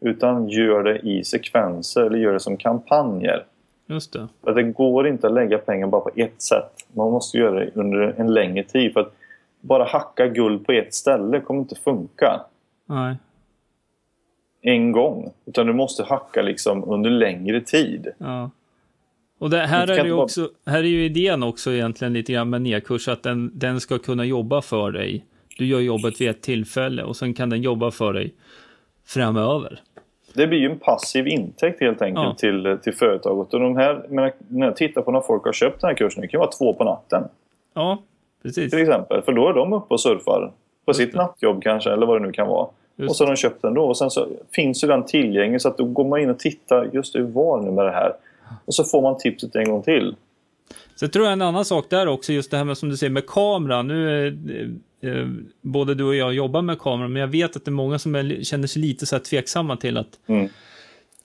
Utan 0.01 0.49
gör 0.49 0.83
det 0.83 0.99
i 0.99 1.23
sekvenser 1.23 2.01
eller 2.01 2.17
gör 2.17 2.33
det 2.33 2.39
som 2.39 2.57
kampanjer. 2.57 3.45
Just 3.87 4.13
det. 4.13 4.27
För 4.43 4.53
det 4.53 4.63
går 4.63 5.07
inte 5.07 5.27
att 5.27 5.33
lägga 5.33 5.57
pengar 5.57 5.87
bara 5.87 6.01
på 6.01 6.11
ett 6.15 6.41
sätt. 6.41 6.71
Man 6.93 7.11
måste 7.11 7.37
göra 7.37 7.59
det 7.59 7.71
under 7.73 8.13
en 8.17 8.33
längre 8.33 8.63
tid. 8.63 8.93
För 8.93 8.99
att 8.99 9.13
bara 9.61 9.83
hacka 9.83 10.27
guld 10.27 10.65
på 10.65 10.71
ett 10.71 10.93
ställe 10.93 11.39
kommer 11.39 11.59
inte 11.59 11.75
funka. 11.75 12.41
Nej. 12.85 13.15
En 14.61 14.91
gång. 14.91 15.31
Utan 15.45 15.67
du 15.67 15.73
måste 15.73 16.03
hacka 16.03 16.41
liksom 16.41 16.89
under 16.89 17.09
längre 17.09 17.61
tid. 17.61 18.07
Ja. 18.17 18.49
Och 19.39 19.49
det, 19.49 19.57
här, 19.57 19.87
är 19.87 20.03
det 20.03 20.11
också, 20.11 20.49
här 20.65 20.79
är 20.79 20.83
ju 20.83 21.05
idén 21.05 21.43
också 21.43 21.71
egentligen 21.71 22.13
lite 22.13 22.33
grann 22.33 22.49
med 22.49 22.61
nedkurs 22.61 23.07
att 23.07 23.23
den, 23.23 23.51
den 23.53 23.79
ska 23.79 23.97
kunna 23.97 24.25
jobba 24.25 24.61
för 24.61 24.91
dig. 24.91 25.25
Du 25.57 25.65
gör 25.65 25.79
jobbet 25.79 26.21
vid 26.21 26.29
ett 26.29 26.41
tillfälle 26.41 27.03
och 27.03 27.15
sen 27.15 27.33
kan 27.33 27.49
den 27.49 27.61
jobba 27.61 27.91
för 27.91 28.13
dig 28.13 28.33
framöver. 29.05 29.81
Det 30.33 30.47
blir 30.47 30.59
ju 30.59 30.71
en 30.71 30.79
passiv 30.79 31.27
intäkt 31.27 31.81
helt 31.81 32.01
enkelt 32.01 32.25
ja. 32.25 32.35
till, 32.35 32.77
till 32.83 32.93
företaget. 32.93 33.53
Och 33.53 33.59
de 33.59 33.77
här, 33.77 34.05
när 34.09 34.65
jag 34.65 34.75
tittar 34.75 35.01
på 35.01 35.11
när 35.11 35.21
folk 35.21 35.45
har 35.45 35.53
köpt 35.53 35.81
den 35.81 35.87
här 35.87 35.95
kursen, 35.95 36.21
det 36.21 36.27
kan 36.27 36.39
vara 36.39 36.51
två 36.51 36.73
på 36.73 36.83
natten. 36.83 37.23
Ja, 37.73 38.03
precis. 38.43 38.71
Till 38.71 38.79
exempel, 38.79 39.21
för 39.21 39.31
då 39.31 39.49
är 39.49 39.53
de 39.53 39.73
uppe 39.73 39.93
och 39.93 40.01
surfar. 40.01 40.51
På 40.85 40.89
Just 40.89 40.99
sitt 40.99 41.11
det. 41.11 41.17
nattjobb 41.17 41.63
kanske, 41.63 41.91
eller 41.91 42.05
vad 42.05 42.21
det 42.21 42.27
nu 42.27 42.31
kan 42.31 42.47
vara. 42.47 42.67
Just 42.99 43.09
och 43.09 43.15
så 43.15 43.23
har 43.23 43.31
de 43.31 43.35
köpt 43.35 43.61
den 43.61 43.73
då. 43.73 43.83
Och 43.83 43.97
sen 43.97 44.11
så 44.11 44.27
finns 44.51 44.83
ju 44.83 44.87
den 44.87 45.05
tillgänglig 45.05 45.61
så 45.61 45.67
att 45.67 45.77
då 45.77 45.85
går 45.85 46.07
man 46.07 46.19
in 46.19 46.29
och 46.29 46.39
tittar, 46.39 46.89
just 46.93 47.15
hur 47.15 47.23
var 47.23 47.61
nu 47.61 47.71
med 47.71 47.85
det 47.85 47.91
här? 47.91 48.13
Och 48.65 48.75
så 48.75 48.83
får 48.83 49.01
man 49.01 49.17
tipset 49.17 49.55
en 49.55 49.69
gång 49.69 49.83
till. 49.83 50.15
Sen 50.95 51.09
tror 51.09 51.25
jag 51.25 51.33
en 51.33 51.41
annan 51.41 51.65
sak 51.65 51.85
där 51.89 52.07
också, 52.07 52.33
just 52.33 52.51
det 52.51 52.57
här 52.57 52.63
med 52.63 52.77
som 52.77 52.89
du 52.89 52.97
säger 52.97 53.11
med 53.11 53.27
kameran. 53.27 53.87
Nu 53.87 54.27
är, 54.27 54.37
eh, 55.01 55.27
både 55.61 55.95
du 55.95 56.03
och 56.03 56.15
jag 56.15 56.33
jobbar 56.33 56.61
med 56.61 56.79
kameran, 56.79 57.13
men 57.13 57.19
jag 57.19 57.27
vet 57.27 57.55
att 57.55 57.65
det 57.65 57.69
är 57.69 57.73
många 57.73 57.99
som 57.99 58.15
är, 58.15 58.43
känner 58.43 58.67
sig 58.67 58.81
lite 58.81 59.05
så 59.05 59.15
här 59.15 59.23
tveksamma 59.23 59.77
till 59.77 59.97
att 59.97 60.19
mm. 60.27 60.49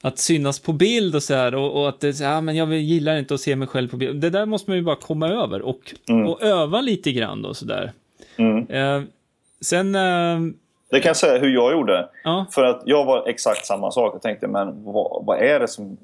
Att 0.03 0.19
synas 0.19 0.61
på 0.61 0.73
bild 0.73 1.15
och 1.15 1.23
så 1.23 1.35
här 1.35 1.55
och, 1.55 1.81
och 1.81 1.89
att 1.89 2.01
det, 2.01 2.21
ja, 2.21 2.41
men 2.41 2.57
jag 2.57 2.75
gillar 2.75 3.19
inte 3.19 3.35
att 3.35 3.41
se 3.41 3.57
mig 3.57 3.69
själv 3.69 3.89
på 3.89 3.97
bild. 3.97 4.21
Det 4.21 4.31
där 4.31 4.47
måste 4.47 4.71
man 4.71 4.77
ju 4.77 4.83
bara 4.83 4.97
komma 4.97 5.29
över 5.29 5.63
och, 5.63 5.95
mm. 6.09 6.27
och 6.27 6.43
öva 6.43 6.81
lite 6.81 7.13
grann 7.13 7.43
då 7.43 7.55
sådär. 7.55 7.93
Mm. 8.37 8.67
Eh, 8.71 9.03
sen... 9.61 9.95
Eh, 9.95 10.39
det 10.95 11.01
kan 11.01 11.09
jag 11.09 11.17
säga 11.17 11.39
hur 11.39 11.49
jag 11.49 11.73
gjorde. 11.73 12.09
Ja. 12.25 12.47
För 12.51 12.65
att 12.65 12.83
jag 12.85 13.05
var 13.05 13.29
exakt 13.29 13.67
samma 13.67 13.91
sak. 13.91 14.15
Jag 14.15 14.23
tänkte, 14.23 14.47
men 14.47 14.85
vad, 14.85 15.25
vad 15.27 15.39
är 15.39 15.61
det 15.61 15.69
som... 15.69 15.97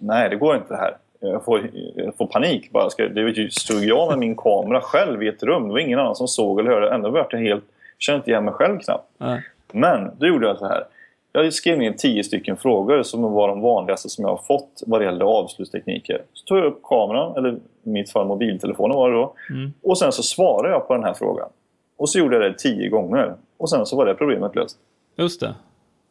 Nej, 0.00 0.30
det 0.30 0.36
går 0.36 0.56
inte 0.56 0.74
det 0.74 0.76
här. 0.76 0.96
Jag 1.20 1.44
får, 1.44 1.70
jag 1.94 2.16
får 2.16 2.26
panik 2.26 2.70
bara. 2.70 2.90
Ska, 2.90 3.08
det 3.08 3.52
stod 3.52 3.84
jag 3.84 4.08
med 4.08 4.18
min 4.18 4.36
kamera 4.36 4.80
själv 4.80 5.22
i 5.22 5.28
ett 5.28 5.42
rum. 5.42 5.66
Det 5.66 5.72
var 5.72 5.78
ingen 5.78 5.98
annan 5.98 6.16
som 6.16 6.28
såg 6.28 6.60
eller 6.60 6.70
hörde. 6.70 6.94
Ändå 6.94 7.10
var 7.10 7.26
jag 7.30 7.38
helt... 7.38 7.64
kände 7.98 8.16
inte 8.16 8.30
igen 8.30 8.44
mig 8.44 8.54
själv 8.54 8.78
knappt. 8.78 9.08
Nej. 9.18 9.42
Men 9.72 10.10
då 10.18 10.26
gjorde 10.26 10.46
jag 10.46 10.58
så 10.58 10.66
här. 10.66 10.84
Jag 11.32 11.52
skrev 11.52 11.78
ner 11.78 11.92
tio 11.92 12.24
stycken 12.24 12.56
frågor 12.56 13.02
som 13.02 13.32
var 13.32 13.48
de 13.48 13.60
vanligaste 13.60 14.08
som 14.08 14.24
jag 14.24 14.30
har 14.30 14.42
fått 14.46 14.82
vad 14.86 15.00
det 15.00 15.04
gäller 15.04 15.24
avslutstekniker. 15.24 16.22
Så 16.32 16.46
tog 16.46 16.58
jag 16.58 16.64
upp 16.64 16.82
kameran, 16.82 17.36
eller 17.36 17.52
i 17.84 17.88
mitt 17.88 18.10
fall 18.10 18.26
mobiltelefonen 18.26 18.96
var 18.96 19.10
det 19.10 19.16
då. 19.16 19.34
Mm. 19.50 19.72
Och 19.82 19.98
sen 19.98 20.12
så 20.12 20.22
svarade 20.22 20.72
jag 20.72 20.88
på 20.88 20.94
den 20.94 21.04
här 21.04 21.14
frågan. 21.14 21.48
Och 22.00 22.08
så 22.08 22.18
gjorde 22.18 22.36
jag 22.36 22.52
det 22.52 22.58
tio 22.58 22.88
gånger. 22.88 23.34
Och 23.56 23.70
sen 23.70 23.86
så 23.86 23.96
var 23.96 24.06
det 24.06 24.14
problemet 24.14 24.54
löst. 24.54 24.78
Just 25.16 25.40
det. 25.40 25.54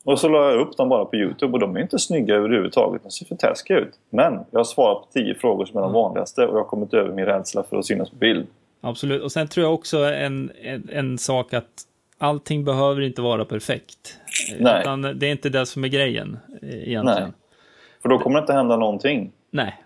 Och 0.04 0.20
så 0.20 0.28
la 0.30 0.52
jag 0.52 0.60
upp 0.60 0.78
dem 0.78 0.90
bara 0.90 1.06
på 1.06 1.16
Youtube 1.16 1.54
och 1.54 1.60
de 1.60 1.76
är 1.76 1.82
inte 1.82 2.00
snygga 2.00 2.36
överhuvudtaget. 2.36 3.04
De 3.04 3.12
ser 3.12 3.26
för 3.26 3.36
taskiga 3.36 3.78
ut. 3.78 3.94
Men 4.10 4.40
jag 4.52 4.60
har 4.60 4.64
svarat 4.64 5.02
på 5.02 5.08
tio 5.14 5.36
frågor 5.36 5.66
som 5.66 5.78
är 5.78 5.82
de 5.82 5.94
vanligaste 5.94 6.46
och 6.46 6.58
jag 6.58 6.64
har 6.64 6.70
kommit 6.70 6.94
över 6.94 7.14
min 7.14 7.26
rädsla 7.26 7.64
för 7.64 7.78
att 7.78 7.86
synas 7.86 8.10
på 8.10 8.16
bild. 8.16 8.48
Absolut. 8.82 9.24
Och 9.24 9.32
sen 9.32 9.48
tror 9.48 9.66
jag 9.66 9.74
också 9.74 9.98
en, 9.98 10.52
en, 10.62 10.90
en 10.92 11.18
sak 11.18 11.54
att 11.54 11.84
allting 12.18 12.66
behöver 12.66 13.02
inte 13.02 13.22
vara 13.22 13.46
perfekt. 13.46 14.18
Nej. 14.60 14.82
Utan 14.82 15.02
det 15.02 15.28
är 15.28 15.32
inte 15.32 15.50
det 15.50 15.66
som 15.66 15.84
är 15.84 15.88
grejen 15.88 16.40
eh, 16.62 16.70
egentligen. 16.70 17.06
Nej. 17.06 17.32
För 18.02 18.10
då 18.10 18.20
kommer 18.20 18.36
det 18.36 18.42
inte 18.42 18.54
hända 18.54 18.78
någonting. 18.78 19.32
Nej. 19.52 19.84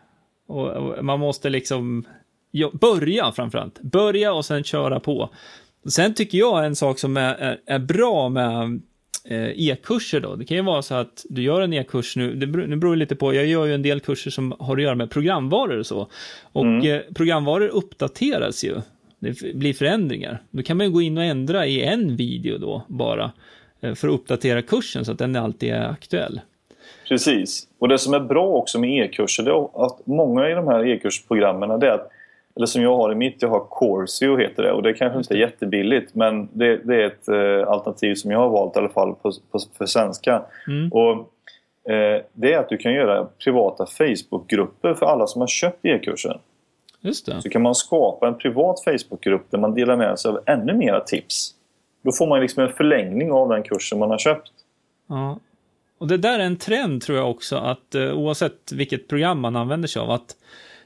Och, 0.48 1.04
man 1.04 1.20
måste 1.20 1.50
liksom 1.50 2.06
ja, 2.52 2.72
börja 2.74 3.32
framförallt. 3.32 3.82
Börja 3.82 4.34
och 4.34 4.46
sen 4.46 4.64
köra 4.64 5.00
på. 5.00 5.30
Sen 5.86 6.14
tycker 6.14 6.38
jag 6.38 6.66
en 6.66 6.76
sak 6.76 7.00
som 7.00 7.18
är, 7.18 7.36
är, 7.36 7.60
är 7.66 7.80
bra 7.80 8.30
med 8.30 8.82
eh, 9.26 9.70
e-kurser 9.70 10.20
då. 10.20 10.36
Det 10.36 10.46
kan 10.46 10.58
ju 10.58 10.64
vara 10.64 10.82
så 10.82 10.96
att 10.96 11.26
du 11.30 11.42
gör 11.42 11.62
en 11.62 11.74
e-kurs 11.74 12.16
nu, 12.16 12.36
det 12.36 12.48
beror, 12.48 12.68
det 12.68 12.78
beror 12.78 12.96
lite 12.96 13.16
på, 13.16 13.34
jag 13.34 13.46
gör 13.46 13.66
ju 13.66 13.74
en 13.74 13.82
del 13.82 14.00
kurser 14.00 14.32
som 14.32 14.56
har 14.60 14.78
att 14.78 14.84
göra 14.84 14.96
med 14.96 15.12
programvaror 15.12 15.80
och 15.80 15.86
så. 15.86 16.08
Och 16.54 16.66
mm. 16.66 16.92
eh, 16.92 17.02
programvaror 17.16 17.68
uppdateras 17.68 18.64
ju. 18.64 18.82
Det 19.20 19.56
blir 19.56 19.74
förändringar. 19.74 20.42
Då 20.52 20.64
kan 20.64 20.78
man 20.78 20.86
ju 20.86 20.92
gå 20.92 21.02
in 21.02 21.18
och 21.18 21.24
ändra 21.24 21.66
i 21.66 21.84
en 21.84 22.16
video 22.16 22.58
då 22.58 22.84
bara 22.88 23.32
eh, 23.82 23.94
för 23.94 24.08
att 24.08 24.14
uppdatera 24.14 24.62
kursen 24.62 25.06
så 25.06 25.12
att 25.12 25.18
den 25.18 25.36
alltid 25.36 25.70
är 25.70 25.90
aktuell. 25.90 26.42
Precis. 27.08 27.68
Och 27.80 27.88
det 27.88 27.98
som 27.98 28.14
är 28.14 28.20
bra 28.20 28.48
också 28.48 28.80
med 28.80 29.06
e-kurser, 29.06 29.44
det 29.44 29.52
är 29.52 29.86
att 29.86 30.08
många 30.08 30.50
i 30.50 30.54
de 30.54 30.68
här 30.68 30.88
e-kursprogrammen, 30.88 31.80
det 31.80 31.88
är 31.88 31.92
att 31.92 32.12
eller 32.56 32.66
som 32.66 32.82
jag 32.82 32.98
har 32.98 33.12
i 33.12 33.16
mitt, 33.16 33.42
jag 33.42 33.50
har 33.50 33.60
Corsio 33.60 34.38
heter 34.38 34.64
det 34.64 34.72
och 34.72 34.84
det 34.84 34.94
kanske 34.94 35.18
inte 35.18 35.34
är 35.34 35.38
jättebilligt 35.38 36.16
men 36.16 36.50
det, 36.54 36.78
det 36.78 36.96
är 36.96 37.06
ett 37.06 37.28
eh, 37.28 37.72
alternativ 37.72 38.16
som 38.16 38.32
jag 38.32 38.40
har 38.40 38.50
valt 38.50 38.76
i 38.76 38.80
alla 38.80 38.90
fall 38.90 39.16
på, 39.16 39.32
på, 39.52 39.60
för 39.78 39.86
svenska. 39.86 40.44
Mm. 40.68 40.92
Och, 40.92 41.12
eh, 41.92 42.22
det 42.34 42.54
är 42.54 42.58
att 42.58 42.70
du 42.70 42.78
kan 42.78 42.94
göra 42.94 43.26
privata 43.44 43.86
Facebookgrupper 43.86 44.94
för 44.94 45.06
alla 45.06 45.28
som 45.28 45.42
har 45.42 45.48
köpt 45.48 45.86
e-kursen. 45.86 46.38
Just 47.02 47.26
det. 47.26 47.42
Så 47.42 47.50
kan 47.50 47.62
man 47.62 47.76
skapa 47.76 48.28
en 48.28 48.38
privat 48.38 48.84
Facebookgrupp 48.84 49.52
där 49.52 49.58
man 49.58 49.74
delar 49.74 49.98
med 49.98 50.20
sig 50.20 50.32
av 50.32 50.40
ännu 50.46 50.74
mera 50.74 51.00
tips. 51.00 51.56
Då 52.04 52.12
får 52.12 52.28
man 52.28 52.42
liksom 52.42 52.64
en 52.64 52.74
förlängning 52.74 53.32
av 53.32 53.50
den 53.50 53.64
kursen 53.64 54.00
man 54.00 54.10
har 54.10 54.18
köpt. 54.18 54.52
Ja. 55.10 55.40
Och 55.98 56.08
det 56.08 56.18
där 56.18 56.40
är 56.40 56.44
en 56.44 56.58
trend 56.58 57.02
tror 57.02 57.18
jag 57.18 57.30
också, 57.30 57.56
att 57.56 57.96
eh, 57.96 58.14
oavsett 58.14 58.72
vilket 58.72 59.08
program 59.08 59.40
man 59.40 59.56
använder 59.56 59.88
sig 59.88 60.02
av, 60.02 60.12
att, 60.12 60.36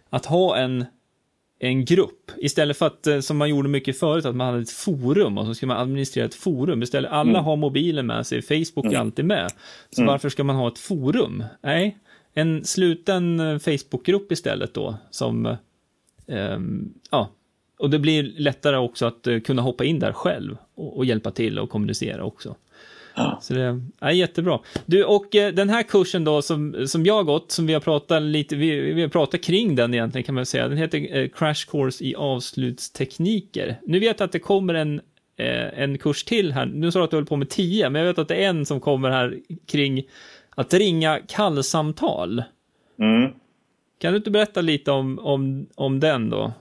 att 0.09 0.25
ha 0.25 0.57
en 0.57 0.85
en 1.59 1.85
grupp. 1.85 2.31
Istället 2.37 2.77
för 2.77 2.87
att, 2.87 3.07
eh, 3.07 3.19
som 3.19 3.37
man 3.37 3.49
gjorde 3.49 3.69
mycket 3.69 3.99
förut, 3.99 4.25
att 4.25 4.35
man 4.35 4.47
hade 4.47 4.61
ett 4.61 4.71
forum 4.71 5.37
och 5.37 5.45
så 5.45 5.55
ska 5.55 5.67
man 5.67 5.77
administrera 5.77 6.25
ett 6.25 6.35
forum. 6.35 6.83
Istället, 6.83 7.11
alla 7.11 7.29
mm. 7.29 7.43
har 7.43 7.55
mobilen 7.55 8.05
med 8.05 8.27
sig, 8.27 8.41
Facebook 8.41 8.85
är 8.85 8.89
mm. 8.89 9.01
alltid 9.01 9.25
med. 9.25 9.51
Så 9.89 10.01
mm. 10.01 10.11
varför 10.11 10.29
ska 10.29 10.43
man 10.43 10.55
ha 10.55 10.67
ett 10.67 10.79
forum? 10.79 11.43
Nej, 11.63 11.97
en 12.33 12.63
sluten 12.63 13.39
eh, 13.39 13.59
Facebookgrupp 13.59 14.31
istället 14.31 14.73
då, 14.73 14.95
som, 15.09 15.57
um, 16.27 16.93
ja, 17.11 17.29
och 17.79 17.89
det 17.89 17.99
blir 17.99 18.23
lättare 18.23 18.77
också 18.77 19.05
att 19.05 19.27
uh, 19.27 19.39
kunna 19.39 19.61
hoppa 19.61 19.85
in 19.85 19.99
där 19.99 20.13
själv 20.13 20.57
och, 20.75 20.97
och 20.97 21.05
hjälpa 21.05 21.31
till 21.31 21.59
och 21.59 21.69
kommunicera 21.69 22.23
också. 22.23 22.55
Så 23.41 23.53
det 23.53 23.81
är 23.99 24.11
jättebra. 24.11 24.59
Du, 24.85 25.03
och 25.03 25.35
eh, 25.35 25.53
den 25.53 25.69
här 25.69 25.83
kursen 25.83 26.23
då 26.23 26.41
som, 26.41 26.87
som 26.87 27.05
jag 27.05 27.13
har 27.13 27.23
gått, 27.23 27.51
som 27.51 27.67
vi 27.67 27.73
har 27.73 27.79
pratat 27.79 28.23
lite, 28.23 28.55
vi, 28.55 28.93
vi 28.93 29.01
har 29.01 29.09
pratat 29.09 29.43
kring 29.43 29.75
den 29.75 29.93
egentligen 29.93 30.23
kan 30.23 30.35
man 30.35 30.45
säga. 30.45 30.67
Den 30.67 30.77
heter 30.77 31.17
eh, 31.17 31.29
Crash 31.29 31.71
Course 31.71 32.03
i 32.03 32.15
avslutstekniker. 32.15 33.79
Nu 33.83 33.99
vet 33.99 34.19
jag 34.19 34.25
att 34.25 34.31
det 34.31 34.39
kommer 34.39 34.73
en, 34.73 35.01
eh, 35.37 35.79
en 35.79 35.97
kurs 35.97 36.23
till 36.23 36.51
här. 36.51 36.65
Nu 36.65 36.91
sa 36.91 36.99
du 36.99 37.05
att 37.05 37.11
du 37.11 37.15
håller 37.15 37.27
på 37.27 37.35
med 37.35 37.49
tio, 37.49 37.89
men 37.89 38.01
jag 38.01 38.07
vet 38.07 38.19
att 38.19 38.27
det 38.27 38.35
är 38.35 38.49
en 38.49 38.65
som 38.65 38.79
kommer 38.79 39.09
här 39.09 39.39
kring 39.67 40.03
att 40.55 40.73
ringa 40.73 41.19
kallsamtal. 41.27 42.43
Mm. 42.99 43.31
Kan 43.99 44.13
du 44.13 44.17
inte 44.17 44.31
berätta 44.31 44.61
lite 44.61 44.91
om, 44.91 45.19
om, 45.19 45.67
om 45.75 45.99
den 45.99 46.29
då? 46.29 46.53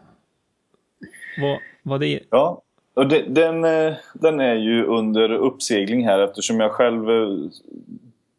Vad, 1.40 1.58
vad 1.82 2.00
det 2.00 2.08
är? 2.08 2.20
Ja, 2.30 2.62
och 2.96 3.08
det, 3.08 3.22
den, 3.22 3.64
eh, 3.64 3.94
den 4.12 4.40
är 4.40 4.54
ju 4.54 4.84
under 4.84 5.32
uppsegling 5.32 6.04
här 6.04 6.20
eftersom 6.20 6.60
jag 6.60 6.72
själv 6.72 7.10
eh, 7.10 7.28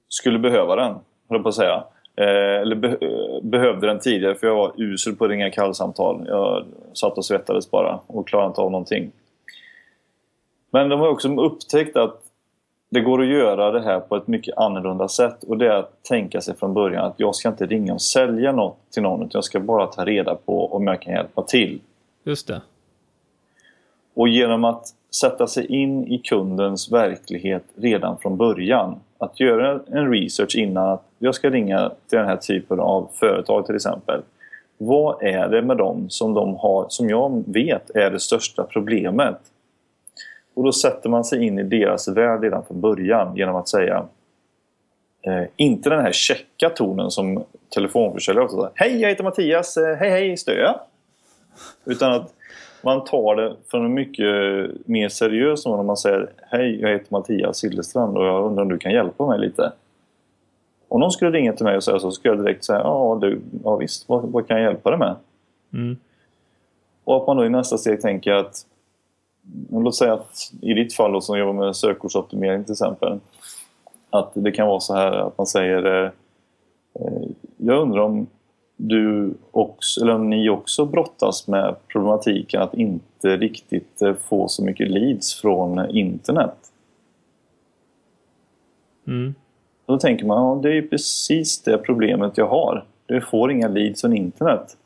skulle 0.09 0.39
behöva 0.39 0.75
den, 0.75 0.95
höll 1.29 1.43
på 1.43 1.49
att 1.49 1.55
säga. 1.55 1.83
Eh, 2.15 2.61
eller 2.61 2.75
be, 2.75 2.87
eh, 2.87 3.43
behövde 3.43 3.87
den 3.87 3.99
tidigare 3.99 4.35
för 4.35 4.47
jag 4.47 4.55
var 4.55 4.71
usel 4.77 5.15
på 5.15 5.25
att 5.25 5.31
ringa 5.31 5.51
kallsamtal. 5.51 6.25
Jag 6.27 6.65
satt 6.93 7.17
och 7.17 7.25
svettades 7.25 7.71
bara 7.71 7.99
och 8.07 8.27
klarade 8.27 8.47
inte 8.47 8.61
av 8.61 8.71
någonting. 8.71 9.11
Men 10.71 10.89
de 10.89 10.99
har 10.99 11.07
också 11.07 11.35
upptäckt 11.35 11.97
att 11.97 12.21
det 12.89 13.01
går 13.01 13.21
att 13.21 13.27
göra 13.27 13.71
det 13.71 13.81
här 13.81 13.99
på 13.99 14.15
ett 14.15 14.27
mycket 14.27 14.57
annorlunda 14.57 15.07
sätt 15.07 15.43
och 15.43 15.57
det 15.57 15.67
är 15.67 15.75
att 15.75 16.03
tänka 16.03 16.41
sig 16.41 16.57
från 16.57 16.73
början 16.73 17.05
att 17.05 17.15
jag 17.17 17.35
ska 17.35 17.49
inte 17.49 17.65
ringa 17.65 17.93
och 17.93 18.01
sälja 18.01 18.51
något 18.51 18.77
till 18.91 19.03
någon 19.03 19.19
utan 19.19 19.31
jag 19.33 19.43
ska 19.43 19.59
bara 19.59 19.87
ta 19.87 20.05
reda 20.05 20.35
på 20.35 20.73
om 20.73 20.87
jag 20.87 21.01
kan 21.01 21.13
hjälpa 21.13 21.41
till. 21.41 21.79
Just 22.23 22.47
det. 22.47 22.61
Och 24.17 24.27
genom 24.27 24.63
att 24.63 24.93
sätta 25.21 25.47
sig 25.47 25.65
in 25.65 26.07
i 26.07 26.17
kundens 26.17 26.91
verklighet 26.91 27.63
redan 27.75 28.17
från 28.17 28.37
början. 28.37 28.99
Att 29.17 29.39
göra 29.39 29.79
en 29.87 30.11
research 30.11 30.55
innan 30.55 30.89
att 30.89 31.03
jag 31.19 31.35
ska 31.35 31.49
ringa 31.49 31.91
till 32.09 32.17
den 32.17 32.27
här 32.27 32.37
typen 32.37 32.79
av 32.79 33.09
företag 33.13 33.65
till 33.65 33.75
exempel. 33.75 34.21
Vad 34.77 35.23
är 35.23 35.47
det 35.47 35.61
med 35.61 35.77
dem 35.77 36.09
som, 36.09 36.33
de 36.33 36.55
har, 36.55 36.85
som 36.89 37.09
jag 37.09 37.43
vet 37.47 37.89
är 37.95 38.11
det 38.11 38.19
största 38.19 38.63
problemet? 38.63 39.37
Och 40.53 40.63
då 40.63 40.71
sätter 40.71 41.09
man 41.09 41.23
sig 41.23 41.45
in 41.45 41.59
i 41.59 41.63
deras 41.63 42.07
värld 42.07 42.43
redan 42.43 42.65
från 42.65 42.81
början 42.81 43.35
genom 43.35 43.55
att 43.55 43.69
säga 43.69 44.05
eh, 45.21 45.43
inte 45.55 45.89
den 45.89 46.01
här 46.01 46.11
checka 46.11 46.69
tonen 46.69 47.11
som 47.11 47.43
telefonförsäljare 47.73 48.45
ofta 48.45 48.57
säger. 48.57 48.71
Hej, 48.75 49.01
jag 49.01 49.09
heter 49.09 49.23
Mattias. 49.23 49.77
Eh, 49.77 49.95
hej, 49.95 50.09
hej, 50.09 50.37
stör 50.37 50.57
jag? 50.57 50.79
Utan 51.85 52.11
att 52.11 52.33
man 52.81 53.03
tar 53.03 53.35
det 53.35 53.55
från 53.67 53.85
en 53.85 53.93
mycket 53.93 54.25
mer 54.85 55.09
seriös 55.09 55.65
om 55.65 55.85
man 55.85 55.97
säger 55.97 56.29
Hej, 56.37 56.81
jag 56.81 56.89
heter 56.89 57.07
Mattias 57.11 57.57
Sillerstrand 57.57 58.17
och 58.17 58.25
jag 58.25 58.45
undrar 58.45 58.63
om 58.63 58.69
du 58.69 58.77
kan 58.77 58.91
hjälpa 58.91 59.27
mig 59.27 59.39
lite? 59.39 59.71
Om 60.87 60.99
någon 60.99 61.11
skulle 61.11 61.31
ringa 61.31 61.53
till 61.53 61.65
mig 61.65 61.77
och 61.77 61.83
säga 61.83 61.99
så, 61.99 62.11
skulle 62.11 62.35
jag 62.35 62.45
direkt 62.45 62.65
säga 62.65 62.79
ja, 62.79 63.17
du, 63.21 63.41
ja 63.63 63.75
visst, 63.75 64.09
vad, 64.09 64.23
vad 64.23 64.47
kan 64.47 64.57
jag 64.57 64.65
hjälpa 64.65 64.89
dig 64.89 64.99
med? 64.99 65.15
Mm. 65.73 65.97
Och 67.03 67.17
att 67.17 67.27
man 67.27 67.37
då 67.37 67.45
i 67.45 67.49
nästa 67.49 67.77
steg 67.77 68.01
tänker 68.01 68.31
att 68.31 68.65
Låt 69.71 69.95
säga 69.95 70.13
att 70.13 70.51
i 70.61 70.73
ditt 70.73 70.93
fall 70.93 71.11
då, 71.11 71.21
som 71.21 71.39
jobbar 71.39 71.53
med 71.53 71.75
sökordsoptimering 71.75 72.63
till 72.63 72.71
exempel 72.71 73.19
att 74.09 74.31
det 74.33 74.51
kan 74.51 74.67
vara 74.67 74.79
så 74.79 74.95
här 74.95 75.11
att 75.11 75.37
man 75.37 75.47
säger 75.47 76.05
eh, 76.05 76.11
Jag 77.57 77.81
undrar 77.81 78.01
om 78.01 78.27
du 78.77 79.33
också, 79.51 80.01
eller 80.01 80.13
om 80.13 80.29
ni 80.29 80.49
också 80.49 80.85
brottas 80.85 81.47
med 81.47 81.75
problematiken 81.87 82.61
att 82.61 82.73
inte 82.73 83.37
riktigt 83.37 84.01
eh, 84.01 84.13
få 84.13 84.47
så 84.47 84.63
mycket 84.63 84.91
leads 84.91 85.41
från 85.41 85.89
internet. 85.89 86.55
Mm. 89.07 89.35
Då 89.85 89.97
tänker 89.97 90.25
man, 90.25 90.37
ja, 90.37 90.59
det 90.63 90.77
är 90.77 90.81
precis 90.81 91.61
det 91.61 91.77
problemet 91.77 92.37
jag 92.37 92.47
har. 92.47 92.85
Du 93.05 93.21
får 93.21 93.51
inga 93.51 93.67
leads 93.67 94.01
från 94.01 94.17
internet. 94.17 94.77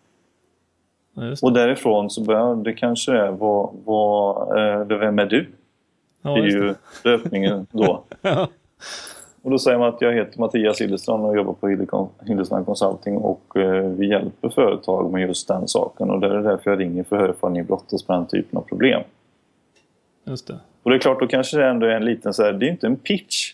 Ja, 1.14 1.36
och 1.42 1.54
därifrån 1.54 2.10
så 2.10 2.24
börjar 2.24 2.56
det 2.56 2.74
kanske 2.74 3.12
är, 3.12 3.32
vad, 3.32 3.70
vad, 3.86 4.58
eh, 4.58 4.98
vem 4.98 5.20
är 5.20 5.26
du? 5.26 5.50
Ja, 6.22 6.30
det 6.30 6.40
är 6.40 6.46
ju 6.46 6.76
löpningen 7.04 7.68
då. 7.72 8.04
ja. 8.22 8.48
Och 9.44 9.52
då 9.52 9.60
säger 9.60 9.78
man 9.78 9.90
att 9.90 10.02
jag 10.02 10.14
heter 10.14 10.40
Mattias 10.40 10.82
Hillestrand 10.82 11.26
och 11.26 11.36
jobbar 11.36 11.54
på 11.54 11.68
Hillestrand 12.26 12.66
Consulting 12.66 13.18
och 13.18 13.58
eh, 13.58 13.84
vi 13.84 14.10
hjälper 14.10 14.50
företag 14.50 15.12
med 15.12 15.22
just 15.22 15.48
den 15.48 15.68
saken 15.68 16.10
och 16.10 16.20
det 16.20 16.28
är 16.28 16.42
därför 16.42 16.72
jag 16.72 16.80
ringer 16.80 17.04
för 17.04 17.16
att 17.16 17.22
höra 17.22 17.36
om 17.40 17.54
ni 17.54 17.64
brottas 17.64 18.08
med 18.08 18.18
den 18.18 18.28
typen 18.28 18.58
av 18.58 18.62
problem. 18.62 19.02
Just 20.26 20.48
det. 20.48 20.60
Och 20.84 20.90
det 20.90 20.98
är 20.98 21.00
klart, 21.00 21.20
då 21.20 21.28
kanske 21.28 21.58
det 21.58 21.66
ändå 21.68 21.86
är 21.86 21.92
en 21.92 22.06
liten 22.06 22.34
så 22.34 22.44
här, 22.44 22.54
det 22.54 22.66
är 22.66 22.70
inte 22.70 22.88
en 22.88 22.96
pitch. 22.96 23.54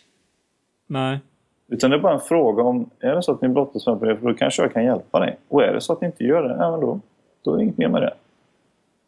Nej. 0.87 1.19
Utan 1.67 1.89
det 1.89 1.97
är 1.97 2.01
bara 2.01 2.13
en 2.13 2.19
fråga 2.19 2.63
om, 2.63 2.89
är 2.99 3.15
det 3.15 3.23
så 3.23 3.31
att 3.31 3.41
ni 3.41 3.47
brottas 3.47 3.87
med 3.87 3.99
problem, 3.99 4.17
då 4.21 4.33
kanske 4.33 4.61
jag 4.61 4.73
kan 4.73 4.83
hjälpa 4.85 5.19
dig. 5.19 5.37
Och 5.47 5.63
är 5.63 5.73
det 5.73 5.81
så 5.81 5.93
att 5.93 6.01
ni 6.01 6.07
inte 6.07 6.23
gör 6.23 6.43
det, 6.43 6.55
ja, 6.59 6.71
men 6.71 6.79
då, 6.79 6.99
då 7.43 7.53
är 7.53 7.57
det 7.57 7.63
inget 7.63 7.77
mer 7.77 7.87
med 7.87 8.01
det. 8.01 8.13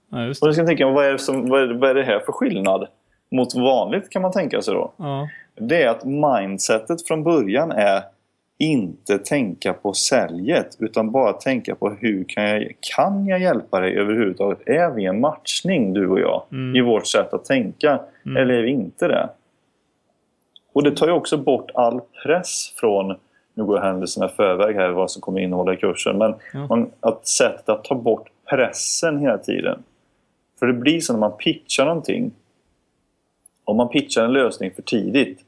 Ja, 0.10 0.24
just 0.26 0.42
Och 0.42 0.48
det. 0.48 0.50
då 0.50 0.54
ska 0.54 0.62
jag 0.62 0.68
tänka, 0.68 0.90
vad 0.90 1.06
är, 1.06 1.18
som, 1.18 1.50
vad, 1.50 1.62
är, 1.62 1.74
vad 1.74 1.90
är 1.90 1.94
det 1.94 2.04
här 2.04 2.20
för 2.20 2.32
skillnad 2.32 2.88
mot 3.32 3.56
vanligt 3.56 4.10
kan 4.10 4.22
man 4.22 4.32
tänka 4.32 4.62
sig 4.62 4.74
då? 4.74 4.92
Ja. 4.98 5.30
Det 5.60 5.84
är 5.84 5.88
att 5.90 6.06
mindsetet 6.06 7.08
från 7.08 7.24
början 7.24 7.72
är 7.72 8.04
inte 8.58 9.18
tänka 9.18 9.74
på 9.74 9.94
säljet 9.94 10.78
utan 10.80 11.12
bara 11.12 11.34
tänka 11.34 11.76
på 11.76 11.90
hur 11.90 12.24
kan 12.28 12.44
jag, 12.44 12.74
kan 12.96 13.28
jag 13.28 13.40
hjälpa 13.42 13.80
dig 13.80 13.98
överhuvudtaget? 13.98 14.60
Är 14.68 14.90
vi 14.92 15.06
en 15.06 15.20
matchning 15.20 15.94
du 15.94 16.08
och 16.08 16.20
jag 16.20 16.44
Mm. 16.52 16.76
i 16.76 16.82
vårt 16.82 17.08
sätt 17.08 17.34
att 17.34 17.46
tänka 17.46 18.00
Mm. 18.26 18.38
eller 18.38 18.54
är 18.54 18.62
vi 18.62 18.70
inte 18.72 19.08
det? 19.08 19.30
Och 20.74 20.84
det 20.84 20.92
tar 20.96 21.08
ju 21.08 21.14
också 21.14 21.38
bort 21.38 21.72
all 21.74 22.02
press 22.24 22.74
från 22.76 23.16
nu 23.54 23.64
går 23.66 23.78
händelserna 23.80 24.26
i 24.26 24.30
förväg 24.30 24.76
här 24.76 24.90
vad 24.90 25.12
som 25.12 25.22
kommer 25.22 25.40
innehålla 25.40 25.74
i 25.74 25.78
kursen 25.78 26.18
men 26.18 26.34
Ja. 26.54 26.68
man, 26.70 26.90
att 27.00 27.28
sättet 27.28 27.70
att 27.70 27.84
ta 27.84 27.96
bort 27.96 28.30
pressen 28.50 29.20
hela 29.20 29.38
tiden. 29.38 29.84
För 30.60 30.68
det 30.68 30.74
blir 30.74 31.00
så 31.02 31.14
när 31.14 31.20
man 31.20 31.38
pitchar 31.38 31.86
någonting 31.86 32.32
om 33.64 33.78
man 33.78 33.90
pitchar 33.90 34.24
en 34.26 34.34
lösning 34.34 34.72
för 34.76 34.82
tidigt 34.82 35.40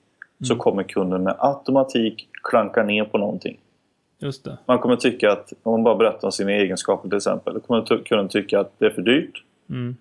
så 0.43 0.55
kommer 0.55 0.83
kunden 0.83 1.23
med 1.23 1.35
automatik 1.39 2.27
klanka 2.43 2.83
ner 2.83 3.03
på 3.03 3.17
någonting. 3.17 3.57
Just 4.19 4.43
det. 4.43 4.57
Man 4.65 4.79
kommer 4.79 4.95
tycka 4.95 5.31
att, 5.31 5.53
om 5.63 5.71
man 5.71 5.83
bara 5.83 5.95
berättar 5.95 6.27
om 6.27 6.31
sina 6.31 6.51
egenskaper 6.51 7.09
till 7.09 7.17
exempel, 7.17 7.53
då 7.53 7.59
kommer 7.59 8.03
kunden 8.03 8.27
tycka 8.27 8.59
att 8.59 8.71
det 8.77 8.85
är 8.85 8.89
för 8.89 9.01
dyrt. 9.01 9.43
Mm. 9.69 9.95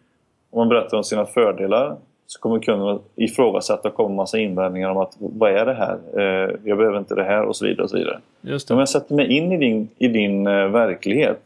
Om 0.50 0.58
man 0.58 0.68
berättar 0.68 0.96
om 0.96 1.04
sina 1.04 1.26
fördelar 1.26 1.96
så 2.26 2.40
kommer 2.40 2.58
kunden 2.58 2.98
ifrågasätta 3.16 3.88
och 3.88 3.94
komma 3.94 4.14
massa 4.14 4.38
invändningar 4.38 4.90
om 4.90 4.96
att 4.96 5.16
vad 5.18 5.50
är 5.50 5.66
det 5.66 5.74
här? 5.74 5.98
Eh, 6.16 6.56
jag 6.64 6.78
behöver 6.78 6.98
inte 6.98 7.14
det 7.14 7.24
här 7.24 7.44
och 7.44 7.56
så 7.56 7.66
vidare. 7.66 7.82
Och 7.82 7.90
så 7.90 7.96
vidare. 7.96 8.20
Just 8.40 8.70
Om 8.70 8.76
det. 8.76 8.80
jag 8.80 8.88
sätter 8.88 9.14
mig 9.14 9.26
in 9.26 9.52
i 9.52 9.56
din, 9.56 9.88
i 9.98 10.08
din 10.08 10.46
eh, 10.46 10.68
verklighet, 10.68 11.40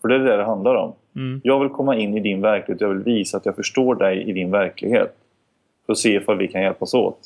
för 0.00 0.08
det 0.08 0.14
är 0.14 0.18
det 0.18 0.36
det 0.36 0.44
handlar 0.44 0.74
om. 0.74 0.92
Mm. 1.16 1.40
Jag 1.44 1.60
vill 1.60 1.68
komma 1.68 1.96
in 1.96 2.16
i 2.16 2.20
din 2.20 2.40
verklighet, 2.40 2.80
jag 2.80 2.88
vill 2.88 2.98
visa 2.98 3.36
att 3.36 3.46
jag 3.46 3.56
förstår 3.56 3.94
dig 3.94 4.22
i 4.22 4.32
din 4.32 4.50
verklighet. 4.50 5.14
För 5.86 5.92
att 5.92 5.98
se 5.98 6.14
ifall 6.14 6.38
vi 6.38 6.48
kan 6.48 6.62
hjälpas 6.62 6.94
åt. 6.94 7.18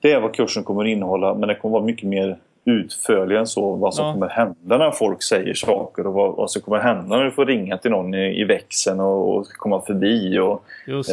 Det 0.00 0.12
är 0.12 0.20
vad 0.20 0.34
kursen 0.34 0.64
kommer 0.64 0.84
innehålla, 0.84 1.34
men 1.34 1.48
det 1.48 1.54
kommer 1.54 1.72
vara 1.72 1.84
mycket 1.84 2.08
mer 2.08 2.38
utförlig 2.64 3.36
än 3.36 3.46
så. 3.46 3.74
Vad 3.74 3.94
som 3.94 4.06
Ja. 4.06 4.12
kommer 4.12 4.28
hända 4.28 4.78
när 4.78 4.90
folk 4.90 5.22
säger 5.22 5.54
saker 5.54 6.06
och 6.06 6.12
vad, 6.12 6.36
vad 6.36 6.50
som 6.50 6.62
kommer 6.62 6.78
hända 6.78 7.16
när 7.16 7.24
du 7.24 7.30
får 7.30 7.46
ringa 7.46 7.78
till 7.78 7.90
någon 7.90 8.14
i, 8.14 8.40
i 8.40 8.44
växeln 8.44 9.00
och, 9.00 9.36
och 9.36 9.46
komma 9.48 9.80
förbi 9.80 10.38
och 10.38 10.64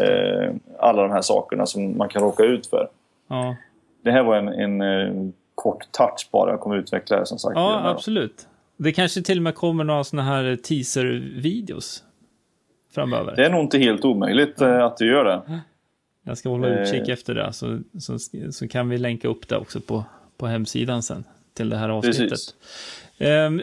eh, 0.01 0.53
alla 0.79 1.01
de 1.01 1.11
här 1.11 1.21
sakerna 1.21 1.65
som 1.65 1.97
man 1.97 2.09
kan 2.09 2.21
råka 2.21 2.43
ut 2.43 2.67
för. 2.67 2.87
Ja. 3.27 3.55
Det 4.03 4.11
här 4.11 4.23
var 4.23 4.35
en, 4.35 4.47
en 4.47 4.81
eh, 4.81 5.29
kort 5.55 5.91
touch 5.91 6.29
bara. 6.31 6.51
Jag 6.51 6.59
kommer 6.59 6.75
utveckla 6.77 7.19
det 7.19 7.25
som 7.25 7.37
sagt. 7.39 7.55
ja, 7.55 7.81
absolut. 7.89 8.47
Det 8.77 8.91
kanske 8.91 9.21
till 9.21 9.37
och 9.39 9.43
med 9.43 9.55
kommer 9.55 9.83
några 9.83 10.03
sådana 10.03 10.29
här 10.29 10.55
teaser-videos 10.55 12.03
framöver. 12.95 13.35
Det 13.35 13.45
är 13.45 13.49
nog 13.49 13.61
inte 13.61 13.77
helt 13.77 14.05
omöjligt 14.05 14.61
eh, 14.61 14.83
att 14.83 14.97
du 14.97 15.07
gör 15.11 15.25
det. 15.25 15.41
Jag 16.27 16.37
ska 16.37 16.49
hålla 16.49 16.67
utkik 16.81 17.07
Eh. 17.07 17.13
efter 17.13 17.35
det, 17.35 17.53
så, 17.53 17.79
så, 17.99 18.17
så 18.51 18.67
kan 18.67 18.89
vi 18.89 18.97
länka 18.97 19.27
upp 19.27 19.47
det 19.47 19.57
också 19.57 19.79
på, 19.81 20.03
på 20.37 20.47
hemsidan 20.47 21.03
sen 21.03 21.23
till 21.53 21.69
det 21.69 21.77
här 21.77 21.89
avsnittet. 21.89 22.29
Precis. 22.29 22.55
Ehm, 23.17 23.61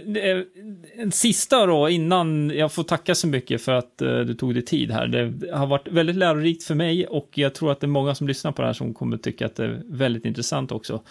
En 0.96 1.12
sista 1.12 1.66
då, 1.66 1.88
innan 1.88 2.50
jag 2.50 2.72
får 2.72 2.82
tacka 2.82 3.14
så 3.14 3.26
mycket 3.26 3.62
för 3.62 3.72
att 3.72 4.02
eh, 4.02 4.18
du 4.20 4.34
tog 4.34 4.54
dig 4.54 4.64
tid 4.64 4.90
här. 4.90 5.06
Det 5.06 5.50
har 5.52 5.66
varit 5.66 5.88
väldigt 5.88 6.16
lärorikt 6.16 6.64
för 6.64 6.74
mig 6.74 7.06
och 7.06 7.28
jag 7.38 7.54
tror 7.54 7.72
att 7.72 7.80
det 7.80 7.86
är 7.86 7.88
många 7.88 8.14
som 8.14 8.28
lyssnar 8.28 8.52
på 8.52 8.62
det 8.62 8.68
här 8.68 8.72
som 8.72 8.94
kommer 8.94 9.16
tycka 9.16 9.46
att 9.46 9.54
det 9.56 9.64
är 9.64 9.82
väldigt 9.86 10.24
intressant 10.24 10.72
också. 10.72 11.02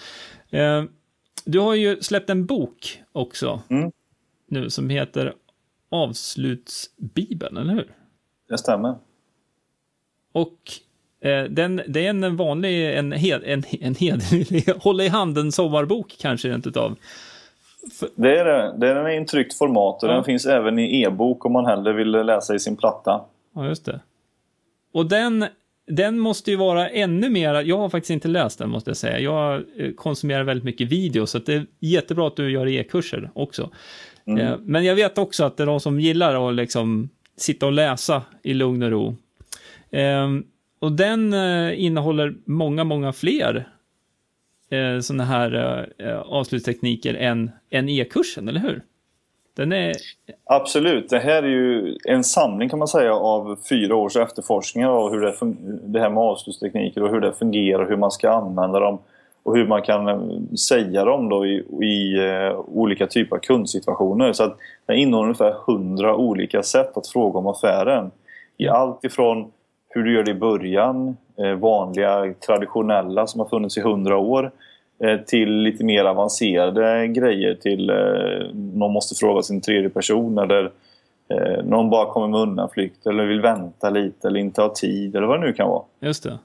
Ehm, 0.49 0.89
Du 1.45 1.59
har 1.59 1.75
ju 1.75 2.01
släppt 2.01 2.29
en 2.29 2.45
bok 2.45 3.01
också 3.11 3.61
Mm. 3.69 3.91
nu 4.47 4.69
som 4.69 4.89
heter 4.89 5.33
Avslutsbibeln, 5.89 7.57
eller 7.57 7.73
hur? 7.73 7.93
Det 8.49 8.57
stämmer. 8.57 8.95
Och 10.31 10.57
den, 11.49 11.81
det 11.87 12.05
är 12.05 12.09
en 12.09 12.35
vanlig, 12.37 12.97
en, 12.97 13.11
hed, 13.11 13.41
en, 13.45 13.63
en 13.81 13.95
hederlig, 13.95 14.69
hålla 14.79 15.03
i 15.03 15.07
handen 15.07 15.51
sommarbok 15.51 16.15
kanske 16.19 16.49
rent 16.49 16.67
utav. 16.67 16.95
Det 18.15 18.39
är 18.39 18.45
det. 18.45 18.73
Den 18.77 18.97
är 18.97 19.09
i 19.09 19.17
en 19.17 19.25
tryckt 19.25 19.57
format 19.57 20.03
och 20.03 20.09
Ja. 20.09 20.13
den 20.13 20.23
finns 20.23 20.45
även 20.45 20.79
i 20.79 21.01
e-bok 21.01 21.45
om 21.45 21.53
man 21.53 21.65
hellre 21.65 21.93
vill 21.93 22.11
läsa 22.11 22.55
i 22.55 22.59
sin 22.59 22.77
platta. 22.77 23.21
Ja, 23.55 23.67
just 23.67 23.85
det. 23.85 23.99
Och 24.93 25.05
den, 25.05 25.45
den 25.87 26.19
måste 26.19 26.51
ju 26.51 26.57
vara 26.57 26.89
ännu 26.89 27.29
mer, 27.29 27.61
jag 27.61 27.77
har 27.77 27.89
faktiskt 27.89 28.09
inte 28.11 28.27
läst 28.27 28.59
den 28.59 28.69
måste 28.69 28.89
jag 28.89 28.97
säga. 28.97 29.19
Jag 29.19 29.63
eh, 29.77 29.91
konsumerar 29.95 30.43
väldigt 30.43 30.63
mycket 30.63 30.87
video, 30.87 31.25
så 31.25 31.39
det 31.39 31.53
är 31.53 31.65
jättebra 31.79 32.27
att 32.27 32.35
du 32.35 32.51
gör 32.51 32.67
e-kurser 32.67 33.31
också. 33.33 33.69
Eh, 34.25 34.55
Men 34.59 34.83
jag 34.85 34.95
vet 34.95 35.17
också 35.17 35.43
att 35.43 35.57
det 35.57 35.63
är 35.63 35.67
de 35.67 35.79
som 35.79 35.99
gillar 35.99 36.49
att 36.49 36.55
liksom 36.55 37.09
sitta 37.37 37.65
och 37.65 37.71
läsa 37.71 38.21
i 38.43 38.53
lugn 38.53 38.83
och 38.83 38.91
ro. 38.91 39.15
Eh, 40.83 40.85
Och 40.85 40.91
den 40.91 41.33
eh, 41.33 41.83
innehåller 41.83 42.33
många, 42.45 42.83
många 42.83 43.13
fler 43.13 43.67
eh, 44.71 44.99
sådana 44.99 45.23
här 45.23 45.87
eh, 45.97 46.19
avslutstekniker 46.19 47.13
än, 47.13 47.51
än 47.69 47.89
e-kursen, 47.89 48.47
eller 48.49 48.59
hur? 48.59 48.81
Den 49.55 49.71
är... 49.71 49.93
Absolut. 50.45 51.09
Det 51.09 51.19
här 51.19 51.43
är 51.43 51.47
ju 51.47 51.97
en 52.07 52.23
samling 52.23 52.69
kan 52.69 52.79
man 52.79 52.87
säga 52.87 53.13
av 53.13 53.59
fyra 53.69 53.95
års 53.95 54.15
efterforskningar 54.15 54.89
av 54.89 55.11
hur 55.11 55.21
det, 55.21 55.35
det 55.83 55.99
här 55.99 56.09
med 56.09 56.23
avslutstekniker 56.23 57.03
och 57.03 57.09
hur 57.09 57.21
det 57.21 57.33
fungerar, 57.33 57.89
hur 57.89 57.97
man 57.97 58.11
ska 58.11 58.29
använda 58.29 58.79
dem 58.79 58.99
och 59.43 59.57
hur 59.57 59.67
man 59.67 59.81
kan 59.81 60.07
eh, 60.07 60.55
säga 60.55 61.05
dem 61.05 61.29
då 61.29 61.45
i, 61.45 61.63
i 61.81 62.17
eh, 62.19 62.59
olika 62.59 63.07
typer 63.07 63.35
av 63.35 63.39
kundsituationer. 63.39 64.33
Så 64.33 64.43
att 64.43 64.57
den 64.85 64.97
innehåller 64.97 65.27
ungefär 65.27 65.55
hundra 65.67 66.15
olika 66.15 66.63
sätt 66.63 66.97
att 66.97 67.07
fråga 67.07 67.39
om 67.39 67.47
affären. 67.47 68.11
I 68.57 68.67
allt 68.67 69.03
ifrån 69.03 69.51
hur 69.93 70.03
du 70.03 70.13
gör 70.13 70.23
det 70.23 70.31
i 70.31 70.33
början, 70.33 71.17
eh, 71.37 71.53
vanliga 71.53 72.33
traditionella 72.47 73.27
som 73.27 73.39
har 73.39 73.47
funnits 73.47 73.77
i 73.77 73.81
hundra 73.81 74.17
år 74.17 74.51
eh, 75.03 75.19
till 75.19 75.49
lite 75.49 75.83
mer 75.83 76.05
avancerade 76.05 77.07
grejer 77.07 77.55
till 77.55 77.89
eh, 77.89 77.95
någon 78.53 78.93
måste 78.93 79.15
fråga 79.15 79.41
sin 79.41 79.61
tredje 79.61 79.89
person 79.89 80.37
eller 80.37 80.71
någon 81.63 81.89
bara 81.89 82.11
kommer 82.13 82.27
med 82.27 82.39
undanflykt 82.39 83.07
eller 83.07 83.25
vill 83.25 83.41
vänta 83.41 83.89
lite 83.89 84.27
eller 84.27 84.39
inte 84.39 84.61
ha 84.61 84.73
tid 84.73 85.15
eller 85.15 85.27
vad 85.27 85.41
det 85.41 85.45
nu 85.45 85.53
kan 85.53 85.69
vara. 85.69 85.83
Just 85.99 86.23
det. 86.23 86.39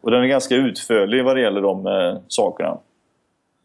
Och 0.00 0.10
den 0.10 0.22
är 0.22 0.26
ganska 0.26 0.54
utförlig 0.54 1.24
vad 1.24 1.36
det 1.36 1.42
gäller 1.42 1.60
de 1.62 2.18
sakerna. 2.28 2.78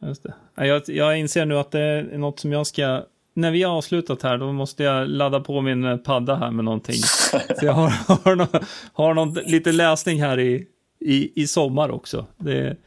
Just 0.01 0.23
det. 0.23 0.33
Jag, 0.65 0.81
jag 0.87 1.19
inser 1.19 1.45
nu 1.45 1.57
att 1.57 1.71
det 1.71 1.81
är 1.81 2.17
något 2.17 2.39
som 2.39 2.51
jag 2.51 2.67
ska 2.67 3.01
när 3.33 3.51
vi 3.51 3.63
har 3.63 3.77
avslutat 3.77 4.23
här, 4.23 4.37
då 4.37 4.51
måste 4.51 4.83
jag 4.83 5.09
ladda 5.09 5.39
på 5.39 5.61
min 5.61 5.83
eh, 5.83 5.97
padda 5.97 6.35
här 6.35 6.51
med 6.51 6.65
någonting. 6.65 6.95
Så 7.59 7.65
jag 7.65 7.73
har, 7.73 7.89
har, 8.23 8.35
någon, 8.35 8.47
har 8.93 9.13
någon, 9.13 9.33
lite 9.33 9.71
läsning 9.71 10.21
här 10.21 10.39
i, 10.39 10.67
i, 10.99 11.41
i 11.41 11.47
sommar 11.47 11.91
också. 11.91 12.25
Det, 12.37 12.77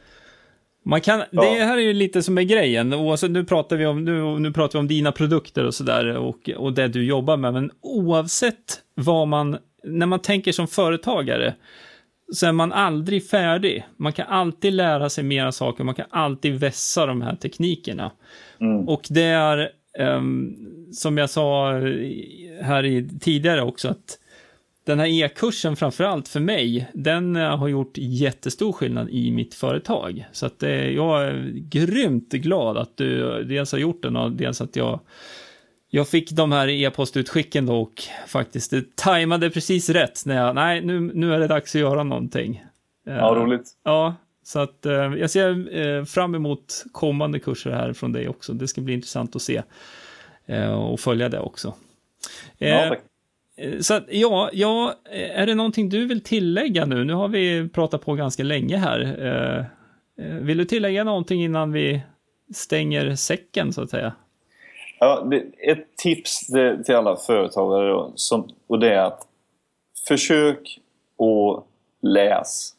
man 0.85 1.01
kan, 1.01 1.23
ja. 1.31 1.41
det 1.41 1.63
här 1.63 1.77
är 1.77 1.81
ju 1.81 1.93
lite 1.93 2.23
som 2.23 2.37
är 2.37 2.41
grejen. 2.41 2.93
Oavsett, 2.93 3.31
nu 3.31 3.45
pratar 3.45 3.75
vi 3.75 3.85
om, 3.85 4.05
nu, 4.05 4.39
nu 4.39 4.51
pratar 4.51 4.79
vi 4.79 4.79
om 4.79 4.87
dina 4.87 5.11
produkter 5.11 5.65
och 5.65 5.73
sådär 5.73 6.17
och, 6.17 6.49
och 6.57 6.73
det 6.73 6.87
du 6.87 7.05
jobbar 7.05 7.37
med. 7.37 7.53
Men 7.53 7.71
oavsett 7.81 8.81
vad 8.95 9.27
man, 9.27 9.57
när 9.83 10.05
man 10.05 10.19
tänker 10.19 10.51
som 10.51 10.67
företagare, 10.67 11.53
så 12.33 12.45
är 12.45 12.51
man 12.51 12.73
aldrig 12.73 13.29
färdig. 13.29 13.85
Man 13.97 14.13
kan 14.13 14.27
alltid 14.27 14.73
lära 14.73 15.09
sig 15.09 15.23
mera 15.23 15.51
saker, 15.51 15.83
man 15.83 15.95
kan 15.95 16.05
alltid 16.09 16.59
vässa 16.59 17.05
de 17.05 17.21
här 17.21 17.35
teknikerna. 17.35 18.11
Mm. 18.61 18.89
Och 18.89 19.07
det 19.09 19.23
är 19.23 19.69
Um, 19.99 20.55
som 20.93 21.17
jag 21.17 21.29
sa 21.29 21.71
här 22.61 22.85
i, 22.85 23.09
tidigare 23.19 23.61
också, 23.61 23.87
att 23.87 24.19
den 24.85 24.99
här 24.99 25.07
e-kursen 25.07 25.75
framförallt 25.75 26.27
för 26.27 26.39
mig, 26.39 26.89
den 26.93 27.35
uh, 27.35 27.57
har 27.57 27.67
gjort 27.67 27.93
jättestor 27.97 28.71
skillnad 28.71 29.09
i 29.09 29.31
mitt 29.31 29.53
företag. 29.53 30.25
Så 30.31 30.45
att 30.45 30.63
uh, 30.63 30.69
jag 30.69 31.23
är 31.23 31.51
grymt 31.55 32.29
glad 32.29 32.77
att 32.77 32.97
du 32.97 33.43
dels 33.43 33.71
har 33.71 33.79
gjort 33.79 34.01
den 34.01 34.15
och 34.15 34.31
dels 34.31 34.61
att 34.61 34.75
jag 34.75 34.99
jag 35.95 36.07
fick 36.07 36.31
de 36.31 36.51
här 36.51 36.67
e-postutskicken 36.67 37.65
då 37.65 37.81
och 37.81 38.03
faktiskt 38.27 38.71
det 38.71 38.95
tajmade 38.95 39.49
precis 39.49 39.89
rätt 39.89 40.25
när 40.25 40.35
jag, 40.35 40.55
nej 40.55 40.85
nu, 40.85 40.99
nu 40.99 41.33
är 41.33 41.39
det 41.39 41.47
dags 41.47 41.75
att 41.75 41.81
göra 41.81 42.03
någonting. 42.03 42.63
Ja, 43.05 43.35
roligt. 43.37 43.71
Ja, 43.83 44.15
så 44.43 44.59
att 44.59 44.85
eh, 44.85 44.93
jag 44.93 45.29
ser 45.29 45.77
eh, 45.77 46.03
fram 46.03 46.35
emot 46.35 46.83
kommande 46.91 47.39
kurser 47.39 47.71
här 47.71 47.93
från 47.93 48.11
dig 48.11 48.29
också. 48.29 48.53
Det 48.53 48.67
ska 48.67 48.81
bli 48.81 48.93
intressant 48.93 49.35
att 49.35 49.41
se 49.41 49.63
eh, 50.45 50.73
och 50.73 50.99
följa 50.99 51.29
det 51.29 51.39
också. 51.39 51.73
Ja, 52.57 52.67
eh, 52.67 52.89
tack. 52.89 52.99
Eh, 53.57 53.79
så 53.79 53.93
att, 53.93 54.03
ja, 54.09 54.49
ja, 54.53 54.93
eh, 55.11 55.39
är 55.39 55.47
det 55.47 55.55
någonting 55.55 55.89
du 55.89 56.07
vill 56.07 56.23
tillägga 56.23 56.85
nu? 56.85 57.03
Nu 57.03 57.13
har 57.13 57.27
vi 57.27 57.69
pratat 57.69 58.05
på 58.05 58.13
ganska 58.13 58.43
länge 58.43 58.77
här. 58.77 59.69
vill 60.41 60.57
du 60.57 60.65
tillägga 60.65 61.03
någonting 61.03 61.43
innan 61.43 61.71
vi 61.71 62.01
stänger 62.53 63.15
säcken 63.15 63.73
så 63.73 63.81
att 63.81 63.89
säga? 63.89 64.13
Ja, 64.99 65.29
ett 65.67 65.97
tips 65.97 66.47
till 66.85 66.95
alla 66.95 67.15
företagare 67.15 67.89
då, 67.89 68.11
som, 68.15 68.49
och 68.67 68.79
det 68.79 68.93
är 68.93 69.03
att 69.03 69.27
försök 70.07 70.79
att 71.17 71.65
läsa 72.01 72.72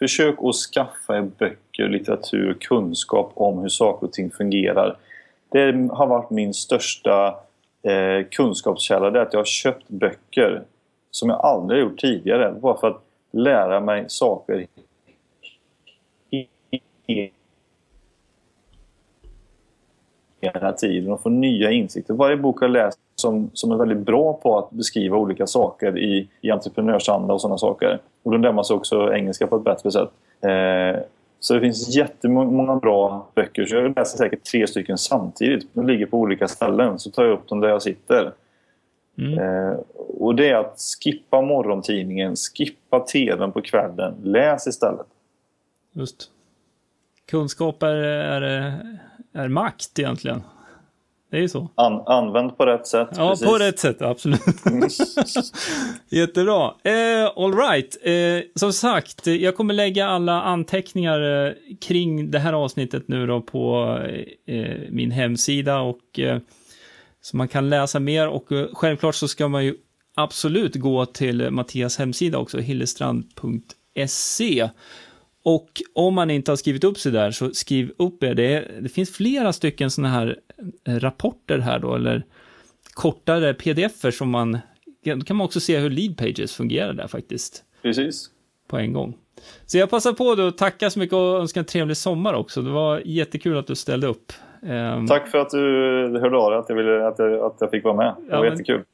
Försök 0.00 0.36
att 0.42 0.54
skaffa 0.54 1.16
er 1.16 1.30
böcker, 1.38 1.88
litteratur, 1.88 2.50
och 2.50 2.62
kunskap 2.62 3.32
om 3.34 3.58
hur 3.58 3.68
saker 3.68 4.06
och 4.06 4.12
ting 4.12 4.30
fungerar. 4.30 4.96
Det 5.48 5.88
har 5.92 6.06
varit 6.06 6.30
min 6.30 6.54
största 6.54 7.26
eh, 7.82 8.26
kunskapskälla, 8.30 9.10
det 9.10 9.18
är 9.18 9.22
att 9.22 9.32
jag 9.32 9.40
har 9.40 9.44
köpt 9.44 9.88
böcker 9.88 10.62
som 11.10 11.30
jag 11.30 11.40
aldrig 11.40 11.80
gjort 11.80 11.98
tidigare, 11.98 12.52
bara 12.52 12.80
för 12.80 12.88
att 12.88 13.02
lära 13.32 13.80
mig 13.80 14.04
saker 14.08 14.66
hela 20.40 20.72
tiden 20.72 21.12
och 21.12 21.22
få 21.22 21.28
nya 21.28 21.70
insikter. 21.70 22.14
Varje 22.14 22.36
bok 22.36 22.62
jag 22.62 22.70
läst 22.70 22.98
som, 23.20 23.50
som 23.52 23.72
är 23.72 23.76
väldigt 23.76 23.98
bra 23.98 24.32
på 24.32 24.58
att 24.58 24.70
beskriva 24.70 25.16
olika 25.16 25.46
saker 25.46 25.98
i, 25.98 26.28
i 26.40 26.50
entreprenörsanda 26.50 27.34
och 27.34 27.40
sådana 27.40 27.58
saker. 27.58 27.98
Och 28.22 28.32
de 28.32 28.42
lär 28.42 28.52
man 28.52 28.64
sig 28.64 28.76
också 28.76 29.12
engelska 29.14 29.46
på 29.46 29.56
ett 29.56 29.64
bättre 29.64 29.90
sätt. 29.90 30.10
Eh, 30.40 31.02
så 31.40 31.54
det 31.54 31.60
finns 31.60 31.96
jättemånga 31.96 32.76
bra 32.76 33.26
böcker. 33.34 33.64
Så 33.64 33.74
jag 33.76 33.96
läser 33.96 34.18
säkert 34.18 34.44
tre 34.44 34.66
stycken 34.66 34.98
samtidigt. 34.98 35.68
De 35.72 35.86
ligger 35.86 36.06
på 36.06 36.18
olika 36.18 36.48
ställen. 36.48 36.98
Så 36.98 37.10
tar 37.10 37.24
jag 37.24 37.32
upp 37.32 37.48
dem 37.48 37.60
där 37.60 37.68
jag 37.68 37.82
sitter. 37.82 38.32
Mm. 39.18 39.38
Eh, 39.38 39.78
och 40.18 40.34
det 40.34 40.48
är 40.48 40.54
att 40.54 40.80
skippa 41.02 41.42
morgontidningen, 41.42 42.36
skippa 42.36 43.00
tvn 43.00 43.52
på 43.52 43.60
kvällen. 43.60 44.14
Läs 44.22 44.66
istället. 44.66 45.06
Just. 45.92 46.30
Kunskap 47.26 47.82
är, 47.82 47.94
är, 47.96 48.82
är 49.32 49.48
makt 49.48 49.98
egentligen. 49.98 50.42
Det 51.30 51.36
är 51.36 51.40
ju 51.40 51.48
så. 51.48 51.68
An, 51.74 52.02
använd 52.06 52.56
på 52.56 52.66
rätt 52.66 52.86
sätt. 52.86 53.08
Ja, 53.16 53.30
precis. 53.30 53.46
på 53.46 53.54
rätt 53.54 53.78
sätt, 53.78 54.02
absolut. 54.02 54.40
Jättebra. 56.08 56.74
Eh, 56.84 57.30
all 57.36 57.54
right. 57.54 57.96
Eh, 58.02 58.40
som 58.54 58.72
sagt, 58.72 59.26
jag 59.26 59.56
kommer 59.56 59.74
lägga 59.74 60.06
alla 60.06 60.42
anteckningar 60.42 61.46
eh, 61.46 61.52
kring 61.80 62.30
det 62.30 62.38
här 62.38 62.52
avsnittet 62.52 63.08
nu 63.08 63.26
då 63.26 63.40
på 63.40 63.98
eh, 64.46 64.76
min 64.90 65.10
hemsida 65.10 65.80
och 65.80 66.18
eh, 66.18 66.38
så 67.20 67.36
man 67.36 67.48
kan 67.48 67.70
läsa 67.70 68.00
mer 68.00 68.28
och 68.28 68.52
eh, 68.52 68.66
självklart 68.72 69.14
så 69.14 69.28
ska 69.28 69.48
man 69.48 69.64
ju 69.64 69.74
absolut 70.14 70.76
gå 70.76 71.06
till 71.06 71.50
Mattias 71.50 71.98
hemsida 71.98 72.38
också, 72.38 72.58
hillestrand.se 72.58 74.68
och 75.42 75.82
om 75.94 76.14
man 76.14 76.30
inte 76.30 76.50
har 76.50 76.56
skrivit 76.56 76.84
upp 76.84 76.98
sig 76.98 77.12
där, 77.12 77.30
så 77.30 77.54
skriv 77.54 77.92
upp 77.98 78.22
er. 78.22 78.34
Det, 78.34 78.68
det 78.80 78.88
finns 78.88 79.10
flera 79.10 79.52
stycken 79.52 79.90
sådana 79.90 80.14
här 80.14 80.28
eh, 80.28 80.49
rapporter 80.88 81.58
här 81.58 81.78
då, 81.78 81.94
eller 81.94 82.24
kortare 82.94 83.54
pdf-er 83.54 84.10
som 84.10 84.30
man... 84.30 84.58
Då 85.04 85.20
kan 85.20 85.36
man 85.36 85.44
också 85.44 85.60
se 85.60 85.78
hur 85.78 85.90
lead 85.90 86.16
pages 86.16 86.54
fungerar 86.54 86.92
där 86.92 87.06
faktiskt. 87.06 87.64
Precis. 87.82 88.30
På 88.68 88.78
en 88.78 88.92
gång. 88.92 89.16
Så 89.66 89.78
jag 89.78 89.90
passar 89.90 90.12
på 90.12 90.34
då 90.34 90.46
att 90.46 90.58
tacka 90.58 90.90
så 90.90 90.98
mycket 90.98 91.14
och 91.14 91.40
önska 91.40 91.60
en 91.60 91.66
trevlig 91.66 91.96
sommar 91.96 92.34
också. 92.34 92.62
Det 92.62 92.70
var 92.70 93.02
jättekul 93.04 93.58
att 93.58 93.66
du 93.66 93.74
ställde 93.74 94.06
upp. 94.06 94.32
Um... 94.62 95.06
Tack 95.06 95.28
för 95.28 95.38
att 95.38 95.50
du 95.50 96.18
hörde 96.20 96.36
av 96.36 96.50
dig, 96.50 96.58
att 96.58 96.68
jag, 96.68 96.76
ville, 96.76 97.06
att 97.06 97.18
jag, 97.18 97.46
att 97.46 97.56
jag 97.60 97.70
fick 97.70 97.84
vara 97.84 97.96
med. 97.96 98.14
Det 98.26 98.36
var 98.36 98.44
ja, 98.44 98.50
jättekul. 98.50 98.84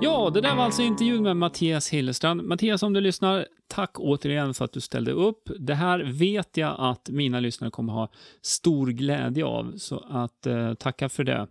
Ja, 0.00 0.30
det 0.34 0.40
där 0.40 0.56
var 0.56 0.64
alltså 0.64 0.82
intervjun 0.82 1.22
med 1.22 1.36
Mattias 1.36 1.88
Hillestrand. 1.88 2.42
Mattias, 2.42 2.82
om 2.82 2.92
du 2.92 3.00
lyssnar, 3.00 3.46
tack 3.72 4.00
återigen 4.00 4.54
för 4.54 4.64
att 4.64 4.72
du 4.72 4.80
ställde 4.80 5.12
upp. 5.12 5.50
Det 5.58 5.74
här 5.74 5.98
vet 6.00 6.56
jag 6.56 6.76
att 6.78 7.08
mina 7.10 7.40
lyssnare 7.40 7.70
kommer 7.70 7.92
ha 7.92 8.10
stor 8.42 8.86
glädje 8.86 9.44
av, 9.44 9.72
så 9.76 10.04
att 10.08 10.46
eh, 10.46 10.74
tacka 10.74 11.08
för 11.08 11.24
det. 11.24 11.46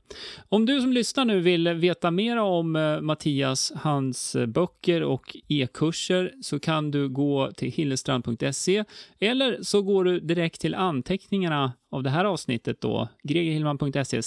Om 0.50 0.66
du 0.66 0.82
som 0.82 0.94
lyssnar 0.94 1.26
nu 1.26 1.40
vill 1.40 1.70
veta 1.70 2.12
mer 2.12 2.38
om 2.38 2.76
eh, 2.76 3.02
Mattias, 3.02 3.72
hans 3.76 4.36
eh, 4.36 4.46
böcker 4.46 5.04
och 5.04 5.38
e-kurser 5.48 6.34
så 6.42 6.60
kan 6.60 6.92
du 6.92 7.10
gå 7.10 7.52
till 7.52 7.72
hillestrand.se 7.72 8.84
eller 9.20 9.58
så 9.62 9.82
går 9.82 10.04
du 10.04 10.20
direkt 10.20 10.62
till 10.62 10.76
anteckningarna 10.76 11.74
av 11.92 12.04
det 12.04 12.10
här 12.10 12.26
avsnittet 12.26 12.82
då, 12.82 13.08
gregerhillman.se 13.24 14.22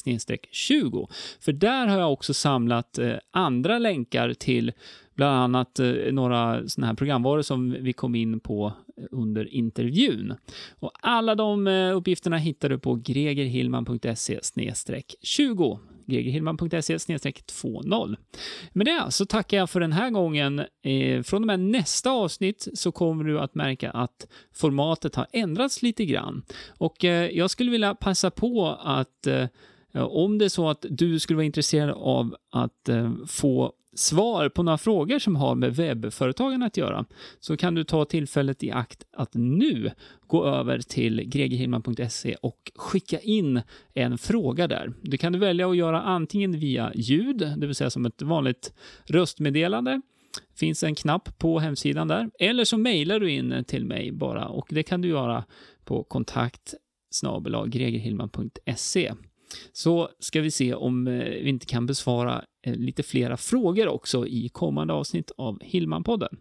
20. 0.51 1.09
För 1.41 1.53
där 1.53 1.87
har 1.87 1.99
jag 1.99 2.13
också 2.13 2.35
samlat 2.35 2.99
eh, 2.99 3.15
andra 3.31 3.79
länkar 3.79 4.35
till 4.35 4.73
bland 5.15 5.37
annat 5.37 5.79
eh, 5.79 6.13
några 6.13 6.69
sådana 6.69 6.87
här 6.87 6.95
programvaror 6.95 7.43
som 7.43 7.77
vi 7.81 7.93
kom 7.93 8.15
in 8.15 8.41
på 8.41 8.73
under 9.11 9.55
intervjun. 9.55 10.35
Och 10.79 10.91
alla 11.01 11.35
de 11.35 11.67
eh, 11.67 11.97
uppgifterna 11.97 12.37
hittar 12.37 12.69
du 12.69 12.79
på 12.79 12.95
gregerhillman.se 12.95 14.41
20 15.23 15.79
gregerhillman.se 16.07 16.99
20. 16.99 18.17
Med 18.73 18.87
det 18.87 19.07
så 19.11 19.27
tackar 19.27 19.57
jag 19.57 19.71
för 19.71 19.81
den 19.81 19.93
här 19.93 20.11
gången. 20.11 20.59
Eh, 20.83 21.23
från 21.23 21.43
och 21.43 21.47
med 21.47 21.61
nästa 21.61 22.11
avsnitt 22.11 22.69
så 22.75 22.93
kommer 22.93 23.25
du 23.25 23.41
att 23.41 23.55
märka 23.55 23.91
att 23.91 24.27
formatet 24.55 25.15
har 25.15 25.27
ändrats 25.33 25.83
lite 25.83 26.05
grann. 26.05 26.43
Och 26.69 27.05
jag 27.05 27.51
skulle 27.51 27.71
vilja 27.71 27.95
passa 27.95 28.31
på 28.31 28.79
att 28.83 29.27
om 29.95 30.39
det 30.39 30.45
är 30.45 30.49
så 30.49 30.69
att 30.69 30.87
du 30.91 31.21
skulle 31.21 31.37
vara 31.37 31.45
intresserad 31.45 31.91
av 31.91 32.37
att 32.51 32.89
få 33.27 33.73
svar 33.95 34.49
på 34.49 34.63
några 34.63 34.79
frågor 34.79 35.19
som 35.19 35.37
har 35.37 35.55
med 35.55 35.77
webbföretagen 35.77 36.63
att 36.63 36.77
göra 36.77 37.05
så 37.41 37.57
kan 37.57 37.75
du 37.75 37.85
ta 37.85 38.05
tillfället 38.05 38.63
i 38.63 38.71
akt 38.71 39.05
att 39.17 39.35
nu 39.35 39.91
gå 40.27 40.47
över 40.47 40.79
till 40.79 41.23
gregerhilman.se 41.25 42.35
och 42.35 42.73
skicka 42.75 43.21
in 43.21 43.63
en 43.95 44.19
fråga 44.19 44.69
där. 44.69 44.93
Det 45.03 45.19
kan 45.19 45.33
du 45.33 45.39
välja 45.39 45.71
att 45.71 45.77
göra 45.77 46.03
antingen 46.03 46.59
via 46.59 46.93
ljud, 46.95 47.37
det 47.57 47.67
vill 47.67 47.75
säga 47.75 47.91
som 47.91 48.07
ett 48.07 48.23
vanligt 48.23 48.75
röstmeddelande, 49.05 50.01
finns 50.57 50.83
en 50.83 50.95
knapp 50.95 51.39
på 51.39 51.59
hemsidan 51.59 52.09
där, 52.09 52.31
eller 52.39 52.65
så 52.65 52.79
mejlar 52.79 53.21
du 53.21 53.31
in 53.31 53.65
till 53.67 53.85
mig 53.85 54.13
bara 54.13 54.49
och 54.49 54.67
det 54.71 54.83
kan 54.83 55.01
du 55.01 55.09
göra 55.09 55.45
på 55.85 56.05
kontakt 56.05 56.75
gregerhillman.se 57.67 59.13
så 59.73 60.09
ska 60.19 60.41
vi 60.41 60.51
se 60.51 60.75
om 60.75 61.07
eh, 61.07 61.25
vi 61.25 61.49
inte 61.49 61.67
kan 61.67 61.87
besvara 61.87 62.45
Eh, 62.67 62.75
lite 62.75 63.03
flera 63.03 63.37
frågor 63.37 63.89
också 63.89 64.27
i 64.27 64.49
kommande 64.49 64.93
avsnitt 64.93 65.31
av 65.39 65.59
Hillman-podden. 65.63 66.37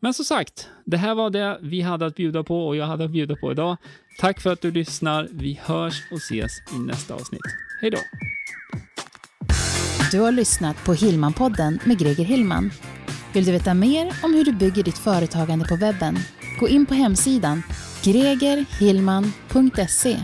Men 0.00 0.14
som 0.14 0.24
sagt, 0.24 0.68
det 0.84 0.96
här 0.96 1.14
var 1.14 1.30
det 1.30 1.58
vi 1.62 1.80
hade 1.80 2.06
att 2.06 2.16
bjuda 2.16 2.44
på 2.44 2.66
och 2.66 2.76
jag 2.76 2.86
hade 2.86 3.04
att 3.04 3.10
bjuda 3.10 3.36
på 3.36 3.52
idag. 3.52 3.76
Tack 4.20 4.40
för 4.40 4.52
att 4.52 4.62
du 4.62 4.70
lyssnar. 4.70 5.28
Vi 5.32 5.60
hörs 5.62 6.02
och 6.12 6.18
ses 6.18 6.52
i 6.76 6.78
nästa 6.78 7.14
avsnitt. 7.14 7.42
Hej 7.80 7.90
då! 7.90 7.98
Du 10.10 10.20
har 10.20 10.32
lyssnat 10.32 10.84
på 10.84 10.94
Hillman-podden 10.94 11.78
med 11.84 11.98
Greger 11.98 12.24
Hillman. 12.24 12.70
Vill 13.34 13.44
du 13.44 13.52
veta 13.52 13.74
mer 13.74 14.14
om 14.22 14.34
hur 14.34 14.44
du 14.44 14.52
bygger 14.52 14.82
ditt 14.82 14.98
företagande 14.98 15.64
på 15.64 15.76
webben? 15.76 16.16
Gå 16.60 16.68
in 16.68 16.86
på 16.86 16.94
hemsidan 16.94 17.62
gregerhillman.se 18.04 20.16